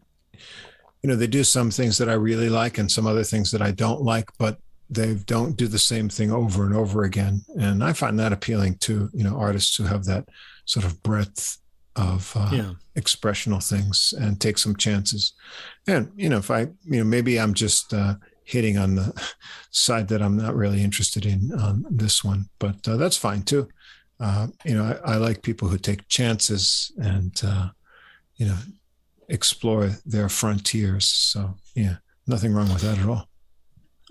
you 1.03 1.11
know, 1.11 1.17
they 1.17 1.27
do 1.27 1.45
some 1.45 1.71
things 1.71 1.99
that 1.99 2.09
I 2.09 2.15
really 2.15 2.49
like 2.49 2.79
and 2.79 2.91
some 2.91 3.07
other 3.07 3.25
things 3.25 3.51
that 3.51 3.63
I 3.63 3.73
don't 3.73 4.03
like, 4.03 4.31
but 4.39 4.59
they 4.95 5.15
don't 5.15 5.57
do 5.57 5.67
the 5.67 5.79
same 5.79 6.09
thing 6.09 6.31
over 6.31 6.65
and 6.65 6.75
over 6.75 7.05
again. 7.05 7.43
And 7.59 7.83
i 7.83 7.93
find 7.93 8.19
that 8.19 8.33
appealing 8.33 8.77
to 8.79 9.11
you 9.13 9.25
know 9.25 9.37
artists 9.37 9.77
who 9.77 9.85
have 9.85 10.05
that 10.05 10.29
sort 10.65 10.85
of 10.85 11.03
breadth 11.03 11.59
of 11.97 12.33
uh, 12.37 12.51
yeah. 12.53 12.71
expressional 12.97 13.61
things 13.61 14.15
and 14.19 14.41
take 14.41 14.59
some 14.59 14.77
chances. 14.77 15.33
And 15.87 16.11
you 16.17 16.29
know 16.29 16.39
if 16.39 16.51
i 16.51 16.61
you 16.61 16.99
know 16.99 17.05
maybe 17.05 17.39
i'm 17.39 17.55
just 17.55 17.93
uh, 17.93 18.15
hitting 18.45 18.79
on 18.79 18.95
the 18.95 19.33
side 19.71 20.09
that 20.09 20.23
i'm 20.23 20.37
not 20.37 20.55
really 20.55 20.83
interested 20.83 21.25
in 21.27 21.53
on 21.59 21.85
this 21.91 22.23
one 22.23 22.47
but 22.59 22.87
uh, 22.89 22.97
that's 22.97 23.17
fine 23.17 23.43
too. 23.43 23.69
Uh, 24.21 24.47
you 24.65 24.75
know 24.75 24.85
I, 24.85 25.15
I, 25.15 25.17
like 25.17 25.43
people 25.43 25.69
who 25.69 25.77
take 25.77 26.09
chances 26.09 26.93
and 26.99 27.35
uh, 27.45 27.69
you 28.37 28.47
know 28.47 28.59
explore 29.29 29.91
their 30.07 30.29
frontiers. 30.29 31.07
So 31.09 31.55
yeah 31.75 31.97
nothing 32.27 32.55
wrong 32.55 32.73
with 32.73 32.83
that 32.83 32.99
at 32.99 33.09
all 33.09 33.29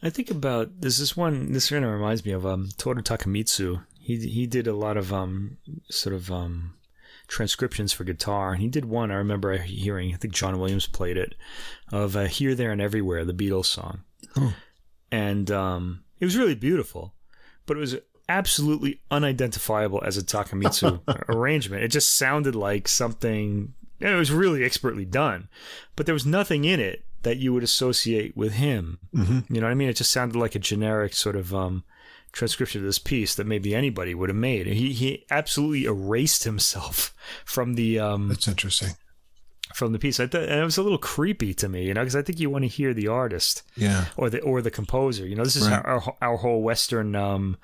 I 0.04 0.10
think 0.10 0.30
about 0.30 0.82
there's 0.82 0.98
this 0.98 1.16
one. 1.16 1.54
This 1.54 1.70
kind 1.70 1.86
of 1.86 1.92
reminds 1.92 2.26
me 2.26 2.34
of 2.34 2.46
um, 2.46 2.70
Toru 2.78 3.02
Takemitsu. 3.02 3.86
He 4.00 4.18
he 4.18 4.46
did 4.46 4.68
a 4.68 4.76
lot 4.76 4.98
of 4.98 5.14
um, 5.14 5.58
sort 5.90 6.14
of 6.14 6.30
um, 6.30 6.74
transcriptions 7.28 7.94
for 7.94 8.04
guitar, 8.04 8.52
and 8.52 8.62
he 8.62 8.68
did 8.68 8.84
one. 8.84 9.12
I 9.12 9.16
remember 9.16 9.58
hearing. 9.58 10.14
I 10.14 10.18
think 10.18 10.34
John 10.34 10.60
Williams 10.60 10.88
played 10.88 11.16
it 11.16 11.36
of 11.92 12.18
uh, 12.18 12.26
"Here, 12.26 12.54
There, 12.54 12.72
and 12.72 12.82
Everywhere," 12.82 13.24
the 13.24 13.34
Beatles 13.34 13.68
song, 13.68 14.04
oh. 14.36 14.54
and 15.10 15.50
um, 15.50 16.04
it 16.20 16.26
was 16.26 16.38
really 16.38 16.56
beautiful, 16.56 17.14
but 17.66 17.78
it 17.78 17.80
was 17.80 17.96
absolutely 18.28 19.00
unidentifiable 19.10 20.04
as 20.04 20.18
a 20.18 20.24
Takemitsu 20.24 21.00
arrangement. 21.30 21.84
It 21.84 21.90
just 21.90 22.18
sounded 22.18 22.56
like 22.56 22.90
something. 22.90 23.74
it 24.02 24.16
was 24.16 24.34
really 24.34 24.66
expertly 24.66 25.06
done, 25.06 25.48
but 25.96 26.06
there 26.06 26.14
was 26.14 26.26
nothing 26.26 26.66
in 26.66 26.82
it 26.82 27.06
that 27.24 27.38
you 27.38 27.54
would 27.54 27.64
associate 27.64 28.38
with 28.38 28.54
him. 28.54 29.00
Mm-hmm. 29.14 29.54
You 29.54 29.62
know 29.62 29.68
what 29.68 29.72
I 29.72 29.76
mean? 29.76 29.90
It 29.90 29.96
just 29.98 30.12
sounded 30.12 30.38
like 30.38 30.56
a 30.56 30.60
generic 30.60 31.14
sort 31.14 31.36
of 31.36 31.54
um, 31.54 31.84
transcription 32.32 32.82
of 32.82 32.86
this 32.86 33.00
piece 33.00 33.36
that 33.36 33.48
maybe 33.48 33.74
anybody 33.74 34.14
would 34.14 34.30
have 34.30 34.38
made. 34.38 34.68
He 34.68 34.94
he 34.94 35.26
absolutely 35.32 35.86
erased 35.86 36.44
himself 36.44 37.14
from 37.46 37.76
the. 37.76 38.00
Um, 38.00 38.30
That's 38.30 38.48
interesting 38.48 38.96
from 39.74 39.92
the 39.92 40.00
piece. 40.00 40.20
I 40.20 40.28
th- 40.28 40.50
and 40.50 40.60
it 40.60 40.64
was 40.64 40.78
a 40.78 40.84
little 40.84 40.98
creepy 40.98 41.54
to 41.56 41.70
me, 41.70 41.86
you 41.86 41.94
know, 41.94 42.02
because 42.02 42.16
I 42.16 42.22
think 42.22 42.40
you 42.40 42.50
want 42.50 42.64
to 42.64 42.68
hear 42.68 42.94
the 42.94 43.08
artist, 43.08 43.64
yeah, 43.76 44.06
or 44.18 44.30
the 44.30 44.40
or 44.42 44.62
the 44.62 44.72
composer. 44.72 45.26
You 45.26 45.36
know, 45.36 45.44
this 45.44 45.56
is 45.56 45.68
right. 45.68 45.84
our, 45.84 46.16
our 46.22 46.38
whole 46.38 46.62
Western 46.62 47.16
um, 47.16 47.58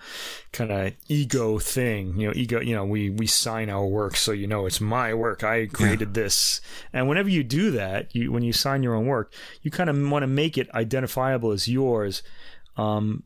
kind 0.51 0.71
of 0.71 0.93
ego 1.07 1.59
thing. 1.59 2.17
You 2.19 2.27
know, 2.27 2.33
ego. 2.35 2.61
You 2.61 2.75
know, 2.75 2.85
we 2.85 3.09
we 3.09 3.27
sign 3.27 3.69
our 3.69 3.85
work 3.85 4.15
so 4.15 4.31
you 4.31 4.47
know 4.47 4.65
it's 4.65 4.81
my 4.81 5.13
work. 5.13 5.43
I 5.43 5.67
created 5.67 6.09
yeah. 6.09 6.23
this, 6.23 6.61
and 6.93 7.07
whenever 7.07 7.29
you 7.29 7.43
do 7.43 7.71
that, 7.71 8.15
you 8.15 8.31
when 8.31 8.43
you 8.43 8.53
sign 8.53 8.83
your 8.83 8.95
own 8.95 9.05
work, 9.05 9.33
you 9.61 9.71
kind 9.71 9.89
of 9.89 10.09
want 10.09 10.23
to 10.23 10.27
make 10.27 10.57
it 10.57 10.73
identifiable 10.73 11.51
as 11.51 11.67
yours. 11.67 12.23
Um, 12.77 13.23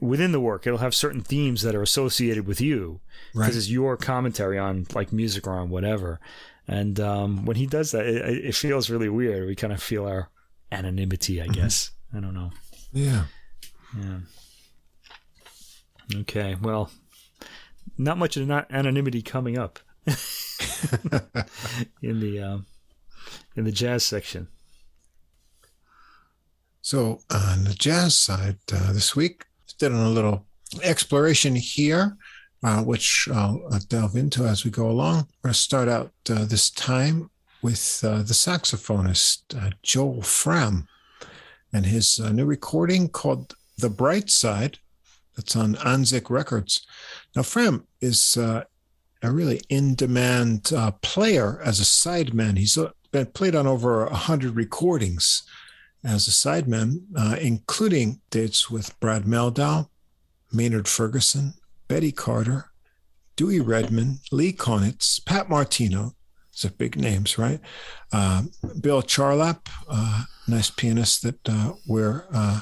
within 0.00 0.32
the 0.32 0.40
work, 0.40 0.66
it'll 0.66 0.80
have 0.80 0.94
certain 0.94 1.20
themes 1.22 1.62
that 1.62 1.74
are 1.74 1.82
associated 1.82 2.46
with 2.46 2.60
you 2.60 3.00
because 3.32 3.48
right. 3.48 3.56
it's 3.56 3.70
your 3.70 3.96
commentary 3.96 4.58
on 4.58 4.86
like 4.94 5.12
music 5.12 5.46
or 5.46 5.52
on 5.52 5.70
whatever. 5.70 6.20
And 6.68 6.98
um, 6.98 7.44
when 7.44 7.56
he 7.56 7.66
does 7.66 7.92
that, 7.92 8.06
it, 8.06 8.46
it, 8.46 8.54
feels 8.54 8.90
really 8.90 9.08
weird. 9.08 9.46
We 9.46 9.54
kind 9.54 9.72
of 9.72 9.80
feel 9.80 10.06
our 10.06 10.30
anonymity, 10.72 11.40
I 11.40 11.44
mm-hmm. 11.44 11.52
guess. 11.52 11.90
Mm-hmm. 12.08 12.16
I 12.16 12.20
don't 12.20 12.34
know. 12.34 12.50
Yeah. 12.92 13.24
Yeah. 13.96 14.18
Okay. 16.20 16.56
Well, 16.60 16.90
not 17.96 18.18
much 18.18 18.36
of 18.36 18.46
not 18.46 18.70
anonymity 18.70 19.22
coming 19.22 19.58
up 19.58 19.78
in 22.02 22.20
the 22.20 22.42
um, 22.42 22.66
in 23.56 23.64
the 23.64 23.72
jazz 23.72 24.04
section. 24.04 24.48
So 26.80 27.20
on 27.30 27.64
the 27.64 27.74
jazz 27.74 28.14
side, 28.14 28.58
uh, 28.72 28.92
this 28.92 29.16
week, 29.16 29.46
did 29.78 29.92
a 29.92 30.08
little 30.08 30.46
exploration 30.82 31.56
here 31.56 32.16
uh, 32.66 32.82
which 32.82 33.28
I'll, 33.32 33.62
delve 33.88 34.16
into 34.16 34.44
as 34.44 34.64
we 34.64 34.72
go 34.72 34.90
along. 34.90 35.28
We're 35.38 35.50
going 35.50 35.54
to 35.54 35.60
start 35.60 35.88
out 35.88 36.10
uh, 36.28 36.46
this 36.46 36.68
time 36.68 37.30
with 37.62 38.00
uh, 38.02 38.18
the 38.18 38.34
saxophonist 38.34 39.56
uh, 39.56 39.70
Joel 39.84 40.22
Frahm 40.22 40.88
and 41.72 41.86
his 41.86 42.18
uh, 42.18 42.32
new 42.32 42.44
recording 42.44 43.08
called 43.08 43.54
The 43.78 43.88
Bright 43.88 44.30
Side 44.30 44.78
that's 45.36 45.54
on 45.54 45.76
Anzic 45.76 46.28
Records. 46.28 46.84
Now, 47.36 47.42
Frahm 47.42 47.84
is 48.00 48.36
a 48.36 48.66
really 49.22 49.60
in 49.68 49.94
demand 49.94 50.72
player 51.02 51.60
as 51.62 51.78
a 51.78 51.84
sideman. 51.84 52.58
He's 52.58 52.76
been 53.12 53.26
played 53.26 53.54
on 53.54 53.68
over 53.68 54.06
100 54.06 54.56
recordings 54.56 55.44
as 56.02 56.26
a 56.26 56.32
sideman, 56.32 57.02
including 57.38 58.20
dates 58.30 58.68
with 58.68 58.98
Brad 58.98 59.22
Mehldau, 59.22 59.88
Maynard 60.52 60.88
Ferguson, 60.88 61.54
Betty 61.88 62.12
Carter, 62.12 62.70
Dewey 63.36 63.60
Redman, 63.60 64.18
Lee 64.32 64.52
Konitz, 64.52 65.24
Pat 65.24 65.48
Martino. 65.48 66.12
These 66.52 66.64
are 66.64 66.74
big 66.74 66.96
names, 66.96 67.38
right? 67.38 67.60
Uh, 68.12 68.44
Bill 68.80 69.02
Charlap, 69.02 69.68
uh, 69.88 70.24
nice 70.48 70.70
pianist 70.70 71.22
that 71.22 71.48
uh, 71.48 71.72
we're 71.86 72.24
uh, 72.32 72.60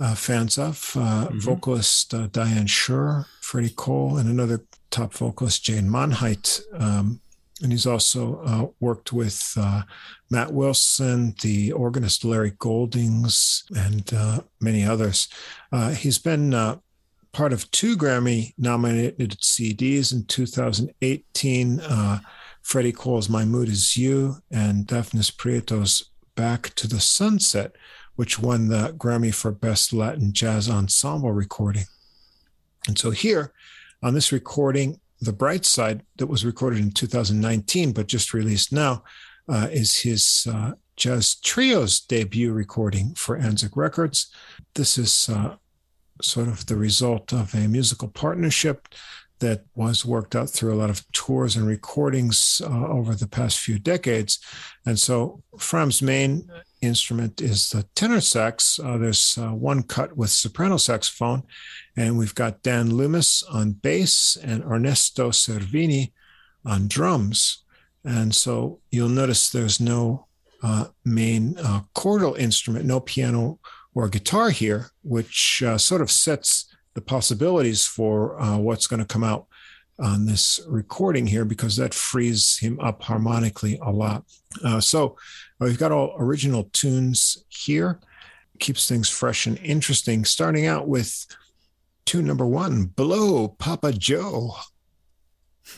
uh, 0.00 0.14
fans 0.14 0.58
of. 0.58 0.76
Mm-hmm. 0.76 1.38
Vocalist 1.38 2.10
Diane 2.32 2.66
Schuur, 2.66 3.26
Freddie 3.40 3.70
Cole, 3.70 4.16
and 4.16 4.28
another 4.28 4.64
top 4.90 5.12
vocalist, 5.14 5.62
Jane 5.64 5.88
Monheit. 5.88 6.60
Um, 6.74 7.20
and 7.62 7.72
he's 7.72 7.86
also 7.86 8.40
uh, 8.44 8.66
worked 8.80 9.12
with 9.12 9.52
uh, 9.56 9.82
Matt 10.30 10.52
Wilson, 10.52 11.34
the 11.40 11.72
organist 11.72 12.24
Larry 12.24 12.52
Goldings, 12.58 13.64
and 13.76 14.12
uh, 14.12 14.40
many 14.60 14.84
others. 14.84 15.28
Uh, 15.72 15.90
he's 15.90 16.18
been 16.18 16.52
uh, 16.52 16.76
part 17.34 17.52
of 17.52 17.70
two 17.72 17.96
Grammy 17.96 18.54
nominated 18.56 19.32
CDs 19.40 20.12
in 20.12 20.24
2018 20.24 21.80
uh, 21.80 22.20
Freddie 22.62 22.92
Cole's 22.92 23.28
My 23.28 23.44
Mood 23.44 23.68
Is 23.68 23.96
You 23.96 24.36
and 24.50 24.86
Dafnis 24.86 25.36
Prieto's 25.36 26.10
Back 26.36 26.74
to 26.76 26.88
the 26.88 27.00
Sunset, 27.00 27.76
which 28.14 28.38
won 28.38 28.68
the 28.68 28.94
Grammy 28.96 29.34
for 29.34 29.50
Best 29.50 29.92
Latin 29.92 30.32
Jazz 30.32 30.70
Ensemble 30.70 31.32
Recording. 31.32 31.84
And 32.86 32.98
so 32.98 33.10
here 33.10 33.52
on 34.02 34.14
this 34.14 34.32
recording, 34.32 35.00
the 35.20 35.32
Bright 35.32 35.64
Side 35.66 36.02
that 36.16 36.26
was 36.26 36.44
recorded 36.44 36.78
in 36.80 36.92
2019, 36.92 37.92
but 37.92 38.06
just 38.06 38.32
released 38.32 38.72
now, 38.72 39.02
uh, 39.48 39.68
is 39.70 40.00
his 40.00 40.46
uh, 40.50 40.72
jazz 40.96 41.34
trio's 41.36 42.00
debut 42.00 42.52
recording 42.52 43.14
for 43.14 43.38
Anzic 43.38 43.76
Records. 43.76 44.32
This 44.74 44.96
is 44.96 45.28
uh, 45.28 45.56
sort 46.22 46.48
of 46.48 46.66
the 46.66 46.76
result 46.76 47.32
of 47.32 47.54
a 47.54 47.68
musical 47.68 48.08
partnership 48.08 48.88
that 49.40 49.64
was 49.74 50.04
worked 50.04 50.36
out 50.36 50.48
through 50.48 50.72
a 50.72 50.76
lot 50.76 50.90
of 50.90 51.04
tours 51.12 51.56
and 51.56 51.66
recordings 51.66 52.62
uh, 52.64 52.86
over 52.86 53.14
the 53.14 53.28
past 53.28 53.58
few 53.58 53.78
decades. 53.78 54.38
And 54.86 54.98
so 54.98 55.42
Frahm's 55.58 56.00
main 56.00 56.48
instrument 56.80 57.40
is 57.40 57.68
the 57.70 57.84
tenor 57.94 58.20
sax. 58.20 58.78
Uh, 58.78 58.96
there's 58.96 59.36
uh, 59.36 59.50
one 59.50 59.82
cut 59.82 60.16
with 60.16 60.30
soprano 60.30 60.76
saxophone, 60.76 61.42
and 61.96 62.16
we've 62.16 62.34
got 62.34 62.62
Dan 62.62 62.94
Loomis 62.94 63.42
on 63.42 63.72
bass 63.72 64.38
and 64.42 64.62
Ernesto 64.64 65.30
Cervini 65.30 66.12
on 66.64 66.88
drums. 66.88 67.64
And 68.04 68.34
so 68.34 68.80
you'll 68.90 69.08
notice 69.08 69.50
there's 69.50 69.80
no 69.80 70.26
uh, 70.62 70.86
main 71.04 71.58
uh, 71.58 71.82
chordal 71.94 72.38
instrument, 72.38 72.84
no 72.86 73.00
piano 73.00 73.58
or 73.94 74.08
guitar 74.08 74.50
here, 74.50 74.90
which 75.02 75.62
uh, 75.64 75.78
sort 75.78 76.00
of 76.00 76.10
sets 76.10 76.74
the 76.94 77.00
possibilities 77.00 77.86
for 77.86 78.40
uh, 78.40 78.56
what's 78.56 78.86
going 78.86 79.00
to 79.00 79.06
come 79.06 79.24
out 79.24 79.46
on 79.98 80.26
this 80.26 80.60
recording 80.66 81.26
here 81.26 81.44
because 81.44 81.76
that 81.76 81.94
frees 81.94 82.58
him 82.58 82.80
up 82.80 83.02
harmonically 83.02 83.78
a 83.82 83.90
lot. 83.90 84.24
Uh, 84.64 84.80
so 84.80 85.16
we've 85.60 85.78
got 85.78 85.92
all 85.92 86.16
original 86.18 86.64
tunes 86.72 87.44
here, 87.48 88.00
keeps 88.58 88.88
things 88.88 89.08
fresh 89.08 89.46
and 89.46 89.58
interesting. 89.58 90.24
Starting 90.24 90.66
out 90.66 90.88
with 90.88 91.26
tune 92.06 92.26
number 92.26 92.46
one, 92.46 92.86
Blow 92.86 93.48
Papa 93.48 93.92
Joe. 93.92 94.54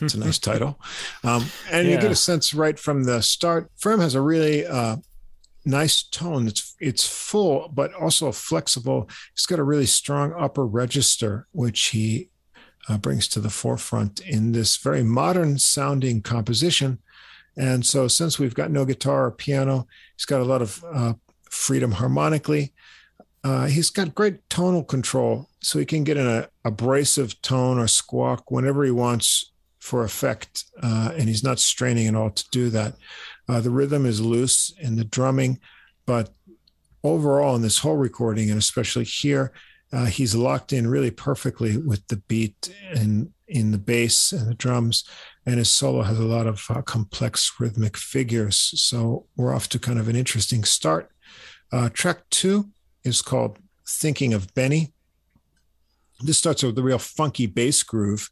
It's 0.01 0.15
a 0.15 0.19
nice 0.19 0.39
title. 0.39 0.79
Um, 1.23 1.45
and 1.71 1.87
yeah. 1.87 1.95
you 1.95 2.01
get 2.01 2.11
a 2.11 2.15
sense 2.15 2.53
right 2.53 2.77
from 2.77 3.03
the 3.03 3.21
start. 3.21 3.71
Frahm 3.79 4.01
has 4.01 4.15
a 4.15 4.21
really 4.21 4.65
uh, 4.65 4.97
nice 5.67 6.03
tone. 6.03 6.47
It's 6.47 6.75
it's 6.79 7.07
full, 7.07 7.69
but 7.73 7.93
also 7.93 8.31
flexible. 8.31 9.09
He's 9.33 9.45
got 9.45 9.59
a 9.59 9.63
really 9.63 9.85
strong 9.85 10.33
upper 10.37 10.65
register, 10.65 11.47
which 11.51 11.87
he 11.87 12.29
uh, 12.89 12.97
brings 12.97 13.27
to 13.29 13.39
the 13.39 13.49
forefront 13.49 14.19
in 14.21 14.53
this 14.53 14.77
very 14.77 15.03
modern 15.03 15.59
sounding 15.59 16.21
composition. 16.21 16.99
And 17.57 17.85
so, 17.85 18.07
since 18.07 18.39
we've 18.39 18.53
got 18.53 18.71
no 18.71 18.85
guitar 18.85 19.25
or 19.25 19.31
piano, 19.31 19.87
he's 20.15 20.25
got 20.25 20.41
a 20.41 20.45
lot 20.45 20.61
of 20.61 20.83
uh, 20.91 21.13
freedom 21.49 21.91
harmonically. 21.93 22.73
Uh, 23.43 23.67
he's 23.67 23.89
got 23.89 24.15
great 24.15 24.47
tonal 24.49 24.83
control, 24.83 25.49
so 25.61 25.79
he 25.79 25.85
can 25.85 26.03
get 26.03 26.17
an 26.17 26.45
abrasive 26.65 27.41
tone 27.41 27.77
or 27.77 27.87
squawk 27.87 28.51
whenever 28.51 28.83
he 28.83 28.91
wants 28.91 29.51
for 29.79 30.03
effect, 30.03 30.65
uh, 30.83 31.11
and 31.15 31.29
he's 31.29 31.43
not 31.43 31.59
straining 31.59 32.07
at 32.07 32.15
all 32.15 32.29
to 32.29 32.43
do 32.51 32.69
that. 32.69 32.95
Uh, 33.49 33.61
the 33.61 33.69
rhythm 33.69 34.05
is 34.05 34.21
loose 34.21 34.73
in 34.79 34.95
the 34.95 35.05
drumming, 35.05 35.59
but 36.05 36.29
overall, 37.03 37.55
in 37.55 37.61
this 37.61 37.79
whole 37.79 37.95
recording, 37.95 38.49
and 38.49 38.59
especially 38.59 39.05
here, 39.05 39.51
uh, 39.93 40.05
he's 40.05 40.35
locked 40.35 40.73
in 40.73 40.87
really 40.87 41.11
perfectly 41.11 41.77
with 41.77 42.05
the 42.07 42.17
beat 42.27 42.73
and 42.93 43.31
in 43.47 43.71
the 43.71 43.77
bass 43.77 44.33
and 44.33 44.49
the 44.49 44.55
drums. 44.55 45.05
And 45.45 45.57
his 45.57 45.71
solo 45.71 46.01
has 46.01 46.19
a 46.19 46.25
lot 46.25 46.47
of 46.47 46.65
uh, 46.69 46.81
complex 46.81 47.53
rhythmic 47.59 47.95
figures. 47.95 48.57
So 48.57 49.27
we're 49.37 49.55
off 49.55 49.69
to 49.69 49.79
kind 49.79 49.99
of 49.99 50.09
an 50.09 50.15
interesting 50.17 50.65
start. 50.65 51.09
Uh, 51.71 51.89
track 51.89 52.23
two 52.29 52.69
is 53.03 53.21
called 53.21 53.59
Thinking 53.87 54.33
of 54.33 54.53
Benny. 54.53 54.93
This 56.19 56.37
starts 56.37 56.63
with 56.63 56.77
a 56.77 56.83
real 56.83 56.99
funky 56.99 57.45
bass 57.45 57.83
groove 57.83 58.29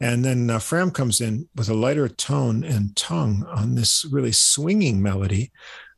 and 0.00 0.24
then 0.24 0.50
uh, 0.50 0.58
Frahm 0.58 0.92
comes 0.92 1.20
in 1.20 1.48
with 1.54 1.68
a 1.68 1.74
lighter 1.74 2.08
tone 2.08 2.64
and 2.64 2.96
tongue 2.96 3.44
on 3.48 3.74
this 3.74 4.04
really 4.10 4.32
swinging 4.32 5.02
melody. 5.02 5.52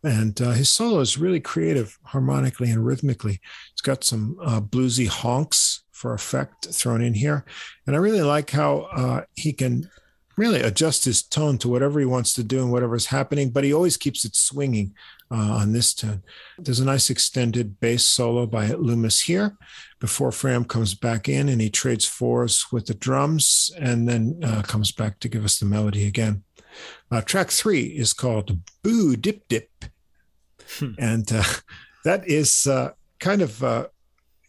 And 0.04 0.40
uh, 0.40 0.52
his 0.52 0.68
solo 0.68 1.00
is 1.00 1.18
really 1.18 1.40
creative 1.40 1.98
harmonically 2.04 2.70
and 2.70 2.84
rhythmically. 2.84 3.40
It's 3.72 3.80
got 3.80 4.04
some 4.04 4.36
uh, 4.42 4.60
bluesy 4.60 5.08
honks 5.08 5.82
for 5.90 6.12
effect 6.14 6.66
thrown 6.66 7.02
in 7.02 7.14
here. 7.14 7.44
And 7.86 7.96
I 7.96 7.98
really 7.98 8.22
like 8.22 8.50
how 8.50 8.88
uh, 8.92 9.22
he 9.34 9.52
can 9.52 9.88
really 10.36 10.60
adjust 10.60 11.04
his 11.04 11.22
tone 11.22 11.56
to 11.58 11.68
whatever 11.68 11.98
he 11.98 12.06
wants 12.06 12.34
to 12.34 12.44
do 12.44 12.60
and 12.62 12.70
whatever's 12.70 13.06
happening, 13.06 13.50
but 13.50 13.64
he 13.64 13.72
always 13.72 13.96
keeps 13.96 14.24
it 14.24 14.36
swinging 14.36 14.94
uh, 15.30 15.34
on 15.34 15.72
this 15.72 15.94
tune. 15.94 16.22
There's 16.58 16.80
a 16.80 16.84
nice 16.84 17.10
extended 17.10 17.80
bass 17.80 18.04
solo 18.04 18.46
by 18.46 18.68
Loomis 18.68 19.22
here 19.22 19.56
before 19.98 20.30
Frahm 20.30 20.66
comes 20.66 20.94
back 20.94 21.28
in 21.28 21.48
and 21.48 21.60
he 21.60 21.70
trades 21.70 22.04
fours 22.04 22.66
with 22.72 22.86
the 22.86 22.94
drums 22.94 23.70
and 23.78 24.08
then 24.08 24.40
uh, 24.42 24.62
comes 24.62 24.92
back 24.92 25.20
to 25.20 25.28
give 25.28 25.44
us 25.44 25.58
the 25.58 25.66
melody 25.66 26.06
again. 26.06 26.44
Uh, 27.10 27.20
track 27.20 27.50
three 27.50 27.84
is 27.84 28.12
called 28.12 28.58
Boo 28.82 29.16
Dip 29.16 29.48
Dip. 29.48 29.70
Hmm. 30.78 30.92
And 30.98 31.32
uh, 31.32 31.44
that 32.04 32.28
is 32.28 32.66
uh, 32.66 32.90
kind 33.18 33.42
of 33.42 33.62
uh, 33.62 33.86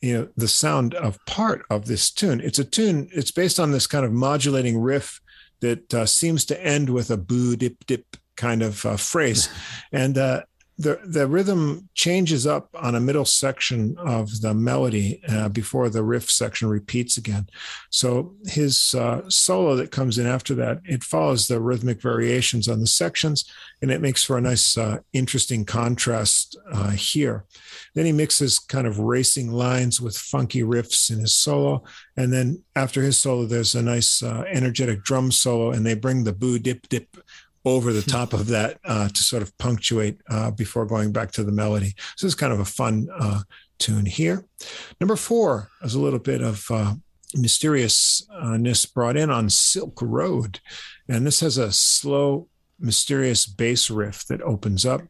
you 0.01 0.13
know 0.17 0.27
the 0.35 0.47
sound 0.47 0.93
of 0.93 1.17
part 1.25 1.65
of 1.71 1.87
this 1.87 2.11
tune 2.11 2.39
it's 2.39 2.59
a 2.59 2.63
tune 2.63 3.09
it's 3.11 3.31
based 3.31 3.59
on 3.59 3.71
this 3.71 3.87
kind 3.87 4.05
of 4.05 4.11
modulating 4.11 4.79
riff 4.79 5.19
that 5.61 5.91
uh, 5.93 6.05
seems 6.05 6.45
to 6.45 6.63
end 6.63 6.89
with 6.89 7.09
a 7.09 7.17
boo 7.17 7.55
dip 7.55 7.85
dip 7.85 8.05
kind 8.35 8.61
of 8.61 8.85
uh, 8.85 8.97
phrase, 8.97 9.49
and 9.91 10.17
uh, 10.17 10.43
the 10.77 10.99
the 11.05 11.27
rhythm 11.27 11.89
changes 11.93 12.45
up 12.45 12.69
on 12.75 12.95
a 12.95 12.99
middle 12.99 13.25
section 13.25 13.95
of 13.97 14.41
the 14.41 14.53
melody 14.53 15.21
uh, 15.27 15.49
before 15.49 15.89
the 15.89 16.03
riff 16.03 16.29
section 16.29 16.67
repeats 16.67 17.17
again. 17.17 17.47
So 17.89 18.35
his 18.45 18.93
uh, 18.93 19.21
solo 19.29 19.75
that 19.75 19.91
comes 19.91 20.17
in 20.17 20.27
after 20.27 20.53
that 20.55 20.81
it 20.85 21.03
follows 21.03 21.47
the 21.47 21.59
rhythmic 21.59 22.01
variations 22.01 22.67
on 22.67 22.79
the 22.79 22.87
sections, 22.87 23.45
and 23.81 23.91
it 23.91 24.01
makes 24.01 24.23
for 24.23 24.37
a 24.37 24.41
nice, 24.41 24.77
uh, 24.77 24.99
interesting 25.13 25.65
contrast 25.65 26.57
here. 26.95 27.45
Then 27.95 28.05
he 28.05 28.11
mixes 28.11 28.59
kind 28.59 28.85
of 28.85 28.99
racing 28.99 29.51
lines 29.51 29.99
with 29.99 30.17
funky 30.17 30.61
riffs 30.61 31.11
in 31.11 31.19
his 31.19 31.35
solo. 31.35 31.83
And 32.15 32.31
then 32.31 32.63
after 32.75 33.01
his 33.01 33.17
solo, 33.17 33.45
there's 33.45 33.75
a 33.75 33.81
nice 33.81 34.21
uh, 34.21 34.43
energetic 34.51 35.03
drum 35.03 35.31
solo, 35.31 35.71
and 35.71 35.85
they 35.85 35.95
bring 35.95 36.23
the 36.23 36.33
boo 36.33 36.59
dip 36.59 36.87
dip 36.89 37.17
over 37.67 37.93
the 37.93 38.01
top 38.01 38.33
of 38.33 38.47
that 38.47 38.79
uh, 38.85 39.07
to 39.09 39.23
sort 39.23 39.41
of 39.41 39.57
punctuate 39.57 40.19
uh, 40.29 40.51
before 40.51 40.85
going 40.85 41.11
back 41.11 41.31
to 41.31 41.43
the 41.43 41.51
melody. 41.51 41.93
So 42.15 42.25
it's 42.25 42.35
kind 42.35 42.53
of 42.53 42.59
a 42.59 42.65
fun 42.65 43.07
uh, 43.19 43.41
tune 43.79 44.05
here. 44.05 44.45
Number 44.99 45.15
four 45.15 45.69
is 45.83 45.95
a 45.95 45.99
little 45.99 46.19
bit 46.19 46.41
of 46.41 46.65
uh, 46.71 46.95
mysteriousness 47.35 48.85
brought 48.85 49.17
in 49.17 49.29
on 49.29 49.49
Silk 49.49 50.01
Road. 50.01 50.59
And 51.07 51.25
this 51.25 51.39
has 51.41 51.57
a 51.57 51.71
slow, 51.71 52.47
mysterious 52.79 53.45
bass 53.45 53.89
riff 53.89 54.25
that 54.27 54.41
opens 54.41 54.85
up 54.85 55.01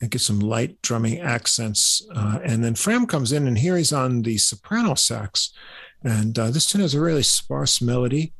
and 0.00 0.10
gets 0.10 0.26
some 0.26 0.40
light 0.40 0.80
drumming 0.82 1.20
accents. 1.20 2.06
Uh, 2.14 2.38
and 2.42 2.64
then 2.64 2.74
Frahm 2.74 3.08
comes 3.08 3.32
in, 3.32 3.46
and 3.46 3.58
here 3.58 3.76
he's 3.76 3.92
on 3.92 4.22
the 4.22 4.38
soprano 4.38 4.94
sax. 4.94 5.52
And 6.02 6.38
uh, 6.38 6.50
this 6.50 6.66
tune 6.66 6.80
has 6.80 6.94
a 6.94 7.00
really 7.00 7.22
sparse 7.22 7.82
melody 7.82 8.32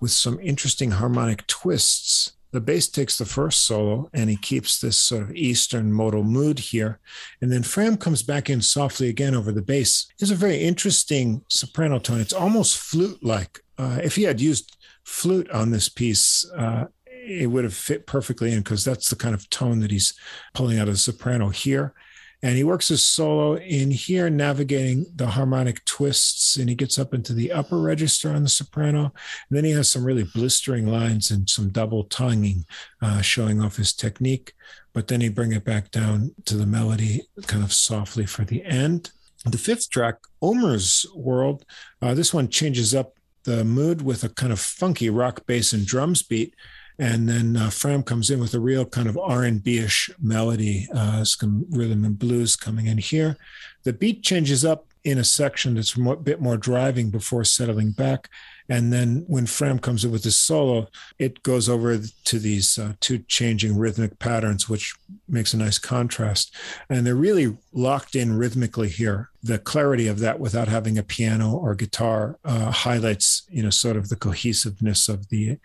with 0.00 0.10
some 0.10 0.40
interesting 0.40 0.92
harmonic 0.92 1.46
twists. 1.46 2.32
The 2.52 2.60
bass 2.60 2.88
takes 2.88 3.16
the 3.16 3.24
first 3.24 3.66
solo 3.66 4.10
and 4.12 4.28
he 4.30 4.36
keeps 4.36 4.78
this 4.78 4.98
sort 4.98 5.22
of 5.22 5.34
Eastern 5.34 5.92
modal 5.92 6.22
mood 6.22 6.58
here. 6.58 7.00
And 7.40 7.50
then 7.50 7.62
Frahm 7.62 7.98
comes 7.98 8.22
back 8.22 8.50
in 8.50 8.60
softly 8.60 9.08
again 9.08 9.34
over 9.34 9.52
the 9.52 9.62
bass. 9.62 10.06
It's 10.20 10.30
a 10.30 10.36
very 10.36 10.58
interesting 10.58 11.42
soprano 11.48 11.98
tone. 11.98 12.20
It's 12.20 12.32
almost 12.32 12.78
flute 12.78 13.24
like. 13.24 13.60
Uh, 13.78 14.00
if 14.04 14.16
he 14.16 14.22
had 14.22 14.40
used 14.40 14.76
flute 15.04 15.50
on 15.50 15.70
this 15.70 15.88
piece, 15.88 16.48
uh, 16.56 16.84
it 17.06 17.48
would 17.48 17.64
have 17.64 17.74
fit 17.74 18.06
perfectly 18.06 18.52
in 18.52 18.58
because 18.58 18.84
that's 18.84 19.08
the 19.08 19.16
kind 19.16 19.34
of 19.34 19.48
tone 19.48 19.80
that 19.80 19.90
he's 19.90 20.14
pulling 20.54 20.78
out 20.78 20.88
of 20.88 20.94
the 20.94 20.98
soprano 20.98 21.48
here. 21.48 21.94
And 22.42 22.56
he 22.56 22.64
works 22.64 22.88
his 22.88 23.04
solo 23.04 23.54
in 23.56 23.92
here, 23.92 24.28
navigating 24.28 25.06
the 25.14 25.28
harmonic 25.28 25.84
twists, 25.84 26.56
and 26.56 26.68
he 26.68 26.74
gets 26.74 26.98
up 26.98 27.14
into 27.14 27.32
the 27.32 27.52
upper 27.52 27.80
register 27.80 28.30
on 28.30 28.42
the 28.42 28.48
soprano. 28.48 29.04
And 29.04 29.56
then 29.56 29.64
he 29.64 29.70
has 29.72 29.88
some 29.88 30.04
really 30.04 30.24
blistering 30.24 30.86
lines 30.86 31.30
and 31.30 31.48
some 31.48 31.70
double 31.70 32.04
tonguing, 32.04 32.64
uh, 33.00 33.20
showing 33.20 33.60
off 33.60 33.76
his 33.76 33.92
technique. 33.92 34.54
But 34.92 35.06
then 35.06 35.20
he 35.20 35.28
bring 35.28 35.52
it 35.52 35.64
back 35.64 35.92
down 35.92 36.34
to 36.46 36.56
the 36.56 36.66
melody, 36.66 37.22
kind 37.46 37.62
of 37.62 37.72
softly 37.72 38.26
for 38.26 38.44
the 38.44 38.64
end. 38.64 39.12
The 39.44 39.58
fifth 39.58 39.90
track, 39.90 40.16
Omer's 40.40 41.06
World, 41.14 41.64
uh, 42.00 42.14
this 42.14 42.34
one 42.34 42.48
changes 42.48 42.94
up 42.94 43.14
the 43.44 43.64
mood 43.64 44.02
with 44.02 44.24
a 44.24 44.28
kind 44.28 44.52
of 44.52 44.60
funky 44.60 45.10
rock 45.10 45.46
bass 45.46 45.72
and 45.72 45.86
drums 45.86 46.22
beat 46.22 46.54
and 47.02 47.28
then 47.28 47.56
uh, 47.56 47.66
Frahm 47.66 48.06
comes 48.06 48.30
in 48.30 48.38
with 48.38 48.54
a 48.54 48.60
real 48.60 48.84
kind 48.84 49.08
of 49.08 49.18
R&B-ish 49.18 50.08
melody, 50.20 50.88
uh, 50.94 51.24
some 51.24 51.66
rhythm 51.68 52.04
and 52.04 52.16
blues 52.16 52.54
coming 52.54 52.86
in 52.86 52.98
here. 52.98 53.36
The 53.82 53.92
beat 53.92 54.22
changes 54.22 54.64
up 54.64 54.86
in 55.02 55.18
a 55.18 55.24
section 55.24 55.74
that's 55.74 55.96
a 55.96 56.16
bit 56.16 56.40
more 56.40 56.56
driving 56.56 57.10
before 57.10 57.42
settling 57.42 57.90
back. 57.90 58.30
And 58.68 58.92
then 58.92 59.24
when 59.26 59.46
Frahm 59.46 59.82
comes 59.82 60.04
in 60.04 60.12
with 60.12 60.22
his 60.22 60.36
solo, 60.36 60.86
it 61.18 61.42
goes 61.42 61.68
over 61.68 61.98
to 61.98 62.38
these 62.38 62.78
uh, 62.78 62.92
two 63.00 63.18
changing 63.26 63.76
rhythmic 63.76 64.20
patterns, 64.20 64.68
which 64.68 64.94
makes 65.28 65.52
a 65.52 65.56
nice 65.56 65.78
contrast. 65.78 66.54
And 66.88 67.04
they're 67.04 67.16
really 67.16 67.58
locked 67.72 68.14
in 68.14 68.38
rhythmically 68.38 68.90
here. 68.90 69.30
The 69.42 69.58
clarity 69.58 70.06
of 70.06 70.20
that 70.20 70.38
without 70.38 70.68
having 70.68 70.98
a 70.98 71.02
piano 71.02 71.52
or 71.52 71.74
guitar 71.74 72.38
uh, 72.44 72.70
highlights, 72.70 73.42
you 73.50 73.64
know, 73.64 73.70
sort 73.70 73.96
of 73.96 74.08
the 74.08 74.14
cohesiveness 74.14 75.08
of 75.08 75.30
the 75.30 75.58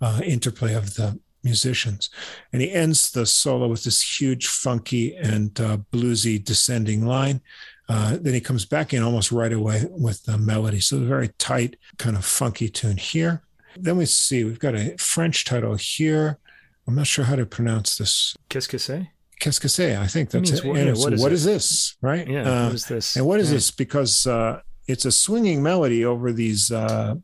uh, 0.00 0.20
interplay 0.24 0.74
of 0.74 0.94
the 0.94 1.18
musicians. 1.42 2.10
And 2.52 2.62
he 2.62 2.72
ends 2.72 3.10
the 3.12 3.26
solo 3.26 3.68
with 3.68 3.84
this 3.84 4.20
huge, 4.20 4.46
funky, 4.46 5.14
and 5.16 5.58
uh, 5.60 5.78
bluesy 5.92 6.42
descending 6.42 7.06
line. 7.06 7.42
Uh, 7.88 8.16
then 8.20 8.32
he 8.32 8.40
comes 8.40 8.64
back 8.64 8.94
in 8.94 9.02
almost 9.02 9.30
right 9.30 9.52
away 9.52 9.84
with 9.90 10.24
the 10.24 10.38
melody. 10.38 10.80
So, 10.80 10.96
a 10.96 11.00
very 11.00 11.28
tight, 11.38 11.76
kind 11.98 12.16
of 12.16 12.24
funky 12.24 12.68
tune 12.68 12.96
here. 12.96 13.42
Then 13.76 13.98
we 13.98 14.06
see 14.06 14.44
we've 14.44 14.58
got 14.58 14.74
a 14.74 14.96
French 14.98 15.44
title 15.44 15.74
here. 15.74 16.38
I'm 16.86 16.94
not 16.94 17.06
sure 17.06 17.24
how 17.24 17.36
to 17.36 17.44
pronounce 17.44 17.96
this. 17.96 18.34
Qu'est-ce 18.48 18.68
que 18.68 18.78
c'est? 18.78 19.08
Qu'est-ce 19.40 19.60
que 19.60 19.68
c'est? 19.68 19.96
I 19.96 20.06
think 20.06 20.30
that's 20.30 20.50
it. 20.50 20.60
it. 20.60 20.64
What, 20.64 20.76
yeah, 20.78 20.92
what, 20.92 21.12
is, 21.12 21.22
what 21.22 21.32
it? 21.32 21.34
is, 21.34 21.44
this? 21.44 21.96
Right? 22.00 22.26
Yeah. 22.26 22.48
Uh, 22.48 22.64
what 22.66 22.74
is 22.74 22.86
this? 22.86 23.16
and 23.16 23.26
what 23.26 23.40
is 23.40 23.50
yeah. 23.50 23.56
this? 23.56 23.70
Because 23.70 24.26
uh, 24.26 24.60
it's 24.86 25.04
a 25.04 25.12
swinging 25.12 25.62
melody 25.62 26.04
over 26.04 26.32
these 26.32 26.70
uh, 26.70 27.16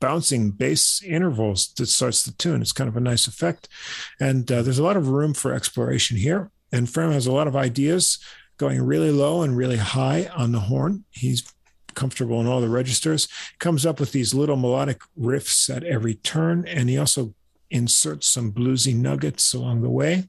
bouncing 0.00 0.50
bass 0.50 1.02
intervals 1.02 1.72
that 1.76 1.86
starts 1.86 2.22
the 2.22 2.32
tune. 2.32 2.62
It's 2.62 2.72
kind 2.72 2.88
of 2.88 2.96
a 2.96 3.00
nice 3.00 3.26
effect. 3.26 3.68
And 4.18 4.50
uh, 4.50 4.62
there's 4.62 4.78
a 4.78 4.84
lot 4.84 4.96
of 4.96 5.08
room 5.08 5.34
for 5.34 5.52
exploration 5.52 6.16
here. 6.16 6.50
And 6.72 6.86
Frahm 6.86 7.12
has 7.12 7.26
a 7.26 7.32
lot 7.32 7.46
of 7.46 7.56
ideas 7.56 8.18
going 8.56 8.82
really 8.82 9.10
low 9.10 9.42
and 9.42 9.56
really 9.56 9.76
high 9.76 10.30
on 10.34 10.52
the 10.52 10.60
horn. 10.60 11.04
He's 11.10 11.50
comfortable 11.94 12.40
in 12.40 12.46
all 12.46 12.60
the 12.60 12.68
registers, 12.68 13.28
comes 13.58 13.84
up 13.84 13.98
with 13.98 14.12
these 14.12 14.32
little 14.34 14.56
melodic 14.56 15.00
riffs 15.18 15.74
at 15.74 15.84
every 15.84 16.14
turn. 16.14 16.66
And 16.66 16.88
he 16.88 16.98
also 16.98 17.34
inserts 17.70 18.28
some 18.28 18.52
bluesy 18.52 18.94
nuggets 18.94 19.54
along 19.54 19.82
the 19.82 19.90
way. 19.90 20.28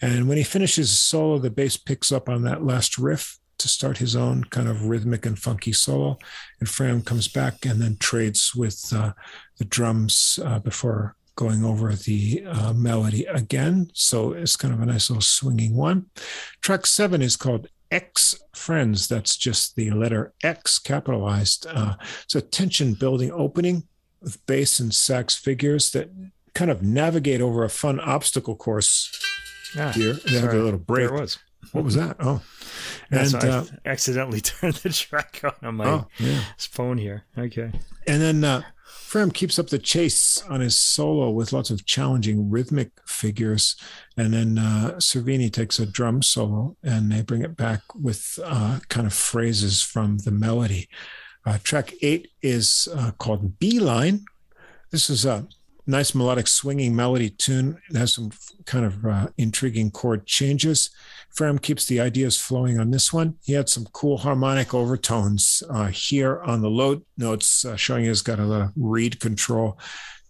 And 0.00 0.28
when 0.28 0.36
he 0.36 0.44
finishes 0.44 0.90
his 0.90 0.98
solo, 0.98 1.38
the 1.38 1.50
bass 1.50 1.76
picks 1.76 2.12
up 2.12 2.28
on 2.28 2.42
that 2.42 2.64
last 2.64 2.98
riff 2.98 3.38
to 3.58 3.68
start 3.68 3.98
his 3.98 4.14
own 4.14 4.44
kind 4.44 4.68
of 4.68 4.86
rhythmic 4.86 5.24
and 5.26 5.38
funky 5.38 5.72
solo. 5.72 6.18
And 6.60 6.68
Frahm 6.68 7.04
comes 7.04 7.28
back 7.28 7.64
and 7.64 7.80
then 7.80 7.96
trades 7.98 8.54
with 8.54 8.92
uh, 8.94 9.12
the 9.58 9.64
drums 9.64 10.38
uh, 10.44 10.58
before 10.58 11.16
going 11.36 11.64
over 11.64 11.94
the 11.94 12.44
uh, 12.46 12.72
melody 12.72 13.24
again. 13.26 13.90
So 13.92 14.32
it's 14.32 14.56
kind 14.56 14.72
of 14.72 14.80
a 14.80 14.86
nice 14.86 15.10
little 15.10 15.22
swinging 15.22 15.76
one. 15.76 16.06
Track 16.62 16.86
seven 16.86 17.22
is 17.22 17.36
called 17.36 17.68
X 17.90 18.34
Friends. 18.54 19.08
That's 19.08 19.36
just 19.36 19.76
the 19.76 19.90
letter 19.90 20.32
X 20.42 20.78
capitalized. 20.78 21.66
Uh, 21.68 21.94
it's 22.24 22.34
a 22.34 22.40
tension 22.40 22.94
building 22.94 23.30
opening 23.32 23.84
with 24.20 24.44
bass 24.46 24.80
and 24.80 24.94
sax 24.94 25.36
figures 25.36 25.90
that 25.92 26.10
kind 26.54 26.70
of 26.70 26.82
navigate 26.82 27.40
over 27.40 27.64
a 27.64 27.68
fun 27.68 28.00
obstacle 28.00 28.56
course 28.56 29.10
Ah, 29.78 29.92
here. 29.92 30.14
They 30.14 30.38
have 30.38 30.54
a 30.54 30.56
little 30.56 30.78
break. 30.78 31.08
There 31.08 31.16
it 31.16 31.20
was. 31.20 31.38
What 31.72 31.84
was 31.84 31.94
that? 31.96 32.16
Oh, 32.20 32.42
and 33.10 33.28
so 33.28 33.38
I 33.38 33.48
uh, 33.48 33.64
accidentally 33.84 34.40
turned 34.42 34.74
the 34.76 34.90
track 34.90 35.40
on 35.44 35.52
on 35.62 35.76
my 35.76 35.86
oh, 35.86 36.08
yeah. 36.18 36.40
phone 36.58 36.98
here. 36.98 37.24
Okay. 37.36 37.72
And 38.06 38.22
then 38.22 38.44
uh, 38.44 38.62
Frahm 38.86 39.32
keeps 39.32 39.58
up 39.58 39.68
the 39.68 39.78
chase 39.78 40.42
on 40.48 40.60
his 40.60 40.78
solo 40.78 41.30
with 41.30 41.52
lots 41.52 41.70
of 41.70 41.86
challenging 41.86 42.50
rhythmic 42.50 42.90
figures. 43.06 43.76
And 44.16 44.34
then 44.34 44.58
uh, 44.58 44.94
Cervini 44.98 45.52
takes 45.52 45.78
a 45.78 45.86
drum 45.86 46.22
solo 46.22 46.76
and 46.82 47.10
they 47.10 47.22
bring 47.22 47.42
it 47.42 47.56
back 47.56 47.80
with 47.94 48.38
uh, 48.44 48.80
kind 48.88 49.06
of 49.06 49.12
phrases 49.12 49.82
from 49.82 50.18
the 50.18 50.30
melody. 50.30 50.88
Uh, 51.44 51.58
track 51.62 51.94
eight 52.02 52.28
is 52.42 52.88
uh, 52.94 53.12
called 53.12 53.58
Beeline. 53.58 54.24
This 54.90 55.08
is 55.08 55.24
a 55.24 55.46
nice 55.86 56.14
melodic 56.14 56.48
swinging 56.48 56.94
melody 56.96 57.30
tune. 57.30 57.80
It 57.88 57.96
has 57.96 58.14
some 58.14 58.32
kind 58.64 58.84
of 58.84 59.06
uh, 59.06 59.28
intriguing 59.38 59.92
chord 59.92 60.26
changes. 60.26 60.90
Frahm 61.34 61.60
keeps 61.60 61.86
the 61.86 62.00
ideas 62.00 62.38
flowing 62.38 62.78
on 62.78 62.90
this 62.90 63.12
one. 63.12 63.36
He 63.44 63.52
had 63.52 63.68
some 63.68 63.86
cool 63.92 64.18
harmonic 64.18 64.72
overtones 64.72 65.62
uh, 65.68 65.86
here 65.86 66.40
on 66.42 66.62
the 66.62 66.70
low 66.70 67.02
notes, 67.18 67.64
uh, 67.64 67.76
showing 67.76 68.04
he's 68.04 68.22
got 68.22 68.38
a 68.38 68.44
lot 68.44 68.62
of 68.62 68.72
reed 68.76 69.20
control 69.20 69.78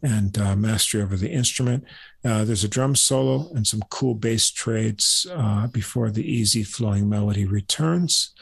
and 0.02 0.36
uh, 0.38 0.56
mastery 0.56 1.02
over 1.02 1.16
the 1.16 1.30
instrument. 1.30 1.84
Uh, 2.24 2.44
there's 2.44 2.64
a 2.64 2.68
drum 2.68 2.94
solo 2.96 3.48
and 3.54 3.66
some 3.66 3.82
cool 3.90 4.14
bass 4.14 4.50
trades 4.50 5.26
uh, 5.32 5.66
before 5.68 6.10
the 6.10 6.24
easy 6.24 6.62
flowing 6.62 7.08
melody 7.08 7.44
returns. 7.44 8.34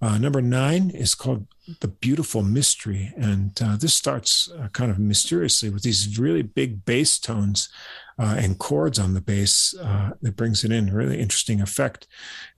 Uh, 0.00 0.18
number 0.18 0.42
nine 0.42 0.90
is 0.90 1.14
called 1.14 1.46
The 1.80 1.88
Beautiful 1.88 2.42
Mystery. 2.42 3.12
And 3.16 3.58
uh, 3.62 3.76
this 3.76 3.94
starts 3.94 4.50
uh, 4.50 4.68
kind 4.68 4.90
of 4.90 4.98
mysteriously 4.98 5.70
with 5.70 5.82
these 5.82 6.18
really 6.18 6.42
big 6.42 6.84
bass 6.84 7.18
tones 7.18 7.68
uh, 8.18 8.36
and 8.38 8.58
chords 8.58 8.98
on 8.98 9.14
the 9.14 9.20
bass 9.20 9.74
uh, 9.82 10.10
that 10.22 10.36
brings 10.36 10.64
it 10.64 10.72
in, 10.72 10.88
a 10.88 10.94
really 10.94 11.18
interesting 11.18 11.60
effect. 11.60 12.06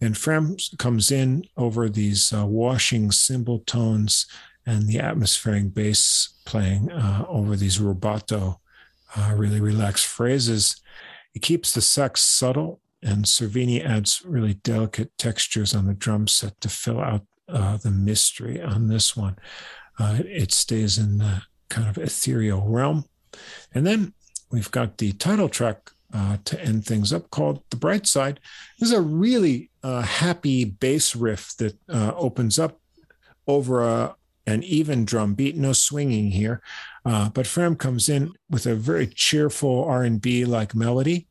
And 0.01 0.15
Frahm 0.15 0.79
comes 0.79 1.11
in 1.11 1.45
over 1.57 1.89
these 1.89 2.33
uh, 2.33 2.47
washing 2.47 3.11
cymbal 3.11 3.61
tones 3.61 4.27
and 4.67 4.87
the 4.87 5.01
atmospheric 5.01 5.75
bass 5.75 6.35
playing 6.45 6.93
over 6.93 7.57
these 7.57 7.79
rubato, 7.79 8.59
really 9.33 9.61
relaxed 9.61 10.07
phrases. 10.07 10.81
It 11.35 11.41
keeps 11.41 11.73
the 11.73 11.81
sax 11.81 12.23
subtle 12.23 12.81
and 13.03 13.25
Cervini 13.25 13.85
adds 13.85 14.23
really 14.25 14.55
delicate 14.55 15.17
textures 15.19 15.75
on 15.75 15.87
the 15.87 15.95
drum 15.95 16.27
set 16.27 16.61
to 16.61 16.69
fill 16.69 17.01
out 17.01 17.25
uh, 17.49 17.77
the 17.77 17.91
mystery 17.91 18.61
on 18.61 18.89
this 18.89 19.17
one. 19.17 19.37
Uh, 19.99 20.19
it 20.25 20.53
stays 20.53 20.99
in 20.99 21.19
the 21.19 21.43
kind 21.69 21.89
of 21.89 21.99
ethereal 21.99 22.67
realm. 22.69 23.05
And 23.73 23.87
then 23.87 24.15
we've 24.51 24.71
got 24.71 24.99
the 24.99 25.13
title 25.13 25.49
track 25.49 25.91
uh, 26.13 26.39
to 26.45 26.61
end 26.61 26.87
things 26.87 27.13
up 27.13 27.31
called 27.31 27.63
The 27.71 27.77
Bright 27.77 28.07
Side. 28.07 28.41
This 28.79 28.91
is 28.91 28.95
a 28.95 29.01
really 29.01 29.71
uh, 29.83 30.03
happy 30.03 30.65
bass 30.65 31.15
riff 31.15 31.55
that 31.59 31.77
uh, 31.89 32.13
opens 32.17 32.59
up 32.59 32.81
over 33.47 33.83
a, 33.83 34.17
an 34.47 34.63
even 34.63 35.05
drum 35.05 35.35
beat, 35.35 35.57
no 35.57 35.73
swinging 35.73 36.31
here. 36.31 36.63
Uh, 37.05 37.29
but 37.29 37.47
Frahm 37.47 37.79
comes 37.79 38.09
in 38.09 38.33
with 38.51 38.67
a 38.67 38.75
very 38.75 39.07
cheerful 39.07 39.85
R&B 39.85 40.45
like 40.45 40.75
melody. 40.75 41.27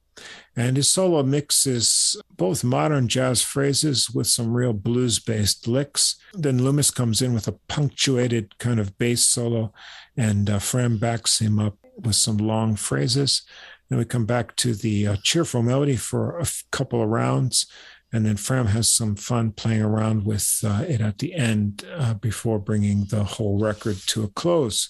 And 0.56 0.78
his 0.78 0.88
solo 0.88 1.22
mixes 1.22 2.20
both 2.36 2.64
modern 2.64 3.08
jazz 3.08 3.44
phrases 3.44 4.10
with 4.10 4.26
some 4.26 4.54
real 4.54 4.74
blues 4.74 5.20
based 5.20 5.68
licks. 5.68 6.16
Then 6.34 6.64
Loomis 6.64 6.90
comes 6.90 7.22
in 7.22 7.36
with 7.36 7.48
a 7.48 7.60
punctuated 7.68 8.58
kind 8.58 8.80
of 8.80 8.98
bass 8.98 9.24
solo, 9.24 9.72
and 10.16 10.50
uh, 10.50 10.58
Frahm 10.58 11.00
backs 11.00 11.40
him 11.40 11.60
up 11.60 11.78
with 11.98 12.16
some 12.16 12.38
long 12.38 12.76
phrases. 12.76 13.44
Then 13.90 14.00
we 14.00 14.06
come 14.06 14.26
back 14.26 14.56
to 14.58 14.74
the 14.74 15.08
uh, 15.08 15.16
cheerful 15.24 15.64
melody 15.64 15.96
for 15.96 16.38
a 16.38 16.42
f- 16.42 16.64
couple 16.72 17.02
of 17.02 17.10
rounds. 17.10 17.66
And 18.14 18.26
then 18.26 18.36
Frahm 18.36 18.68
has 18.68 18.90
some 18.90 19.16
fun 19.16 19.52
playing 19.52 19.82
around 19.82 20.26
with 20.26 20.62
uh, 20.66 20.86
it 20.88 21.02
at 21.02 21.20
the 21.20 21.34
end 21.34 21.86
uh, 21.94 22.14
before 22.14 22.60
bringing 22.60 23.06
the 23.06 23.24
whole 23.24 23.60
record 23.60 23.98
to 24.08 24.24
a 24.24 24.30
close. 24.30 24.90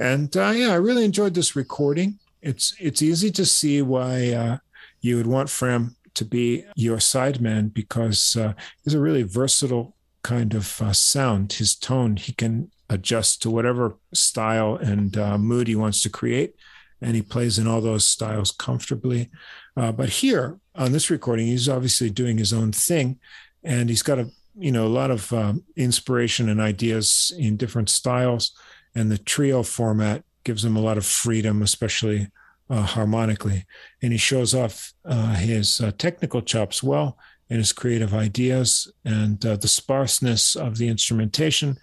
And 0.00 0.36
uh, 0.36 0.52
yeah, 0.54 0.72
I 0.72 0.76
really 0.76 1.04
enjoyed 1.04 1.34
this 1.34 1.54
recording 1.54 2.18
it's 2.44 2.76
it's 2.78 3.02
easy 3.02 3.30
to 3.32 3.44
see 3.44 3.82
why 3.82 4.30
uh, 4.32 4.58
you 5.00 5.16
would 5.16 5.26
want 5.26 5.48
Frahm 5.48 5.96
to 6.14 6.24
be 6.24 6.64
your 6.76 6.98
sideman 6.98 7.72
because 7.72 8.36
uh, 8.36 8.52
he's 8.84 8.94
a 8.94 9.00
really 9.00 9.22
versatile 9.22 9.96
kind 10.22 10.54
of 10.54 10.66
sound. 10.92 11.54
His 11.54 11.74
tone 11.74 12.16
he 12.16 12.32
can 12.32 12.70
adjust 12.88 13.42
to 13.42 13.50
whatever 13.50 13.96
style 14.12 14.76
and 14.76 15.16
uh, 15.16 15.38
mood 15.38 15.68
he 15.68 15.76
wants 15.76 16.02
to 16.02 16.10
create, 16.10 16.54
and 17.00 17.14
he 17.14 17.22
plays 17.22 17.58
in 17.58 17.66
all 17.66 17.80
those 17.80 18.04
styles 18.04 18.50
comfortably. 18.50 19.30
Uh, 19.76 19.92
but 19.92 20.08
here 20.08 20.58
on 20.74 20.92
this 20.92 21.10
recording, 21.10 21.46
he's 21.46 21.68
obviously 21.68 22.10
doing 22.10 22.38
his 22.38 22.52
own 22.52 22.72
thing, 22.72 23.18
and 23.62 23.88
he's 23.88 24.02
got 24.02 24.18
a 24.18 24.30
you 24.56 24.70
know 24.70 24.86
a 24.86 24.88
lot 24.88 25.10
of 25.10 25.32
um, 25.32 25.64
inspiration 25.76 26.48
and 26.48 26.60
ideas 26.60 27.32
in 27.38 27.56
different 27.56 27.88
styles, 27.88 28.52
and 28.94 29.10
the 29.10 29.18
trio 29.18 29.62
format 29.62 30.24
gives 30.44 30.64
him 30.64 30.76
a 30.76 30.80
lot 30.80 30.98
of 30.98 31.06
freedom, 31.06 31.62
especially 31.62 32.28
uh, 32.70 32.82
harmonically, 32.82 33.66
and 34.02 34.12
he 34.12 34.18
shows 34.18 34.54
off 34.54 34.92
uh, 35.04 35.34
his 35.34 35.80
uh, 35.80 35.90
technical 35.98 36.42
chops 36.42 36.82
well 36.82 37.18
and 37.50 37.58
his 37.58 37.72
creative 37.72 38.14
ideas. 38.14 38.90
And 39.04 39.44
uh, 39.44 39.56
the 39.56 39.68
sparseness 39.68 40.56
of 40.56 40.78
the 40.78 40.88
instrumentation 40.88 41.76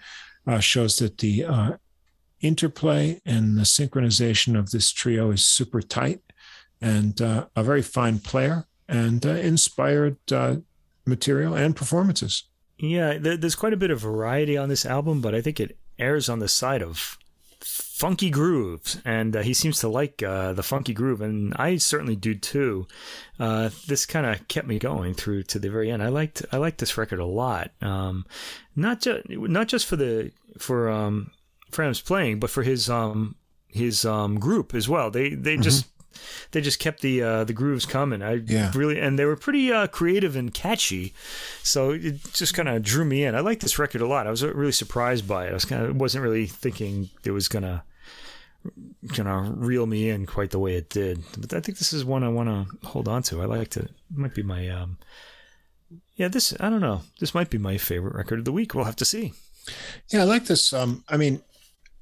uh, 0.48 0.60
shows 0.60 0.98
that 0.98 1.18
the 1.20 1.46
uh, 1.46 1.72
interplay 2.42 3.22
and 3.26 3.58
the 3.58 3.64
synchronization 3.64 4.58
of 4.58 4.72
this 4.72 4.92
trio 4.92 5.32
is 5.32 5.44
super 5.44 5.82
tight 5.82 6.22
and 6.82 7.22
a 7.22 7.48
very 7.58 7.84
fine 7.84 8.18
player 8.18 8.66
and 8.90 9.24
inspired 9.24 10.18
material 11.06 11.54
and 11.54 11.76
performances. 11.76 12.46
Yeah, 12.80 13.20
there's 13.20 13.56
quite 13.56 13.74
a 13.74 13.78
bit 13.78 13.92
of 13.92 14.00
variety 14.00 14.58
on 14.58 14.68
this 14.68 14.86
album, 14.86 15.22
but 15.22 15.36
I 15.36 15.42
think 15.42 15.60
it 15.60 15.78
errs 16.00 16.28
on 16.28 16.40
the 16.40 16.48
side 16.48 16.82
of 16.82 17.20
funky 18.02 18.32
grooves, 18.32 18.99
and 19.06 19.36
uh, 19.36 19.44
he 19.44 19.53
seems 19.53 19.80
to 19.80 19.88
like 19.88 20.23
uh, 20.23 20.53
the 20.53 20.64
funky 20.64 20.91
groove, 20.91 21.22
and 21.22 21.53
I 21.53 21.78
certainly 21.78 22.15
do 22.15 22.34
too. 22.34 22.88
Uh, 23.40 23.69
this 23.86 24.07
kind 24.07 24.26
of 24.26 24.48
kept 24.48 24.68
me 24.68 24.80
going 24.80 25.14
through 25.14 25.44
to 25.44 25.60
the 25.60 25.69
very 25.69 25.91
end. 25.91 26.02
I 26.02 26.07
liked 26.07 26.44
I 26.52 26.57
liked 26.57 26.80
this 26.80 26.98
record 26.98 27.19
a 27.19 27.28
lot, 27.28 27.69
um, 27.80 28.26
not 28.76 29.02
just 29.02 29.30
not 29.30 29.68
just 29.68 29.86
for 29.86 29.98
the 29.98 30.32
for 30.57 30.90
um, 30.90 31.30
Frahm's 31.69 32.02
playing, 32.02 32.40
but 32.40 32.49
for 32.49 32.64
his 32.64 32.90
um, 32.90 33.36
his 33.68 34.03
um, 34.03 34.40
group 34.40 34.73
as 34.73 34.90
well. 34.90 35.11
They 35.11 35.36
they 35.36 35.53
mm-hmm. 35.53 35.61
just 35.61 35.86
they 36.53 36.61
just 36.61 36.80
kept 36.80 37.02
the 37.02 37.22
uh, 37.22 37.44
the 37.44 37.53
grooves 37.53 37.86
coming. 37.86 38.23
I 38.23 38.41
yeah. 38.48 38.72
really 38.73 38.99
and 38.99 39.19
they 39.19 39.26
were 39.26 39.36
pretty 39.36 39.72
uh, 39.72 39.86
creative 39.86 40.36
and 40.36 40.52
catchy, 40.52 41.14
so 41.61 41.91
it 41.91 42.34
just 42.34 42.56
kind 42.56 42.68
of 42.68 42.82
drew 42.82 43.06
me 43.06 43.26
in. 43.26 43.36
I 43.36 43.41
like 43.41 43.60
this 43.60 43.78
record 43.78 44.02
a 44.02 44.07
lot. 44.07 44.26
I 44.26 44.32
was 44.32 44.44
really 44.44 44.72
surprised 44.72 45.28
by 45.28 45.45
it. 45.45 45.52
I 45.52 45.53
was 45.53 45.65
kind 45.65 45.86
of 45.86 45.95
wasn't 45.95 46.23
really 46.23 46.48
thinking 46.48 47.11
it 47.23 47.30
was 47.30 47.48
gonna 47.48 47.84
gonna 49.16 49.54
reel 49.56 49.86
me 49.86 50.10
in 50.10 50.26
quite 50.26 50.52
the 50.52 50.60
way 50.60 50.76
it 50.76 50.90
did. 50.90 51.24
But 51.38 51.54
I 51.54 51.60
think 51.60 51.78
this 51.78 51.94
is 51.94 52.06
one 52.06 52.24
I 52.24 52.30
want 52.30 52.50
to 52.50 52.88
hold 52.88 53.08
on 53.08 53.24
to. 53.24 53.42
I 53.42 53.46
like 53.46 53.70
to. 53.70 53.88
Might 54.14 54.36
be 54.36 54.44
my 54.44 54.70
um, 54.70 54.98
yeah. 56.16 56.28
This 56.28 56.54
I 56.60 56.70
don't 56.70 56.82
know. 56.82 57.02
This 57.20 57.34
might 57.34 57.50
be 57.50 57.58
my 57.58 57.78
favorite 57.78 58.16
record 58.16 58.40
of 58.40 58.46
the 58.46 58.52
week. 58.52 58.74
We'll 58.74 58.86
have 58.86 58.96
to 58.98 59.06
see. 59.06 59.34
Yeah, 60.10 60.22
I 60.22 60.26
like 60.26 60.46
this. 60.46 60.74
Um, 60.74 61.04
I 61.08 61.18
mean, 61.18 61.42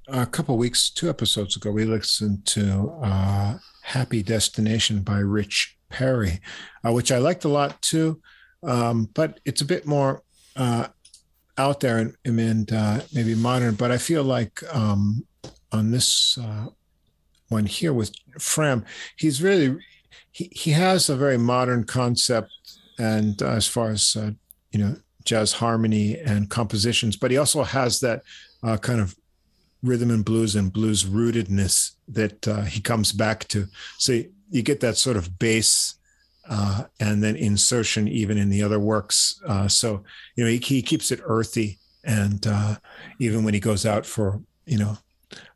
a 0.07 0.25
couple 0.25 0.57
weeks, 0.57 0.89
two 0.89 1.09
episodes 1.09 1.55
ago, 1.55 1.71
we 1.71 1.85
listened 1.85 2.45
to 2.47 2.91
uh, 3.03 3.57
Happy 3.83 4.23
Destination 4.23 5.01
by 5.01 5.19
Rich 5.19 5.77
Perry, 5.89 6.39
uh, 6.85 6.91
which 6.91 7.11
I 7.11 7.17
liked 7.17 7.45
a 7.45 7.49
lot 7.49 7.81
too. 7.81 8.21
Um, 8.63 9.09
but 9.13 9.39
it's 9.45 9.61
a 9.61 9.65
bit 9.65 9.85
more 9.85 10.23
uh, 10.55 10.87
out 11.57 11.79
there 11.79 11.97
and, 11.97 12.15
and 12.25 12.71
uh, 12.71 13.01
maybe 13.13 13.35
modern. 13.35 13.75
But 13.75 13.91
I 13.91 13.97
feel 13.97 14.23
like 14.23 14.63
um, 14.73 15.25
on 15.71 15.91
this 15.91 16.37
uh, 16.37 16.67
one 17.49 17.65
here 17.65 17.93
with 17.93 18.11
Frahm, 18.37 18.85
he's 19.17 19.41
really 19.41 19.77
he, 20.31 20.49
he 20.51 20.71
has 20.71 21.09
a 21.09 21.15
very 21.15 21.37
modern 21.37 21.83
concept, 21.83 22.51
and 22.97 23.41
uh, 23.41 23.49
as 23.49 23.67
far 23.67 23.89
as 23.89 24.15
uh, 24.15 24.31
you 24.71 24.79
know, 24.79 24.95
jazz 25.25 25.53
harmony 25.53 26.17
and 26.17 26.49
compositions, 26.49 27.15
but 27.15 27.31
he 27.31 27.37
also 27.37 27.63
has 27.63 27.99
that 27.99 28.21
kind 28.81 28.99
of 28.99 29.15
rhythm 29.83 30.11
and 30.11 30.25
blues 30.25 30.55
and 30.55 30.73
blues 30.73 31.05
rootedness 31.05 31.95
that 32.07 32.47
uh, 32.47 32.61
he 32.61 32.81
comes 32.81 33.11
back 33.11 33.47
to. 33.47 33.67
So 33.97 34.21
you 34.49 34.61
get 34.61 34.79
that 34.81 34.97
sort 34.97 35.17
of 35.17 35.39
bass 35.39 35.95
uh, 36.49 36.85
and 36.99 37.23
then 37.23 37.35
insertion 37.35 38.07
even 38.07 38.37
in 38.37 38.49
the 38.49 38.63
other 38.63 38.79
works. 38.79 39.39
Uh, 39.47 39.67
so 39.67 40.03
you 40.35 40.43
know 40.43 40.49
he, 40.49 40.57
he, 40.57 40.81
keeps 40.81 41.11
it 41.11 41.21
earthy, 41.23 41.77
and 42.03 42.45
uh, 42.47 42.75
even 43.19 43.43
when 43.43 43.53
he 43.53 43.59
goes 43.59 43.85
out 43.85 44.05
for 44.05 44.41
you 44.65 44.77
know 44.77 44.97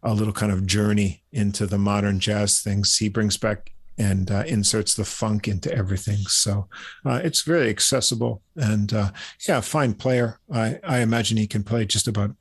a 0.04 0.14
little 0.14 0.34
kind 0.34 0.52
of 0.52 0.66
journey 0.66 1.24
into 1.32 1.66
the 1.66 1.78
modern 1.78 2.20
jazz 2.20 2.62
things, 2.62 2.98
he 2.98 3.10
brings 3.10 3.38
back 3.38 3.72
and 3.98 4.32
uh, 4.32 4.44
inserts 4.48 4.96
the 4.96 5.06
funk 5.06 5.48
into 5.48 5.74
everything. 5.74 6.20
So 6.28 6.68
uh, 7.06 7.22
it's 7.24 7.44
very 7.44 7.70
accessible 7.70 8.42
and 8.56 8.92
uh, 8.94 9.12
yeah, 9.48 9.62
fine 9.62 9.94
player. 9.94 10.40
I, 10.52 10.80
I 10.84 11.00
imagine 11.00 11.38
he 11.38 11.48
can 11.48 11.64
play 11.64 11.86
just 11.86 12.08
about 12.08 12.32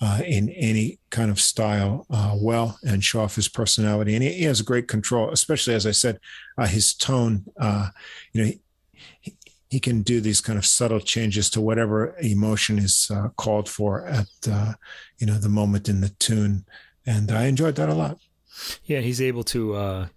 uh, 0.00 0.20
in 0.24 0.48
any 0.50 0.98
kind 1.10 1.30
of 1.30 1.40
style 1.40 2.06
uh, 2.10 2.34
well 2.36 2.78
and 2.84 3.04
show 3.04 3.20
off 3.20 3.36
his 3.36 3.48
personality. 3.48 4.14
And 4.14 4.22
he, 4.22 4.32
he, 4.32 4.44
has 4.44 4.62
great 4.62 4.88
control, 4.88 5.30
especially 5.30 5.74
as 5.74 5.86
I 5.86 5.90
said, 5.90 6.18
uh, 6.56 6.66
his 6.66 6.94
tone. 6.94 7.44
You 8.32 8.44
know, 8.44 8.50
he, 9.20 9.36
he, 9.70 9.80
can 9.80 10.02
do 10.02 10.20
these 10.20 10.40
kind 10.40 10.58
of 10.58 10.66
subtle 10.66 11.00
changes 11.00 11.48
to 11.50 11.60
whatever 11.60 12.14
emotion 12.20 12.78
is 12.78 13.10
uh, 13.14 13.28
called 13.36 13.68
for 13.68 14.04
at 14.04 14.28
uh, 14.50 14.74
you 15.18 15.26
know 15.26 15.38
the 15.38 15.48
moment 15.48 15.88
in 15.88 16.00
the 16.00 16.10
tune, 16.10 16.64
and 17.06 17.30
I 17.30 17.46
enjoyed 17.46 17.76
that 17.76 17.88
a 17.88 17.94
lot. 17.94 18.18
Yeah, 18.84 19.00
he's 19.00 19.22
able 19.22 19.44
to 19.44 20.08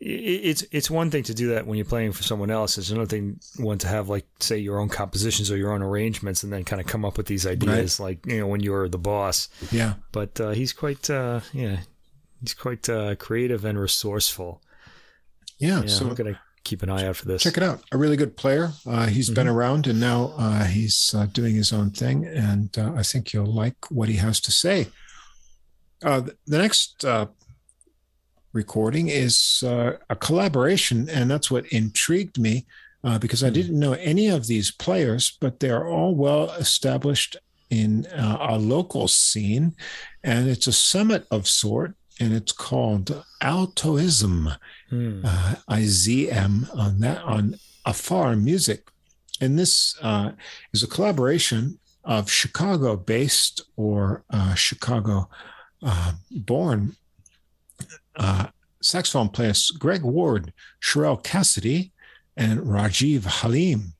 it's 0.00 0.64
it's 0.72 0.90
one 0.90 1.10
thing 1.10 1.22
to 1.24 1.34
do 1.34 1.48
that 1.50 1.66
when 1.66 1.76
you're 1.76 1.84
playing 1.84 2.12
for 2.12 2.22
someone 2.22 2.50
else. 2.50 2.78
It's 2.78 2.90
another 2.90 3.06
thing 3.06 3.38
one 3.58 3.76
to 3.78 3.86
have 3.86 4.08
like 4.08 4.26
say 4.38 4.56
your 4.56 4.78
own 4.78 4.88
compositions 4.88 5.50
or 5.50 5.58
your 5.58 5.72
own 5.72 5.82
arrangements, 5.82 6.42
and 6.42 6.50
then 6.50 6.64
kind 6.64 6.80
of 6.80 6.86
come 6.86 7.04
up 7.04 7.18
with 7.18 7.26
these 7.26 7.46
ideas 7.46 8.00
right. 8.00 8.06
like 8.06 8.26
you 8.26 8.40
know 8.40 8.46
when 8.46 8.60
you're 8.60 8.88
the 8.88 8.98
boss. 8.98 9.48
Yeah. 9.70 9.94
But 10.12 10.40
uh, 10.40 10.50
he's 10.50 10.72
quite 10.72 11.10
uh, 11.10 11.40
yeah, 11.52 11.80
he's 12.40 12.54
quite 12.54 12.88
uh, 12.88 13.14
creative 13.16 13.66
and 13.66 13.78
resourceful. 13.78 14.62
Yeah. 15.58 15.82
yeah 15.82 15.88
so 15.88 16.06
I'm 16.06 16.14
gonna 16.14 16.40
keep 16.64 16.82
an 16.82 16.90
eye 16.90 17.06
out 17.06 17.16
for 17.16 17.26
this. 17.26 17.42
Check 17.42 17.56
it 17.56 17.62
out. 17.62 17.82
A 17.92 17.96
really 17.96 18.16
good 18.16 18.36
player. 18.36 18.72
Uh, 18.86 19.06
he's 19.06 19.26
mm-hmm. 19.26 19.34
been 19.34 19.48
around 19.48 19.86
and 19.86 20.00
now 20.00 20.34
uh, 20.36 20.64
he's 20.64 21.14
uh, 21.14 21.26
doing 21.26 21.54
his 21.54 21.72
own 21.72 21.90
thing, 21.90 22.26
and 22.26 22.76
I 22.78 23.02
think 23.02 23.32
you'll 23.32 23.46
like 23.46 23.90
what 23.90 24.08
he 24.08 24.16
has 24.16 24.40
to 24.42 24.52
say. 24.52 24.88
the 26.02 26.34
next 26.46 27.04
recording 28.52 29.08
is 29.08 29.62
uh, 29.66 29.92
a 30.08 30.16
collaboration, 30.16 31.08
and 31.08 31.30
that's 31.30 31.50
what 31.50 31.66
intrigued 31.66 32.38
me 32.38 32.66
uh, 33.04 33.18
because 33.18 33.42
I 33.42 33.48
hmm. 33.48 33.54
didn't 33.54 33.78
know 33.78 33.92
any 33.94 34.28
of 34.28 34.46
these 34.46 34.70
players, 34.70 35.36
but 35.40 35.60
they're 35.60 35.86
all 35.86 36.14
well 36.14 36.50
established 36.52 37.36
in 37.70 38.06
uh, 38.06 38.36
our 38.40 38.58
local 38.58 39.06
scene, 39.06 39.76
and 40.24 40.48
it's 40.48 40.66
a 40.66 40.72
summit 40.72 41.26
of 41.30 41.46
sort, 41.46 41.94
and 42.18 42.32
it's 42.32 42.52
called 42.52 43.24
Altoizm, 43.40 44.56
hmm. 44.90 45.22
Uh, 45.24 45.54
IZM 45.70 46.76
on 46.76 47.00
that 47.00 47.22
on 47.22 47.56
Afar 47.86 48.36
Music, 48.36 48.90
and 49.40 49.58
this 49.58 49.96
uh, 50.02 50.32
is 50.72 50.82
a 50.82 50.88
collaboration 50.88 51.78
of 52.04 52.30
Chicago-based 52.30 53.62
or 53.76 54.24
uh, 54.30 54.54
Chicago-born 54.54 56.96
uh, 58.16 58.46
saxophone 58.82 59.28
players 59.28 59.70
Greg 59.70 60.02
Ward, 60.02 60.52
Sharel 60.82 61.22
Cassity, 61.22 61.92
and 62.36 62.60
Rajiv 62.60 63.24
Halim. 63.24 63.94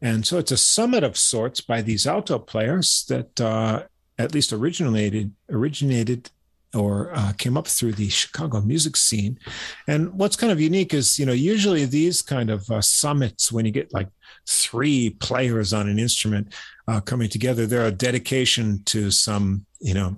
And 0.00 0.26
so 0.26 0.38
it's 0.38 0.52
a 0.52 0.56
summit 0.56 1.04
of 1.04 1.16
sorts 1.16 1.60
by 1.60 1.80
these 1.80 2.06
alto 2.06 2.38
players 2.38 3.04
that 3.08 3.40
uh, 3.40 3.84
at 4.18 4.34
least 4.34 4.52
originated 4.52 5.32
originated 5.50 6.30
or 6.74 7.10
uh, 7.14 7.32
came 7.32 7.56
up 7.56 7.66
through 7.66 7.92
the 7.92 8.08
Chicago 8.08 8.60
music 8.60 8.96
scene. 8.96 9.38
And 9.86 10.12
what's 10.14 10.36
kind 10.36 10.52
of 10.52 10.60
unique 10.60 10.94
is, 10.94 11.18
you 11.18 11.26
know, 11.26 11.32
usually 11.32 11.84
these 11.84 12.22
kind 12.22 12.50
of 12.50 12.68
uh, 12.70 12.80
summits, 12.80 13.52
when 13.52 13.64
you 13.64 13.72
get 13.72 13.92
like 13.92 14.08
three 14.46 15.10
players 15.10 15.72
on 15.72 15.88
an 15.88 15.98
instrument 15.98 16.54
uh, 16.88 17.00
coming 17.00 17.28
together, 17.28 17.66
they're 17.66 17.86
a 17.86 17.90
dedication 17.90 18.82
to 18.84 19.10
some, 19.10 19.64
you 19.80 19.94
know, 19.94 20.16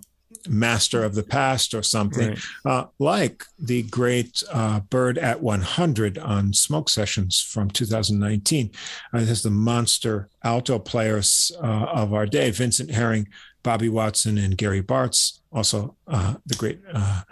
master 0.48 1.04
of 1.04 1.14
the 1.14 1.22
past 1.22 1.74
or 1.74 1.82
something, 1.82 2.30
right. 2.30 2.38
uh, 2.64 2.86
like 2.98 3.44
the 3.58 3.82
great 3.82 4.42
uh, 4.52 4.80
Bird 4.80 5.18
at 5.18 5.40
100 5.40 6.18
on 6.18 6.52
Smoke 6.52 6.88
Sessions 6.88 7.40
from 7.40 7.70
2019. 7.70 8.70
Uh, 9.12 9.18
has 9.18 9.42
the 9.42 9.50
monster 9.50 10.28
alto 10.44 10.78
players 10.78 11.52
uh, 11.62 11.86
of 11.92 12.12
our 12.14 12.26
day, 12.26 12.50
Vincent 12.50 12.90
Herring, 12.90 13.28
Bobby 13.66 13.88
Watson, 13.88 14.38
and 14.38 14.56
Gary 14.56 14.82
Bartz. 14.82 15.40
Also, 15.52 15.97
uh, 16.06 16.34
the 16.47 16.55
great 16.55 16.80
uh, 16.94 17.22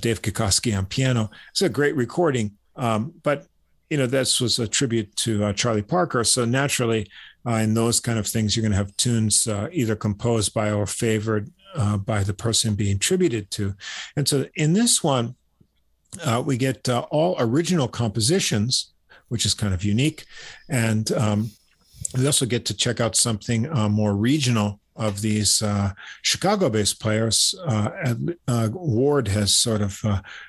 Dave 0.00 0.22
Kikoski 0.22 0.76
on 0.76 0.86
piano. 0.86 1.30
It's 1.50 1.62
a 1.62 1.68
great 1.68 1.94
recording, 1.94 2.56
um, 2.76 3.12
but 3.22 3.46
you 3.90 3.98
know 3.98 4.06
this 4.06 4.40
was 4.40 4.58
a 4.58 4.66
tribute 4.66 5.14
to 5.24 5.52
Charlie 5.52 5.82
Parker. 5.82 6.24
So 6.24 6.44
naturally, 6.44 7.08
in 7.46 7.74
those 7.74 8.00
kind 8.00 8.18
of 8.18 8.26
things, 8.26 8.56
you're 8.56 8.62
going 8.62 8.72
to 8.72 8.84
have 8.84 8.96
tunes 8.96 9.46
either 9.72 9.96
composed 9.96 10.54
by 10.54 10.72
or 10.72 10.86
favored 10.86 11.50
uh, 11.74 11.96
by 11.96 12.22
the 12.22 12.34
person 12.34 12.74
being 12.74 12.98
tributed 12.98 13.50
to. 13.52 13.74
And 14.16 14.26
so 14.28 14.46
in 14.54 14.72
this 14.72 15.04
one, 15.04 15.36
uh, 16.24 16.42
we 16.44 16.56
get 16.56 16.88
uh, 16.88 17.06
all 17.10 17.36
original 17.38 17.88
compositions, 17.88 18.92
which 19.28 19.46
is 19.46 19.54
kind 19.54 19.72
of 19.72 19.84
unique. 19.84 20.24
And 20.68 21.10
um, 21.12 21.50
we 22.16 22.26
also 22.26 22.46
get 22.46 22.64
to 22.66 22.74
check 22.74 23.00
out 23.00 23.14
something 23.14 23.70
uh, 23.72 23.88
more 23.88 24.14
regional 24.14 24.80
of 25.00 25.20
these 25.20 25.62
uh, 25.62 25.90
Chicago-based 26.22 27.00
players. 27.00 27.54
Uh, 27.66 28.68
Ward 28.72 29.26
has 29.28 29.52
sort 29.52 29.80
of 29.80 30.00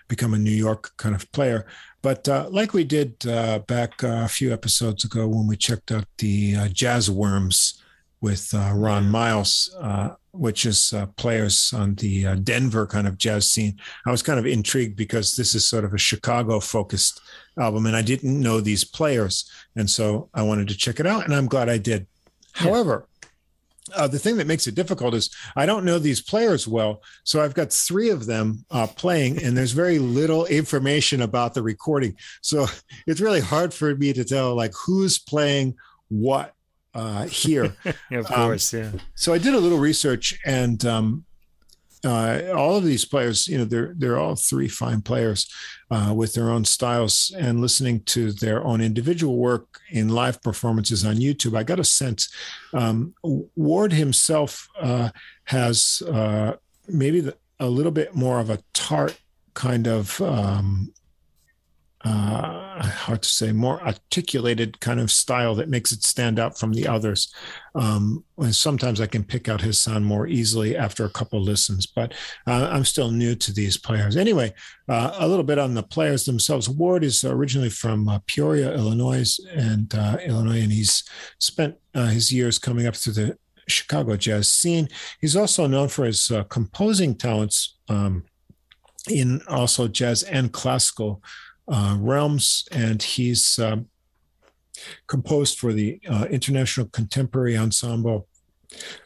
become 0.08 0.36
a 0.36 0.38
New 0.38 0.52
York 0.52 0.92
kind 0.98 1.16
of 1.16 1.32
player. 1.32 1.66
But 2.04 2.28
like 2.52 2.74
we 2.74 2.84
did 2.84 3.18
back 3.66 4.04
a 4.04 4.28
few 4.28 4.54
episodes 4.54 5.04
ago 5.06 5.28
when 5.28 5.48
we 5.48 5.58
checked 5.58 5.92
out 5.92 6.06
the 6.18 6.70
Jazz 6.70 7.10
Worms 7.10 7.82
with 8.22 8.54
uh, 8.54 8.72
Ron 8.74 9.10
Miles, 9.10 9.76
uh, 9.80 10.10
which 10.32 10.66
is 10.66 10.94
uh, 10.94 11.08
players 11.18 11.74
on 11.74 11.96
the 11.96 12.28
uh, 12.28 12.36
Denver 12.36 12.86
kind 12.86 13.08
of 13.08 13.18
jazz 13.18 13.50
scene. 13.52 13.80
I 14.06 14.12
was 14.12 14.22
kind 14.22 14.40
of 14.40 14.46
intrigued 14.46 14.96
because 14.96 15.36
this 15.36 15.56
is 15.56 15.68
sort 15.68 15.84
of 15.84 15.94
a 15.94 15.98
Chicago 15.98 16.60
focused 16.60 17.20
album, 17.60 17.88
and 17.88 17.96
I 17.96 18.04
didn't 18.04 18.40
know 18.40 18.62
these 18.62 18.84
players, 18.84 19.50
and 19.76 19.90
so 19.90 20.30
I 20.34 20.44
wanted 20.44 20.70
to 20.70 20.78
check 20.78 21.00
it 21.00 21.08
out, 21.08 21.26
and 21.26 21.34
I'm 21.34 21.48
glad 21.48 21.68
I 21.68 21.80
did. 21.80 22.06
Yeah. 22.58 22.68
However, 22.68 23.08
uh, 23.96 24.08
the 24.08 24.20
thing 24.20 24.38
that 24.38 24.48
makes 24.48 24.68
it 24.68 24.76
difficult 24.76 25.14
is 25.14 25.30
I 25.56 25.66
don't 25.66 25.86
know 25.86 26.00
these 26.00 26.22
players 26.22 26.68
well. 26.68 27.02
So 27.24 27.44
I've 27.44 27.54
got 27.54 27.74
three 27.74 28.10
of 28.10 28.26
them 28.26 28.66
uh, 28.70 28.88
playing, 28.88 29.44
and 29.44 29.58
there's 29.58 29.72
very 29.72 30.00
little 30.00 30.46
information 30.46 31.22
about 31.22 31.54
the 31.54 31.64
recording. 31.64 32.16
So 32.42 32.68
it's 33.08 33.22
really 33.22 33.42
hard 33.42 33.74
for 33.74 33.96
me 33.96 34.14
to 34.14 34.24
tell 34.24 34.56
like 34.56 34.74
who's 34.86 35.18
playing 35.18 35.76
what 36.10 36.54
uh, 36.94 37.26
here. 37.26 37.76
yeah, 38.10 38.20
of 38.20 38.26
course, 38.26 38.74
um, 38.74 38.80
yeah. 38.80 38.92
So 39.16 39.34
I 39.34 39.38
did 39.38 39.54
a 39.54 39.60
little 39.60 39.80
research, 39.80 40.40
and 40.46 40.84
um, 40.86 41.26
uh, 42.04 42.54
all 42.56 42.78
of 42.78 42.84
these 42.84 43.06
players, 43.06 43.48
you 43.48 43.58
know, 43.58 43.66
they're 43.66 43.94
they're 43.98 44.18
all 44.18 44.36
three 44.36 44.68
fine 44.68 45.02
players 45.02 45.48
uh, 45.90 46.14
with 46.16 46.34
their 46.34 46.50
own 46.50 46.66
styles. 46.66 47.34
And 47.38 47.62
listening 47.62 48.02
to 48.06 48.32
their 48.32 48.64
own 48.64 48.82
individual 48.82 49.38
work 49.38 49.80
in 49.92 50.10
live 50.10 50.42
performances 50.42 51.06
on 51.06 51.18
YouTube, 51.18 51.58
I 51.58 51.64
got 51.64 51.80
a 51.80 51.84
sense. 51.84 52.34
Um, 52.74 53.14
Ward 53.24 53.94
himself 53.94 54.68
uh, 54.80 55.10
has 55.46 56.02
uh, 56.12 56.54
maybe 56.88 57.22
the, 57.22 57.38
a 57.60 57.68
little 57.68 57.92
bit 57.92 58.16
more 58.16 58.40
of 58.40 58.50
a 58.50 58.60
tart 58.74 59.20
kind 59.54 59.88
of 59.88 60.20
um, 60.22 60.94
uh, 62.04 62.82
hard 62.82 63.22
to 63.22 63.30
say, 63.30 63.52
more 63.52 63.82
articulated 63.82 64.80
kind 64.80 65.00
of 65.00 65.12
style 65.12 65.56
that 65.56 65.70
makes 65.70 65.92
it 65.92 66.04
stand 66.04 66.40
out 66.40 66.58
from 66.58 66.74
the 66.74 66.88
others. 66.88 67.34
Um, 67.76 68.24
and 68.38 68.56
sometimes 68.56 69.00
I 69.00 69.08
can 69.08 69.24
pick 69.24 69.48
out 69.48 69.62
his 69.62 69.80
sound 69.80 70.06
more 70.06 70.28
easily 70.28 70.76
after 70.76 71.06
a 71.06 71.10
couple 71.10 71.42
listens, 71.42 71.86
but 71.86 72.14
uh, 72.48 72.70
I'm 72.72 72.86
still 72.86 73.12
new 73.12 73.36
to 73.36 73.54
these 73.54 73.78
players. 73.78 74.18
Anyway, 74.18 74.54
uh, 74.90 75.16
a 75.20 75.28
little 75.28 75.44
bit 75.44 75.60
on 75.60 75.74
the 75.74 75.84
players 75.84 76.26
themselves. 76.26 76.70
Ward 76.70 77.04
is 77.04 77.24
originally 77.24 77.70
from 77.70 78.08
uh, 78.10 78.20
Peoria, 78.26 78.74
Illinois, 78.74 79.40
and 79.54 79.94
uh, 79.94 80.18
Illinois, 80.26 80.62
and 80.62 80.72
he's 80.72 81.04
spent 81.40 81.76
uh, 81.94 82.08
his 82.08 82.32
years 82.32 82.58
coming 82.58 82.88
up 82.88 82.96
through 82.96 83.14
the 83.14 83.38
Chicago 83.68 84.18
jazz 84.18 84.48
scene. 84.48 84.90
He's 85.20 85.36
also 85.36 85.68
known 85.68 85.88
for 85.88 86.06
his 86.06 86.32
composing 86.50 87.16
talents 87.16 87.78
um, 87.90 88.24
in 89.10 89.42
also 89.48 89.88
jazz 89.88 90.24
and 90.24 90.52
classical 90.52 91.24
uh, 91.72 91.98
realms, 92.00 92.68
and 92.72 93.02
he's 93.02 93.58
um, 93.58 93.88
composed 95.08 95.58
for 95.58 95.74
the 95.74 96.00
uh, 96.10 96.26
International 96.30 96.88
Contemporary 96.88 97.58
Ensemble. 97.58 98.28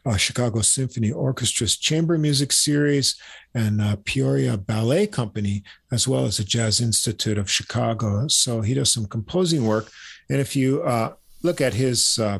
Uh, 0.05 0.15
Chicago 0.15 0.61
Symphony 0.61 1.11
Orchestra's 1.11 1.75
chamber 1.75 2.19
music 2.19 2.51
series 2.51 3.15
and 3.55 3.81
uh, 3.81 3.95
Peoria 4.05 4.57
Ballet 4.57 5.07
Company, 5.07 5.63
as 5.91 6.07
well 6.07 6.25
as 6.25 6.37
the 6.37 6.43
Jazz 6.43 6.79
Institute 6.81 7.39
of 7.39 7.49
Chicago. 7.49 8.27
So 8.27 8.61
he 8.61 8.75
does 8.75 8.93
some 8.93 9.07
composing 9.07 9.65
work. 9.65 9.89
And 10.29 10.39
if 10.39 10.55
you 10.55 10.83
uh, 10.83 11.13
look 11.41 11.61
at 11.61 11.73
his 11.73 12.19
uh, 12.19 12.39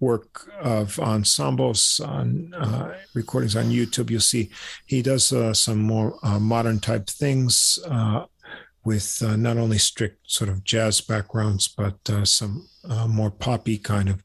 work 0.00 0.50
of 0.58 0.98
ensembles 0.98 2.00
on 2.00 2.54
uh, 2.54 2.94
recordings 3.14 3.56
on 3.56 3.66
YouTube, 3.66 4.08
you'll 4.08 4.20
see 4.20 4.48
he 4.86 5.02
does 5.02 5.34
uh, 5.34 5.52
some 5.52 5.82
more 5.82 6.18
modern 6.40 6.80
type 6.80 7.08
things 7.08 7.78
with 8.84 9.22
uh, 9.24 9.36
not 9.36 9.56
only 9.56 9.78
strict 9.78 10.30
sort 10.30 10.50
of 10.50 10.62
jazz 10.64 11.00
backgrounds, 11.00 11.68
but 11.68 11.96
uh, 12.08 12.24
some 12.24 12.68
uh, 12.88 13.06
more 13.06 13.30
poppy 13.30 13.78
kind 13.78 14.08
of 14.08 14.22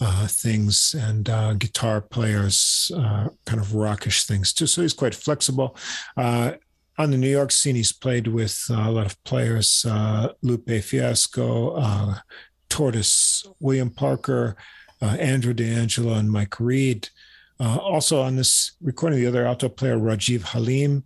uh, 0.00 0.26
things 0.26 0.94
and 0.94 1.28
uh, 1.28 1.54
guitar 1.54 2.00
players, 2.00 2.90
uh, 2.96 3.28
kind 3.44 3.60
of 3.60 3.74
rockish 3.74 4.24
things 4.24 4.52
too. 4.52 4.66
So 4.66 4.82
he's 4.82 4.94
quite 4.94 5.14
flexible. 5.14 5.76
on 6.16 7.10
the 7.10 7.16
New 7.16 7.30
York 7.30 7.52
scene, 7.52 7.76
he's 7.76 7.92
played 7.92 8.26
with 8.28 8.60
a 8.70 8.90
lot 8.90 9.06
of 9.06 9.22
players 9.24 9.86
Lupe 10.42 10.82
Fiasco, 10.82 12.14
Tortoise, 12.68 13.46
William 13.60 13.90
Parker, 13.90 14.56
Andrew 15.00 15.52
D'Angelo, 15.52 16.14
and 16.14 16.30
Mike 16.30 16.58
Reed. 16.58 17.08
also 17.60 18.20
on 18.20 18.36
this 18.36 18.72
recording, 18.80 19.20
the 19.20 19.26
other 19.26 19.46
alto 19.46 19.68
player, 19.68 19.96
Rajiv 19.96 20.42
Halim, 20.42 21.04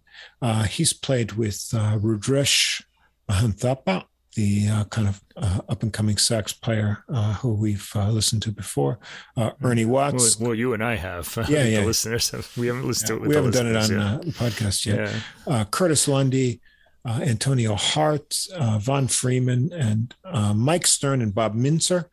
he's 0.68 0.92
played 0.92 1.32
with 1.32 1.56
Rudresh 1.72 2.82
Thapa, 3.28 4.04
the 4.34 4.68
uh, 4.68 4.84
kind 4.84 5.08
of 5.08 5.22
uh, 5.36 5.60
up 5.68 5.82
and 5.82 5.92
coming 5.92 6.16
sax 6.16 6.52
player 6.52 7.04
uh, 7.12 7.34
who 7.34 7.52
we've 7.52 7.90
uh, 7.94 8.10
listened 8.10 8.42
to 8.42 8.52
before, 8.52 8.98
uh, 9.36 9.50
Ernie 9.62 9.84
Watts. 9.84 10.38
Well, 10.38 10.50
well, 10.50 10.58
you 10.58 10.72
and 10.74 10.82
I 10.82 10.96
have. 10.96 11.38
Yeah, 11.48 11.64
yeah. 11.64 11.84
Listeners, 11.84 12.32
we 12.56 12.66
haven't 12.68 12.86
listened 12.86 13.10
yeah, 13.10 13.16
to 13.16 13.24
it. 13.24 13.28
we 13.28 13.34
haven't 13.34 13.52
done 13.52 13.66
it 13.66 13.76
on 13.76 13.90
yeah. 13.90 14.18
the 14.22 14.32
podcast 14.32 14.86
yet. 14.86 15.12
Yeah. 15.46 15.64
Curtis 15.70 16.08
Lundy, 16.08 16.60
Antonio 17.04 17.74
Hart, 17.74 18.46
Von 18.78 19.08
Freeman, 19.08 19.72
and 19.72 20.14
Mike 20.54 20.86
Stern 20.86 21.20
and 21.20 21.34
Bob 21.34 21.54
Mintzer. 21.54 22.06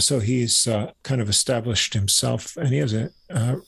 so 0.00 0.20
he's 0.20 0.68
kind 1.02 1.20
of 1.20 1.28
established 1.28 1.94
himself, 1.94 2.56
and 2.56 2.68
he 2.68 2.78
has 2.78 2.92
a, 2.92 3.10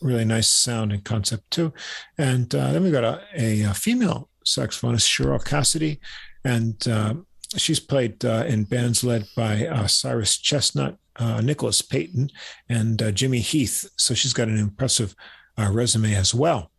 really 0.00 0.24
nice 0.24 0.48
sound 0.48 0.92
and 0.92 1.04
concept 1.04 1.50
too. 1.50 1.72
And 2.18 2.50
then 2.50 2.82
we've 2.82 2.92
got 2.92 3.04
a, 3.04 3.62
a 3.62 3.74
female 3.74 4.28
saxophonist, 4.44 5.08
Sharel 5.08 5.42
Cassity, 5.42 5.98
and 6.46 6.88
uh, 6.88 7.14
she's 7.56 7.80
played 7.80 8.24
uh, 8.24 8.44
in 8.46 8.64
bands 8.64 9.02
led 9.02 9.26
by 9.36 9.66
uh, 9.66 9.86
Cyrus 9.86 10.38
Chestnut, 10.38 10.96
uh, 11.16 11.40
Nicholas 11.40 11.82
Payton, 11.82 12.30
and 12.68 13.02
uh, 13.02 13.10
Jimmy 13.10 13.40
Heath. 13.40 13.88
So 13.96 14.14
she's 14.14 14.32
got 14.32 14.48
an 14.48 14.58
impressive 14.58 15.14
uh, 15.58 15.70
resume 15.72 16.14
as 16.14 16.34
well. 16.34 16.70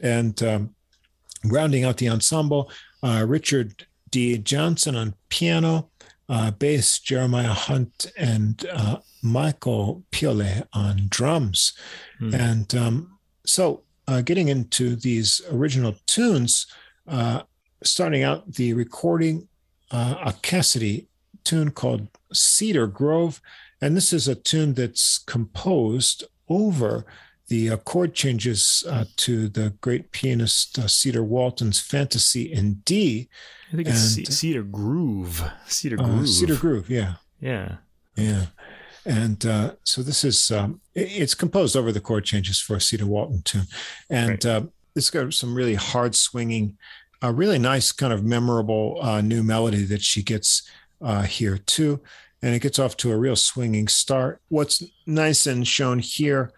And 0.00 0.40
um, 0.42 0.74
rounding 1.44 1.84
out 1.84 1.96
the 1.96 2.08
ensemble, 2.08 2.70
Richard 3.02 3.86
D. 4.10 4.38
Johnson 4.38 4.94
on 4.94 5.14
piano, 5.28 5.90
bass 6.58 7.00
Jeremiah 7.00 7.48
Hunt, 7.48 8.06
and 8.16 8.64
Michael 9.22 10.04
Piolet 10.12 10.68
on 10.72 11.06
drums. 11.08 11.72
Mm. 12.20 12.34
And 12.34 12.74
um, 12.76 13.18
so, 13.44 13.82
getting 14.24 14.48
into 14.48 14.94
these 14.94 15.42
original 15.50 15.96
tunes, 16.06 16.66
uh, 17.08 17.42
starting 17.82 18.22
out 18.22 18.54
the 18.54 18.72
recording 18.72 19.48
uh, 19.90 20.16
a 20.24 20.32
Cassity 20.32 21.06
tune 21.44 21.70
called 21.70 22.08
Cedar 22.32 22.86
Grove. 22.86 23.40
And 23.80 23.96
this 23.96 24.12
is 24.12 24.28
a 24.28 24.34
tune 24.34 24.74
that's 24.74 25.18
composed 25.18 26.24
over 26.48 27.06
the 27.48 27.70
uh, 27.70 27.76
chord 27.78 28.14
changes 28.14 28.84
uh, 28.88 29.04
to 29.16 29.48
the 29.48 29.72
great 29.80 30.12
pianist 30.12 30.78
uh, 30.78 30.86
Cedar 30.86 31.22
Walton's 31.22 31.80
Fantasy 31.80 32.52
in 32.52 32.74
D. 32.84 33.28
I 33.72 33.76
think 33.76 33.88
it's 33.88 34.16
and, 34.16 34.28
Cedar 34.28 34.62
Groove. 34.62 35.42
Cedar 35.66 36.00
uh, 36.00 36.24
Cedar 36.26 36.56
Groove, 36.56 36.90
yeah. 36.90 37.14
Yeah. 37.40 37.76
Yeah. 38.16 38.46
And 39.06 39.46
uh, 39.46 39.74
so 39.84 40.02
this 40.02 40.24
is, 40.24 40.50
um, 40.50 40.80
it's 40.94 41.34
composed 41.34 41.76
over 41.76 41.92
the 41.92 42.00
chord 42.00 42.24
changes 42.24 42.60
for 42.60 42.76
a 42.76 42.80
Cedar 42.80 43.06
Walton 43.06 43.42
tune. 43.42 43.66
And 44.10 44.30
right. 44.30 44.46
Uh, 44.46 44.62
it's 44.94 45.10
got 45.10 45.32
some 45.32 45.54
really 45.54 45.76
hard 45.76 46.14
swinging 46.14 46.76
a 47.22 47.32
really 47.32 47.58
nice 47.58 47.92
kind 47.92 48.12
of 48.12 48.24
memorable 48.24 48.98
uh, 49.02 49.20
new 49.20 49.42
melody 49.42 49.84
that 49.84 50.02
she 50.02 50.22
gets 50.22 50.62
uh, 51.00 51.22
here 51.22 51.58
too, 51.58 52.00
and 52.42 52.54
it 52.54 52.62
gets 52.62 52.78
off 52.78 52.96
to 52.98 53.12
a 53.12 53.16
real 53.16 53.36
swinging 53.36 53.88
start. 53.88 54.40
What's 54.48 54.82
nice 55.06 55.46
and 55.46 55.66
shown 55.66 55.98
here 55.98 56.52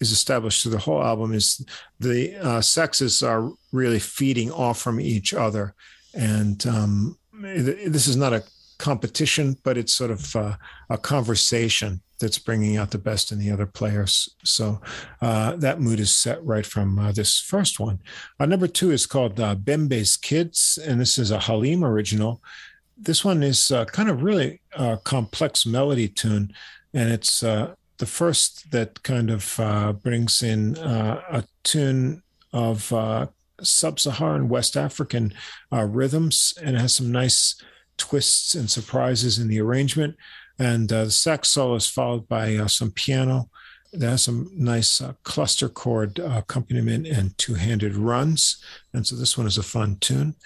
is 0.00 0.10
established 0.10 0.62
through 0.62 0.72
the 0.72 0.78
whole 0.78 1.02
album 1.02 1.32
is 1.32 1.64
the 2.00 2.36
uh, 2.36 2.60
sexes 2.60 3.22
are 3.22 3.50
really 3.72 4.00
feeding 4.00 4.50
off 4.50 4.80
from 4.80 5.00
each 5.00 5.32
other, 5.32 5.74
and 6.14 6.66
um, 6.66 7.18
this 7.32 8.06
is 8.06 8.16
not 8.16 8.32
a 8.32 8.44
competition, 8.78 9.56
but 9.62 9.78
it's 9.78 9.94
sort 9.94 10.10
of 10.10 10.36
uh, 10.36 10.56
a 10.90 10.98
conversation 10.98 12.00
that's 12.22 12.38
bringing 12.38 12.78
out 12.78 12.90
the 12.92 12.98
best 13.10 13.32
in 13.32 13.38
the 13.38 13.50
other 13.50 13.66
players. 13.66 14.34
So 14.44 14.80
uh, 15.20 15.56
that 15.56 15.80
mood 15.80 16.00
is 16.00 16.14
set 16.14 16.42
right 16.42 16.64
from 16.64 16.98
uh, 16.98 17.12
this 17.12 17.38
first 17.38 17.78
one. 17.78 17.98
Uh, 18.38 18.46
number 18.46 18.68
two 18.68 18.92
is 18.92 19.06
called 19.06 19.38
uh, 19.38 19.54
Bembe's 19.56 20.16
Kids, 20.16 20.78
and 20.86 20.98
this 20.98 21.18
is 21.18 21.30
a 21.30 21.40
Halim 21.40 21.84
original. 21.84 22.40
This 22.96 23.24
one 23.24 23.42
is 23.42 23.70
uh, 23.70 23.84
kind 23.84 24.08
of 24.08 24.22
really 24.22 24.60
a 24.72 24.96
complex 25.02 25.66
melody 25.66 26.08
tune, 26.08 26.54
and 26.94 27.10
it's 27.12 27.42
uh, 27.42 27.74
the 27.98 28.06
first 28.06 28.70
that 28.70 29.02
kind 29.02 29.28
of 29.30 30.00
brings 30.02 30.42
in 30.42 30.76
a 30.78 31.44
tune 31.62 32.22
of 32.52 32.92
sub-Saharan 33.60 34.48
West 34.48 34.76
African 34.76 35.34
rhythms, 35.70 36.54
and 36.62 36.76
has 36.76 36.94
some 36.94 37.12
nice 37.12 37.60
twists 37.96 38.54
and 38.54 38.70
surprises 38.70 39.38
in 39.38 39.48
the 39.48 39.60
arrangement. 39.60 40.16
And 40.62 40.92
uh, 40.92 41.04
the 41.06 41.10
sax 41.10 41.48
solo 41.48 41.74
is 41.74 41.88
followed 41.88 42.28
by 42.28 42.54
uh, 42.54 42.68
some 42.68 42.92
piano. 42.92 43.50
that 43.92 44.08
has 44.08 44.22
some 44.22 44.48
nice 44.54 45.00
uh, 45.00 45.12
cluster 45.24 45.68
chord 45.68 46.20
uh, 46.20 46.38
accompaniment 46.38 47.06
and 47.06 47.36
two 47.36 47.54
handed 47.54 47.96
runs. 47.96 48.62
And 48.92 49.04
so 49.04 49.16
this 49.16 49.36
one 49.36 49.48
is 49.48 49.58
a 49.58 49.62
fun 49.62 49.96
tune. 50.00 50.36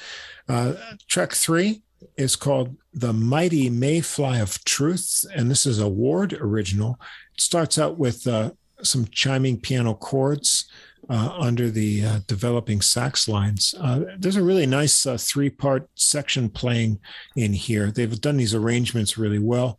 Uh, 0.48 0.72
track 1.06 1.32
three 1.32 1.82
is 2.16 2.34
called 2.34 2.76
The 2.94 3.12
Mighty 3.12 3.68
Mayfly 3.68 4.40
of 4.40 4.64
Truth. 4.64 5.26
And 5.36 5.50
this 5.50 5.66
is 5.66 5.80
a 5.80 5.88
Ward 5.88 6.32
original. 6.32 6.98
It 7.34 7.40
starts 7.42 7.78
out 7.78 7.98
with 7.98 8.26
uh, 8.26 8.52
some 8.82 9.06
chiming 9.08 9.60
piano 9.60 9.94
chords 9.94 10.64
uh, 11.08 11.36
under 11.38 11.70
the 11.70 12.04
uh, 12.04 12.18
developing 12.26 12.80
sax 12.80 13.28
lines. 13.28 13.74
Uh, 13.80 14.00
there's 14.18 14.36
a 14.36 14.42
really 14.42 14.66
nice 14.66 15.06
three 15.18 15.50
part 15.50 15.88
section 15.94 16.48
playing 16.48 16.98
in 17.36 17.52
here. 17.52 17.90
They've 17.90 18.20
done 18.20 18.38
these 18.38 18.54
arrangements 18.54 19.18
really 19.18 19.38
well. 19.38 19.78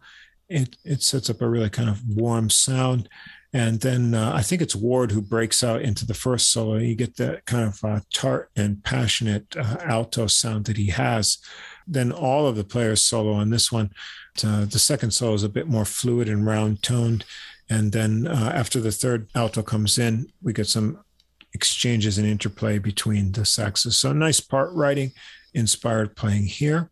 It, 0.50 0.78
it 0.84 1.04
sets 1.04 1.30
up 1.30 1.42
a 1.42 1.50
really 1.50 1.70
kind 1.70 1.90
of 1.90 2.02
warm 2.08 2.50
sound. 2.50 3.10
And 3.54 3.80
then 3.80 4.14
uh, 4.14 4.34
I 4.36 4.42
think 4.42 4.62
it's 4.62 4.76
Ward 4.76 5.12
who 5.12 5.22
breaks 5.22 5.64
out 5.64 5.82
into 5.82 6.06
the 6.06 6.14
first 6.14 6.52
solo. 6.52 6.78
You 6.78 6.96
get 6.96 7.16
that 7.18 7.46
kind 7.46 7.68
of 7.68 7.84
uh, 7.84 8.02
tart 8.14 8.50
and 8.56 8.84
passionate 8.84 9.56
alto 9.56 10.28
sound 10.28 10.66
that 10.66 10.78
he 10.78 10.88
has. 10.88 11.38
Then 11.88 12.12
all 12.12 12.48
of 12.48 12.56
the 12.56 12.66
players 12.66 13.02
solo 13.02 13.32
on 13.34 13.50
this 13.50 13.72
one. 13.72 13.92
the 14.36 14.70
second 14.78 15.12
solo 15.12 15.34
is 15.34 15.44
a 15.44 15.50
bit 15.50 15.68
more 15.68 15.86
fluid 15.86 16.28
and 16.28 16.46
round 16.46 16.84
toned. 16.84 17.26
And 17.70 17.92
then 17.92 18.28
uh, 18.28 18.52
after 18.54 18.80
the 18.80 18.92
third 18.92 19.30
alto 19.36 19.62
comes 19.62 19.98
in, 19.98 20.28
we 20.42 20.54
get 20.54 20.68
some 20.68 21.00
exchanges 21.54 22.18
and 22.18 22.28
interplay 22.28 22.78
between 22.78 23.32
the 23.32 23.42
saxes. 23.42 23.94
So 23.94 24.14
nice 24.14 24.40
part 24.40 24.72
writing, 24.74 25.12
inspired 25.54 26.16
playing 26.16 26.46
here. 26.46 26.90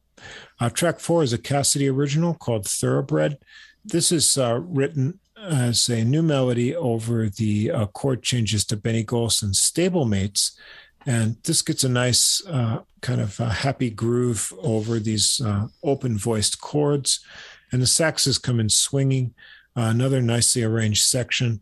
Uh, 0.60 0.70
track 0.70 1.00
four 1.00 1.24
is 1.24 1.34
a 1.34 1.38
Cassity 1.38 1.92
original 1.92 2.34
called 2.34 2.66
Thoroughbred. 2.66 3.38
This 3.84 4.12
is 4.12 4.38
uh, 4.38 4.60
written 4.62 5.20
as 5.38 5.90
a 5.90 6.04
new 6.04 6.22
melody 6.22 6.76
over 6.76 7.30
the 7.30 7.72
uh, 7.72 7.86
chord 7.88 8.24
changes 8.24 8.66
to 8.66 8.78
Benny 8.78 9.04
Golson's 9.04 9.60
Stablemates. 9.60 10.52
And 11.06 11.38
this 11.44 11.62
gets 11.62 11.84
a 11.84 11.90
nice 11.90 12.42
uh, 12.48 12.80
kind 13.02 13.22
of 13.22 13.38
happy 13.38 13.92
groove 13.92 14.52
over 14.60 14.98
these 14.98 15.40
uh, 15.40 15.68
open 15.84 16.18
voiced 16.18 16.62
chords. 16.62 17.20
And 17.72 17.82
the 17.82 17.86
saxes 17.86 18.42
come 18.42 18.60
in 18.60 18.70
swinging. 18.70 19.36
Uh, 19.78 19.90
another 19.92 20.22
nicely 20.22 20.64
arranged 20.64 21.04
section 21.04 21.62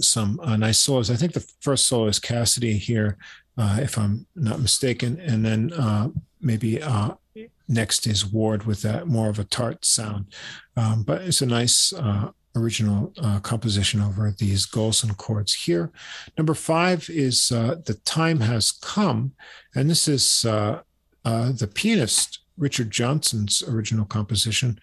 some 0.00 0.38
uh, 0.42 0.56
nice 0.56 0.78
solos. 0.78 1.10
I 1.10 1.16
think 1.16 1.32
the 1.32 1.46
first 1.60 1.86
solo 1.86 2.06
is 2.06 2.20
Cassity 2.20 2.78
here, 2.78 3.16
uh, 3.56 3.78
if 3.80 3.98
I'm 3.98 4.26
not 4.34 4.60
mistaken, 4.60 5.18
and 5.20 5.44
then 5.44 5.72
uh, 5.72 6.08
maybe 6.40 6.82
uh, 6.82 7.12
next 7.68 8.06
is 8.06 8.26
Ward 8.26 8.64
with 8.64 8.82
that 8.82 9.06
more 9.06 9.28
of 9.28 9.38
a 9.38 9.44
tart 9.44 9.84
sound. 9.84 10.32
Um, 10.76 11.02
but 11.02 11.22
it's 11.22 11.42
a 11.42 11.46
nice 11.46 11.92
uh, 11.92 12.30
original 12.56 13.12
uh, 13.18 13.40
composition 13.40 14.00
over 14.00 14.34
these 14.36 14.66
Golson 14.66 15.16
chords 15.16 15.54
here. 15.54 15.92
Number 16.36 16.54
five 16.54 17.08
is 17.08 17.48
"The 17.48 18.00
Time 18.04 18.40
Has 18.40 18.72
Come," 18.72 19.32
and 19.74 19.88
this 19.88 20.08
is 20.08 20.42
the 20.42 21.70
pianist 21.74 22.40
Richard 22.58 22.90
Johnson's 22.90 23.62
original 23.62 24.04
composition. 24.04 24.80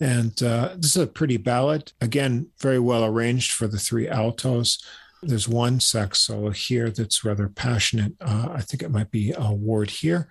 And 0.00 0.40
uh, 0.42 0.74
this 0.76 0.96
is 0.96 1.02
a 1.02 1.06
pretty 1.06 1.36
ballad. 1.36 1.92
Again, 2.00 2.48
very 2.60 2.78
well 2.78 3.04
arranged 3.04 3.52
for 3.52 3.66
the 3.66 3.78
three 3.78 4.08
altos. 4.08 4.84
There's 5.22 5.48
one 5.48 5.80
sax 5.80 6.18
solo 6.20 6.50
here 6.50 6.90
that's 6.90 7.24
rather 7.24 7.48
passionate. 7.48 8.12
Uh, 8.20 8.48
I 8.52 8.60
think 8.60 8.82
it 8.82 8.90
might 8.90 9.10
be 9.10 9.32
a 9.36 9.52
Ward 9.52 9.90
here. 9.90 10.28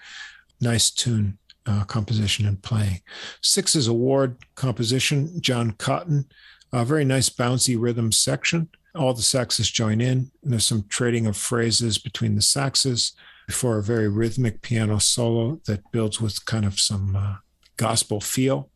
Nice 0.61 0.91
tune, 0.91 1.39
uh, 1.65 1.83
composition, 1.85 2.45
and 2.47 2.61
playing. 2.61 3.01
Six 3.41 3.75
is 3.75 3.87
a 3.87 3.93
Ward 3.93 4.37
composition, 4.55 5.41
John 5.41 5.71
Cotton. 5.71 6.25
A 6.71 6.83
very 6.83 7.05
nice 7.05 7.29
bouncy 7.29 7.75
rhythm 7.79 8.11
section. 8.11 8.69
All 8.95 9.13
the 9.13 9.21
saxes 9.21 9.71
join 9.71 10.01
in. 10.01 10.31
And 10.43 10.53
there's 10.53 10.65
some 10.65 10.85
trading 10.89 11.27
of 11.27 11.37
phrases 11.37 11.97
between 11.97 12.35
the 12.35 12.41
saxes 12.41 13.13
before 13.47 13.77
a 13.77 13.83
very 13.83 14.07
rhythmic 14.07 14.61
piano 14.61 14.99
solo 14.99 15.59
that 15.67 15.91
builds 15.91 16.19
with 16.19 16.45
kind 16.45 16.65
of 16.65 16.79
some 16.79 17.15
uh, 17.15 17.35
gospel 17.77 18.19
feel. 18.21 18.69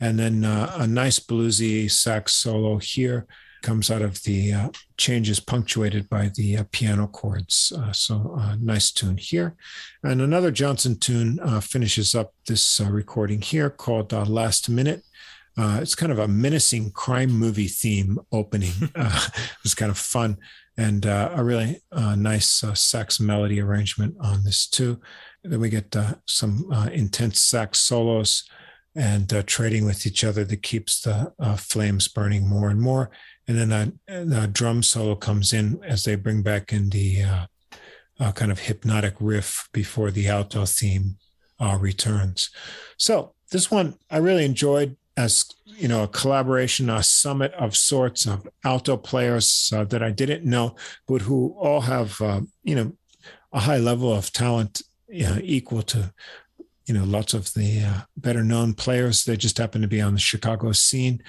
And 0.00 0.18
then 0.18 0.44
uh, 0.44 0.74
a 0.76 0.86
nice 0.86 1.18
bluesy 1.18 1.90
sax 1.90 2.32
solo 2.34 2.78
here 2.78 3.26
comes 3.64 3.90
out 3.90 4.02
of 4.02 4.22
the 4.24 4.52
uh, 4.52 4.68
changes 4.98 5.40
punctuated 5.40 6.06
by 6.10 6.30
the 6.36 6.58
uh, 6.58 6.64
piano 6.70 7.06
chords. 7.06 7.72
Uh, 7.74 7.92
so, 7.92 8.36
uh, 8.38 8.56
nice 8.60 8.92
tune 8.92 9.16
here. 9.16 9.56
And 10.02 10.20
another 10.20 10.50
Johnson 10.50 10.98
tune 10.98 11.40
uh, 11.42 11.60
finishes 11.60 12.14
up 12.14 12.34
this 12.46 12.78
recording 12.78 13.40
here 13.40 13.70
called 13.70 14.12
Last 14.12 14.68
Minute. 14.68 15.02
it's 15.56 15.94
kind 15.94 16.12
of 16.12 16.18
a 16.18 16.28
menacing 16.28 16.92
crime 16.92 17.30
movie 17.30 17.68
theme 17.68 18.18
opening. 18.30 18.74
it's 19.64 19.74
kind 19.74 19.90
of 19.90 19.96
fun 19.98 20.36
and 20.76 21.06
a 21.06 21.40
really 21.42 21.80
nice 22.16 22.64
sax 22.74 23.18
melody 23.18 23.60
arrangement 23.60 24.14
on 24.20 24.44
this, 24.44 24.66
too. 24.66 25.00
Then 25.42 25.60
we 25.60 25.70
get 25.70 25.96
some 26.26 26.70
intense 26.92 27.40
sax 27.40 27.80
solos 27.80 28.44
and 28.96 29.32
uh, 29.32 29.42
trading 29.46 29.84
with 29.84 30.06
each 30.06 30.22
other 30.22 30.44
that 30.44 30.62
keeps 30.62 31.00
the 31.02 31.32
uh, 31.38 31.56
flames 31.56 32.08
burning 32.08 32.46
more 32.46 32.70
and 32.70 32.80
more. 32.80 33.10
And 33.46 33.58
then 33.58 33.98
a, 34.08 34.46
drum 34.46 34.82
solo 34.82 35.14
comes 35.16 35.52
in 35.52 35.82
as 35.84 36.04
they 36.04 36.14
bring 36.14 36.42
back 36.42 36.72
in 36.72 36.90
the 36.90 37.22
uh, 37.22 37.46
uh 38.20 38.32
kind 38.32 38.50
of 38.50 38.60
hypnotic 38.60 39.14
riff 39.20 39.68
before 39.72 40.10
the 40.10 40.28
alto 40.28 40.64
theme 40.64 41.16
uh, 41.60 41.76
returns. 41.80 42.50
So 42.96 43.34
this 43.50 43.70
one 43.70 43.98
I 44.10 44.18
really 44.18 44.44
enjoyed 44.44 44.96
as 45.16 45.44
you 45.66 45.88
know 45.88 46.04
a 46.04 46.08
collaboration, 46.08 46.90
a 46.90 47.02
summit 47.02 47.52
of 47.54 47.76
sorts 47.76 48.26
of 48.26 48.48
alto 48.64 48.96
players 48.96 49.70
uh, 49.74 49.84
that 49.84 50.02
I 50.02 50.10
didn't 50.10 50.44
know, 50.44 50.74
but 51.06 51.22
who 51.22 51.54
all 51.58 51.82
have 51.82 52.20
you 52.62 52.74
know 52.74 52.92
a 53.52 53.60
high 53.60 53.78
level 53.78 54.12
of 54.12 54.32
talent 54.32 54.82
equal 55.08 55.82
to 55.82 56.12
you 56.86 56.94
know 56.94 57.04
lots 57.04 57.34
of 57.34 57.52
the 57.54 57.82
uh, 57.82 58.00
better 58.16 58.42
known 58.42 58.74
players 58.74 59.24
they 59.24 59.36
just 59.36 59.58
happen 59.58 59.80
to 59.80 59.88
be 59.88 60.00
on 60.00 60.14
the 60.14 60.20
chicago 60.20 60.72
scene 60.72 61.22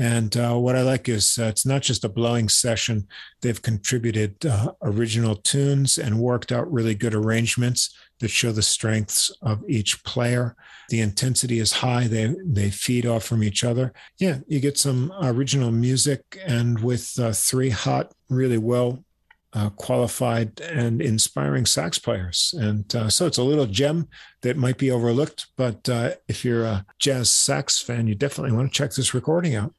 and 0.00 0.36
uh, 0.36 0.54
what 0.56 0.74
i 0.74 0.82
like 0.82 1.08
is 1.08 1.38
uh, 1.38 1.44
it's 1.44 1.64
not 1.64 1.82
just 1.82 2.04
a 2.04 2.08
blowing 2.08 2.48
session 2.48 3.06
they've 3.40 3.62
contributed 3.62 4.34
uh, 4.46 4.72
original 4.82 5.36
tunes 5.36 5.98
and 5.98 6.18
worked 6.18 6.50
out 6.50 6.72
really 6.72 6.94
good 6.94 7.14
arrangements 7.14 7.96
that 8.18 8.28
show 8.28 8.50
the 8.50 8.62
strengths 8.62 9.30
of 9.42 9.62
each 9.68 10.02
player 10.02 10.56
the 10.88 11.00
intensity 11.00 11.60
is 11.60 11.72
high 11.72 12.08
they 12.08 12.34
they 12.44 12.70
feed 12.70 13.06
off 13.06 13.24
from 13.24 13.44
each 13.44 13.62
other 13.62 13.92
yeah 14.18 14.38
you 14.48 14.58
get 14.58 14.78
some 14.78 15.12
original 15.22 15.70
music 15.70 16.22
and 16.44 16.82
with 16.82 17.14
uh, 17.20 17.30
three 17.32 17.70
hot 17.70 18.12
really 18.28 18.58
well 18.58 19.04
uh, 19.52 19.70
qualified 19.70 20.60
and 20.60 21.02
inspiring 21.02 21.66
sax 21.66 21.98
players. 21.98 22.54
And 22.56 22.94
uh, 22.94 23.08
so 23.08 23.26
it's 23.26 23.38
a 23.38 23.42
little 23.42 23.66
gem 23.66 24.08
that 24.42 24.56
might 24.56 24.78
be 24.78 24.90
overlooked. 24.90 25.48
But 25.56 25.88
uh, 25.88 26.12
if 26.28 26.44
you're 26.44 26.64
a 26.64 26.86
jazz 26.98 27.30
sax 27.30 27.80
fan, 27.80 28.06
you 28.06 28.14
definitely 28.14 28.56
want 28.56 28.72
to 28.72 28.76
check 28.76 28.92
this 28.92 29.14
recording 29.14 29.54
out. 29.54 29.74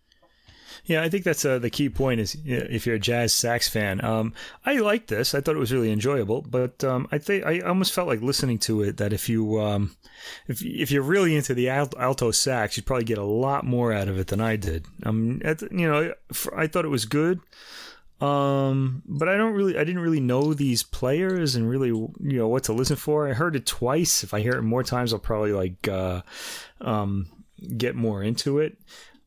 Yeah, 0.85 1.03
I 1.03 1.09
think 1.09 1.23
that's 1.23 1.45
uh, 1.45 1.59
the 1.59 1.69
key 1.69 1.89
point. 1.89 2.19
Is 2.19 2.37
if 2.45 2.85
you're 2.85 2.95
a 2.95 2.99
jazz 2.99 3.33
sax 3.33 3.69
fan, 3.69 4.03
um, 4.03 4.33
I 4.65 4.77
liked 4.79 5.07
this. 5.07 5.33
I 5.33 5.41
thought 5.41 5.55
it 5.55 5.59
was 5.59 5.73
really 5.73 5.91
enjoyable. 5.91 6.41
But 6.41 6.83
um, 6.83 7.07
I 7.11 7.17
think 7.17 7.45
I 7.45 7.59
almost 7.59 7.93
felt 7.93 8.07
like 8.07 8.21
listening 8.21 8.59
to 8.59 8.81
it 8.83 8.97
that 8.97 9.13
if 9.13 9.29
you 9.29 9.59
um, 9.59 9.95
if 10.47 10.61
if 10.63 10.91
you're 10.91 11.03
really 11.03 11.35
into 11.35 11.53
the 11.53 11.69
alto 11.69 12.31
sax, 12.31 12.77
you'd 12.77 12.85
probably 12.85 13.05
get 13.05 13.17
a 13.17 13.23
lot 13.23 13.65
more 13.65 13.93
out 13.93 14.07
of 14.07 14.17
it 14.17 14.27
than 14.27 14.41
I 14.41 14.55
did. 14.55 14.85
Um, 15.03 15.41
you 15.71 15.89
know, 15.89 16.13
I 16.55 16.67
thought 16.67 16.85
it 16.85 16.89
was 16.89 17.05
good. 17.05 17.39
Um, 18.21 19.01
but 19.07 19.27
I 19.27 19.35
don't 19.35 19.53
really, 19.53 19.75
I 19.77 19.83
didn't 19.83 20.03
really 20.03 20.19
know 20.19 20.53
these 20.53 20.83
players 20.83 21.55
and 21.55 21.67
really, 21.67 21.87
you 21.87 22.13
know, 22.19 22.47
what 22.47 22.63
to 22.65 22.73
listen 22.73 22.95
for. 22.95 23.27
I 23.27 23.33
heard 23.33 23.55
it 23.55 23.65
twice. 23.65 24.23
If 24.23 24.31
I 24.31 24.41
hear 24.41 24.53
it 24.53 24.61
more 24.61 24.83
times, 24.83 25.11
I'll 25.11 25.19
probably 25.19 25.53
like, 25.53 25.87
uh, 25.87 26.21
um, 26.81 27.25
get 27.77 27.95
more 27.95 28.21
into 28.21 28.59
it. 28.59 28.77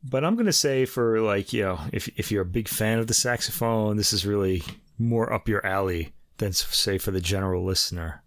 But 0.06 0.24
I'm 0.24 0.36
gonna 0.36 0.52
say 0.52 0.84
for 0.84 1.20
like, 1.20 1.52
you 1.52 1.62
know, 1.62 1.80
if 1.92 2.08
if 2.18 2.30
you're 2.30 2.42
a 2.42 2.46
big 2.46 2.68
fan 2.68 2.98
of 2.98 3.06
the 3.06 3.14
saxophone, 3.14 3.96
this 3.96 4.12
is 4.12 4.26
really 4.26 4.62
more 4.98 5.32
up 5.32 5.48
your 5.48 5.64
alley 5.66 6.12
than 6.38 6.52
say 6.52 6.98
for 6.98 7.10
the 7.10 7.20
general 7.20 7.64
listener. 7.64 8.22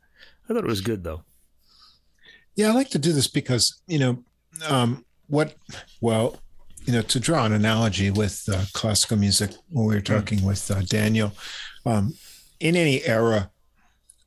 I 0.45 0.53
thought 0.53 0.63
it 0.63 0.69
was 0.69 0.81
good 0.81 1.03
though. 1.03 1.23
Yeah, 2.55 2.69
I 2.69 2.73
like 2.73 2.89
to 2.89 2.99
do 2.99 3.13
this 3.13 3.27
because 3.27 3.79
you 3.85 3.99
know, 3.99 4.23
um, 4.67 5.05
what 5.27 5.55
well 6.01 6.39
you 6.87 6.93
know, 6.93 7.01
to 7.01 7.19
draw 7.19 7.45
an 7.45 7.51
analogy 7.51 8.09
with 8.09 8.47
uh, 8.51 8.63
classical 8.71 9.17
music, 9.17 9.51
when 9.69 9.85
we 9.85 9.93
were 9.95 9.99
hmm. 9.99 10.05
talking 10.05 10.43
with 10.43 10.71
uh, 10.71 10.81
Daniel, 10.81 11.33
um, 11.85 12.13
in 12.61 12.75
any 12.75 13.03
era 13.05 13.51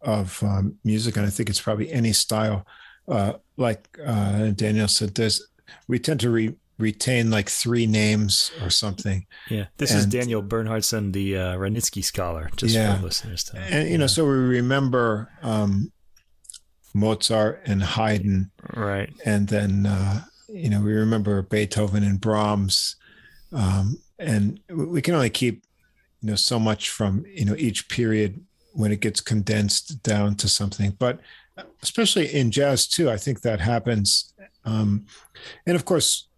of 0.02 0.42
um, 0.42 0.76
music, 0.84 1.16
and 1.16 1.26
I 1.26 1.30
think 1.30 1.48
it's 1.48 1.60
probably 1.60 1.90
any 1.90 2.12
style, 2.12 2.66
uh, 3.08 3.34
like 3.56 3.88
uh, 4.04 4.48
Daniel 4.48 4.88
said, 4.88 5.14
there's 5.14 5.44
we 5.88 5.98
tend 5.98 6.20
to 6.20 6.30
re- 6.30 6.56
retain 6.80 7.30
like 7.30 7.48
three 7.48 7.86
names 7.86 8.50
or 8.62 8.70
something. 8.70 9.26
Yeah, 9.48 9.66
this 9.76 9.90
and, 9.90 10.00
is 10.00 10.06
Daniel 10.06 10.42
Bernhardsson, 10.42 11.12
the 11.12 11.36
uh, 11.36 11.56
Wranitzky 11.56 12.02
scholar, 12.02 12.50
just 12.56 12.74
yeah. 12.74 12.96
for 12.96 13.04
listeners. 13.04 13.44
To, 13.44 13.58
and 13.58 13.86
you 13.86 13.92
yeah. 13.92 13.96
know, 13.98 14.06
so 14.06 14.24
we 14.24 14.32
remember 14.32 15.30
um, 15.42 15.92
Mozart 16.94 17.62
and 17.66 17.82
Haydn, 17.82 18.50
right? 18.74 19.12
And 19.24 19.48
then 19.48 19.86
uh, 19.86 20.22
you 20.48 20.70
know, 20.70 20.80
we 20.80 20.92
remember 20.92 21.42
Beethoven 21.42 22.02
and 22.02 22.20
Brahms, 22.20 22.96
um, 23.52 23.98
and 24.18 24.60
we 24.68 25.00
can 25.02 25.14
only 25.14 25.30
keep, 25.30 25.64
you 26.20 26.30
know, 26.30 26.36
so 26.36 26.58
much 26.58 26.90
from 26.90 27.24
you 27.28 27.44
know 27.44 27.54
each 27.56 27.88
period 27.88 28.44
when 28.72 28.92
it 28.92 29.00
gets 29.00 29.20
condensed 29.20 30.02
down 30.02 30.34
to 30.36 30.48
something. 30.48 30.96
But 30.98 31.20
especially 31.82 32.32
in 32.32 32.50
jazz 32.50 32.86
too, 32.86 33.10
I 33.10 33.16
think 33.16 33.42
that 33.42 33.60
happens. 33.60 34.32
Um, 34.64 35.06
and 35.66 35.76
of 35.76 35.84
course, 35.84 36.28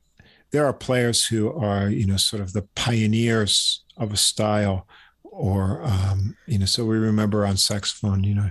there 0.52 0.66
are 0.66 0.72
players 0.72 1.26
who 1.26 1.52
are 1.52 1.88
you 1.88 2.06
know 2.06 2.16
sort 2.16 2.42
of 2.42 2.52
the 2.52 2.66
pioneers 2.74 3.84
of 3.96 4.12
a 4.12 4.16
style 4.16 4.86
or 5.32 5.82
um, 5.82 6.36
you 6.46 6.58
know, 6.58 6.66
so 6.66 6.84
we 6.84 6.98
remember 6.98 7.46
on 7.46 7.56
saxophone, 7.56 8.22
you 8.22 8.34
know, 8.34 8.50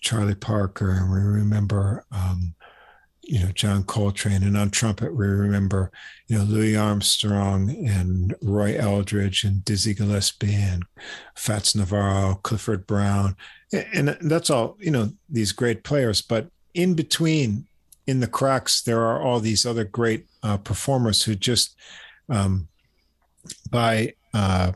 Charlie 0.00 0.36
Parker, 0.36 0.92
and 0.92 1.10
we 1.10 1.18
remember 1.18 2.06
um, 2.12 2.54
you 3.22 3.40
know 3.40 3.50
John 3.52 3.82
Coltrane, 3.82 4.44
and 4.44 4.56
on 4.56 4.70
trumpet 4.70 5.14
we 5.14 5.26
remember 5.26 5.90
you 6.28 6.38
know 6.38 6.44
Louis 6.44 6.76
Armstrong 6.76 7.70
and 7.86 8.34
Roy 8.40 8.76
Eldridge 8.78 9.42
and 9.42 9.64
Dizzy 9.64 9.92
Gillespie 9.92 10.54
and 10.54 10.84
Fats 11.36 11.74
Navarro, 11.74 12.38
Clifford 12.44 12.86
Brown, 12.86 13.36
and 13.92 14.16
that's 14.20 14.50
all 14.50 14.76
you 14.78 14.92
know 14.92 15.10
these 15.28 15.50
great 15.50 15.82
players. 15.82 16.22
But 16.22 16.48
in 16.74 16.94
between, 16.94 17.66
in 18.06 18.20
the 18.20 18.28
cracks, 18.28 18.80
there 18.80 19.00
are 19.00 19.20
all 19.20 19.40
these 19.40 19.66
other 19.66 19.84
great 19.84 20.26
uh, 20.42 20.56
performers 20.56 21.22
who 21.22 21.34
just 21.34 21.76
um, 22.28 22.68
by 23.70 24.14
uh, 24.34 24.72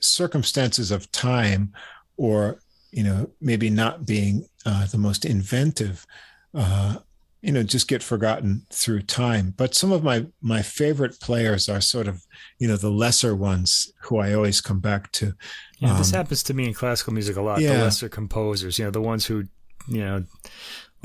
circumstances 0.00 0.90
of 0.90 1.10
time 1.12 1.72
or 2.16 2.60
you 2.90 3.02
know 3.02 3.30
maybe 3.40 3.70
not 3.70 4.06
being 4.06 4.46
uh, 4.66 4.86
the 4.86 4.98
most 4.98 5.24
inventive 5.24 6.06
uh, 6.54 6.96
you 7.42 7.52
know 7.52 7.62
just 7.62 7.88
get 7.88 8.02
forgotten 8.02 8.66
through 8.70 9.00
time 9.02 9.54
but 9.56 9.74
some 9.74 9.92
of 9.92 10.02
my 10.02 10.26
my 10.40 10.62
favorite 10.62 11.18
players 11.20 11.68
are 11.68 11.80
sort 11.80 12.08
of 12.08 12.24
you 12.58 12.66
know 12.66 12.76
the 12.76 12.90
lesser 12.90 13.34
ones 13.34 13.92
who 14.02 14.18
i 14.18 14.32
always 14.32 14.60
come 14.60 14.80
back 14.80 15.10
to 15.12 15.32
yeah 15.78 15.92
um, 15.92 15.98
this 15.98 16.10
happens 16.10 16.42
to 16.42 16.54
me 16.54 16.66
in 16.66 16.74
classical 16.74 17.12
music 17.12 17.36
a 17.36 17.42
lot 17.42 17.60
yeah. 17.60 17.76
the 17.76 17.84
lesser 17.84 18.08
composers 18.08 18.78
you 18.78 18.84
know 18.84 18.90
the 18.90 19.00
ones 19.00 19.26
who 19.26 19.44
you 19.86 20.04
know 20.04 20.24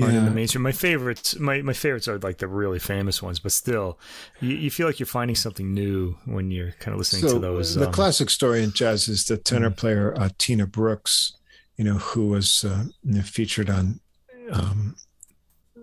aren't 0.00 0.14
yeah. 0.14 0.20
in 0.20 0.24
the 0.24 0.30
mainstream 0.30 0.62
my 0.62 0.72
favorites 0.72 1.38
my, 1.38 1.62
my 1.62 1.72
favorites 1.72 2.08
are 2.08 2.18
like 2.18 2.38
the 2.38 2.48
really 2.48 2.78
famous 2.78 3.22
ones 3.22 3.38
but 3.38 3.52
still 3.52 3.98
you, 4.40 4.56
you 4.56 4.70
feel 4.70 4.86
like 4.86 4.98
you're 4.98 5.06
finding 5.06 5.36
something 5.36 5.72
new 5.72 6.16
when 6.24 6.50
you're 6.50 6.72
kind 6.80 6.92
of 6.92 6.98
listening 6.98 7.22
so 7.22 7.34
to 7.34 7.38
those 7.38 7.74
the 7.74 7.86
um, 7.86 7.92
classic 7.92 8.28
story 8.28 8.62
in 8.62 8.72
jazz 8.72 9.08
is 9.08 9.24
the 9.26 9.36
tenor 9.36 9.70
mm-hmm. 9.70 9.76
player 9.76 10.14
uh, 10.18 10.28
tina 10.38 10.66
brooks 10.66 11.36
you 11.76 11.84
know 11.84 11.94
who 11.94 12.28
was 12.28 12.64
uh, 12.64 12.84
featured 13.22 13.70
on 13.70 14.00
um, 14.50 14.96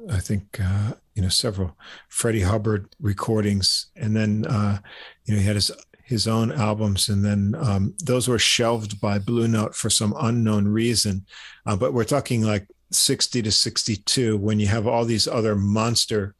I 0.09 0.19
think 0.19 0.59
uh, 0.59 0.93
you 1.15 1.21
know 1.21 1.29
several 1.29 1.77
Freddie 2.09 2.41
Hubbard 2.41 2.89
recordings, 2.99 3.87
and 3.95 4.15
then 4.15 4.45
uh, 4.47 4.79
you 5.25 5.33
know 5.33 5.39
he 5.39 5.45
had 5.45 5.55
his 5.55 5.71
his 6.03 6.27
own 6.27 6.51
albums, 6.51 7.09
and 7.09 7.23
then 7.23 7.55
um, 7.57 7.95
those 8.03 8.27
were 8.27 8.39
shelved 8.39 8.99
by 8.99 9.19
Blue 9.19 9.47
Note 9.47 9.75
for 9.75 9.89
some 9.89 10.13
unknown 10.19 10.67
reason. 10.67 11.25
Uh, 11.65 11.75
but 11.75 11.93
we're 11.93 12.03
talking 12.03 12.41
like 12.41 12.67
sixty 12.91 13.41
to 13.41 13.51
sixty-two 13.51 14.37
when 14.37 14.59
you 14.59 14.67
have 14.67 14.87
all 14.87 15.05
these 15.05 15.27
other 15.27 15.55
monster 15.55 16.35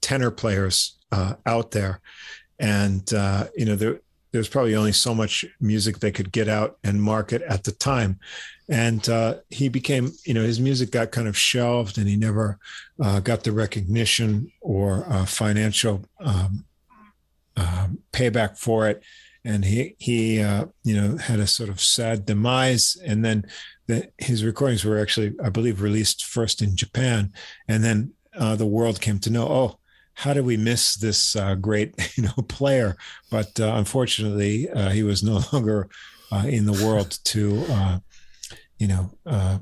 tenor 0.00 0.30
players 0.30 0.96
uh, 1.12 1.34
out 1.46 1.70
there, 1.72 2.00
and 2.58 3.12
uh, 3.12 3.46
you 3.56 3.64
know 3.64 3.76
there 3.76 4.00
there's 4.32 4.48
probably 4.48 4.76
only 4.76 4.92
so 4.92 5.14
much 5.14 5.44
music 5.60 5.98
they 5.98 6.12
could 6.12 6.32
get 6.32 6.48
out 6.48 6.78
and 6.84 7.02
market 7.02 7.42
at 7.42 7.64
the 7.64 7.72
time. 7.72 8.18
And 8.68 9.08
uh, 9.08 9.36
he 9.48 9.68
became 9.68 10.12
you 10.24 10.34
know 10.34 10.42
his 10.42 10.60
music 10.60 10.90
got 10.90 11.10
kind 11.10 11.28
of 11.28 11.36
shelved 11.36 11.98
and 11.98 12.06
he 12.06 12.16
never 12.16 12.58
uh, 13.02 13.20
got 13.20 13.44
the 13.44 13.52
recognition 13.52 14.52
or 14.60 15.06
uh, 15.08 15.24
financial 15.24 16.04
um, 16.20 16.64
um 17.56 17.98
payback 18.12 18.58
for 18.58 18.88
it. 18.88 19.02
And 19.44 19.64
he 19.64 19.94
he 19.98 20.42
uh, 20.42 20.66
you 20.84 20.94
know 20.94 21.16
had 21.16 21.40
a 21.40 21.46
sort 21.46 21.70
of 21.70 21.80
sad 21.80 22.26
demise. 22.26 22.96
And 23.04 23.24
then 23.24 23.46
the, 23.88 24.08
his 24.18 24.44
recordings 24.44 24.84
were 24.84 25.00
actually 25.00 25.34
i 25.42 25.48
believe 25.48 25.82
released 25.82 26.24
first 26.24 26.62
in 26.62 26.76
japan 26.76 27.32
and 27.66 27.82
then 27.82 28.12
uh, 28.36 28.54
the 28.54 28.66
world 28.66 29.00
came 29.00 29.18
to 29.18 29.30
know 29.30 29.48
oh 29.48 29.78
how 30.14 30.32
do 30.32 30.42
we 30.42 30.56
miss 30.56 30.94
this 30.94 31.34
uh, 31.34 31.54
great 31.56 31.94
you 32.16 32.22
know 32.22 32.42
player 32.48 32.96
but 33.30 33.58
unfortunately 33.58 34.68
he 34.92 35.02
was 35.02 35.22
no 35.22 35.40
longer 35.52 35.88
in 36.44 36.66
the 36.66 36.84
world 36.84 37.18
to 37.24 37.64
you 38.78 38.86
know, 38.86 39.10
uh, 39.26 39.58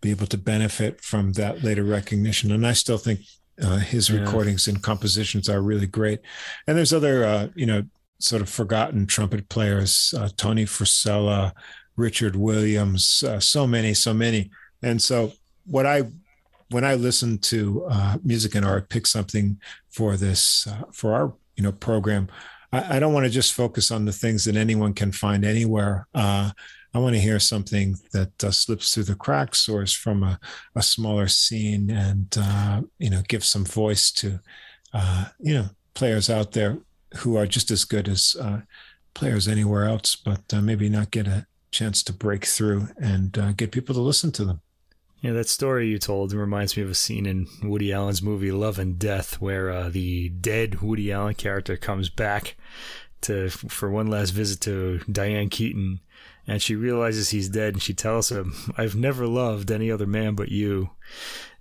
be 0.00 0.10
able 0.10 0.26
to 0.26 0.38
benefit 0.38 1.00
from 1.00 1.32
that 1.32 1.62
later 1.62 1.84
recognition. 1.84 2.52
And 2.52 2.66
I 2.66 2.72
still 2.72 2.98
think 2.98 3.20
uh, 3.62 3.78
his 3.78 4.08
yeah. 4.08 4.20
recordings 4.20 4.66
and 4.66 4.82
compositions 4.82 5.48
are 5.48 5.60
really 5.60 5.86
great. 5.86 6.20
And 6.66 6.76
there's 6.76 6.92
other, 6.92 7.24
uh, 7.24 7.48
you 7.54 7.66
know, 7.66 7.82
sort 8.20 8.42
of 8.42 8.48
forgotten 8.48 9.06
trumpet 9.06 9.48
players, 9.48 10.14
uh, 10.16 10.28
Tony 10.36 10.64
Fruscella, 10.64 11.52
Richard 11.98 12.36
Williams, 12.36 13.24
uh, 13.24 13.40
so 13.40 13.66
many, 13.66 13.92
so 13.92 14.14
many. 14.14 14.50
And 14.82 15.02
so 15.02 15.32
what 15.66 15.84
I, 15.84 16.04
when 16.70 16.84
I 16.84 16.94
listen 16.94 17.38
to 17.38 17.86
uh, 17.90 18.16
music 18.22 18.54
and 18.54 18.64
art, 18.64 18.88
pick 18.88 19.06
something 19.06 19.60
for 19.90 20.16
this, 20.16 20.68
for 20.92 21.14
our, 21.14 21.34
you 21.56 21.64
know, 21.64 21.72
program, 21.72 22.28
I, 22.72 22.96
I 22.96 23.00
don't 23.00 23.12
want 23.12 23.26
to 23.26 23.30
just 23.30 23.52
focus 23.52 23.90
on 23.90 24.04
the 24.04 24.12
things 24.12 24.44
that 24.44 24.56
anyone 24.56 24.94
can 24.94 25.12
find 25.12 25.44
anywhere. 25.44 26.06
Uh, 26.14 26.52
I 26.94 26.98
want 26.98 27.14
to 27.16 27.20
hear 27.20 27.40
something 27.40 27.96
that 28.12 28.44
uh, 28.44 28.50
slips 28.50 28.94
through 28.94 29.04
the 29.04 29.14
cracks 29.14 29.68
or 29.68 29.82
is 29.82 29.92
from 29.92 30.22
a, 30.22 30.38
a 30.74 30.82
smaller 30.82 31.28
scene 31.28 31.90
and, 31.90 32.34
uh, 32.40 32.82
you 32.98 33.10
know, 33.10 33.22
give 33.28 33.44
some 33.44 33.64
voice 33.64 34.10
to, 34.12 34.40
uh, 34.94 35.26
you 35.38 35.54
know, 35.54 35.66
players 35.94 36.30
out 36.30 36.52
there 36.52 36.78
who 37.16 37.36
are 37.36 37.46
just 37.46 37.70
as 37.70 37.84
good 37.84 38.08
as 38.08 38.36
uh, 38.40 38.60
players 39.14 39.48
anywhere 39.48 39.84
else, 39.84 40.16
but 40.16 40.42
uh, 40.52 40.60
maybe 40.60 40.88
not 40.88 41.10
get 41.10 41.26
a 41.26 41.46
chance 41.70 42.02
to 42.04 42.12
break 42.12 42.44
through 42.44 42.88
and 42.96 43.36
uh, 43.38 43.52
get 43.52 43.72
people 43.72 43.94
to 43.94 44.00
listen 44.00 44.32
to 44.32 44.44
them. 44.44 44.60
Yeah, 45.20 45.32
that 45.32 45.48
story 45.48 45.88
you 45.88 45.98
told 45.98 46.32
reminds 46.32 46.76
me 46.76 46.82
of 46.84 46.90
a 46.90 46.94
scene 46.94 47.26
in 47.26 47.48
Woody 47.62 47.92
Allen's 47.92 48.22
movie 48.22 48.52
Love 48.52 48.78
and 48.78 48.98
Death, 48.98 49.40
where 49.40 49.90
the 49.90 50.28
dead 50.28 50.80
Woody 50.80 51.10
Allen 51.10 51.34
character 51.34 51.76
comes 51.76 52.08
back 52.08 52.56
to 53.22 53.50
for 53.50 53.90
one 53.90 54.06
last 54.06 54.30
visit 54.30 54.60
to 54.60 55.00
Diane 55.10 55.48
Keaton 55.48 55.98
and 56.48 56.62
she 56.62 56.74
realizes 56.74 57.28
he's 57.28 57.50
dead 57.50 57.74
and 57.74 57.82
she 57.82 57.92
tells 57.92 58.32
him, 58.32 58.54
I've 58.76 58.96
never 58.96 59.26
loved 59.26 59.70
any 59.70 59.90
other 59.90 60.06
man 60.06 60.34
but 60.34 60.48
you. 60.48 60.90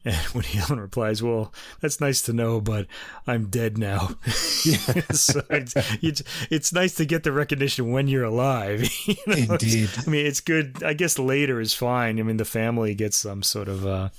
And 0.08 0.28
Woody 0.34 0.58
Allen 0.58 0.80
replies, 0.80 1.22
Well, 1.22 1.54
that's 1.82 2.00
nice 2.00 2.22
to 2.24 2.34
know, 2.34 2.62
but 2.62 2.88
I'm 3.28 3.48
dead 3.48 3.78
now. 3.78 4.12
so 4.26 5.42
it's, 5.50 5.74
it's, 6.02 6.24
it's, 6.50 6.72
nice 6.72 6.96
to 6.96 7.06
get 7.06 7.24
the 7.24 7.34
recognition 7.34 7.92
when 7.92 8.08
you're 8.08 8.24
alive. 8.24 8.90
you 9.06 9.16
know? 9.28 9.36
Indeed. 9.36 9.90
I 10.06 10.10
mean, 10.10 10.26
it's 10.26 10.40
good. 10.40 10.82
I 10.82 10.94
guess 10.94 11.20
later 11.20 11.60
is 11.60 11.74
fine. 11.74 12.20
I 12.20 12.24
mean, 12.24 12.38
the 12.38 12.46
family 12.46 12.96
gets 12.96 13.18
some 13.18 13.44
sort 13.44 13.68
of 13.68 13.86
uh, 13.86 14.10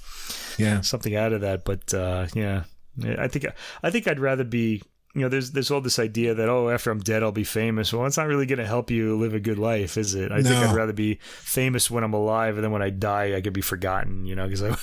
yeah 0.59 0.83
something 0.83 1.17
out 1.17 1.33
of 1.33 1.41
that. 1.41 1.65
But 1.65 1.95
uh, 1.95 2.27
yeah, 2.35 2.65
I 3.03 3.29
think 3.29 3.47
I 3.83 3.91
think 3.91 4.07
I'd 4.07 4.21
rather 4.21 4.45
be 4.45 4.83
you 5.19 5.27
know, 5.27 5.29
there's 5.29 5.53
there's 5.53 5.71
all 5.71 5.81
this 5.81 5.99
idea 5.99 6.35
that 6.35 6.49
oh, 6.49 6.69
after 6.71 6.91
I'm 6.91 7.01
dead, 7.01 7.23
I'll 7.23 7.33
be 7.33 7.45
famous. 7.45 7.93
Well, 7.93 8.07
it's 8.07 8.17
not 8.17 8.27
really 8.27 8.47
going 8.47 8.59
to 8.59 8.67
help 8.67 8.91
you 8.91 9.17
live 9.17 9.35
a 9.35 9.41
good 9.41 9.59
life, 9.59 9.97
is 9.97 10.15
it? 10.15 10.33
I 10.33 10.39
no. 10.39 10.43
think 10.43 10.57
I'd 10.57 10.75
rather 10.75 10.93
be 10.93 11.19
famous 11.23 11.91
when 11.91 12.05
I'm 12.05 12.15
alive, 12.15 12.57
and 12.57 12.65
then 12.65 12.71
when 12.71 12.83
I 12.83 12.91
die, 12.91 13.35
I 13.37 13.41
could 13.41 13.53
be 13.53 13.61
forgotten. 13.61 14.27
You 14.27 14.37
know, 14.37 14.47
because 14.47 14.63
I, 14.63 14.77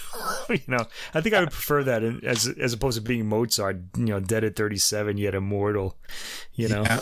you 0.53 0.61
know, 0.67 0.85
I 1.13 1.21
think 1.21 1.35
I 1.35 1.39
would 1.39 1.51
prefer 1.51 1.83
that 1.83 2.03
as 2.23 2.47
as 2.47 2.73
opposed 2.73 2.97
to 2.97 3.01
being 3.01 3.27
Mozart. 3.27 3.77
You 3.97 4.05
know, 4.05 4.19
dead 4.19 4.43
at 4.43 4.55
37 4.55 5.17
yet 5.17 5.35
immortal. 5.35 5.97
You 6.53 6.69
know, 6.69 6.83
yeah. 6.83 6.99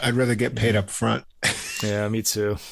I'd 0.00 0.14
rather 0.14 0.34
get 0.34 0.54
paid 0.54 0.76
up 0.76 0.90
front. 0.90 1.24
yeah, 1.82 2.08
me 2.08 2.22
too. 2.22 2.56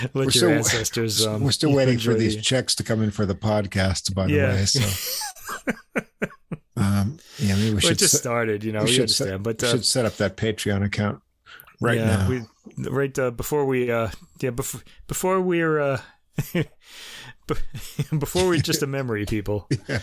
Let 0.00 0.14
we're 0.14 0.22
your 0.24 0.30
still, 0.30 0.50
ancestors. 0.50 1.26
Um, 1.28 1.42
we're 1.42 1.50
still 1.50 1.72
waiting 1.72 1.98
for 1.98 2.14
these 2.14 2.40
checks 2.40 2.74
to 2.76 2.84
come 2.84 3.02
in 3.02 3.10
for 3.10 3.26
the 3.26 3.34
podcast. 3.34 4.14
By 4.14 4.26
the 4.26 4.32
yeah. 4.32 4.52
way, 4.54 4.64
so. 4.64 6.02
Um, 6.78 7.18
yeah, 7.38 7.54
maybe 7.54 7.68
we 7.68 7.70
well, 7.72 7.80
should. 7.80 7.92
It 7.92 7.98
just 7.98 8.12
set, 8.12 8.20
started, 8.20 8.64
you 8.64 8.72
know. 8.72 8.80
We, 8.80 8.90
we 8.90 9.00
understand, 9.00 9.30
set, 9.30 9.42
but 9.42 9.62
uh, 9.62 9.70
should 9.70 9.84
set 9.84 10.04
up 10.04 10.16
that 10.16 10.36
Patreon 10.36 10.84
account 10.84 11.20
right 11.80 11.98
yeah, 11.98 12.06
now. 12.06 12.28
We, 12.28 12.42
right 12.88 13.18
uh, 13.18 13.30
before 13.30 13.64
we, 13.66 13.90
uh, 13.90 14.10
yeah, 14.40 14.50
before 14.50 14.82
before 15.06 15.40
we're, 15.40 15.80
uh, 15.80 16.00
before 18.18 18.46
we're 18.46 18.58
just 18.58 18.82
a 18.82 18.86
memory, 18.86 19.26
people. 19.26 19.68
yeah. 19.88 20.00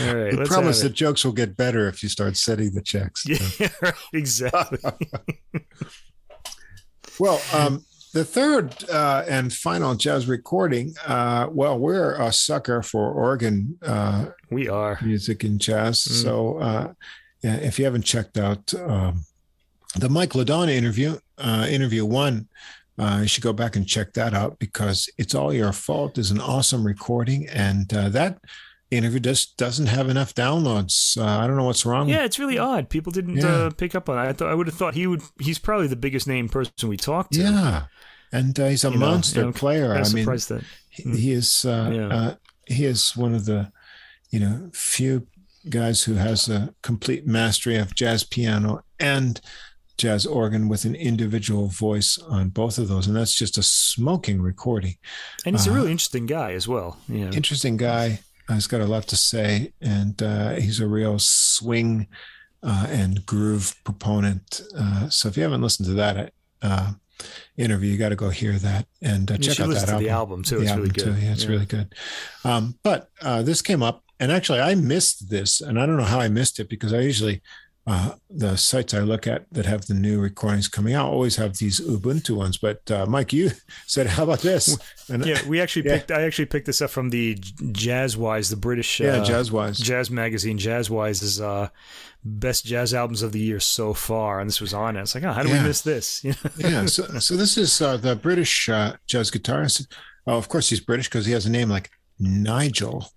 All 0.00 0.14
right. 0.14 0.36
We 0.36 0.44
promise 0.44 0.80
that 0.82 0.92
jokes 0.92 1.24
will 1.24 1.32
get 1.32 1.56
better 1.56 1.88
if 1.88 2.02
you 2.02 2.08
start 2.08 2.36
setting 2.36 2.72
the 2.72 2.82
checks. 2.82 3.24
Yeah, 3.26 3.68
right, 3.82 3.94
exactly. 4.12 4.78
well, 7.18 7.40
um, 7.52 7.84
the 8.14 8.24
third 8.24 8.88
uh, 8.88 9.24
and 9.28 9.52
final 9.52 9.96
jazz 9.96 10.28
recording, 10.28 10.94
uh, 11.04 11.48
well, 11.50 11.76
we're 11.76 12.14
a 12.14 12.32
sucker 12.32 12.80
for 12.80 13.10
organ. 13.10 13.76
Uh, 13.82 14.26
we 14.50 14.68
are 14.68 14.98
music 15.02 15.42
and 15.42 15.60
jazz. 15.60 15.98
Mm. 15.98 16.22
So, 16.22 16.58
uh, 16.58 16.92
yeah, 17.42 17.56
if 17.56 17.76
you 17.76 17.84
haven't 17.84 18.04
checked 18.04 18.38
out 18.38 18.72
um, 18.74 19.24
the 19.96 20.08
Mike 20.08 20.36
LeDonne 20.36 20.68
interview, 20.68 21.18
uh, 21.38 21.66
interview 21.68 22.04
one, 22.04 22.48
uh, 23.00 23.18
you 23.22 23.28
should 23.28 23.42
go 23.42 23.52
back 23.52 23.74
and 23.74 23.84
check 23.84 24.12
that 24.12 24.32
out 24.32 24.60
because 24.60 25.10
it's 25.18 25.34
all 25.34 25.52
your 25.52 25.72
fault 25.72 26.16
is 26.16 26.30
an 26.30 26.40
awesome 26.40 26.86
recording, 26.86 27.48
and 27.48 27.88
that 27.88 28.38
interview 28.90 29.20
just 29.20 29.56
doesn't 29.56 29.86
have 29.86 30.08
enough 30.08 30.34
downloads. 30.34 31.18
Uh, 31.18 31.24
I 31.24 31.46
don't 31.46 31.56
know 31.56 31.64
what's 31.64 31.84
wrong. 31.84 32.08
Yeah, 32.08 32.24
it's 32.24 32.38
really 32.38 32.58
odd. 32.58 32.88
People 32.88 33.12
didn't 33.12 33.36
yeah. 33.36 33.46
uh, 33.48 33.70
pick 33.70 33.94
up 33.94 34.08
on 34.08 34.18
it. 34.18 34.28
I 34.28 34.32
thought 34.32 34.48
I 34.48 34.54
would 34.54 34.66
have 34.66 34.76
thought 34.76 34.94
he 34.94 35.06
would. 35.06 35.22
He's 35.40 35.58
probably 35.58 35.86
the 35.86 35.96
biggest 35.96 36.26
name 36.26 36.48
person 36.48 36.88
we 36.88 36.96
talked 36.96 37.32
to. 37.32 37.40
Yeah, 37.40 37.84
and 38.34 38.58
uh, 38.58 38.66
he's 38.66 38.84
a 38.84 38.90
you 38.90 38.98
monster 38.98 39.42
know, 39.42 39.52
player. 39.52 39.94
I 39.94 40.08
mean, 40.12 40.24
that. 40.26 40.64
He, 40.90 41.02
hmm. 41.04 41.14
he 41.14 41.32
is. 41.32 41.64
Uh, 41.64 41.90
yeah. 41.92 42.08
Uh, 42.08 42.34
he 42.66 42.84
is 42.84 43.16
one 43.16 43.34
of 43.34 43.44
the, 43.44 43.70
you 44.30 44.40
know, 44.40 44.70
few 44.72 45.26
guys 45.68 46.02
who 46.02 46.14
has 46.14 46.48
a 46.48 46.74
complete 46.82 47.26
mastery 47.26 47.76
of 47.76 47.94
jazz 47.94 48.24
piano 48.24 48.82
and 48.98 49.40
jazz 49.96 50.26
organ 50.26 50.68
with 50.68 50.84
an 50.84 50.94
individual 50.94 51.68
voice 51.68 52.18
on 52.18 52.48
both 52.48 52.78
of 52.78 52.88
those, 52.88 53.06
and 53.06 53.14
that's 53.14 53.34
just 53.34 53.56
a 53.56 53.62
smoking 53.62 54.42
recording. 54.42 54.96
And 55.46 55.54
he's 55.54 55.68
a 55.68 55.72
really 55.72 55.92
interesting 55.92 56.26
guy 56.26 56.52
as 56.52 56.66
well. 56.66 56.98
Yeah, 57.08 57.30
interesting 57.30 57.76
guy. 57.76 58.20
Uh, 58.48 58.54
he's 58.54 58.66
got 58.66 58.80
a 58.80 58.86
lot 58.86 59.06
to 59.08 59.16
say, 59.16 59.72
and 59.80 60.20
uh, 60.22 60.54
he's 60.54 60.80
a 60.80 60.86
real 60.86 61.18
swing 61.18 62.08
uh, 62.62 62.86
and 62.88 63.24
groove 63.24 63.76
proponent. 63.84 64.60
Uh, 64.76 65.08
so 65.08 65.28
if 65.28 65.36
you 65.36 65.44
haven't 65.44 65.62
listened 65.62 65.86
to 65.86 65.94
that 65.94 66.32
uh, 66.62 66.92
interview, 67.56 67.92
you 67.92 67.98
got 67.98 68.10
to 68.10 68.16
go 68.16 68.30
hear 68.30 68.52
that 68.54 68.86
and 69.02 69.28
check 69.42 69.60
out 69.60 69.68
that 69.70 69.88
album. 69.88 70.02
The 70.02 70.10
album 70.10 70.42
too. 70.42 70.56
The 70.56 70.62
it's 70.62 70.70
album 70.70 70.82
really 70.82 70.94
good. 70.94 71.04
Too. 71.04 71.24
Yeah, 71.24 71.32
it's 71.32 71.44
yeah. 71.44 71.50
really 71.50 71.66
good. 71.66 71.94
Um, 72.44 72.78
but 72.82 73.10
this 73.22 73.62
came 73.62 73.82
up, 73.82 74.04
and 74.20 74.30
actually, 74.30 74.60
I 74.60 74.74
missed 74.74 75.30
this, 75.30 75.60
and 75.60 75.80
I 75.80 75.86
don't 75.86 75.96
know 75.96 76.04
how 76.04 76.20
I 76.20 76.28
missed 76.28 76.60
it 76.60 76.68
because 76.68 76.92
I 76.92 77.00
usually 77.00 77.42
uh, 77.86 78.14
the 78.30 78.56
sites 78.56 78.94
I 78.94 79.00
look 79.00 79.26
at 79.26 79.44
that 79.52 79.66
have 79.66 79.86
the 79.86 79.94
new 79.94 80.18
recordings 80.18 80.68
coming 80.68 80.94
out 80.94 81.12
always 81.12 81.36
have 81.36 81.58
these 81.58 81.80
Ubuntu 81.80 82.36
ones. 82.36 82.56
But 82.56 82.90
uh, 82.90 83.04
Mike, 83.06 83.32
you 83.32 83.50
said, 83.86 84.06
"How 84.06 84.24
about 84.24 84.40
this?" 84.40 84.78
And, 85.10 85.24
yeah, 85.24 85.46
we 85.46 85.60
actually 85.60 85.84
yeah. 85.86 85.98
picked. 85.98 86.10
I 86.10 86.22
actually 86.22 86.46
picked 86.46 86.66
this 86.66 86.80
up 86.80 86.90
from 86.90 87.10
the 87.10 87.34
Jazzwise, 87.34 88.48
the 88.48 88.56
British 88.56 89.00
yeah 89.00 89.16
uh, 89.16 89.24
Jazzwise 89.24 89.80
jazz 89.80 90.10
magazine. 90.10 90.58
Jazzwise 90.58 91.22
is 91.22 91.40
uh, 91.40 91.68
best 92.24 92.64
jazz 92.64 92.94
albums 92.94 93.22
of 93.22 93.32
the 93.32 93.40
year 93.40 93.60
so 93.60 93.92
far, 93.92 94.40
and 94.40 94.48
this 94.48 94.60
was 94.60 94.72
on 94.74 94.96
it. 94.96 95.02
It's 95.02 95.14
like, 95.14 95.24
oh, 95.24 95.32
how 95.32 95.42
do 95.42 95.50
yeah. 95.50 95.62
we 95.62 95.68
miss 95.68 95.82
this? 95.82 96.24
yeah. 96.56 96.86
So, 96.86 97.04
so 97.18 97.36
this 97.36 97.56
is 97.56 97.80
uh, 97.82 97.96
the 97.96 98.16
British 98.16 98.68
uh, 98.68 98.96
jazz 99.06 99.30
guitarist. 99.30 99.86
Oh, 100.26 100.38
of 100.38 100.48
course, 100.48 100.70
he's 100.70 100.80
British 100.80 101.08
because 101.08 101.26
he 101.26 101.32
has 101.32 101.46
a 101.46 101.50
name 101.50 101.68
like 101.68 101.90
Nigel. 102.18 103.10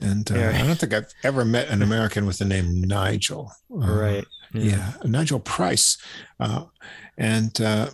And 0.00 0.30
uh, 0.30 0.34
yeah. 0.34 0.50
I 0.50 0.66
don't 0.66 0.78
think 0.78 0.94
I've 0.94 1.12
ever 1.24 1.44
met 1.44 1.68
an 1.68 1.82
American 1.82 2.26
with 2.26 2.38
the 2.38 2.44
name 2.44 2.80
Nigel. 2.80 3.52
Uh, 3.70 3.76
right. 3.76 4.24
Yeah. 4.52 4.62
yeah. 4.62 4.92
Nigel 5.04 5.40
Price. 5.40 5.98
Uh, 6.38 6.64
and 7.18 7.60
uh, 7.60 7.90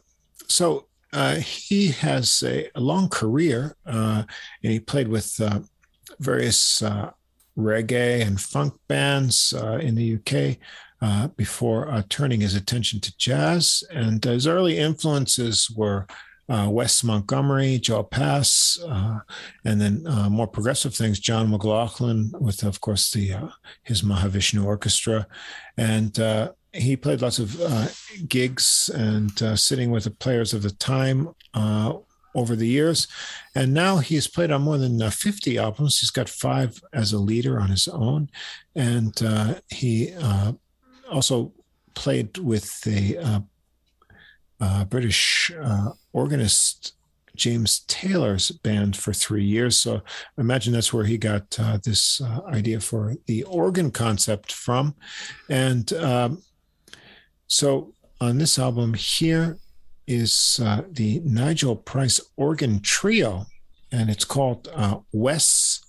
so 0.46 0.86
uh, 1.12 1.36
he 1.36 1.88
has 1.88 2.42
a, 2.44 2.70
a 2.74 2.80
long 2.80 3.08
career 3.08 3.76
uh, 3.86 4.22
and 4.62 4.72
he 4.72 4.78
played 4.80 5.08
with 5.08 5.40
various 6.20 6.82
reggae 7.56 8.26
and 8.26 8.40
funk 8.40 8.74
bands 8.88 9.52
in 9.80 9.94
the 9.94 10.16
UK. 10.16 10.58
before 11.36 12.04
turning 12.08 12.40
his 12.40 12.54
attention 12.54 13.00
to 13.00 13.16
jazz, 13.16 13.84
and 13.90 14.24
his 14.24 14.46
early 14.46 14.78
influences 14.78 15.70
were 15.70 16.06
uh, 16.48 16.68
Wes 16.70 17.02
Montgomery, 17.02 17.78
Joe 17.78 18.02
Pass, 18.02 18.78
uh, 18.86 19.20
and 19.64 19.80
then 19.80 20.06
uh, 20.06 20.28
more 20.30 20.46
progressive 20.46 20.94
things, 20.94 21.18
John 21.18 21.50
McLaughlin, 21.50 22.32
with, 22.38 22.62
of 22.62 22.80
course, 22.80 23.10
the 23.10 23.32
uh, 23.32 23.48
his 23.82 24.02
Mahavishnu 24.02 24.64
Orchestra. 24.64 25.26
And 25.76 26.18
uh, 26.20 26.52
he 26.72 26.96
played 26.96 27.22
lots 27.22 27.38
of 27.38 27.60
uh, 27.60 27.88
gigs 28.28 28.90
and 28.94 29.58
sitting 29.58 29.90
with 29.90 30.04
the 30.04 30.10
players 30.10 30.54
of 30.54 30.62
the 30.62 30.70
time 30.70 31.30
over 32.36 32.54
the 32.54 32.68
years. 32.68 33.08
And 33.54 33.74
now 33.74 33.96
he's 33.98 34.28
played 34.28 34.52
on 34.52 34.62
more 34.62 34.78
than 34.78 35.10
50 35.10 35.58
albums. 35.58 35.98
He's 35.98 36.10
got 36.10 36.28
five 36.28 36.80
as 36.92 37.12
a 37.12 37.18
leader 37.18 37.58
on 37.58 37.70
his 37.70 37.88
own. 37.88 38.30
And 38.74 39.12
he 39.68 40.14
also 41.10 41.52
played 41.94 42.38
with 42.38 42.80
the 42.82 43.42
uh, 44.60 44.84
British 44.84 45.50
uh, 45.60 45.90
organist 46.12 46.94
James 47.36 47.80
Taylor's 47.80 48.50
band 48.50 48.96
for 48.96 49.12
three 49.12 49.44
years. 49.44 49.76
So 49.76 49.96
I 49.96 50.40
imagine 50.40 50.72
that's 50.72 50.92
where 50.92 51.04
he 51.04 51.18
got 51.18 51.58
uh, 51.60 51.78
this 51.84 52.20
uh, 52.20 52.40
idea 52.48 52.80
for 52.80 53.14
the 53.26 53.42
organ 53.44 53.90
concept 53.90 54.52
from. 54.52 54.94
And 55.50 55.92
um, 55.92 56.42
so 57.46 57.92
on 58.20 58.38
this 58.38 58.58
album 58.58 58.94
here 58.94 59.58
is 60.06 60.60
uh, 60.62 60.82
the 60.90 61.20
Nigel 61.24 61.76
Price 61.76 62.20
organ 62.36 62.80
trio, 62.80 63.46
and 63.90 64.10
it's 64.10 64.24
called 64.24 64.68
uh, 64.74 64.98
Wes 65.12 65.80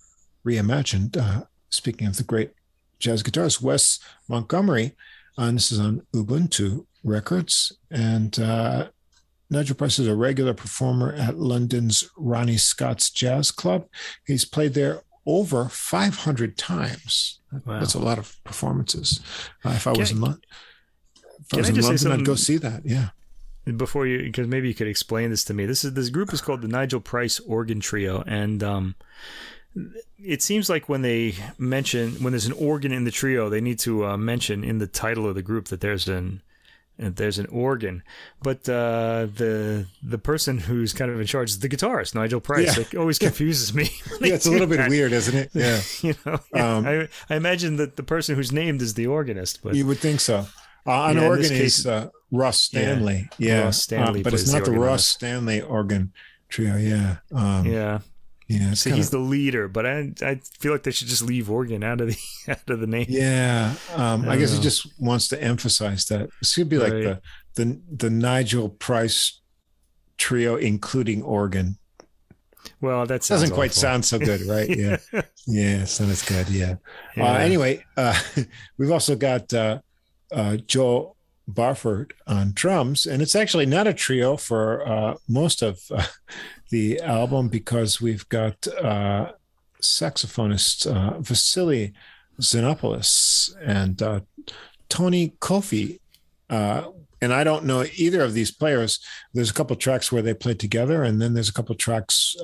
Reimagined. 0.46 1.46
speaking 1.70 2.08
of 2.08 2.18
the 2.18 2.24
great 2.24 2.52
jazz 3.00 3.24
guitarist, 3.24 3.62
Wes 3.62 4.00
Montgomery. 4.28 4.96
and 5.38 5.58
this 5.58 5.72
is 5.72 5.80
on 5.80 6.06
Ubuntu 6.16 6.86
Records. 7.04 7.72
And 7.92 8.40
uh, 8.40 8.90
Nigel 9.50 9.76
Price 9.76 10.00
is 10.00 10.08
a 10.08 10.16
regular 10.16 10.54
performer 10.54 11.14
at 11.14 11.38
London's 11.38 12.10
Ronnie 12.18 12.58
Scott's 12.58 13.10
Jazz 13.10 13.52
Club. 13.52 13.86
He's 14.26 14.46
played 14.46 14.74
there 14.74 15.02
over 15.26 15.70
500 15.70 16.58
times. 16.58 17.40
Wow. 17.66 17.80
That's 17.80 17.94
a 17.94 18.00
lot 18.00 18.18
of 18.18 18.36
performances. 18.44 19.20
Uh, 19.64 19.72
if 19.72 19.88
I 19.88 19.92
was 19.92 20.12
in 20.12 20.22
London, 20.22 20.42
if 21.40 21.54
I 21.54 21.58
was 21.58 21.70
in 21.70 21.82
London, 21.82 22.12
I'd 22.12 22.26
go 22.26 22.36
see 22.36 22.58
that. 22.58 22.82
Yeah. 22.86 23.10
Before 23.76 24.08
you, 24.08 24.20
because 24.24 24.48
maybe 24.48 24.68
you 24.70 24.74
could 24.74 24.88
explain 24.88 25.30
this 25.30 25.44
to 25.46 25.54
me. 25.54 25.66
This 25.66 25.84
is 25.84 25.94
this 25.94 26.10
group 26.10 26.32
is 26.32 26.40
called 26.40 26.62
the 26.62 26.70
Nigel 26.70 27.02
Price 27.02 27.40
Organ 27.42 27.82
Trio, 27.82 28.24
and 28.26 28.64
um, 28.64 28.96
it 30.18 30.42
seems 30.42 30.70
like 30.70 30.88
when 30.88 31.02
they 31.02 31.36
mention 31.58 32.14
when 32.24 32.32
there's 32.32 32.46
an 32.46 32.54
organ 32.54 32.92
in 32.92 33.04
the 33.04 33.12
trio, 33.12 33.50
they 33.50 33.62
need 33.62 33.80
to 33.80 34.06
uh, 34.06 34.18
mention 34.18 34.64
in 34.64 34.78
the 34.78 34.88
title 34.88 35.28
of 35.28 35.36
the 35.36 35.42
group 35.42 35.68
that 35.68 35.82
there's 35.82 36.08
an 36.08 36.42
there's 36.98 37.38
an 37.38 37.46
organ, 37.48 38.02
but 38.42 38.68
uh, 38.68 39.28
the 39.36 39.86
the 40.02 40.18
person 40.18 40.58
who's 40.58 40.94
kind 40.94 41.12
of 41.12 41.20
in 41.20 41.28
charge 41.28 41.50
is 41.52 41.60
the 41.60 41.70
guitarist, 41.70 42.16
Nigel 42.16 42.40
Price. 42.40 42.76
Yeah. 42.76 42.84
It 42.84 42.96
always 42.96 43.20
confuses 43.20 43.74
me. 43.74 43.90
yeah, 44.22 44.34
it's 44.34 44.48
a 44.48 44.52
little 44.52 44.68
bit 44.68 44.90
weird, 44.90 45.12
isn't 45.12 45.36
it? 45.36 45.52
Yeah, 45.58 45.82
you 46.02 46.16
know. 46.26 46.40
Um, 46.54 46.88
I, 46.88 47.08
I, 47.30 47.36
imagine 47.36 47.78
that 47.78 47.96
the 47.96 48.04
person 48.04 48.36
who's 48.36 48.52
named 48.52 48.82
is 48.82 48.94
the 48.94 49.08
organist, 49.08 49.62
but 49.64 49.76
you 49.76 49.86
would 49.86 50.00
think 50.00 50.20
so. 50.20 50.48
Uh, 50.88 51.08
an 51.10 51.18
yeah, 51.18 51.28
organ 51.28 51.50
case, 51.50 51.80
is 51.80 51.88
uh, 51.88 52.10
Ross 52.32 52.60
Stanley. 52.60 53.30
Yeah, 53.38 53.66
Ross 53.66 53.84
Stanley, 53.84 54.22
uh, 54.22 54.24
but 54.24 54.34
it's 54.34 54.52
not 54.52 54.66
the, 54.66 54.72
the 54.72 54.80
Ross 54.80 55.06
Stanley 55.06 55.62
organ 55.62 56.14
trio. 56.50 56.78
Yeah, 56.78 57.18
um, 57.34 57.66
yeah. 57.66 58.00
Yeah, 58.50 58.76
so 58.76 58.92
he's 58.92 59.08
of, 59.08 59.12
the 59.12 59.20
leader, 59.20 59.68
but 59.68 59.86
I 59.86 60.14
I 60.22 60.40
feel 60.60 60.72
like 60.72 60.84
they 60.84 60.92
should 60.92 61.10
just 61.10 61.22
leave 61.22 61.52
organ 61.52 61.84
out 61.84 62.00
of 62.00 62.08
the 62.08 62.18
out 62.52 62.70
of 62.70 62.80
the 62.80 62.88
name. 62.88 63.08
Yeah, 63.10 63.74
um, 63.94 64.28
I, 64.28 64.34
I 64.34 64.38
guess 64.38 64.52
know. 64.52 64.58
he 64.58 64.64
just 64.64 64.88
wants 65.02 65.28
to 65.30 65.44
emphasize 65.44 66.06
that 66.06 66.30
this 66.42 66.56
could 66.56 66.70
be 66.70 66.78
like 66.78 66.94
right. 66.94 67.04
the 67.04 67.22
the 67.56 67.82
the 67.98 68.10
Nigel 68.10 68.70
Price 68.70 69.42
trio, 70.18 70.56
including 70.56 71.24
organ. 71.24 71.78
Well, 72.80 73.06
that 73.06 73.22
doesn't 73.22 73.48
awful. 73.48 73.56
quite 73.56 73.74
sound 73.74 74.06
so 74.06 74.20
good, 74.20 74.42
right? 74.44 74.70
Yeah, 74.78 74.98
yeah, 75.46 75.86
sounds 75.86 76.24
good. 76.24 76.50
Yeah. 76.50 76.76
yeah. 77.16 77.34
Uh, 77.34 77.38
anyway, 77.38 77.84
uh, 77.96 78.18
we've 78.78 78.92
also 78.92 79.16
got 79.16 79.54
uh, 79.54 79.80
uh, 80.32 80.58
Joe 80.58 81.16
Barford 81.48 82.12
on 82.26 82.52
drums, 82.54 83.06
and 83.06 83.22
it's 83.22 83.36
actually 83.36 83.66
not 83.66 83.88
a 83.88 83.94
trio 83.94 84.38
for 84.38 84.88
uh, 84.88 85.16
most 85.28 85.62
of 85.62 85.80
uh, 85.92 86.04
the 86.70 87.00
album 87.02 87.48
because 87.48 88.02
we've 88.02 88.28
got 88.30 88.68
uh, 88.68 89.32
saxophonist 89.82 90.88
uh, 90.88 91.18
Vasilis 91.20 91.94
Xenopoulos 92.42 93.56
and 93.64 94.02
uh, 94.02 94.20
Tony 94.90 95.36
Kofi. 95.40 96.00
Uh, 96.50 96.90
and 97.22 97.34
I 97.34 97.44
don't 97.44 97.66
know 97.66 97.84
either 97.96 98.22
of 98.22 98.34
these 98.34 98.52
players. 98.52 99.00
There's 99.34 99.50
a 99.50 99.54
couple 99.54 99.76
tracks 99.76 100.12
where 100.12 100.22
they 100.22 100.36
play 100.36 100.54
together, 100.54 101.04
and 101.04 101.20
then 101.20 101.34
there's 101.34 101.50
a 101.50 101.54
couple 101.54 101.74
tracks 101.76 102.36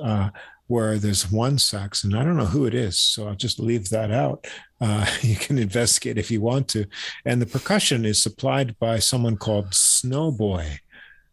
where 0.66 0.98
there's 0.98 1.30
one 1.30 1.58
sax, 1.58 2.04
and 2.04 2.16
I 2.16 2.24
don't 2.24 2.36
know 2.36 2.46
who 2.46 2.64
it 2.64 2.74
is. 2.74 2.98
So 2.98 3.28
I'll 3.28 3.34
just 3.34 3.60
leave 3.60 3.90
that 3.90 4.10
out. 4.10 4.46
Uh, 4.80 5.06
you 5.20 5.36
can 5.36 5.58
investigate 5.58 6.18
if 6.18 6.30
you 6.30 6.40
want 6.40 6.68
to. 6.68 6.86
And 7.24 7.40
the 7.40 7.46
percussion 7.46 8.04
is 8.04 8.22
supplied 8.22 8.78
by 8.78 8.98
someone 8.98 9.36
called 9.36 9.70
Snowboy. 9.70 10.78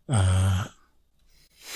Uh, 0.10 0.66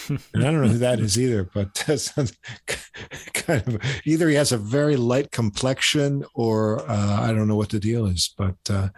and 0.10 0.19
I 0.36 0.52
don't 0.52 0.61
know 0.61 0.68
who 0.68 0.77
that 0.80 0.99
is 0.99 1.19
either, 1.19 1.49
but 1.53 1.73
that's 1.88 2.11
kind 3.34 3.68
of 3.68 3.82
either 4.06 4.30
he 4.30 4.36
has 4.36 4.52
a 4.52 4.57
very 4.57 4.98
light 4.98 5.32
complexion 5.32 6.26
or 6.34 6.82
uh, 6.90 7.22
I 7.22 7.32
don't 7.32 7.48
know 7.48 7.56
what 7.56 7.69
the 7.69 7.80
deal 7.80 8.06
is. 8.06 8.34
But 8.38 8.57
uh, 8.69 8.90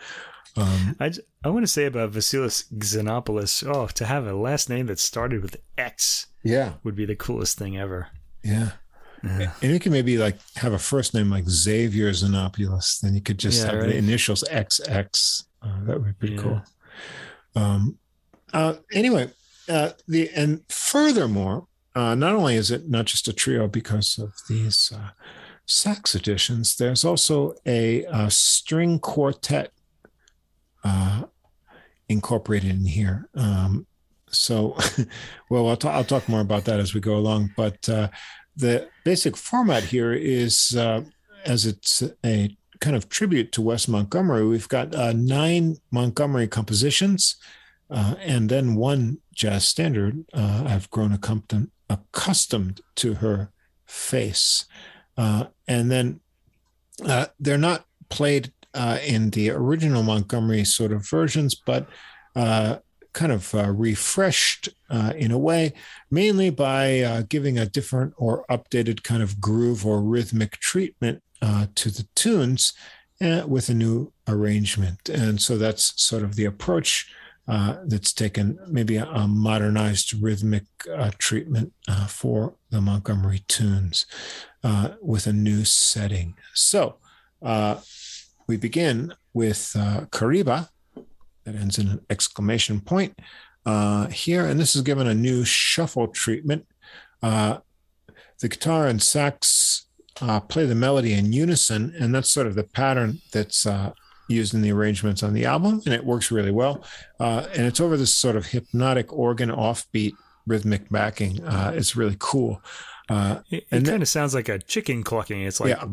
um, 0.55 0.95
I, 0.99 1.11
I 1.43 1.49
want 1.49 1.63
to 1.63 1.71
say 1.71 1.85
about 1.85 2.11
Vasilis 2.11 2.71
Xenopoulos, 2.73 3.67
oh, 3.67 3.87
to 3.87 4.05
have 4.05 4.25
a 4.25 4.33
last 4.33 4.69
name 4.69 4.87
that 4.87 4.99
started 4.99 5.41
with 5.41 5.57
X 5.77 6.27
yeah, 6.43 6.73
would 6.83 6.95
be 6.95 7.05
the 7.05 7.15
coolest 7.15 7.57
thing 7.57 7.77
ever. 7.77 8.07
Yeah. 8.47 8.71
Yeah. 9.23 9.51
And 9.61 9.71
you 9.71 9.79
can 9.79 9.91
maybe 9.91 10.17
like 10.17 10.37
have 10.55 10.73
a 10.73 10.79
first 10.79 11.13
name 11.13 11.29
like 11.29 11.49
Xavier 11.49 12.11
Xenopoulos. 12.11 13.01
Then 13.01 13.15
you 13.15 13.21
could 13.21 13.39
just 13.39 13.65
yeah, 13.65 13.71
have 13.71 13.81
right. 13.81 13.89
the 13.89 13.97
initials 13.97 14.43
XX. 14.51 15.43
Uh, 15.61 15.83
that 15.85 16.01
would 16.01 16.19
be 16.19 16.31
yeah. 16.31 16.37
cool. 16.37 16.61
Um, 17.55 17.97
uh, 18.53 18.75
anyway, 18.93 19.31
uh, 19.67 19.91
the 20.07 20.29
and 20.35 20.61
furthermore, 20.69 21.67
uh, 21.95 22.15
not 22.15 22.33
only 22.33 22.55
is 22.55 22.71
it 22.71 22.89
not 22.89 23.05
just 23.05 23.27
a 23.27 23.33
trio 23.33 23.67
because 23.67 24.17
of 24.17 24.33
these 24.47 24.93
uh, 24.95 25.09
sax 25.65 26.15
editions, 26.15 26.75
there's 26.75 27.03
also 27.03 27.55
a, 27.65 28.05
a 28.05 28.29
string 28.29 28.99
quartet 28.99 29.71
uh, 30.83 31.23
incorporated 32.07 32.69
in 32.69 32.85
here. 32.85 33.27
Um, 33.35 33.87
so, 34.29 34.77
well, 35.49 35.67
I'll, 35.69 35.77
t- 35.77 35.87
I'll, 35.87 36.03
talk 36.03 36.27
more 36.27 36.41
about 36.41 36.65
that 36.65 36.79
as 36.79 36.93
we 36.93 36.99
go 36.99 37.15
along. 37.15 37.51
But 37.55 37.87
uh, 37.87 38.09
the 38.55 38.89
basic 39.03 39.37
format 39.37 39.83
here 39.83 40.13
is, 40.13 40.75
uh, 40.75 41.03
as 41.45 41.65
it's 41.65 42.03
a 42.25 42.55
kind 42.79 42.95
of 42.95 43.09
tribute 43.09 43.51
to 43.53 43.61
Wes 43.61 43.87
Montgomery, 43.87 44.45
we've 44.45 44.69
got 44.69 44.93
nine 45.15 45.77
Montgomery 45.91 46.47
compositions 46.47 47.37
uh, 47.89 48.15
and 48.19 48.49
then 48.49 48.75
one 48.75 49.19
jazz 49.33 49.65
standard. 49.65 50.25
Uh, 50.33 50.65
I've 50.67 50.89
grown 50.89 51.13
accustomed 51.13 51.71
accustomed 51.89 52.81
to 52.95 53.15
her 53.15 53.51
face, 53.85 54.65
uh, 55.17 55.45
and 55.67 55.89
then 55.89 56.19
uh, 57.05 57.27
they're 57.39 57.57
not 57.57 57.85
played 58.09 58.51
uh, 58.73 58.97
in 59.05 59.29
the 59.29 59.51
original 59.51 60.03
Montgomery 60.03 60.65
sort 60.65 60.91
of 60.91 61.07
versions, 61.09 61.55
but 61.55 61.87
kind 63.17 63.31
of 63.31 63.43
uh, 63.55 63.71
refreshed 63.87 64.69
uh, 64.89 65.11
in 65.17 65.31
a 65.31 65.43
way, 65.49 65.73
mainly 66.11 66.49
by 66.51 67.01
uh, 67.01 67.23
giving 67.27 67.57
a 67.57 67.65
different 67.77 68.13
or 68.17 68.45
updated 68.55 69.01
kind 69.01 69.23
of 69.23 69.41
groove 69.41 69.85
or 69.89 70.01
rhythmic 70.01 70.51
treatment 70.69 71.23
to 71.75 71.89
the 71.97 72.07
tunes 72.15 72.73
with 73.47 73.69
a 73.69 73.73
new 73.73 74.11
arrangement. 74.27 75.09
And 75.09 75.41
so 75.41 75.57
that's 75.57 75.85
sort 76.09 76.23
of 76.23 76.35
the 76.35 76.45
approach 76.45 76.91
uh, 77.47 77.77
that's 77.85 78.13
taken 78.13 78.59
maybe 78.67 78.97
a, 78.97 79.05
a 79.05 79.27
modernized 79.27 80.13
rhythmic 80.21 80.65
uh, 80.93 81.11
treatment 81.17 81.73
uh, 81.87 82.07
for 82.07 82.55
the 82.71 82.81
Montgomery 82.81 83.41
tunes 83.47 84.05
uh, 84.63 84.89
with 85.01 85.27
a 85.27 85.33
new 85.33 85.63
setting. 85.63 86.35
So 86.53 86.97
uh, 87.41 87.75
we 88.47 88.57
begin 88.57 89.13
with 89.33 89.75
Cariba, 90.11 90.69
that 91.47 91.55
ends 91.55 91.79
in 91.79 91.87
an 91.87 92.05
exclamation 92.09 92.79
point 92.79 93.17
here, 94.11 94.45
and 94.45 94.59
this 94.59 94.75
is 94.75 94.83
given 94.83 95.07
a 95.07 95.15
new 95.15 95.43
shuffle 95.43 96.07
treatment. 96.07 96.67
the 97.21 97.61
guitar 98.41 98.87
and 98.87 99.01
sax 99.01 99.87
play 100.47 100.65
the 100.65 100.75
melody 100.75 101.13
in 101.13 101.33
unison, 101.33 101.95
and 101.99 102.13
that's 102.13 102.29
sort 102.29 102.47
of 102.47 102.53
the 102.55 102.63
pattern 102.63 103.19
that's 103.31 103.65
used 104.27 104.53
in 104.53 104.61
the 104.61 104.71
arrangements 104.71 105.23
on 105.23 105.33
the 105.33 105.45
album, 105.45 105.81
and 105.85 105.93
it 105.93 106.05
works 106.05 106.31
really 106.31 106.51
well. 106.51 106.83
Uh, 107.19 107.47
and 107.55 107.65
it's 107.65 107.79
over 107.79 107.97
this 107.97 108.13
sort 108.13 108.35
of 108.35 108.45
hypnotic 108.47 109.11
organ 109.13 109.49
offbeat 109.49 110.13
rhythmic 110.45 110.89
backing. 110.89 111.43
Uh, 111.43 111.71
it's 111.75 111.95
really 111.95 112.15
cool. 112.19 112.61
Uh, 113.09 113.39
it, 113.49 113.65
it 113.71 113.85
kind 113.85 114.01
of 114.01 114.09
sounds 114.09 114.35
like 114.35 114.49
a 114.49 114.59
chicken 114.59 115.01
clucking. 115.01 115.41
It's 115.41 115.61
like 115.61 115.69
yeah, 115.69 115.85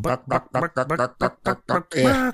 yeah, 1.95 2.33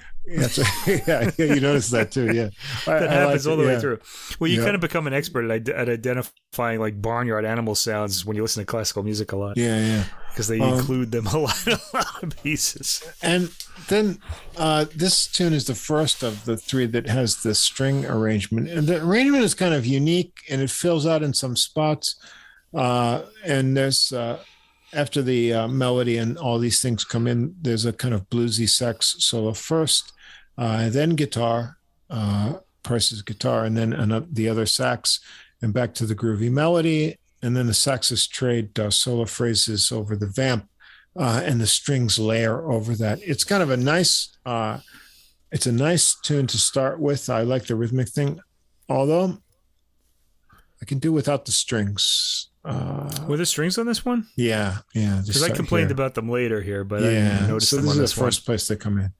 yeah, 0.86 1.30
you 1.38 1.60
notice 1.60 1.90
that 1.90 2.10
too. 2.10 2.32
Yeah, 2.32 2.48
that 2.86 3.08
I, 3.08 3.12
happens 3.12 3.46
like 3.46 3.50
all 3.50 3.56
the 3.58 3.64
yeah. 3.64 3.74
way 3.74 3.80
through. 3.80 3.98
Well, 4.38 4.48
you 4.48 4.58
yeah. 4.58 4.64
kind 4.64 4.74
of 4.74 4.80
become 4.80 5.06
an 5.06 5.12
expert 5.12 5.50
at, 5.50 5.68
at, 5.68 5.88
identifying 5.88 6.80
like 6.80 7.00
barnyard 7.00 7.44
animal 7.44 7.74
sounds 7.74 8.24
when 8.24 8.36
you 8.36 8.42
listen 8.42 8.62
to 8.62 8.66
classical 8.66 9.02
music 9.02 9.32
a 9.32 9.36
lot. 9.36 9.58
Yeah, 9.58 9.78
yeah, 9.78 10.04
because 10.30 10.48
they 10.48 10.60
um, 10.60 10.78
include 10.78 11.12
them 11.12 11.26
a 11.26 11.38
lot, 11.38 11.66
a 11.66 11.78
lot 11.92 12.22
of 12.22 12.42
pieces. 12.42 13.02
And 13.22 13.50
then 13.88 14.18
uh, 14.56 14.86
this 14.94 15.26
tune 15.26 15.52
is 15.52 15.66
the 15.66 15.74
first 15.74 16.22
of 16.22 16.46
the 16.46 16.56
three 16.56 16.86
that 16.86 17.06
has 17.06 17.42
the 17.42 17.54
string 17.54 18.06
arrangement, 18.06 18.68
and 18.70 18.86
the 18.86 19.02
arrangement 19.02 19.44
is 19.44 19.54
kind 19.54 19.74
of 19.74 19.84
unique, 19.84 20.38
and 20.48 20.62
it 20.62 20.70
fills 20.70 21.06
out 21.06 21.22
in 21.22 21.34
some 21.34 21.56
spots. 21.56 22.16
Uh, 22.72 23.22
and 23.44 23.76
there's 23.76 24.12
uh, 24.12 24.38
after 24.92 25.22
the 25.22 25.52
uh, 25.52 25.68
melody 25.68 26.18
and 26.18 26.36
all 26.38 26.58
these 26.58 26.80
things 26.80 27.04
come 27.04 27.26
in, 27.26 27.54
there's 27.60 27.84
a 27.84 27.92
kind 27.92 28.14
of 28.14 28.28
bluesy 28.30 28.68
sax 28.68 29.16
solo 29.18 29.52
first, 29.52 30.12
uh, 30.58 30.88
then 30.88 31.10
guitar, 31.10 31.78
uh, 32.10 32.54
Price's 32.82 33.22
guitar, 33.22 33.64
and 33.64 33.76
then 33.76 34.26
the 34.32 34.48
other 34.48 34.66
sax, 34.66 35.20
and 35.62 35.72
back 35.72 35.94
to 35.94 36.06
the 36.06 36.14
groovy 36.14 36.50
melody, 36.50 37.18
and 37.42 37.56
then 37.56 37.66
the 37.66 37.72
saxes 37.72 38.28
trade 38.28 38.78
uh, 38.78 38.90
solo 38.90 39.24
phrases 39.24 39.92
over 39.92 40.16
the 40.16 40.26
vamp, 40.26 40.68
uh, 41.16 41.42
and 41.44 41.60
the 41.60 41.66
strings 41.66 42.18
layer 42.18 42.70
over 42.70 42.94
that. 42.96 43.20
It's 43.22 43.44
kind 43.44 43.62
of 43.62 43.70
a 43.70 43.76
nice, 43.76 44.36
uh, 44.44 44.78
it's 45.52 45.66
a 45.66 45.72
nice 45.72 46.16
tune 46.20 46.46
to 46.48 46.58
start 46.58 47.00
with. 47.00 47.28
I 47.28 47.42
like 47.42 47.66
the 47.66 47.76
rhythmic 47.76 48.08
thing, 48.08 48.40
although 48.88 49.38
I 50.80 50.84
can 50.84 50.98
do 50.98 51.12
without 51.12 51.44
the 51.44 51.52
strings. 51.52 52.49
Uh, 52.64 53.08
Were 53.26 53.36
the 53.36 53.46
strings 53.46 53.78
on 53.78 53.86
this 53.86 54.04
one? 54.04 54.26
Yeah, 54.36 54.78
yeah. 54.94 55.22
Because 55.24 55.42
I 55.42 55.50
complained 55.50 55.88
here. 55.88 55.94
about 55.94 56.14
them 56.14 56.28
later 56.28 56.60
here, 56.60 56.84
but 56.84 57.02
yeah. 57.02 57.46
so 57.46 57.54
this 57.54 57.72
is 57.72 57.96
the 57.96 58.20
first 58.22 58.44
place 58.44 58.68
they 58.68 58.76
come 58.76 58.98
in. 58.98 59.12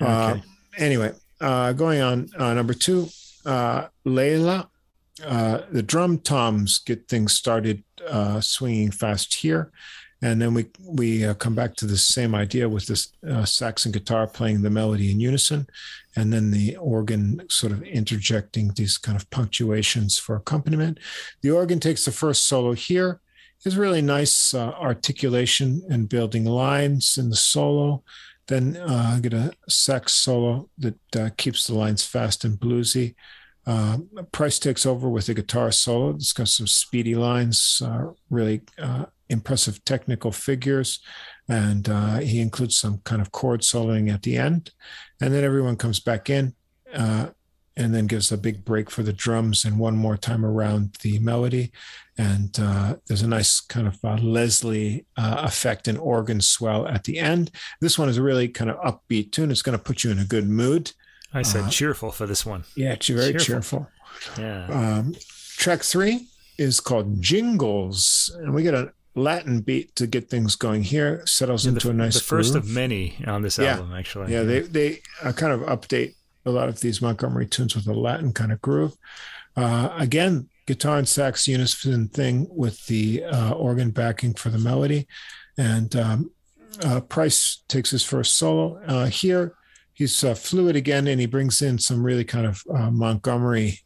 Okay. 0.00 0.12
Uh, 0.12 0.36
anyway, 0.78 1.12
uh, 1.40 1.72
going 1.72 2.00
on 2.00 2.28
uh, 2.38 2.54
number 2.54 2.74
two, 2.74 3.08
uh, 3.44 3.88
Layla. 4.06 4.68
Uh, 5.24 5.60
the 5.70 5.82
drum 5.82 6.18
toms 6.18 6.80
get 6.80 7.06
things 7.06 7.32
started 7.32 7.84
uh, 8.08 8.40
swinging 8.40 8.90
fast 8.90 9.32
here, 9.34 9.70
and 10.24 10.40
then 10.40 10.54
we 10.54 10.64
we 10.80 11.22
uh, 11.26 11.34
come 11.34 11.54
back 11.54 11.74
to 11.76 11.86
the 11.86 11.98
same 11.98 12.34
idea 12.34 12.66
with 12.66 12.86
this 12.86 13.12
uh, 13.28 13.44
sax 13.44 13.84
and 13.84 13.92
guitar 13.92 14.26
playing 14.26 14.62
the 14.62 14.70
melody 14.70 15.12
in 15.12 15.20
unison, 15.20 15.66
and 16.16 16.32
then 16.32 16.50
the 16.50 16.76
organ 16.76 17.42
sort 17.50 17.72
of 17.72 17.82
interjecting 17.82 18.68
these 18.68 18.96
kind 18.96 19.16
of 19.16 19.28
punctuations 19.28 20.16
for 20.16 20.34
accompaniment. 20.34 20.98
The 21.42 21.50
organ 21.50 21.78
takes 21.78 22.06
the 22.06 22.10
first 22.10 22.48
solo 22.48 22.72
here. 22.72 23.20
It's 23.66 23.76
really 23.76 24.00
nice 24.00 24.54
uh, 24.54 24.70
articulation 24.70 25.82
and 25.90 26.08
building 26.08 26.46
lines 26.46 27.18
in 27.18 27.28
the 27.28 27.36
solo. 27.36 28.02
Then 28.46 28.78
uh, 28.78 29.16
I 29.16 29.20
get 29.20 29.34
a 29.34 29.52
sax 29.68 30.12
solo 30.12 30.70
that 30.78 31.16
uh, 31.16 31.30
keeps 31.36 31.66
the 31.66 31.74
lines 31.74 32.02
fast 32.02 32.46
and 32.46 32.58
bluesy. 32.58 33.14
Uh, 33.66 33.98
Price 34.32 34.58
takes 34.58 34.84
over 34.84 35.08
with 35.08 35.28
a 35.28 35.34
guitar 35.34 35.70
solo. 35.70 36.10
It's 36.10 36.32
got 36.32 36.48
some 36.48 36.66
speedy 36.66 37.14
lines, 37.14 37.80
uh, 37.84 38.12
really 38.30 38.62
uh, 38.78 39.06
impressive 39.28 39.84
technical 39.84 40.32
figures, 40.32 41.00
and 41.48 41.88
uh, 41.88 42.18
he 42.18 42.40
includes 42.40 42.76
some 42.76 42.98
kind 43.04 43.22
of 43.22 43.32
chord 43.32 43.62
soloing 43.62 44.12
at 44.12 44.22
the 44.22 44.36
end. 44.36 44.70
And 45.20 45.32
then 45.32 45.44
everyone 45.44 45.76
comes 45.76 46.00
back 46.00 46.30
in 46.30 46.54
uh, 46.94 47.28
and 47.76 47.94
then 47.94 48.06
gives 48.06 48.30
a 48.30 48.38
big 48.38 48.64
break 48.64 48.90
for 48.90 49.02
the 49.02 49.12
drums 49.12 49.64
and 49.64 49.78
one 49.78 49.96
more 49.96 50.16
time 50.16 50.44
around 50.44 50.96
the 51.02 51.18
melody. 51.18 51.72
And 52.16 52.56
uh, 52.60 52.96
there's 53.06 53.22
a 53.22 53.28
nice 53.28 53.60
kind 53.60 53.86
of 53.86 53.98
uh, 54.04 54.16
Leslie 54.16 55.06
uh, 55.16 55.42
effect 55.44 55.88
and 55.88 55.98
organ 55.98 56.40
swell 56.40 56.86
at 56.86 57.04
the 57.04 57.18
end. 57.18 57.50
This 57.80 57.98
one 57.98 58.08
is 58.08 58.18
a 58.18 58.22
really 58.22 58.48
kind 58.48 58.70
of 58.70 58.76
upbeat 58.78 59.32
tune. 59.32 59.50
It's 59.50 59.62
going 59.62 59.76
to 59.76 59.82
put 59.82 60.04
you 60.04 60.10
in 60.10 60.20
a 60.20 60.24
good 60.24 60.48
mood. 60.48 60.92
I 61.34 61.42
said 61.42 61.64
uh, 61.64 61.68
cheerful 61.68 62.12
for 62.12 62.26
this 62.26 62.46
one. 62.46 62.64
Yeah, 62.76 62.92
it's 62.92 63.08
very 63.08 63.32
cheerful. 63.32 63.88
cheerful. 64.20 64.42
Yeah. 64.42 64.66
Um, 64.68 65.14
track 65.56 65.82
three 65.82 66.28
is 66.56 66.80
called 66.80 67.20
Jingles, 67.20 68.34
and 68.40 68.54
we 68.54 68.62
get 68.62 68.74
a 68.74 68.92
Latin 69.16 69.60
beat 69.60 69.94
to 69.96 70.06
get 70.06 70.30
things 70.30 70.56
going 70.56 70.82
here. 70.82 71.26
Settles 71.26 71.64
yeah, 71.64 71.72
into 71.72 71.88
the, 71.88 71.92
a 71.92 71.96
nice. 71.96 72.14
The 72.14 72.20
first 72.20 72.52
groove. 72.52 72.64
of 72.64 72.70
many 72.70 73.22
on 73.26 73.42
this 73.42 73.58
yeah. 73.58 73.72
album, 73.72 73.92
actually. 73.92 74.32
Yeah, 74.32 74.42
yeah. 74.42 74.44
they 74.44 74.60
they 74.60 75.02
uh, 75.22 75.32
kind 75.32 75.52
of 75.52 75.60
update 75.62 76.14
a 76.46 76.50
lot 76.50 76.68
of 76.68 76.80
these 76.80 77.02
Montgomery 77.02 77.46
tunes 77.46 77.74
with 77.74 77.86
a 77.86 77.94
Latin 77.94 78.32
kind 78.32 78.52
of 78.52 78.60
groove. 78.60 78.96
Uh, 79.56 79.90
again, 79.96 80.48
guitar 80.66 80.98
and 80.98 81.08
sax 81.08 81.46
unison 81.48 82.08
thing 82.08 82.46
with 82.50 82.86
the 82.86 83.24
uh, 83.24 83.52
organ 83.52 83.90
backing 83.90 84.34
for 84.34 84.50
the 84.50 84.58
melody, 84.58 85.06
and 85.56 85.94
um, 85.96 86.30
uh, 86.84 87.00
Price 87.00 87.62
takes 87.68 87.90
his 87.90 88.04
first 88.04 88.36
solo 88.36 88.80
uh, 88.86 89.06
here. 89.06 89.54
He's 89.94 90.22
uh, 90.22 90.34
fluid 90.34 90.76
again, 90.76 91.06
and 91.06 91.20
he 91.20 91.26
brings 91.26 91.62
in 91.62 91.78
some 91.78 92.02
really 92.02 92.24
kind 92.24 92.46
of 92.46 92.62
Montgomery 92.92 93.80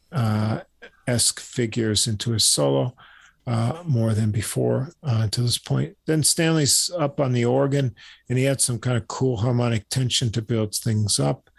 esque 1.07 1.39
figures 1.39 2.07
into 2.07 2.31
his 2.31 2.43
solo 2.43 2.95
uh, 3.47 3.81
more 3.83 4.13
than 4.13 4.29
before 4.29 4.91
uh, 5.01 5.27
to 5.27 5.41
this 5.41 5.57
point. 5.57 5.97
Then 6.05 6.21
Stanley's 6.21 6.91
up 6.97 7.19
on 7.19 7.33
the 7.33 7.45
organ, 7.45 7.95
and 8.29 8.37
he 8.37 8.43
had 8.43 8.61
some 8.61 8.77
kind 8.77 8.95
of 8.95 9.07
cool 9.07 9.37
harmonic 9.37 9.89
tension 9.89 10.31
to 10.33 10.41
build 10.41 10.75
things 10.75 11.19
up. 11.19 11.49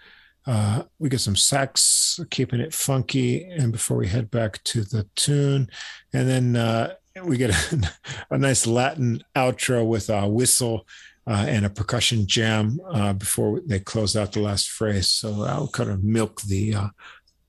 Uh, 0.47 0.85
we 1.01 1.09
get 1.09 1.21
some 1.21 1.37
sax, 1.37 2.21
keeping 2.31 2.61
it 2.61 2.73
funky, 2.73 3.45
and 3.45 3.73
before 3.73 3.97
we 3.97 4.07
head 4.07 4.31
back 4.31 4.63
to 4.65 4.83
the 4.85 5.07
tune, 5.17 5.69
and 6.13 6.29
then 6.29 6.57
uh, 6.57 6.95
we 7.25 7.37
get 7.37 7.51
a, 7.51 7.93
a, 8.31 8.39
nice 8.39 8.67
Latin 8.67 9.23
outro 9.35 9.85
with 9.87 10.09
a 10.11 10.29
whistle. 10.29 10.87
Uh, 11.27 11.45
and 11.47 11.65
a 11.65 11.71
percussion 11.71 12.27
jam 12.27 12.81
uh, 12.93 13.13
before 13.13 13.61
they 13.67 13.79
close 13.79 14.17
out 14.17 14.33
the 14.33 14.41
last 14.41 14.69
phrase. 14.71 15.07
So 15.07 15.45
I'll 15.45 15.69
kind 15.69 15.91
of 15.91 16.03
milk 16.03 16.41
the 16.41 16.75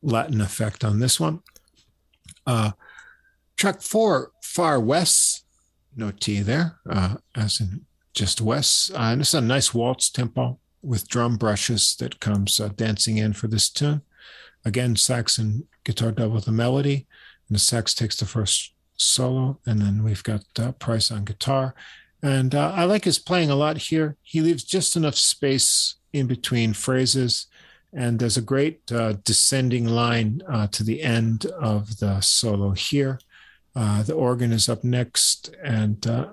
Latin 0.04 0.42
effect 0.42 0.84
on 0.84 1.00
this 1.00 1.20
one. 1.20 1.40
Uh, 2.46 2.72
Track 3.58 3.82
four, 3.82 4.32
Far 4.44 4.80
Wes, 4.80 5.44
no 5.96 6.12
T 6.12 6.42
there, 6.42 6.80
uh, 6.90 7.16
as 7.36 7.62
in 7.62 7.86
just 8.14 8.42
west. 8.42 8.92
Uh, 8.92 9.12
and 9.12 9.22
it's 9.22 9.34
a 9.34 9.42
nice 9.42 9.74
waltz 9.74 10.10
tempo 10.10 10.60
with 10.82 11.08
drum 11.08 11.38
brushes 11.38 11.96
that 12.00 12.20
comes 12.20 12.60
uh, 12.60 12.70
dancing 12.76 13.18
in 13.18 13.34
for 13.34 13.48
this 13.48 13.70
tune. 13.70 14.02
Again, 14.66 14.96
sax 14.96 15.38
and 15.38 15.64
guitar 15.84 16.12
double 16.12 16.40
the 16.40 16.52
melody, 16.52 17.08
and 17.48 17.56
the 17.56 17.60
sax 17.60 17.94
takes 17.94 18.18
the 18.18 18.26
first 18.26 18.74
solo, 18.98 19.60
and 19.66 19.82
then 19.82 20.04
we've 20.04 20.24
got 20.24 20.44
uh, 20.60 20.72
Price 20.74 21.12
on 21.12 21.26
guitar. 21.26 21.74
And 22.24 22.54
uh, 22.54 22.72
I 22.76 22.84
like 22.84 23.06
his 23.06 23.20
playing 23.20 23.50
a 23.50 23.56
lot 23.56 23.78
here. 23.78 24.16
He 24.22 24.42
leaves 24.42 24.64
just 24.64 24.96
enough 24.96 25.16
space 25.16 25.96
in 26.14 26.28
between 26.28 26.74
phrases 26.74 27.48
and 27.94 28.20
there's 28.20 28.38
a 28.38 28.42
great 28.42 28.90
uh, 28.92 29.14
descending 29.24 29.86
line 29.86 30.42
uh, 30.48 30.68
to 30.68 30.84
the 30.84 31.02
end 31.02 31.46
of 31.46 32.00
the 32.00 32.22
solo 32.22 32.72
here. 32.72 33.20
Uh, 33.76 34.04
the 34.04 34.14
organ 34.14 34.52
is 34.52 34.70
up 34.70 34.84
next 34.84 35.54
and 35.64 36.08
uh, 36.08 36.28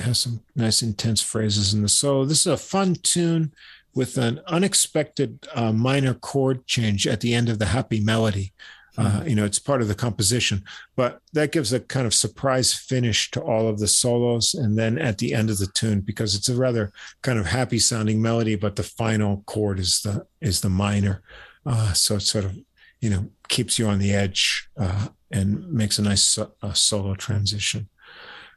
has 0.00 0.20
some 0.20 0.42
nice 0.56 0.82
intense 0.82 1.20
phrases 1.20 1.74
in 1.74 1.82
the 1.82 1.88
solo. 1.88 2.24
This 2.24 2.40
is 2.40 2.46
a 2.52 2.56
fun 2.56 2.96
tune 3.02 3.52
with 3.94 4.18
an 4.18 4.40
unexpected 4.46 5.46
uh, 5.54 5.72
minor 5.72 6.14
chord 6.14 6.66
change 6.66 7.06
at 7.06 7.20
the 7.20 7.34
end 7.34 7.48
of 7.48 7.58
the 7.58 7.66
happy 7.66 8.00
melody. 8.00 8.52
Uh, 9.00 9.24
you 9.24 9.34
know, 9.34 9.46
it's 9.46 9.58
part 9.58 9.80
of 9.80 9.88
the 9.88 9.94
composition, 9.94 10.62
but 10.94 11.20
that 11.32 11.52
gives 11.52 11.72
a 11.72 11.80
kind 11.80 12.06
of 12.06 12.12
surprise 12.12 12.74
finish 12.74 13.30
to 13.30 13.40
all 13.40 13.66
of 13.66 13.78
the 13.78 13.88
solos. 13.88 14.52
And 14.52 14.78
then 14.78 14.98
at 14.98 15.16
the 15.16 15.32
end 15.32 15.48
of 15.48 15.56
the 15.56 15.68
tune, 15.68 16.00
because 16.00 16.34
it's 16.34 16.50
a 16.50 16.54
rather 16.54 16.92
kind 17.22 17.38
of 17.38 17.46
happy 17.46 17.78
sounding 17.78 18.20
melody, 18.20 18.56
but 18.56 18.76
the 18.76 18.82
final 18.82 19.42
chord 19.46 19.78
is 19.78 20.02
the 20.02 20.26
is 20.42 20.60
the 20.60 20.68
minor. 20.68 21.22
Uh, 21.64 21.94
so 21.94 22.16
it 22.16 22.20
sort 22.20 22.44
of, 22.44 22.54
you 23.00 23.08
know, 23.08 23.30
keeps 23.48 23.78
you 23.78 23.86
on 23.86 24.00
the 24.00 24.12
edge 24.12 24.68
uh, 24.78 25.08
and 25.30 25.72
makes 25.72 25.98
a 25.98 26.02
nice 26.02 26.36
uh, 26.36 26.72
solo 26.74 27.14
transition. 27.14 27.88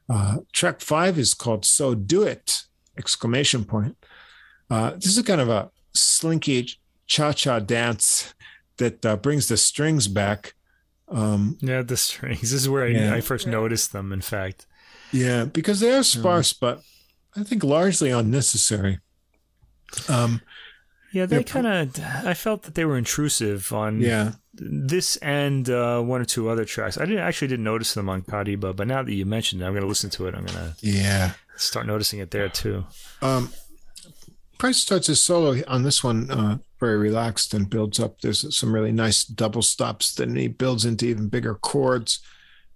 Uh, 0.10 0.40
track 0.52 0.82
five 0.82 1.18
is 1.18 1.34
called 1.34 1.64
"So 1.64 1.96
Do 1.96 2.24
It!" 2.24 2.64
exclamation 2.98 3.64
point. 3.64 3.96
Uh, 4.70 4.92
this 4.92 5.16
is 5.18 5.24
kind 5.24 5.40
of 5.42 5.48
a 5.48 5.70
slinky 5.94 6.68
cha-cha 7.08 7.60
dance 7.60 8.34
that 8.78 9.06
uh, 9.06 9.16
brings 9.18 9.48
the 9.48 9.58
strings 9.58 10.08
back. 10.08 10.54
Um, 11.08 11.58
yeah, 11.62 11.82
the 11.82 11.98
strings. 11.98 12.42
This 12.42 12.54
is 12.54 12.70
where 12.70 12.86
I, 12.86 12.88
yeah. 12.88 13.14
I 13.14 13.22
first 13.22 13.48
noticed 13.48 13.92
them. 13.92 14.12
In 14.12 14.22
fact, 14.22 14.66
yeah, 15.12 15.46
because 15.46 15.80
they 15.80 15.96
are 15.96 16.04
sparse, 16.04 16.54
um, 16.54 16.58
but 16.62 16.82
I 17.36 17.44
think 17.44 17.64
largely 17.64 18.10
unnecessary. 18.10 19.00
Um, 20.10 20.42
yeah, 21.12 21.28
they 21.28 21.44
kind 21.44 21.68
of. 21.68 22.00
I 22.26 22.34
felt 22.34 22.64
that 22.64 22.74
they 22.74 22.86
were 22.86 22.98
intrusive 22.98 23.72
on 23.72 24.02
yeah. 24.02 24.32
this 24.54 25.18
and 25.18 25.70
uh, 25.70 26.02
one 26.02 26.22
or 26.22 26.26
two 26.26 26.50
other 26.50 26.66
tracks. 26.66 26.98
I 26.98 27.06
didn't 27.06 27.20
actually 27.20 27.50
didn't 27.50 27.66
notice 27.66 27.94
them 27.94 28.10
on 28.10 28.24
Cariba, 28.24 28.76
but 28.76 28.88
now 28.88 29.04
that 29.04 29.14
you 29.14 29.26
mentioned 29.26 29.62
it, 29.62 29.66
I'm 29.66 29.74
going 29.74 29.84
to 29.84 29.88
listen 29.88 30.10
to 30.12 30.28
it. 30.28 30.34
I'm 30.34 30.46
going 30.46 30.58
to 30.58 30.76
yeah 30.82 31.34
start 31.56 31.86
noticing 31.86 32.20
it 32.20 32.32
there 32.32 32.50
too. 32.50 32.86
Um, 33.22 33.50
Price 34.58 34.78
starts 34.78 35.08
his 35.08 35.22
solo 35.22 35.62
on 35.68 35.84
this 35.84 36.04
one 36.04 36.32
uh, 36.32 36.58
very 36.84 36.98
relaxed 36.98 37.54
and 37.54 37.70
builds 37.70 37.98
up. 38.00 38.20
There's 38.20 38.42
some 38.60 38.74
really 38.76 38.92
nice 38.92 39.24
double 39.24 39.62
stops. 39.62 40.16
Then 40.16 40.36
he 40.36 40.50
builds 40.50 40.84
into 40.84 41.06
even 41.06 41.30
bigger 41.30 41.56
chords. 41.56 42.20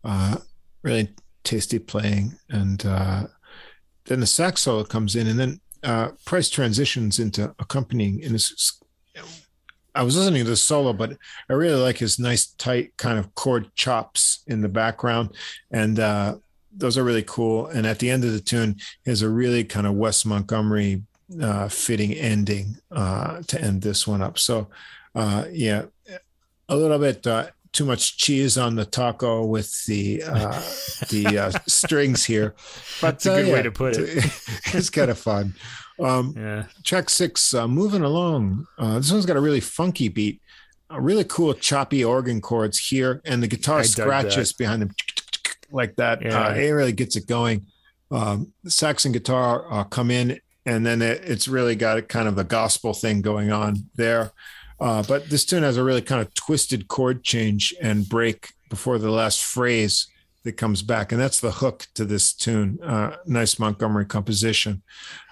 Uh, 0.03 0.37
really 0.81 1.09
tasty 1.43 1.79
playing, 1.79 2.33
and 2.49 2.85
uh, 2.85 3.23
then 4.05 4.21
the 4.21 4.25
sax 4.25 4.61
solo 4.61 4.83
comes 4.85 5.15
in, 5.15 5.27
and 5.27 5.39
then 5.39 5.59
uh, 5.83 6.09
Price 6.25 6.49
transitions 6.49 7.19
into 7.19 7.53
accompanying. 7.59 8.23
And 8.23 8.33
this, 8.33 8.79
I 9.93 10.03
was 10.03 10.15
listening 10.15 10.45
to 10.45 10.49
the 10.49 10.55
solo, 10.55 10.93
but 10.93 11.17
I 11.49 11.53
really 11.53 11.81
like 11.81 11.97
his 11.97 12.19
nice 12.19 12.45
tight 12.57 12.95
kind 12.95 13.19
of 13.19 13.33
chord 13.35 13.75
chops 13.75 14.43
in 14.47 14.61
the 14.61 14.69
background, 14.69 15.31
and 15.71 15.99
uh, 15.99 16.35
those 16.71 16.97
are 16.97 17.03
really 17.03 17.23
cool. 17.23 17.67
And 17.67 17.85
at 17.85 17.99
the 17.99 18.09
end 18.09 18.23
of 18.23 18.31
the 18.31 18.39
tune, 18.39 18.75
he 19.03 19.11
has 19.11 19.21
a 19.21 19.29
really 19.29 19.63
kind 19.65 19.87
of 19.87 19.95
Wes 19.95 20.23
Montgomery 20.23 21.03
uh, 21.41 21.67
fitting 21.67 22.13
ending 22.13 22.77
uh, 22.91 23.41
to 23.47 23.61
end 23.61 23.81
this 23.81 24.07
one 24.07 24.21
up. 24.21 24.39
So, 24.39 24.67
uh, 25.15 25.45
yeah, 25.51 25.85
a 26.69 26.75
little 26.75 26.99
bit 26.99 27.25
uh, 27.25 27.47
too 27.71 27.85
much 27.85 28.17
cheese 28.17 28.57
on 28.57 28.75
the 28.75 28.85
taco 28.85 29.45
with 29.45 29.85
the 29.85 30.23
uh, 30.23 30.61
the 31.09 31.37
uh, 31.39 31.59
strings 31.67 32.25
here, 32.25 32.55
but 33.01 33.19
that's 33.19 33.25
a 33.25 33.29
good 33.29 33.47
yeah, 33.47 33.53
way 33.53 33.61
to 33.63 33.71
put 33.71 33.97
it. 33.97 34.09
it's 34.73 34.89
kind 34.89 35.11
of 35.11 35.17
fun. 35.17 35.53
Um, 35.99 36.33
yeah. 36.37 36.65
Track 36.83 37.09
six, 37.09 37.53
moving 37.53 38.03
along. 38.03 38.67
Uh, 38.77 38.97
this 38.97 39.11
one's 39.11 39.25
got 39.25 39.37
a 39.37 39.41
really 39.41 39.59
funky 39.59 40.09
beat, 40.09 40.41
a 40.89 41.01
really 41.01 41.23
cool 41.23 41.53
choppy 41.53 42.03
organ 42.03 42.41
chords 42.41 42.77
here, 42.87 43.21
and 43.25 43.41
the 43.43 43.47
guitar 43.47 43.83
scratches 43.83 44.53
behind 44.53 44.81
them 44.81 44.91
like 45.71 45.95
that. 45.97 46.21
Yeah. 46.21 46.53
it 46.53 46.69
really 46.69 46.93
gets 46.93 47.15
it 47.15 47.27
going. 47.27 47.65
Um, 48.09 48.53
sax 48.65 49.03
and 49.03 49.13
guitar 49.13 49.85
come 49.89 50.11
in 50.11 50.39
and 50.67 50.85
then 50.85 51.01
it, 51.01 51.21
it's 51.23 51.47
really 51.47 51.75
got 51.75 51.97
a 51.97 52.01
kind 52.01 52.27
of 52.27 52.37
a 52.37 52.43
gospel 52.43 52.93
thing 52.93 53.21
going 53.21 53.51
on 53.51 53.89
there. 53.95 54.31
Uh, 54.79 55.01
but 55.07 55.29
this 55.29 55.45
tune 55.45 55.63
has 55.63 55.77
a 55.77 55.83
really 55.83 56.01
kind 56.01 56.21
of 56.21 56.31
twisted 56.35 56.87
chord 56.87 57.23
change 57.23 57.73
and 57.81 58.07
break 58.07 58.51
before 58.69 58.99
the 58.99 59.09
last 59.09 59.43
phrase 59.43 60.07
that 60.43 60.57
comes 60.57 60.81
back, 60.81 61.11
and 61.11 61.19
that's 61.19 61.39
the 61.39 61.51
hook 61.51 61.87
to 61.95 62.05
this 62.05 62.33
tune. 62.33 62.79
Uh, 62.83 63.15
nice 63.25 63.57
Montgomery 63.59 64.05
composition. 64.05 64.83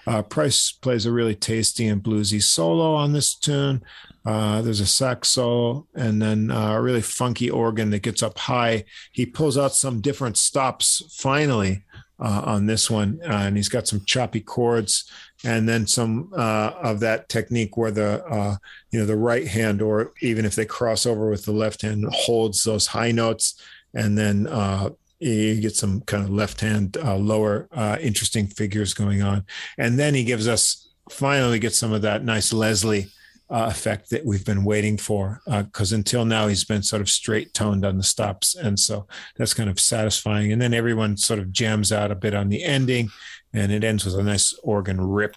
Uh, 0.06 0.22
Price 0.22 0.72
plays 0.72 1.04
a 1.04 1.12
really 1.12 1.34
tasty 1.34 1.86
and 1.86 2.02
bluesy 2.02 2.42
solo 2.42 2.94
on 2.94 3.12
this 3.12 3.34
tune. 3.34 3.82
Uh, 4.24 4.62
there's 4.62 4.80
a 4.80 4.86
sax 4.86 5.28
solo 5.28 5.86
and 5.94 6.20
then 6.20 6.50
uh, 6.50 6.72
a 6.72 6.82
really 6.82 7.02
funky 7.02 7.48
organ 7.48 7.90
that 7.90 8.02
gets 8.02 8.22
up 8.22 8.38
high. 8.38 8.84
He 9.12 9.26
pulls 9.26 9.56
out 9.56 9.74
some 9.74 10.00
different 10.00 10.36
stops 10.36 11.02
finally 11.16 11.84
uh, 12.18 12.42
on 12.44 12.66
this 12.66 12.90
one, 12.90 13.20
and 13.22 13.56
he's 13.56 13.68
got 13.68 13.86
some 13.86 14.04
choppy 14.06 14.40
chords 14.40 15.10
and 15.44 15.68
then 15.68 15.86
some 15.86 16.30
uh, 16.34 16.72
of 16.82 17.00
that 17.00 17.28
technique 17.28 17.76
where 17.76 17.90
the 17.90 18.24
uh, 18.24 18.56
you 18.90 18.98
know 18.98 19.06
the 19.06 19.16
right 19.16 19.46
hand 19.46 19.82
or 19.82 20.12
even 20.22 20.44
if 20.44 20.54
they 20.54 20.64
cross 20.64 21.06
over 21.06 21.28
with 21.28 21.44
the 21.44 21.52
left 21.52 21.82
hand 21.82 22.04
holds 22.12 22.64
those 22.64 22.86
high 22.86 23.12
notes 23.12 23.60
and 23.94 24.16
then 24.16 24.46
uh, 24.46 24.90
you 25.18 25.60
get 25.60 25.74
some 25.74 26.00
kind 26.02 26.22
of 26.22 26.30
left 26.30 26.60
hand 26.60 26.96
uh, 26.98 27.16
lower 27.16 27.68
uh, 27.72 27.96
interesting 28.00 28.46
figures 28.46 28.94
going 28.94 29.22
on. 29.22 29.44
And 29.78 29.98
then 29.98 30.14
he 30.14 30.24
gives 30.24 30.46
us 30.46 30.88
finally 31.10 31.58
get 31.58 31.74
some 31.74 31.92
of 31.92 32.02
that 32.02 32.24
nice 32.24 32.52
leslie 32.52 33.08
uh, 33.48 33.68
effect 33.70 34.10
that 34.10 34.24
we've 34.24 34.44
been 34.44 34.64
waiting 34.64 34.96
for 34.96 35.40
because 35.46 35.92
until 35.92 36.24
now 36.24 36.48
he's 36.48 36.64
been 36.64 36.82
sort 36.82 37.00
of 37.00 37.08
straight 37.08 37.54
toned 37.54 37.84
on 37.84 37.96
the 37.96 38.02
stops. 38.02 38.56
And 38.56 38.78
so 38.78 39.06
that's 39.36 39.54
kind 39.54 39.70
of 39.70 39.78
satisfying. 39.78 40.52
And 40.52 40.60
then 40.60 40.74
everyone 40.74 41.16
sort 41.16 41.38
of 41.38 41.52
jams 41.52 41.92
out 41.92 42.10
a 42.10 42.16
bit 42.16 42.34
on 42.34 42.48
the 42.48 42.64
ending 42.64 43.08
and 43.56 43.72
it 43.72 43.82
ends 43.82 44.04
with 44.04 44.14
a 44.14 44.22
nice 44.22 44.52
organ 44.62 45.00
rip 45.00 45.36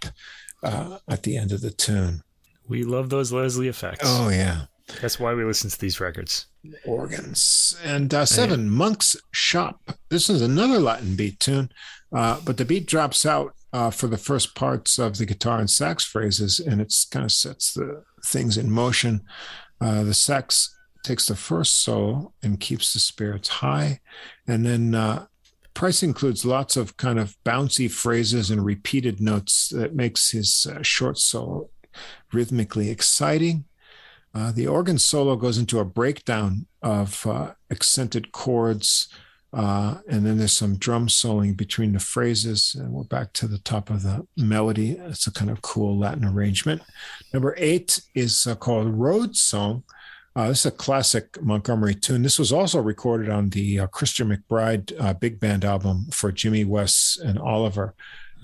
uh, 0.62 1.00
at 1.10 1.24
the 1.24 1.38
end 1.38 1.52
of 1.52 1.62
the 1.62 1.72
tune. 1.72 2.22
We 2.68 2.84
love 2.84 3.10
those 3.10 3.32
Leslie 3.32 3.70
effects. 3.70 4.02
Oh 4.04 4.30
yeah, 4.30 4.66
that's 5.02 5.20
why 5.20 5.34
we 5.34 5.44
listen 5.44 5.70
to 5.70 5.80
these 5.80 6.00
records. 6.00 6.46
Organs 6.86 7.80
and 7.84 8.14
uh, 8.14 8.26
seven 8.26 8.66
yeah. 8.66 8.72
Monk's 8.72 9.16
Shop. 9.32 9.80
This 10.10 10.30
is 10.30 10.42
another 10.42 10.80
Latin 10.80 11.16
beat 11.16 11.40
tune, 11.40 11.72
uh, 12.12 12.42
but 12.44 12.58
the 12.58 12.66
beat 12.66 12.86
drops 12.86 13.26
out 13.26 13.56
uh, 13.72 13.90
for 13.90 14.08
the 14.08 14.18
first 14.18 14.54
parts 14.54 15.00
of 15.00 15.18
the 15.18 15.26
guitar 15.26 15.60
and 15.60 15.70
sax 15.70 16.04
phrases, 16.04 16.60
and 16.60 16.82
it 16.82 16.94
kind 17.12 17.26
of 17.26 17.32
sets 17.32 17.74
the 17.74 18.04
things 18.26 18.58
in 18.58 18.70
motion. 18.70 19.22
Uh, 19.80 20.04
the 20.04 20.14
sax 20.14 20.76
takes 21.04 21.28
the 21.28 21.36
first 21.36 21.82
solo 21.82 22.34
and 22.44 22.60
keeps 22.60 22.92
the 22.92 23.00
spirits 23.00 23.48
high, 23.48 24.02
and 24.46 24.66
then 24.66 24.94
uh, 24.94 25.26
Price 25.74 26.04
includes 26.04 26.46
lots 26.46 26.76
of 26.76 26.98
kind 26.98 27.20
of 27.20 27.36
bouncy 27.46 27.90
phrases 27.90 28.52
and 28.52 28.66
repeated 28.66 29.22
notes 29.22 29.70
that 29.70 29.96
makes 29.96 30.32
his 30.32 30.68
uh, 30.70 30.82
short 30.82 31.18
solo 31.18 31.70
rhythmically 32.34 32.90
exciting. 32.90 33.66
Uh, 34.34 34.52
the 34.52 34.68
organ 34.68 35.00
solo 35.00 35.36
goes 35.36 35.58
into 35.58 35.80
a 35.80 35.86
breakdown 35.86 36.68
of 36.82 37.26
uh, 37.26 37.52
accented 37.72 38.32
chords, 38.32 39.08
uh, 39.54 39.96
and 40.08 40.26
then 40.26 40.38
there's 40.38 40.56
some 40.56 40.78
drum 40.78 41.08
soloing 41.08 41.58
between 41.58 41.94
the 41.94 42.00
phrases, 42.00 42.76
and 42.78 42.92
we're 42.92 43.04
back 43.04 43.34
to 43.34 43.48
the 43.48 43.58
top 43.60 43.90
of 43.90 44.04
the 44.04 44.28
melody. 44.38 44.92
It's 44.92 45.26
a 45.26 45.32
kind 45.32 45.50
of 45.50 45.64
cool 45.64 45.98
Latin 45.98 46.26
arrangement. 46.26 46.84
Number 47.34 47.56
eight 47.58 48.00
is 48.14 48.46
uh, 48.46 48.56
called 48.56 48.94
Road 48.94 49.36
Song. 49.36 49.84
Uh, 50.40 50.48
this 50.48 50.60
is 50.60 50.68
a 50.68 50.72
classic 50.72 51.38
Montgomery 51.42 51.94
tune. 51.94 52.22
This 52.22 52.40
was 52.40 52.54
also 52.54 52.80
recorded 52.80 53.30
on 53.30 53.50
the 53.50 53.82
uh, 53.82 53.88
Christian 53.88 54.30
McBride 54.30 54.94
uh, 54.98 55.14
big 55.14 55.38
band 55.38 55.66
album 55.66 56.06
for 56.14 56.32
Jimmy 56.32 56.64
Wes 56.64 57.18
and 57.22 57.38
Oliver 57.38 57.94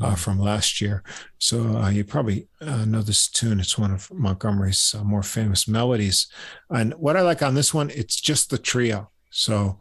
uh, 0.02 0.08
mm-hmm. 0.08 0.16
from 0.16 0.38
last 0.38 0.82
year. 0.82 1.04
So 1.38 1.78
uh, 1.78 1.90
you 1.90 2.04
probably 2.04 2.50
uh, 2.60 2.84
know 2.84 3.02
this 3.02 3.30
tune. 3.30 3.62
It's 3.62 3.78
one 3.78 3.94
of 3.94 4.12
Montgomery's 4.12 4.94
more 5.06 5.24
famous 5.24 5.70
melodies. 5.70 6.28
And 6.70 6.94
what 6.96 7.16
I 7.16 7.22
like 7.22 7.42
on 7.42 7.56
this 7.56 7.74
one, 7.74 7.90
it's 7.92 8.20
just 8.20 8.50
the 8.50 8.58
trio. 8.58 9.10
So 9.30 9.80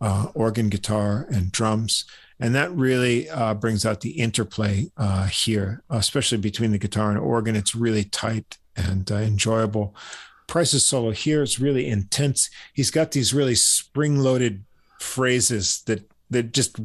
organ, 0.00 0.68
guitar, 0.68 1.26
and 1.32 1.50
drums. 1.50 2.04
And 2.38 2.54
that 2.54 2.70
really 2.70 3.28
brings 3.58 3.84
out 3.84 4.02
the 4.02 4.20
interplay 4.20 4.92
here, 5.32 5.82
especially 5.90 6.38
between 6.38 6.70
the 6.70 6.78
guitar 6.78 7.10
and 7.10 7.18
organ. 7.18 7.56
It's 7.56 7.74
really 7.74 8.04
tight 8.04 8.58
and 8.76 9.10
enjoyable. 9.10 9.96
Price's 10.46 10.84
solo 10.84 11.10
here 11.10 11.42
is 11.42 11.60
really 11.60 11.88
intense. 11.88 12.50
He's 12.72 12.90
got 12.90 13.12
these 13.12 13.34
really 13.34 13.54
spring-loaded 13.54 14.64
phrases 15.00 15.82
that 15.86 16.08
that 16.30 16.52
just 16.52 16.80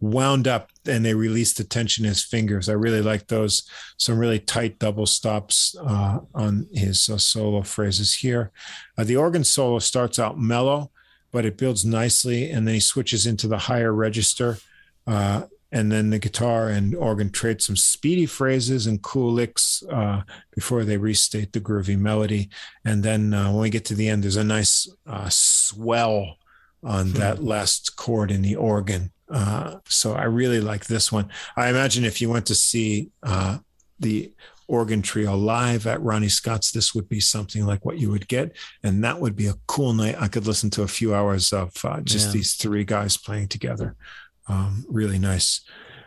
wound 0.00 0.46
up 0.46 0.70
and 0.86 1.04
they 1.04 1.14
released 1.14 1.56
the 1.56 1.64
tension 1.64 2.04
in 2.04 2.10
his 2.10 2.22
fingers. 2.22 2.68
I 2.68 2.74
really 2.74 3.02
like 3.02 3.26
those. 3.26 3.68
Some 3.96 4.18
really 4.18 4.38
tight 4.38 4.78
double 4.78 5.06
stops 5.06 5.74
uh, 5.80 6.18
on 6.34 6.68
his 6.72 7.08
uh, 7.08 7.18
solo 7.18 7.62
phrases 7.62 8.14
here. 8.14 8.52
Uh, 8.96 9.04
the 9.04 9.16
organ 9.16 9.42
solo 9.42 9.78
starts 9.78 10.18
out 10.18 10.38
mellow, 10.38 10.90
but 11.32 11.44
it 11.44 11.56
builds 11.56 11.84
nicely, 11.84 12.50
and 12.50 12.66
then 12.66 12.74
he 12.74 12.80
switches 12.80 13.26
into 13.26 13.48
the 13.48 13.58
higher 13.58 13.92
register. 13.92 14.58
And 15.72 15.90
then 15.90 16.10
the 16.10 16.18
guitar 16.18 16.68
and 16.68 16.94
organ 16.94 17.30
trade 17.30 17.60
some 17.60 17.76
speedy 17.76 18.26
phrases 18.26 18.86
and 18.86 19.02
cool 19.02 19.32
licks 19.32 19.82
uh, 19.90 20.22
before 20.54 20.84
they 20.84 20.96
restate 20.96 21.52
the 21.52 21.60
groovy 21.60 21.98
melody. 21.98 22.48
And 22.84 23.02
then 23.02 23.34
uh, 23.34 23.50
when 23.50 23.62
we 23.62 23.70
get 23.70 23.84
to 23.86 23.94
the 23.94 24.08
end, 24.08 24.22
there's 24.22 24.36
a 24.36 24.44
nice 24.44 24.88
uh, 25.06 25.28
swell 25.28 26.36
on 26.82 27.08
hmm. 27.08 27.18
that 27.18 27.42
last 27.42 27.96
chord 27.96 28.30
in 28.30 28.42
the 28.42 28.56
organ. 28.56 29.10
Uh, 29.28 29.78
so 29.88 30.14
I 30.14 30.24
really 30.24 30.60
like 30.60 30.86
this 30.86 31.10
one. 31.10 31.30
I 31.56 31.68
imagine 31.68 32.04
if 32.04 32.20
you 32.20 32.30
went 32.30 32.46
to 32.46 32.54
see 32.54 33.10
uh, 33.22 33.58
the 33.98 34.32
organ 34.68 35.02
trio 35.02 35.36
live 35.36 35.86
at 35.86 36.02
Ronnie 36.02 36.28
Scott's, 36.28 36.72
this 36.72 36.94
would 36.94 37.08
be 37.08 37.20
something 37.20 37.64
like 37.66 37.84
what 37.84 37.98
you 37.98 38.10
would 38.10 38.28
get. 38.28 38.56
And 38.82 39.02
that 39.04 39.20
would 39.20 39.36
be 39.36 39.46
a 39.46 39.54
cool 39.66 39.92
night. 39.92 40.16
I 40.18 40.28
could 40.28 40.46
listen 40.46 40.70
to 40.70 40.82
a 40.82 40.88
few 40.88 41.14
hours 41.14 41.52
of 41.52 41.72
uh, 41.84 42.00
just 42.00 42.28
yeah. 42.28 42.32
these 42.32 42.54
three 42.54 42.84
guys 42.84 43.16
playing 43.16 43.48
together. 43.48 43.96
Um, 44.48 44.84
really 44.88 45.18
nice. 45.18 45.62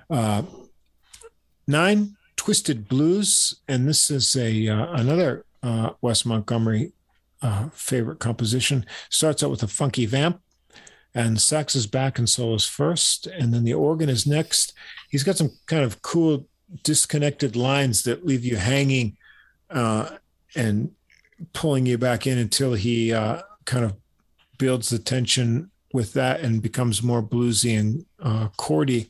Uh, 0.10 0.44
nine, 1.68 2.16
Twisted 2.36 2.88
Blues. 2.88 3.62
And 3.68 3.88
this 3.88 4.10
is 4.10 4.36
a 4.36 4.68
uh, 4.68 4.94
another 4.94 5.46
uh, 5.62 5.92
Wes 6.02 6.26
Montgomery 6.26 6.94
uh, 7.42 7.70
favorite 7.74 8.20
composition. 8.20 8.86
Starts 9.10 9.44
out 9.44 9.52
with 9.52 9.64
a 9.64 9.68
funky 9.68 10.06
vamp 10.06 10.42
and 11.16 11.42
sax 11.42 11.76
is 11.76 11.88
back 11.88 12.20
and 12.20 12.30
solo's 12.30 12.66
first, 12.66 13.28
and 13.28 13.54
then 13.54 13.64
the 13.64 13.74
organ 13.74 14.10
is 14.10 14.28
next. 14.28 14.74
He's 15.10 15.24
got 15.24 15.38
some 15.38 15.52
kind 15.66 15.84
of 15.84 16.02
cool 16.02 16.48
disconnected 16.84 17.56
lines 17.56 18.04
that 18.04 18.26
leave 18.26 18.46
you 18.46 18.58
hanging 18.58 19.18
uh, 19.70 20.18
and 20.56 20.92
pulling 21.54 21.86
you 21.86 21.98
back 21.98 22.28
in 22.28 22.38
until 22.38 22.74
he 22.74 23.12
uh, 23.12 23.42
kind 23.66 23.86
of 23.86 23.96
builds 24.58 24.90
the 24.90 25.00
tension 25.00 25.72
with 25.94 26.14
that 26.14 26.42
and 26.42 26.62
becomes 26.62 27.04
more 27.04 27.24
bluesy 27.24 27.80
and 27.80 28.06
uh, 28.22 28.50
chordy. 28.58 29.10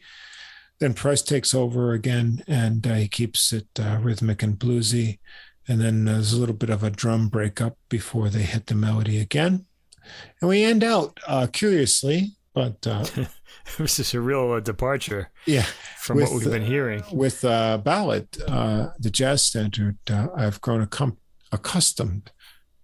Then 0.80 0.94
Price 0.94 1.22
takes 1.22 1.54
over 1.54 1.92
again 1.92 2.44
and 2.48 2.86
uh, 2.88 2.94
he 2.94 3.08
keeps 3.08 3.52
it 3.52 3.68
uh, 3.80 4.00
rhythmic 4.02 4.42
and 4.42 4.58
bluesy. 4.58 5.20
And 5.68 5.82
then 5.82 6.06
there's 6.06 6.34
a 6.34 6.38
little 6.38 6.56
bit 6.56 6.70
of 6.70 6.84
a 6.84 6.90
drum 6.90 7.28
breakup 7.28 7.78
before 7.90 8.30
they 8.30 8.42
hit 8.42 8.68
the 8.68 8.76
melody 8.76 9.20
again. 9.20 9.66
And 10.42 10.50
we 10.50 10.64
end 10.64 10.84
out 10.84 11.20
uh, 11.28 11.48
curiously, 11.52 12.32
but 12.54 12.86
uh, 12.88 13.06
this 13.78 14.00
is 14.00 14.14
a 14.14 14.22
real 14.22 14.54
uh, 14.54 14.60
departure. 14.60 15.30
Yeah, 15.46 15.66
from 15.98 16.18
with, 16.18 16.32
what 16.32 16.40
we've 16.40 16.52
been 16.52 16.66
hearing 16.66 17.04
with 17.12 17.44
uh, 17.46 17.78
ballad, 17.78 18.28
uh, 18.48 18.88
the 19.00 19.10
jazz 19.10 19.44
standard. 19.44 19.98
Uh, 20.10 20.28
I've 20.36 20.62
grown 20.62 20.86
accum- 20.86 21.18
accustomed 21.52 22.32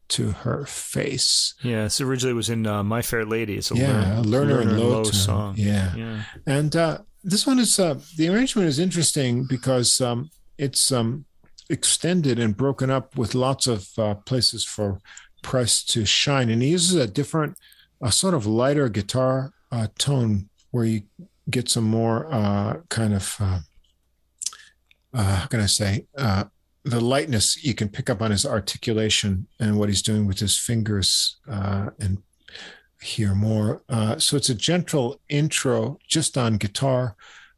to 0.10 0.32
her 0.32 0.66
face. 0.66 1.54
Yeah, 1.64 1.88
so 1.88 2.06
originally 2.06 2.32
it 2.32 2.36
was 2.36 2.50
in 2.50 2.68
uh, 2.68 2.84
My 2.84 3.02
Fair 3.02 3.26
Lady. 3.26 3.58
It's 3.58 3.72
a 3.72 3.76
yeah, 3.76 4.22
Lerner, 4.22 4.26
Lerner 4.26 4.62
and 4.62 4.72
Loewe, 4.72 5.04
Loewe 5.04 5.14
song. 5.14 5.56
Yeah, 5.58 5.96
yeah. 5.96 6.22
and 6.46 6.76
uh, 6.76 7.00
this 7.24 7.48
one 7.48 7.60
is 7.60 7.80
uh, 7.80 8.00
the 8.18 8.30
arrangement 8.30 8.68
is 8.68 8.80
interesting 8.80 9.46
because 9.46 10.00
um, 10.02 10.30
it's 10.58 10.92
um, 10.92 11.26
extended 11.70 12.40
and 12.40 12.56
broken 12.56 12.90
up 12.90 13.18
with 13.18 13.36
lots 13.36 13.68
of 13.68 13.88
uh, 13.98 14.16
places 14.16 14.64
for 14.64 15.00
Price 15.42 15.84
to 15.84 16.06
shine, 16.06 16.50
and 16.50 16.64
he 16.64 16.70
uses 16.70 16.96
a 16.96 17.06
different, 17.06 17.56
a 18.02 18.12
sort 18.12 18.34
of 18.34 18.48
lighter 18.48 18.90
guitar 18.90 19.54
uh, 19.72 19.88
tone 20.00 20.50
where 20.72 20.86
you 20.86 21.04
get 21.52 21.70
some 21.70 21.84
more 21.84 22.26
uh, 22.34 22.78
kind 22.90 23.14
of, 23.14 23.36
uh, 23.40 23.60
uh, 25.14 25.36
how 25.36 25.46
can 25.46 25.60
I 25.60 25.68
say, 25.68 26.08
uh, 26.18 26.46
the 26.86 27.02
lightness 27.02 27.64
you 27.64 27.74
can 27.74 27.90
pick 27.90 28.10
up 28.10 28.22
on 28.22 28.32
his 28.32 28.46
articulation 28.46 29.48
and 29.60 29.78
what 29.78 29.90
he's 29.90 30.02
doing 30.02 30.26
with 30.26 30.40
his 30.40 30.58
fingers 30.58 31.38
uh, 31.50 31.90
and 32.00 32.20
hear 33.02 33.36
more. 33.36 33.84
Uh, 33.90 34.18
so 34.18 34.38
it's 34.38 34.50
a 34.50 34.56
gentle 34.56 35.20
intro 35.28 35.98
just 36.08 36.38
on 36.38 36.58
guitar 36.58 37.16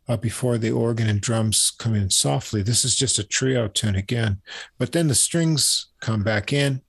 uh, 0.07 0.17
before 0.17 0.57
the 0.57 0.71
organ 0.71 1.07
and 1.07 1.21
drums 1.21 1.71
come 1.77 1.93
in 1.93 2.09
softly. 2.09 2.61
This 2.61 2.83
is 2.83 2.95
just 2.95 3.19
a 3.19 3.23
trio 3.23 3.67
tune 3.67 3.95
again, 3.95 4.41
but 4.79 4.93
then 4.93 5.07
the 5.07 5.15
strings 5.15 5.87
come 6.01 6.23
back 6.23 6.51
in 6.51 6.81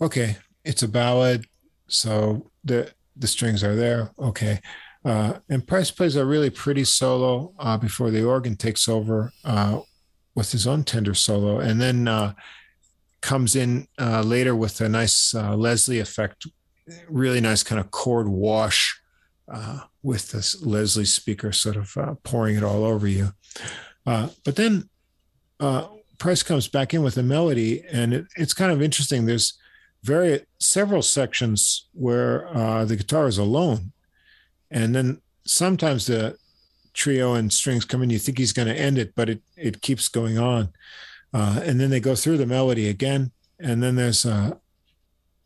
okay, 0.00 0.36
it's 0.64 0.82
a 0.82 0.88
ballad, 0.88 1.46
so 1.88 2.50
the 2.64 2.92
the 3.16 3.26
strings 3.26 3.62
are 3.62 3.76
there. 3.76 4.10
Okay. 4.18 4.60
Uh, 5.04 5.34
and 5.48 5.66
Price 5.66 5.90
plays 5.90 6.16
a 6.16 6.24
really 6.24 6.50
pretty 6.50 6.84
solo 6.84 7.54
uh, 7.58 7.76
before 7.76 8.10
the 8.10 8.22
organ 8.22 8.54
takes 8.54 8.88
over 8.88 9.32
uh, 9.44 9.80
with 10.34 10.52
his 10.52 10.66
own 10.66 10.84
tender 10.84 11.14
solo, 11.14 11.58
and 11.58 11.80
then 11.80 12.08
uh, 12.08 12.32
comes 13.20 13.56
in 13.56 13.86
uh, 13.98 14.22
later 14.22 14.54
with 14.54 14.80
a 14.80 14.88
nice 14.88 15.34
uh, 15.34 15.56
Leslie 15.56 15.98
effect, 15.98 16.46
really 17.08 17.40
nice 17.40 17.62
kind 17.62 17.80
of 17.80 17.90
chord 17.90 18.28
wash 18.28 19.00
with 20.02 20.30
this 20.30 20.64
Leslie 20.64 21.04
speaker 21.04 21.50
sort 21.52 21.76
of 21.76 21.96
pouring 22.22 22.56
it 22.56 22.62
all 22.62 22.84
over 22.84 23.06
you. 23.08 23.32
but 24.04 24.56
then 24.56 24.88
Price 26.20 26.42
comes 26.42 26.68
back 26.68 26.92
in 26.92 27.02
with 27.02 27.16
a 27.16 27.22
melody, 27.22 27.82
and 27.90 28.12
it, 28.12 28.26
it's 28.36 28.52
kind 28.52 28.70
of 28.70 28.82
interesting. 28.82 29.24
There's 29.24 29.58
very 30.04 30.44
several 30.58 31.00
sections 31.00 31.88
where 31.94 32.46
uh, 32.54 32.84
the 32.84 32.96
guitar 32.96 33.26
is 33.26 33.38
alone, 33.38 33.92
and 34.70 34.94
then 34.94 35.22
sometimes 35.46 36.06
the 36.06 36.36
trio 37.00 37.34
and 37.34 37.52
strings 37.52 37.84
come 37.84 38.02
in. 38.02 38.10
You 38.10 38.18
think 38.18 38.38
he's 38.38 38.52
going 38.52 38.68
to 38.68 38.80
end 38.88 38.98
it, 38.98 39.14
but 39.14 39.28
it 39.28 39.42
it 39.56 39.80
keeps 39.80 40.08
going 40.08 40.38
on, 40.38 40.68
uh, 41.32 41.60
and 41.64 41.80
then 41.80 41.90
they 41.90 42.00
go 42.00 42.14
through 42.14 42.38
the 42.38 42.46
melody 42.46 42.88
again, 42.88 43.32
and 43.58 43.82
then 43.82 43.96
there's 43.96 44.24
a 44.24 44.58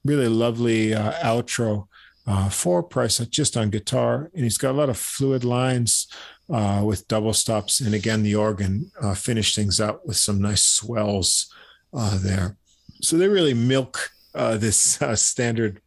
really 0.04 0.28
lovely 0.28 0.94
uh, 0.94 1.12
outro 1.22 1.86
uh, 2.26 2.48
for 2.48 2.82
Price 2.82 3.18
just 3.30 3.56
on 3.56 3.70
guitar, 3.70 4.30
and 4.34 4.44
he's 4.44 4.58
got 4.58 4.72
a 4.72 4.80
lot 4.80 4.90
of 4.90 4.98
fluid 4.98 5.44
lines. 5.44 6.08
Uh, 6.50 6.82
with 6.84 7.08
double 7.08 7.32
stops, 7.32 7.80
and 7.80 7.94
again, 7.94 8.22
the 8.22 8.34
organ 8.34 8.90
uh, 9.00 9.14
finish 9.14 9.54
things 9.54 9.80
out 9.80 10.06
with 10.06 10.18
some 10.18 10.42
nice 10.42 10.62
swells 10.62 11.50
there. 12.22 12.58
So 13.00 13.16
they 13.16 13.28
really 13.28 13.54
milk 13.54 14.10
uh, 14.34 14.56
this 14.56 15.00
uh, 15.00 15.16
standard 15.16 15.80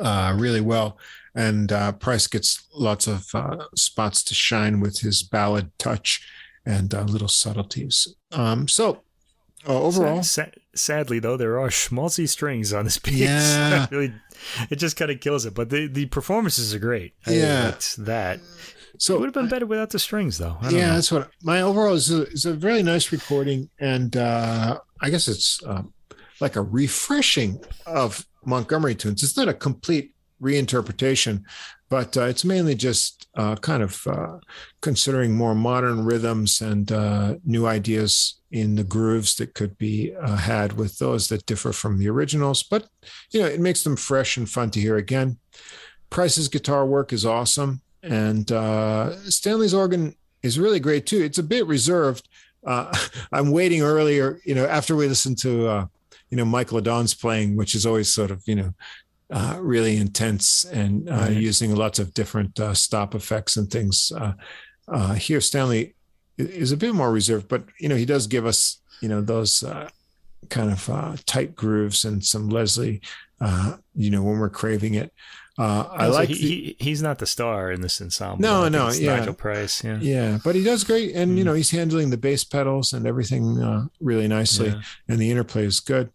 uh, 0.00 0.36
really 0.38 0.60
well. 0.60 0.98
And 1.34 1.72
uh, 1.72 1.92
Price 1.92 2.26
gets 2.26 2.66
lots 2.74 3.06
of 3.06 3.26
uh, 3.34 3.64
spots 3.74 4.22
to 4.24 4.34
shine 4.34 4.80
with 4.80 5.00
his 5.00 5.22
ballad 5.22 5.70
touch 5.78 6.26
and 6.66 6.94
uh, 6.94 7.02
little 7.02 7.28
subtleties. 7.28 8.14
Um, 8.32 8.68
so 8.68 9.02
overall, 9.66 10.22
sad, 10.22 10.54
sadly 10.74 11.18
though, 11.18 11.36
there 11.36 11.58
are 11.58 11.68
schmaltzy 11.68 12.28
strings 12.28 12.72
on 12.72 12.84
this 12.84 12.98
piece. 12.98 13.20
Yeah, 13.20 13.86
really, 13.90 14.12
it 14.70 14.76
just 14.76 14.96
kind 14.96 15.10
of 15.10 15.20
kills 15.20 15.46
it. 15.46 15.54
But 15.54 15.70
the 15.70 15.86
the 15.86 16.06
performances 16.06 16.74
are 16.74 16.78
great. 16.78 17.14
I 17.26 17.32
yeah, 17.32 17.74
that. 17.98 18.40
So 18.98 19.14
it 19.16 19.20
would 19.20 19.26
have 19.26 19.34
been 19.34 19.48
better 19.48 19.66
without 19.66 19.90
the 19.90 19.98
strings, 19.98 20.38
though. 20.38 20.58
yeah, 20.64 20.70
know. 20.70 20.94
that's 20.94 21.10
what 21.10 21.30
my 21.42 21.62
overall 21.62 21.94
is. 21.94 22.10
A, 22.12 22.26
is 22.28 22.44
a 22.44 22.54
really 22.54 22.82
nice 22.82 23.10
recording, 23.10 23.68
and 23.80 24.16
uh, 24.16 24.78
I 25.00 25.10
guess 25.10 25.28
it's 25.28 25.60
um, 25.66 25.92
like 26.40 26.56
a 26.56 26.62
refreshing 26.62 27.60
of 27.86 28.26
Montgomery 28.44 28.94
tunes. 28.94 29.22
It's 29.22 29.36
not 29.36 29.48
a 29.48 29.54
complete 29.54 30.14
reinterpretation, 30.42 31.44
but 31.88 32.16
uh, 32.16 32.24
it's 32.24 32.44
mainly 32.44 32.74
just 32.74 33.28
uh, 33.36 33.56
kind 33.56 33.82
of 33.82 34.06
uh, 34.06 34.38
considering 34.80 35.34
more 35.34 35.54
modern 35.54 36.04
rhythms 36.04 36.60
and 36.60 36.90
uh, 36.92 37.34
new 37.44 37.66
ideas 37.66 38.40
in 38.50 38.74
the 38.74 38.84
grooves 38.84 39.36
that 39.36 39.54
could 39.54 39.76
be 39.78 40.14
uh, 40.14 40.36
had 40.36 40.74
with 40.74 40.98
those 40.98 41.28
that 41.28 41.46
differ 41.46 41.72
from 41.72 41.98
the 41.98 42.08
originals. 42.08 42.62
But 42.62 42.88
you 43.30 43.40
know, 43.40 43.46
it 43.46 43.60
makes 43.60 43.84
them 43.84 43.96
fresh 43.96 44.36
and 44.36 44.48
fun 44.48 44.70
to 44.70 44.80
hear 44.80 44.96
again. 44.96 45.38
Price's 46.10 46.48
guitar 46.48 46.84
work 46.84 47.12
is 47.12 47.24
awesome, 47.24 47.80
and 48.02 48.50
uh, 48.52 49.16
Stanley's 49.30 49.72
organ 49.74 50.14
is 50.42 50.58
really 50.58 50.80
great 50.80 51.06
too. 51.06 51.22
It's 51.22 51.38
a 51.38 51.42
bit 51.42 51.66
reserved. 51.66 52.28
I'm 53.32 53.50
waiting 53.50 53.82
earlier, 53.82 54.40
you 54.44 54.54
know, 54.54 54.66
after 54.66 54.94
we 54.94 55.08
listen 55.08 55.34
to 55.36 55.88
you 56.32 56.36
know 56.36 56.44
Mike 56.46 56.72
LeDonne's 56.72 57.14
playing, 57.14 57.56
which 57.56 57.74
is 57.74 57.84
always 57.84 58.12
sort 58.12 58.30
of 58.30 58.42
you 58.46 58.54
know 58.54 58.74
uh, 59.30 59.56
really 59.60 59.96
intense 59.96 60.64
and 60.64 61.08
uh, 61.08 61.14
right. 61.14 61.32
using 61.32 61.74
lots 61.74 61.98
of 61.98 62.12
different 62.12 62.58
uh, 62.60 62.74
stop 62.74 63.14
effects 63.14 63.56
and 63.56 63.70
things. 63.70 64.12
Uh, 64.14 64.34
uh, 64.88 65.14
here, 65.14 65.40
Stanley 65.40 65.94
is 66.36 66.72
a 66.72 66.76
bit 66.76 66.94
more 66.94 67.10
reserved, 67.10 67.48
but 67.48 67.64
you 67.78 67.88
know 67.88 67.96
he 67.96 68.04
does 68.04 68.26
give 68.26 68.44
us 68.44 68.80
you 69.00 69.08
know 69.08 69.20
those 69.20 69.62
uh, 69.62 69.88
kind 70.50 70.70
of 70.70 71.24
tight 71.24 71.54
grooves 71.54 72.04
and 72.04 72.24
some 72.24 72.48
Leslie. 72.48 73.00
you 73.94 74.10
know 74.10 74.22
when 74.22 74.38
we're 74.38 74.50
craving 74.50 74.94
it. 74.94 75.12
I 75.58 76.06
like 76.08 76.28
he, 76.28 76.34
the, 76.34 76.40
he, 76.40 76.76
he's 76.80 77.02
not 77.02 77.18
the 77.18 77.26
star 77.26 77.70
in 77.70 77.82
this 77.82 78.00
ensemble. 78.00 78.40
No, 78.40 78.68
no, 78.68 78.90
yeah, 78.90 79.16
Nigel 79.16 79.34
Price, 79.34 79.84
yeah, 79.84 79.98
yeah, 80.00 80.38
but 80.42 80.56
he 80.56 80.64
does 80.64 80.82
great, 80.82 81.14
and 81.14 81.32
mm. 81.32 81.38
you 81.38 81.44
know 81.44 81.54
he's 81.54 81.70
handling 81.70 82.10
the 82.10 82.16
bass 82.16 82.42
pedals 82.42 82.92
and 82.92 83.06
everything 83.06 83.88
really 84.00 84.28
nicely, 84.28 84.68
yeah. 84.68 84.82
and 85.08 85.18
the 85.18 85.30
interplay 85.30 85.64
is 85.64 85.80
good. 85.80 86.10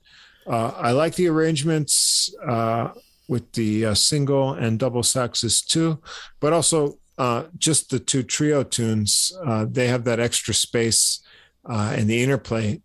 Uh, 0.48 0.72
I 0.76 0.92
like 0.92 1.16
the 1.16 1.28
arrangements 1.28 2.34
uh, 2.48 2.90
with 3.28 3.52
the 3.52 3.88
uh, 3.88 3.94
single 3.94 4.54
and 4.54 4.80
double 4.80 5.02
saxes 5.02 5.66
too, 5.66 6.02
but 6.40 6.54
also 6.54 6.98
uh, 7.18 7.44
just 7.58 7.90
the 7.90 8.00
two 8.00 8.24
trio 8.24 8.64
tunes. 8.64 9.34
Uh, 9.46 9.66
they 9.70 9.88
have 9.88 10.06
that 10.06 10.20
extra 10.20 10.54
space, 10.54 11.22
uh, 11.70 11.94
and 11.98 12.10
the 12.10 12.24
interplay 12.24 12.82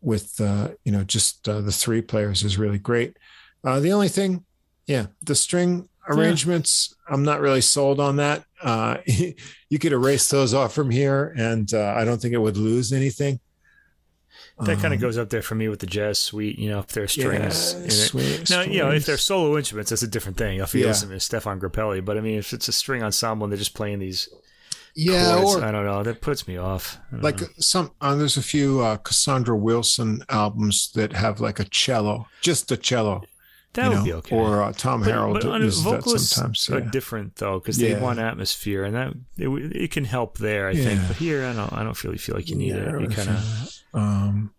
with 0.00 0.34
you 0.84 0.92
know 0.92 1.04
just 1.04 1.44
the 1.44 1.72
three 1.72 2.02
players 2.02 2.42
is 2.42 2.58
really 2.58 2.78
great. 2.78 3.16
the 3.62 3.92
only 3.92 4.08
thing, 4.08 4.44
yeah, 4.86 5.06
the 5.22 5.34
string 5.34 5.88
arrangements. 6.08 6.94
Yeah. 7.08 7.14
I'm 7.14 7.22
not 7.22 7.40
really 7.40 7.60
sold 7.60 8.00
on 8.00 8.16
that. 8.16 8.44
you 9.70 9.78
could 9.78 9.92
erase 9.92 10.28
those 10.28 10.52
off 10.52 10.74
from 10.74 10.90
here, 10.90 11.34
and 11.38 11.72
I 11.72 12.04
don't 12.04 12.20
think 12.20 12.34
it 12.34 12.38
would 12.38 12.58
lose 12.58 12.92
anything 12.92 13.40
that 14.66 14.78
kind 14.78 14.94
of 14.94 14.98
um, 14.98 15.00
goes 15.00 15.18
up 15.18 15.30
there 15.30 15.42
for 15.42 15.54
me 15.54 15.68
with 15.68 15.80
the 15.80 15.86
jazz 15.86 16.18
suite. 16.18 16.58
You 16.58 16.70
know, 16.70 16.78
if 16.80 16.88
there 16.88 17.04
are 17.04 17.08
strings. 17.08 17.74
Yeah, 17.80 17.88
sweet, 17.88 18.50
now, 18.50 18.62
you 18.62 18.78
know, 18.78 18.90
if 18.90 19.06
they're 19.06 19.16
solo 19.16 19.56
instruments, 19.56 19.90
that's 19.90 20.02
a 20.02 20.08
different 20.08 20.36
thing. 20.38 20.60
If 20.60 20.74
you 20.74 20.82
yeah. 20.82 20.88
listen 20.88 21.08
to 21.10 21.16
Stéphane 21.16 21.60
Grappelli, 21.60 22.04
but 22.04 22.16
I 22.16 22.20
mean, 22.20 22.38
if 22.38 22.52
it's 22.52 22.68
a 22.68 22.72
string 22.72 23.02
ensemble 23.02 23.44
and 23.44 23.52
they're 23.52 23.58
just 23.58 23.74
playing 23.74 23.98
these 24.00 24.28
Yeah, 24.94 25.38
chords. 25.40 25.62
or 25.62 25.64
I 25.64 25.72
don't 25.72 25.86
know. 25.86 26.02
That 26.02 26.20
puts 26.20 26.46
me 26.46 26.56
off. 26.56 26.98
Like 27.10 27.40
know. 27.40 27.46
some 27.58 27.92
uh, 28.00 28.14
there's 28.14 28.36
a 28.36 28.42
few 28.42 28.80
uh, 28.80 28.96
Cassandra 28.98 29.56
Wilson 29.56 30.22
albums 30.28 30.90
that 30.94 31.12
have 31.12 31.40
like 31.40 31.58
a 31.60 31.64
cello, 31.64 32.26
just 32.40 32.70
a 32.70 32.76
cello. 32.76 33.22
That 33.74 33.84
you 33.84 33.88
would 33.90 33.98
know, 33.98 34.04
be 34.04 34.12
okay. 34.14 34.36
Or 34.36 34.62
uh, 34.62 34.72
Tom 34.72 35.00
But- 35.00 35.10
Harold 35.10 35.40
but 35.42 35.60
uses 35.60 35.84
that 35.84 36.02
sometimes. 36.18 36.68
are 36.70 36.80
yeah. 36.80 36.90
different 36.90 37.36
though 37.36 37.58
because 37.58 37.80
Yeah. 37.80 37.94
they 37.94 38.00
want 38.00 38.18
atmosphere, 38.18 38.84
and 38.84 38.94
that 38.94 39.12
it, 39.38 39.48
it 39.76 39.90
can 39.90 40.04
help 40.04 40.38
there. 40.38 40.68
I 40.68 40.74
think, 40.74 41.00
but 41.08 41.16
here 41.16 41.44
I 41.46 41.52
don't. 41.52 41.72
I 41.72 41.82
don't 41.82 42.04
really 42.04 42.18
feel 42.18 42.34
like 42.34 42.48
you 42.50 42.56
need 42.56 42.74
Yeah, 42.74 42.96
it. 42.96 43.00
You 43.00 43.08
kind 43.08 43.28
of. 43.30 43.72
Um, 43.94 44.54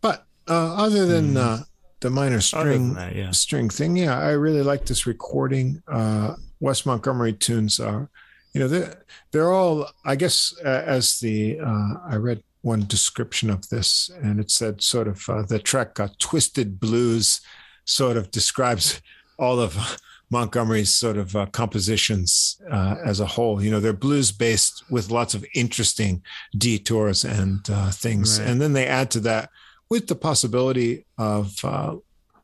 but 0.00 0.26
uh, 0.48 0.74
other 0.76 1.06
than 1.06 1.30
Hmm. 1.32 1.36
uh, 1.38 1.58
the 2.00 2.10
minor 2.10 2.40
string 2.40 2.94
that, 2.94 3.14
yeah. 3.16 3.30
string 3.32 3.68
thing, 3.70 3.96
yeah, 3.96 4.18
I 4.18 4.30
really 4.30 4.62
like 4.62 4.86
this 4.86 5.06
recording. 5.06 5.82
Uh, 5.88 6.34
Wes 6.60 6.84
Montgomery 6.86 7.32
tunes 7.32 7.80
are, 7.80 8.08
you 8.52 8.60
know, 8.60 8.68
they're 8.68 9.04
they're 9.32 9.52
all. 9.52 9.88
I 10.04 10.14
guess 10.16 10.54
uh, 10.64 10.82
as 10.86 11.18
the 11.20 11.58
uh, 11.60 11.94
I 12.06 12.16
read 12.16 12.42
one 12.62 12.86
description 12.86 13.50
of 13.50 13.68
this, 13.68 14.10
and 14.22 14.38
it 14.40 14.50
said 14.50 14.82
sort 14.82 15.08
of 15.08 15.28
uh, 15.28 15.42
the 15.42 15.58
track 15.58 15.98
uh, 16.00 16.08
"Twisted 16.18 16.78
Blues" 16.80 17.40
sort 17.88 18.16
of 18.16 18.30
describes 18.30 19.00
all 19.38 19.60
of 19.60 19.98
Montgomery's 20.30 20.92
sort 20.92 21.16
of 21.16 21.34
uh, 21.34 21.46
compositions 21.46 22.60
uh, 22.70 22.96
as 23.04 23.20
a 23.20 23.26
whole. 23.26 23.62
You 23.62 23.70
know, 23.70 23.80
they're 23.80 23.92
blues 23.92 24.30
based 24.30 24.84
with 24.90 25.10
lots 25.10 25.34
of 25.34 25.44
interesting 25.54 26.22
detours 26.56 27.24
and 27.24 27.60
uh, 27.70 27.90
things. 27.90 28.38
Right. 28.38 28.48
And 28.48 28.60
then 28.60 28.74
they 28.74 28.86
add 28.86 29.10
to 29.12 29.20
that 29.20 29.50
with 29.88 30.06
the 30.06 30.14
possibility 30.14 31.06
of 31.16 31.64
uh, 31.64 31.96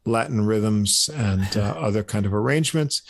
Latin 0.07 0.47
rhythms 0.47 1.11
and 1.15 1.57
uh, 1.57 1.75
other 1.79 2.03
kind 2.03 2.25
of 2.25 2.33
arrangements. 2.33 3.03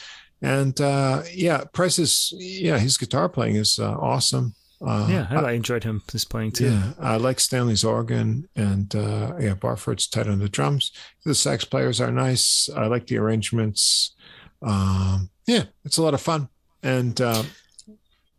And 0.43 0.79
uh, 0.81 1.23
yeah, 1.33 1.65
Price's, 1.73 2.35
yeah, 2.37 2.79
his 2.79 2.99
guitar 2.99 3.29
playing 3.29 3.57
is 3.57 3.79
uh, 3.79 3.93
awesome. 3.93 4.55
Uh, 4.85 5.07
yeah, 5.11 5.27
I, 5.31 5.37
I 5.37 5.53
enjoyed 5.53 5.85
him 5.85 6.03
just 6.11 6.31
playing 6.31 6.53
too. 6.53 6.71
yeah, 6.71 6.93
I 6.99 7.17
like 7.17 7.41
Stanley's 7.41 7.85
organ 7.85 8.49
and 8.57 8.95
uh, 8.95 9.35
yeah, 9.39 9.55
Barford's 9.55 10.07
tight 10.07 10.27
on 10.29 10.39
the 10.39 10.49
drums. 10.49 10.93
The 11.25 11.35
sax 11.35 11.65
players 11.65 12.01
are 12.01 12.11
nice. 12.11 12.69
I 12.75 12.87
like 12.87 13.07
the 13.07 13.19
arrangements. 13.19 14.15
Um, 14.63 15.31
yeah, 15.47 15.65
it's 15.85 15.99
a 15.99 16.03
lot 16.03 16.15
of 16.15 16.21
fun, 16.21 16.49
and 16.83 17.21
uh, 17.21 17.43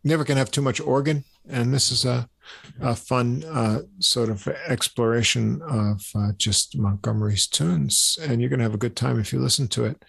never 0.04 0.24
can 0.24 0.36
have 0.36 0.50
too 0.50 0.62
much 0.62 0.80
organ. 0.80 1.24
And 1.48 1.72
this 1.72 1.92
is 1.92 2.04
a, 2.04 2.28
a 2.80 2.96
fun 2.96 3.44
uh, 3.44 3.82
sort 4.00 4.28
of 4.28 4.46
exploration 4.66 5.62
of 5.62 6.04
uh, 6.14 6.32
just 6.36 6.76
Montgomery's 6.76 7.46
tunes, 7.46 8.18
and 8.20 8.40
you're 8.40 8.50
gonna 8.50 8.64
have 8.64 8.74
a 8.74 8.78
good 8.78 8.96
time 8.96 9.18
if 9.20 9.32
you 9.32 9.38
listen 9.38 9.68
to 9.68 9.84
it. 9.84 10.04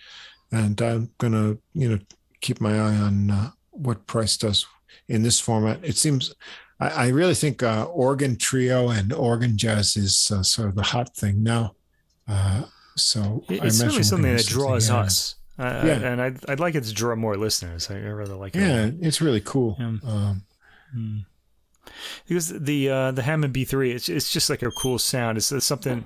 And 0.51 0.81
I'm 0.81 1.11
gonna, 1.19 1.57
you 1.73 1.89
know, 1.89 1.99
keep 2.41 2.59
my 2.59 2.79
eye 2.79 2.95
on 2.95 3.29
uh, 3.29 3.51
what 3.71 4.07
Price 4.07 4.37
does 4.37 4.65
in 5.07 5.23
this 5.23 5.39
format. 5.39 5.79
It 5.83 5.97
seems 5.97 6.33
I, 6.79 6.89
I 6.89 7.07
really 7.09 7.33
think 7.35 7.63
uh, 7.63 7.85
organ 7.85 8.37
trio 8.37 8.89
and 8.89 9.11
organ 9.13 9.57
jazz 9.57 9.95
is 9.97 10.31
uh, 10.31 10.43
sort 10.43 10.69
of 10.69 10.75
the 10.75 10.83
hot 10.83 11.15
thing 11.15 11.43
now. 11.43 11.75
Uh, 12.27 12.63
so 12.95 13.43
It- 13.49 13.61
I 13.61 13.67
it's 13.67 13.77
certainly 13.77 13.95
imagine 13.97 14.03
something 14.03 14.35
that 14.35 14.45
draws 14.45 14.87
see- 14.87 14.93
yeah. 14.93 14.99
us. 14.99 15.35
Uh, 15.59 15.81
Yeah. 15.85 15.93
and 16.11 16.21
I'd, 16.21 16.49
I'd 16.49 16.59
like 16.59 16.75
it 16.75 16.83
to 16.83 16.93
draw 16.93 17.15
more 17.15 17.35
listeners. 17.35 17.89
I, 17.89 17.95
I 17.95 18.09
rather 18.09 18.35
like 18.35 18.55
it. 18.55 18.59
Yeah, 18.61 18.91
it's 19.01 19.21
really 19.21 19.41
cool. 19.41 19.75
Yeah. 19.79 19.95
Um, 20.03 20.43
Hmm. 20.93 21.17
Because 22.27 22.49
the 22.49 22.89
uh, 22.89 23.11
the 23.11 23.21
Hammond 23.23 23.53
B3, 23.53 23.93
it's 23.95 24.07
it's 24.09 24.31
just 24.31 24.49
like 24.49 24.61
a 24.61 24.71
cool 24.71 24.99
sound. 24.99 25.37
It's, 25.37 25.51
it's 25.51 25.65
something 25.65 26.05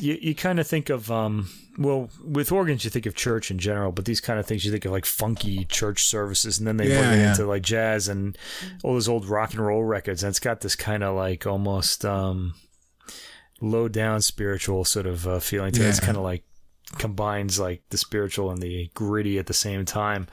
you 0.00 0.18
you 0.20 0.34
kind 0.34 0.58
of 0.60 0.66
think 0.66 0.90
of. 0.90 1.10
Um, 1.10 1.48
well, 1.78 2.10
with 2.24 2.50
organs, 2.50 2.84
you 2.84 2.90
think 2.90 3.06
of 3.06 3.14
church 3.14 3.50
in 3.50 3.58
general, 3.58 3.92
but 3.92 4.04
these 4.04 4.20
kind 4.20 4.40
of 4.40 4.46
things 4.46 4.64
you 4.64 4.72
think 4.72 4.84
of 4.84 4.90
like 4.92 5.04
funky 5.06 5.64
church 5.66 6.02
services, 6.04 6.58
and 6.58 6.66
then 6.66 6.76
they 6.76 6.88
Yeah, 6.88 7.00
put 7.10 7.18
it 7.18 7.22
into 7.28 7.46
like 7.46 7.62
jazz 7.62 8.08
and 8.08 8.36
all 8.82 8.94
those 8.94 9.08
old 9.08 9.26
rock 9.26 9.52
and 9.52 9.64
roll 9.64 9.84
records, 9.84 10.22
and 10.22 10.30
it's 10.30 10.40
got 10.40 10.60
this 10.60 10.74
kind 10.74 11.02
of 11.04 11.14
like 11.14 11.46
almost 11.46 12.04
um, 12.04 12.54
low 13.60 13.88
down 13.88 14.20
spiritual 14.22 14.84
sort 14.84 15.06
of 15.06 15.26
uh, 15.26 15.38
feeling 15.38 15.72
to 15.72 15.82
it. 15.84 15.88
It's 15.88 16.00
kind 16.00 16.16
of 16.16 16.22
like 16.24 16.42
combines 16.96 17.60
like 17.60 17.82
the 17.90 17.98
spiritual 17.98 18.50
and 18.50 18.62
the 18.62 18.90
gritty 18.94 19.38
at 19.38 19.46
the 19.46 19.54
same 19.54 19.84
time. 19.84 20.26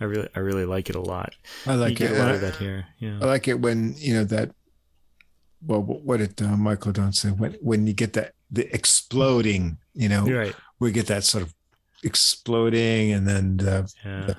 I 0.00 0.04
really 0.04 0.28
I 0.36 0.38
really 0.40 0.66
like 0.66 0.88
it 0.90 0.96
a 0.96 1.00
lot. 1.00 1.34
I 1.66 1.72
you 1.74 1.78
like 1.80 1.96
get 1.96 2.12
it. 2.12 2.16
a 2.16 2.18
lot 2.20 2.28
I- 2.30 2.34
of 2.34 2.40
that 2.42 2.56
here. 2.56 2.86
Yeah. 2.98 3.18
I 3.20 3.24
like 3.26 3.48
it 3.48 3.60
when 3.60 3.94
you 3.98 4.14
know 4.14 4.24
that. 4.24 4.50
Well, 5.64 5.80
what 5.80 6.16
did 6.18 6.42
uh, 6.42 6.56
Michael 6.56 6.90
Don 6.92 7.12
say? 7.12 7.28
When 7.30 7.52
when 7.60 7.86
you 7.86 7.92
get 7.92 8.14
that 8.14 8.34
the 8.52 8.72
exploding, 8.74 9.78
you 9.94 10.08
know, 10.08 10.24
right. 10.26 10.54
we 10.78 10.92
get 10.92 11.06
that 11.06 11.24
sort 11.24 11.42
of 11.42 11.54
exploding, 12.04 13.12
and 13.12 13.26
then 13.26 13.56
the 13.56 13.90
Yeah. 14.04 14.34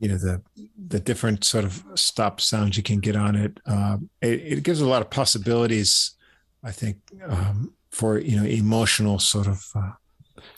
you 0.00 0.08
know 0.08 0.18
the 0.18 0.42
the 0.88 1.00
different 1.00 1.44
sort 1.44 1.64
of 1.64 1.82
stop 1.94 2.40
sounds 2.40 2.76
you 2.76 2.82
can 2.82 3.00
get 3.00 3.16
on 3.16 3.36
it. 3.36 3.60
Um, 3.66 4.10
it, 4.20 4.40
it 4.58 4.62
gives 4.64 4.80
a 4.80 4.86
lot 4.88 5.00
of 5.02 5.08
possibilities, 5.10 6.16
I 6.62 6.72
think, 6.72 6.96
um, 7.28 7.72
for 7.90 8.18
you 8.18 8.36
know 8.36 8.44
emotional 8.44 9.18
sort 9.18 9.46
of 9.46 9.64
uh, 9.74 9.92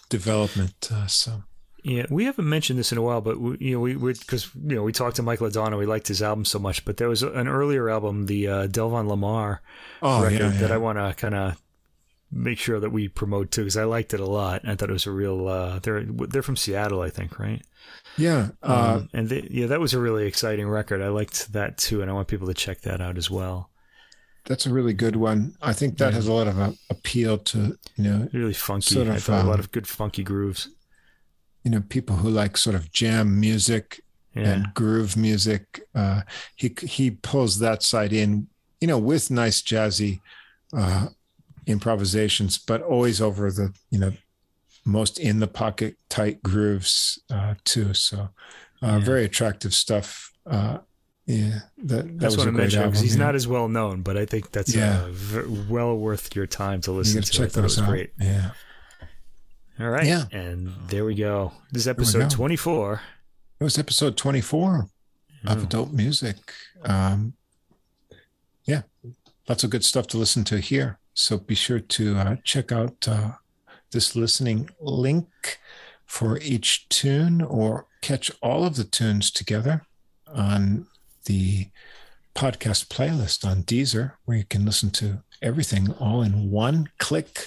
development. 0.09 0.89
Uh, 0.91 1.07
so 1.07 1.43
Yeah, 1.83 2.07
we 2.11 2.24
haven't 2.24 2.49
mentioned 2.49 2.78
this 2.78 2.91
in 2.93 2.99
a 2.99 3.03
while, 3.03 3.20
but 3.20 3.39
we, 3.39 3.57
you 3.61 3.73
know, 3.74 3.81
we 3.81 3.97
we 3.97 4.12
because 4.15 4.51
you 4.55 4.77
know 4.77 4.83
we 4.83 4.93
talked 4.93 5.16
to 5.16 5.23
Michael 5.23 5.47
Adano, 5.49 5.78
we 5.78 5.87
liked 5.87 6.09
his 6.09 6.23
album 6.23 6.45
so 6.45 6.59
much. 6.59 6.85
But 6.85 6.97
there 6.97 7.09
was 7.09 7.23
an 7.23 7.47
earlier 7.49 7.89
album, 7.91 8.27
the 8.27 8.49
uh, 8.49 8.66
Delvon 8.69 9.07
Lamarr 9.07 9.59
oh 10.03 10.23
record, 10.23 10.55
yeah, 10.55 10.61
that. 10.61 10.73
I 10.73 10.78
want 10.78 10.99
to 10.99 11.15
kind 11.15 11.35
of 11.35 11.57
make 12.37 12.59
sure 12.59 12.81
that 12.81 12.91
we 12.91 13.09
promote 13.09 13.51
too, 13.51 13.63
because 13.63 13.77
I 13.77 13.85
liked 13.85 14.15
it 14.15 14.21
a 14.21 14.27
lot. 14.27 14.63
I 14.69 14.75
thought 14.77 14.91
it 14.91 14.93
was 14.95 15.07
a 15.07 15.13
real. 15.13 15.49
Uh, 15.49 15.79
they're 15.81 16.05
they're 16.05 16.43
from 16.43 16.57
Seattle, 16.57 17.03
I 17.03 17.11
think, 17.11 17.39
right? 17.39 17.63
yeah. 18.17 18.51
Uh, 18.63 19.01
Um, 19.01 19.09
and 19.13 19.29
they, 19.29 19.47
yeah, 19.51 19.67
that 19.67 19.81
was 19.81 19.95
a 19.95 20.01
really 20.01 20.27
exciting 20.27 20.69
record. 20.69 21.01
I 21.03 21.09
liked 21.09 21.53
that 21.53 21.79
too, 21.79 22.03
and 22.03 22.11
I 22.11 22.15
want 22.15 22.29
people 22.29 22.47
to 22.49 22.55
check 22.55 22.81
that 22.83 23.01
out 23.01 23.17
as 23.19 23.31
well. 23.31 23.71
that's 24.45 24.67
a 24.67 24.73
really 24.73 24.93
good 24.95 25.17
one. 25.17 25.57
I 25.61 25.73
think 25.73 25.99
that 25.99 26.13
Yeah. 26.13 26.15
has 26.15 26.27
a 26.29 26.33
lot 26.33 26.47
of 26.49 26.59
uh, 26.59 26.73
appeal 26.91 27.39
to 27.39 27.79
you 27.97 28.05
know 28.05 28.29
Really 28.33 28.55
funky. 28.55 28.95
Sort 28.95 29.09
I 29.09 29.17
of, 29.17 29.23
thought 29.23 29.45
a 29.45 29.49
lot 29.49 29.59
um, 29.59 29.61
of 29.61 29.73
good 29.73 29.87
funky 29.89 30.23
grooves. 30.23 30.69
you 31.65 31.71
know 31.71 31.83
people 31.89 32.17
who 32.17 32.31
like 32.31 32.57
sort 32.57 32.77
of 32.77 32.91
jam 32.93 33.39
music 33.41 34.01
Yeah, 34.35 34.53
and 34.53 34.75
groove 34.75 35.17
music. 35.17 35.83
Uh, 35.95 36.23
he 36.57 36.75
he 36.83 37.11
pulls 37.11 37.59
that 37.59 37.83
side 37.83 38.13
in, 38.13 38.49
you 38.81 38.87
know, 38.89 38.99
with 38.99 39.31
nice 39.31 39.63
jazzy 39.63 40.21
uh, 40.77 41.09
improvisations, 41.66 42.59
but 42.59 42.82
always 42.82 43.20
over 43.20 43.51
the 43.51 43.74
you 43.90 43.98
know 43.98 44.12
most 44.84 45.18
in 45.18 45.40
the 45.40 45.48
pocket 45.48 45.97
tight 46.09 46.43
grooves 46.43 47.18
uh, 47.30 47.55
too. 47.64 47.93
So 47.94 48.18
uh, 48.18 48.28
Yeah. 48.82 48.98
very 49.01 49.24
attractive 49.24 49.74
stuff. 49.74 50.32
Uh, 50.47 50.78
yeah, 51.26 51.59
that, 51.78 52.06
that 52.06 52.18
that's 52.20 52.36
was 52.36 52.47
what 52.47 52.47
a 52.47 52.51
I 52.51 52.52
great 52.52 52.62
mentioned 52.62 52.80
album. 52.82 52.90
because 52.93 53.02
he's 53.02 53.16
yeah. 53.16 53.24
not 53.24 53.34
as 53.34 53.48
well 53.48 53.66
known, 53.68 54.02
but 54.02 54.16
I 54.16 54.24
think 54.26 54.52
that's 54.52 54.74
Yeah. 54.74 55.01
uh, 55.02 55.09
v- 55.10 55.66
well 55.68 55.97
worth 55.97 56.36
your 56.36 56.47
time 56.47 56.80
to 56.82 56.93
listen 56.93 57.20
to. 57.20 57.26
I 57.28 57.30
check 57.30 57.47
it 57.48 57.52
those 57.55 57.62
was 57.64 57.78
out. 57.80 57.88
great. 57.88 58.10
Yeah. 58.20 58.51
All 59.80 59.90
right. 59.90 60.06
Yeah. 60.06 60.24
And 60.32 60.72
there 60.88 61.05
we 61.05 61.14
go. 61.16 61.52
This 61.72 61.82
is 61.82 61.88
episode 61.88 62.30
24. 62.30 63.01
It 63.60 63.64
was 63.64 63.76
episode 63.78 64.16
24 64.16 64.88
of 65.47 65.59
Oh, 65.59 65.62
adult 65.62 65.93
music. 65.93 66.36
Um, 66.84 67.34
yeah, 68.66 68.82
lots 69.48 69.64
of 69.64 69.70
good 69.70 69.84
stuff 69.84 70.06
to 70.09 70.18
listen 70.18 70.44
to 70.44 70.60
here. 70.60 70.98
So 71.18 71.38
be 71.38 71.55
sure 71.55 71.80
to 71.80 72.16
uh, 72.18 72.36
check 72.44 72.70
out 72.70 73.09
uh, 73.09 73.32
this 73.90 74.14
listening 74.14 74.68
link 74.78 75.59
for 76.05 76.38
each 76.40 76.86
tune 76.90 77.40
or 77.40 77.86
catch 78.02 78.30
all 78.43 78.64
of 78.66 78.76
the 78.76 78.84
tunes 78.84 79.30
together 79.30 79.80
on 80.28 80.86
the 81.24 81.70
podcast 82.34 82.88
playlist 82.88 83.47
on 83.47 83.62
Deezer, 83.62 84.12
where 84.26 84.36
you 84.36 84.44
can 84.44 84.66
listen 84.66 84.90
to 84.90 85.22
everything 85.40 85.90
all 85.94 86.20
in 86.20 86.51
one 86.51 86.90
click, 86.98 87.47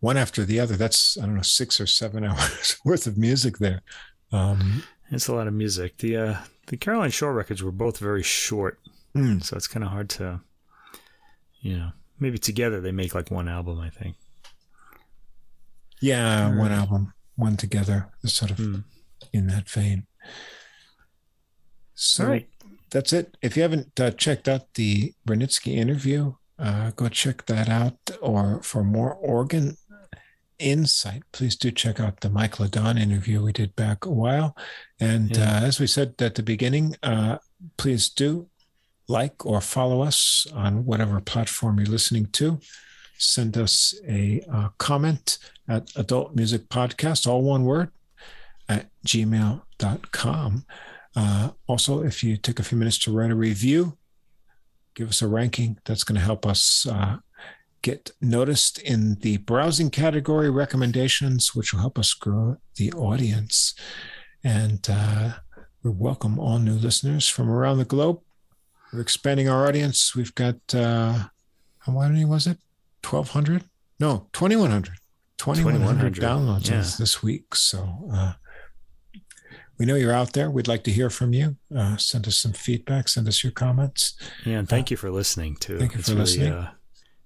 one 0.00 0.16
after 0.16 0.44
the 0.44 0.58
other. 0.58 0.74
That's, 0.74 1.16
I 1.16 1.26
don't 1.26 1.36
know, 1.36 1.42
six 1.42 1.80
or 1.80 1.86
seven 1.86 2.24
hours 2.26 2.76
worth 2.84 3.06
of 3.06 3.16
music 3.16 3.58
there. 3.58 3.82
Um, 4.32 4.82
It's 5.12 5.28
a 5.28 5.34
lot 5.34 5.46
of 5.46 5.54
music. 5.54 5.98
The 5.98 6.16
uh, 6.16 6.36
the 6.66 6.76
Caroline 6.76 7.12
Shaw 7.12 7.28
records 7.28 7.62
were 7.62 7.70
both 7.72 7.98
very 7.98 8.24
short, 8.24 8.80
mm, 9.16 9.42
so 9.42 9.56
it's 9.56 9.68
kind 9.68 9.84
of 9.84 9.90
hard 9.90 10.10
to, 10.10 10.40
you 11.60 11.76
know, 11.78 11.90
maybe 12.20 12.38
together 12.38 12.80
they 12.80 12.92
make 12.92 13.14
like 13.14 13.30
one 13.30 13.48
album. 13.48 13.78
I 13.80 13.90
think. 13.90 14.16
yeah, 16.00 16.54
one 16.56 16.72
album, 16.72 17.12
one 17.36 17.56
together, 17.56 18.08
is 18.22 18.32
sort 18.32 18.50
of 18.52 18.58
Hmm. 18.58 18.80
in 19.32 19.46
that 19.48 19.68
vein. 19.68 20.06
So 21.94 22.24
All 22.24 22.30
right. 22.30 22.48
that's 22.90 23.12
it. 23.12 23.36
If 23.42 23.56
you 23.56 23.62
haven't 23.62 23.98
uh, 23.98 24.12
checked 24.12 24.46
out 24.48 24.72
the 24.74 25.14
Bernitsky 25.26 25.74
interview, 25.74 26.34
uh, 26.58 26.92
go 26.92 27.08
check 27.08 27.46
that 27.46 27.68
out. 27.68 27.98
Or 28.22 28.62
for 28.62 28.84
more 28.84 29.14
organ 29.14 29.76
insight, 30.60 31.22
please 31.32 31.56
do 31.56 31.70
check 31.72 31.98
out 32.00 32.20
the 32.20 32.30
Mike 32.30 32.60
LeDonne 32.60 32.98
interview 32.98 33.42
we 33.42 33.52
did 33.52 33.74
back 33.74 34.04
a 34.04 34.10
while. 34.10 34.56
And 35.00 35.36
Yeah. 35.36 35.58
uh, 35.62 35.66
as 35.66 35.80
we 35.80 35.86
said 35.88 36.14
at 36.20 36.36
the 36.36 36.42
beginning, 36.42 36.96
uh, 37.02 37.38
please 37.76 38.08
do 38.08 38.48
like 39.08 39.44
or 39.44 39.60
follow 39.60 40.02
us 40.02 40.46
on 40.54 40.84
whatever 40.84 41.20
platform 41.20 41.78
you're 41.78 41.86
listening 41.86 42.26
to. 42.26 42.60
Send 43.16 43.56
us 43.56 43.98
a 44.06 44.42
uh, 44.52 44.68
comment 44.78 45.38
at 45.68 45.90
Adult 45.96 46.36
Music 46.36 46.68
Podcast, 46.68 47.26
all 47.26 47.42
one 47.42 47.64
word, 47.64 47.90
at 48.68 48.90
gmail.com. 49.06 50.64
Uh, 51.16 51.50
also, 51.66 52.04
if 52.04 52.22
you 52.22 52.36
take 52.36 52.60
a 52.60 52.62
few 52.62 52.78
minutes 52.78 52.98
to 52.98 53.12
write 53.12 53.30
a 53.30 53.34
review, 53.34 53.96
give 54.94 55.08
us 55.08 55.22
a 55.22 55.26
ranking. 55.26 55.78
That's 55.84 56.04
going 56.04 56.18
to 56.18 56.24
help 56.24 56.46
us 56.46 56.86
uh, 56.86 57.16
get 57.82 58.10
noticed 58.20 58.78
in 58.78 59.16
the 59.16 59.38
browsing 59.38 59.90
category 59.90 60.50
recommendations, 60.50 61.54
which 61.54 61.72
will 61.72 61.80
help 61.80 61.98
us 61.98 62.12
grow 62.12 62.58
the 62.76 62.92
audience. 62.92 63.74
And 64.44 64.86
uh, 64.88 65.32
we 65.82 65.90
welcome 65.90 66.38
all 66.38 66.58
new 66.58 66.74
listeners 66.74 67.28
from 67.28 67.50
around 67.50 67.78
the 67.78 67.84
globe. 67.84 68.20
We're 68.92 69.00
expanding 69.00 69.48
our 69.48 69.66
audience. 69.66 70.14
We've 70.14 70.34
got, 70.34 70.56
uh, 70.74 71.26
how 71.80 71.92
many 71.92 72.24
was 72.24 72.46
it? 72.46 72.58
1,200? 73.08 73.64
No, 74.00 74.28
2,100. 74.32 74.94
2,100 75.38 76.14
downloads 76.14 76.70
yeah. 76.70 76.84
this 76.98 77.22
week. 77.22 77.54
So 77.54 78.10
uh, 78.12 78.32
we 79.78 79.86
know 79.86 79.94
you're 79.94 80.12
out 80.12 80.32
there. 80.32 80.50
We'd 80.50 80.68
like 80.68 80.84
to 80.84 80.90
hear 80.90 81.10
from 81.10 81.32
you. 81.32 81.56
Uh, 81.74 81.96
send 81.96 82.26
us 82.26 82.36
some 82.38 82.52
feedback. 82.52 83.08
Send 83.08 83.28
us 83.28 83.44
your 83.44 83.52
comments. 83.52 84.14
Yeah, 84.44 84.58
and 84.58 84.68
thank 84.68 84.90
you 84.90 84.96
for 84.96 85.10
listening 85.10 85.56
too. 85.56 85.78
Thank 85.78 85.94
you 85.94 86.00
it's 86.00 86.08
for 86.08 86.14
really, 86.14 86.24
listening. 86.24 86.52
Uh, 86.52 86.70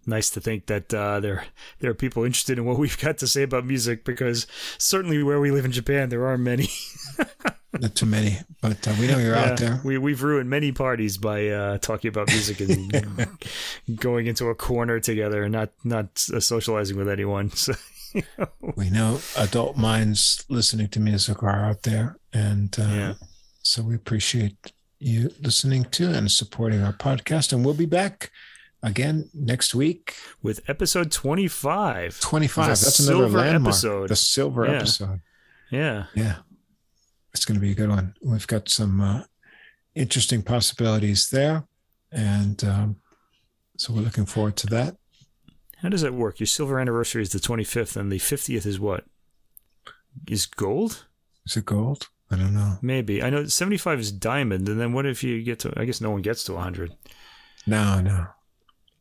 nice 0.07 0.31
to 0.31 0.41
think 0.41 0.67
that 0.67 0.93
uh, 0.93 1.21
there 1.21 1.47
there 1.79 1.91
are 1.91 1.95
people 1.95 2.25
interested 2.25 2.59
in 2.59 2.65
what 2.65 2.79
we've 2.79 2.99
got 2.99 3.19
to 3.19 3.27
say 3.27 3.43
about 3.43 3.65
music 3.65 4.05
because 4.05 4.47
certainly 4.77 5.23
where 5.23 5.41
we 5.41 5.51
live 5.51 5.65
in 5.65 5.73
Japan, 5.73 6.11
there 6.11 6.27
are 6.27 6.37
many. 6.37 6.69
Not 7.81 7.95
too 7.95 8.07
many, 8.07 8.39
but 8.61 8.87
uh, 8.87 8.95
we 9.01 9.07
know 9.07 9.19
you're 9.19 9.35
yeah, 9.35 9.51
out 9.51 9.59
there. 9.59 9.81
We 9.83 9.97
we've 9.97 10.23
ruined 10.23 10.51
many 10.51 10.73
parties 10.73 11.17
by 11.17 11.49
uh, 11.49 11.79
talking 11.79 12.09
about 12.09 12.29
music 12.29 12.61
and 12.61 13.29
going 13.97 14.27
into 14.27 14.49
a 14.49 14.55
corner 14.55 15.01
together 15.01 15.45
and 15.45 15.53
not 15.53 15.71
not 15.83 16.19
socializing 16.19 16.97
with 16.97 17.09
anyone. 17.09 17.51
So 17.63 17.75
we 18.77 18.91
know 18.91 19.21
adult 19.39 19.79
minds 19.79 20.45
listening 20.51 20.89
to 20.89 21.01
music 21.01 21.43
are 21.43 21.65
out 21.65 21.85
there, 21.85 22.19
and 22.31 22.77
uh, 22.79 22.83
yeah. 22.83 23.15
so 23.63 23.83
we 23.83 23.95
appreciate 23.95 24.73
you 24.99 25.31
listening 25.41 25.85
to 25.93 26.13
and 26.13 26.31
supporting 26.31 26.83
our 26.83 26.93
podcast. 26.93 27.55
And 27.55 27.65
we'll 27.65 27.73
be 27.73 27.87
back 27.87 28.31
again 28.83 29.31
next 29.33 29.75
week 29.75 30.15
with 30.43 30.61
episode 30.69 31.11
25 31.11 32.21
25 32.21 32.67
that's 32.67 32.99
another 32.99 33.29
landmark 33.29 33.75
episode 33.75 34.09
the 34.09 34.17
silver 34.17 34.67
yeah. 34.67 34.73
episode 34.73 35.21
yeah 35.71 36.07
yeah 36.15 36.39
it's 37.35 37.45
going 37.45 37.59
to 37.59 37.61
be 37.61 37.73
a 37.73 37.75
good 37.75 37.89
one 37.89 38.15
we've 38.23 38.47
got 38.47 38.69
some 38.69 39.01
uh, 39.01 39.23
interesting 39.95 40.43
possibilities 40.43 41.29
there 41.31 41.65
and 42.11 42.65
um, 42.65 42.97
so 43.77 43.93
we're 43.93 44.01
looking 44.01 44.27
forward 44.27 44.57
to 44.57 44.67
that 44.67 44.97
how 45.83 45.89
does 45.89 46.03
that 46.03 46.15
work? 46.15 46.39
Your 46.39 46.47
silver 46.47 46.79
anniversary 46.79 47.23
is 47.23 47.31
the 47.31 47.41
25th, 47.41 47.97
and 47.97 48.11
the 48.11 48.19
50th 48.19 48.67
is 48.67 48.79
what? 48.79 49.05
Is 50.29 50.47
gold? 50.47 51.07
Is 51.45 51.57
it 51.57 51.67
gold? 51.67 52.09
I 52.31 52.37
don't 52.37 52.55
know. 52.55 52.79
Maybe. 52.81 53.23
I 53.23 53.31
know 53.31 53.47
75 53.47 53.99
is 53.99 54.13
diamond, 54.13 54.69
and 54.69 54.81
then 54.81 54.93
what 54.93 55.07
if 55.07 55.25
you 55.25 55.43
get 55.43 55.59
to? 55.61 55.73
I 55.77 55.85
guess 55.85 56.01
no 56.01 56.11
one 56.11 56.23
gets 56.23 56.45
to 56.45 56.53
100. 56.53 56.93
No, 57.67 58.01
no. 58.01 58.27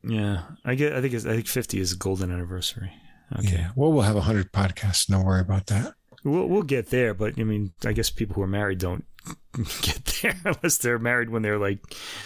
Yeah, 0.03 0.43
I 0.65 0.73
get. 0.73 0.93
I 0.93 1.01
think. 1.01 1.13
I 1.13 1.19
think 1.19 1.47
50 1.47 1.79
is 1.79 1.93
golden 1.93 2.31
anniversary. 2.31 2.91
Okay. 3.37 3.57
Yeah. 3.57 3.69
Well, 3.75 3.93
we'll 3.93 4.01
have 4.01 4.15
100 4.15 4.51
podcasts. 4.51 5.07
Don't 5.07 5.23
worry 5.23 5.41
about 5.41 5.67
that. 5.67 5.93
We'll 6.23 6.47
we'll 6.47 6.63
get 6.63 6.89
there, 6.89 7.13
but 7.13 7.39
I 7.39 7.43
mean, 7.43 7.73
I 7.85 7.93
guess 7.93 8.09
people 8.09 8.35
who 8.35 8.41
are 8.43 8.47
married 8.47 8.77
don't 8.77 9.05
get 9.81 10.05
there 10.21 10.35
unless 10.45 10.77
they're 10.77 10.99
married 10.99 11.29
when 11.29 11.41
they're 11.41 11.57
like 11.57 11.79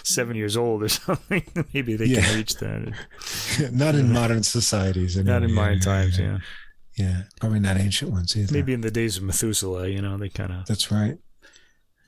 seven 0.04 0.36
years 0.36 0.58
old 0.58 0.84
or 0.84 0.90
something. 0.90 1.44
Maybe 1.74 1.96
they 1.96 2.06
yeah. 2.06 2.22
can 2.22 2.36
reach 2.36 2.56
that. 2.56 3.72
not 3.72 3.96
in 3.96 4.12
modern 4.12 4.44
societies. 4.44 5.18
Anyway. 5.18 5.32
Not 5.32 5.44
in 5.44 5.54
modern 5.54 5.80
times. 5.80 6.20
Yeah. 6.20 6.40
yeah. 6.98 7.24
Probably 7.40 7.60
not 7.60 7.78
ancient 7.78 8.12
ones 8.12 8.36
either. 8.36 8.54
Maybe 8.54 8.74
in 8.74 8.82
the 8.82 8.92
days 8.92 9.18
of 9.18 9.24
Methuselah, 9.24 9.90
you 9.90 10.02
know, 10.02 10.18
they 10.18 10.30
kind 10.30 10.52
of. 10.52 10.66
That's 10.66 10.92
right. 10.92 11.18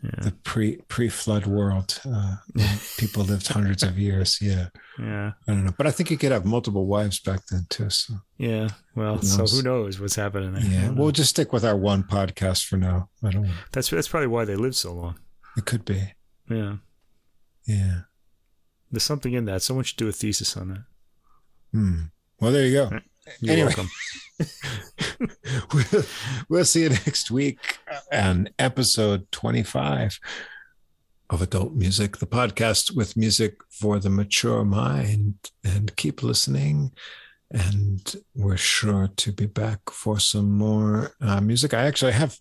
Yeah. 0.03 0.26
The 0.26 0.32
pre 0.32 0.78
pre 0.88 1.10
flood 1.10 1.48
world, 1.48 1.99
uh, 2.07 2.36
people 2.98 3.24
lived 3.24 3.48
hundreds 3.48 3.82
of 3.82 3.98
years. 3.98 4.38
Yeah, 4.40 4.68
yeah. 4.99 5.32
I 5.48 5.52
don't 5.52 5.65
know, 5.65 5.74
but 5.76 5.88
I 5.88 5.91
think 5.91 6.11
you 6.11 6.18
could 6.18 6.32
have 6.32 6.45
multiple 6.45 6.86
wives 6.86 7.19
back 7.19 7.41
then 7.49 7.65
too. 7.69 7.90
So 7.90 8.14
yeah, 8.38 8.69
well, 8.95 9.18
who 9.18 9.26
so 9.26 9.45
who 9.45 9.64
knows 9.64 9.99
what's 9.99 10.15
happening 10.15 10.53
there? 10.53 10.64
Yeah, 10.64 10.90
we'll 10.91 11.11
just 11.11 11.32
stick 11.32 11.52
with 11.52 11.65
our 11.65 11.76
one 11.76 12.03
podcast 12.03 12.65
for 12.65 12.78
now. 12.78 13.10
I 13.24 13.32
don't. 13.32 13.49
That's 13.72 13.90
that's 13.90 14.07
probably 14.07 14.28
why 14.28 14.45
they 14.45 14.56
lived 14.56 14.76
so 14.76 14.94
long. 14.94 15.19
It 15.57 15.65
could 15.65 15.84
be. 15.84 16.14
Yeah. 16.48 16.76
Yeah. 17.65 18.02
There's 18.91 19.03
something 19.03 19.34
in 19.34 19.45
that. 19.45 19.64
Someone 19.64 19.84
should 19.84 19.98
do 19.98 20.07
a 20.07 20.11
thesis 20.11 20.56
on 20.56 20.69
that. 20.69 20.84
Hmm. 21.72 22.02
Well, 22.40 22.52
there 22.52 22.65
you 22.65 22.74
go. 22.74 22.99
You're 23.40 23.54
anyway. 23.54 23.74
welcome. 23.76 23.90
we'll, 25.74 26.04
we'll 26.49 26.66
see 26.66 26.84
you 26.84 26.90
next 26.90 27.32
week 27.32 27.80
on 28.12 28.49
episode 28.60 29.32
25 29.32 30.20
of 31.30 31.41
Adult 31.41 31.74
Music, 31.74 32.18
the 32.18 32.28
podcast 32.28 32.95
with 32.95 33.18
music 33.18 33.58
for 33.70 33.99
the 33.99 34.10
mature 34.10 34.64
mind. 34.64 35.36
And 35.64 35.95
keep 35.95 36.24
listening. 36.24 36.91
And 37.52 38.16
we're 38.36 38.58
sure 38.58 39.10
to 39.16 39.32
be 39.32 39.45
back 39.45 39.90
for 39.90 40.20
some 40.20 40.52
more 40.52 41.12
uh, 41.22 41.40
music. 41.41 41.74
I 41.74 41.86
actually 41.86 42.12
have 42.12 42.38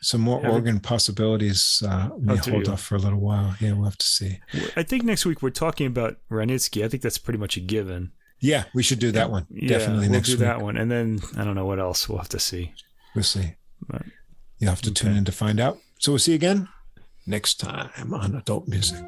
some 0.00 0.20
more 0.20 0.40
have 0.40 0.52
organ 0.52 0.76
it? 0.76 0.82
possibilities 0.82 1.82
uh, 1.86 2.10
may 2.18 2.34
oh, 2.34 2.50
hold 2.50 2.68
off 2.68 2.82
for 2.82 2.94
a 2.94 2.98
little 2.98 3.18
while. 3.18 3.56
Yeah, 3.60 3.72
we'll 3.72 3.84
have 3.84 3.98
to 3.98 4.06
see. 4.06 4.40
I 4.76 4.82
think 4.82 5.04
next 5.04 5.26
week 5.26 5.42
we're 5.42 5.50
talking 5.50 5.86
about 5.86 6.16
Wranitzky. 6.30 6.84
I 6.84 6.88
think 6.88 7.02
that's 7.02 7.18
pretty 7.18 7.38
much 7.38 7.56
a 7.56 7.60
given. 7.60 8.12
Yeah, 8.40 8.64
we 8.74 8.82
should 8.82 8.98
do 8.98 9.12
that 9.12 9.30
one. 9.30 9.46
Yeah, 9.50 9.78
Definitely 9.78 10.08
we'll 10.08 10.12
next 10.12 10.28
do 10.28 10.34
week. 10.34 10.40
that 10.40 10.60
one. 10.60 10.76
And 10.76 10.90
then 10.90 11.20
I 11.36 11.44
don't 11.44 11.54
know 11.54 11.66
what 11.66 11.78
else. 11.78 12.08
We'll 12.08 12.18
have 12.18 12.28
to 12.30 12.38
see. 12.38 12.72
We'll 13.14 13.24
see. 13.24 13.54
But, 13.86 14.02
you 14.58 14.68
have 14.68 14.82
to 14.82 14.90
okay. 14.90 15.06
tune 15.06 15.16
in 15.16 15.24
to 15.24 15.32
find 15.32 15.60
out. 15.60 15.78
So 15.98 16.12
we'll 16.12 16.18
see 16.18 16.32
you 16.32 16.36
again 16.36 16.68
next 17.26 17.54
time 17.60 18.14
on 18.14 18.34
Adult 18.34 18.68
Music. 18.68 19.04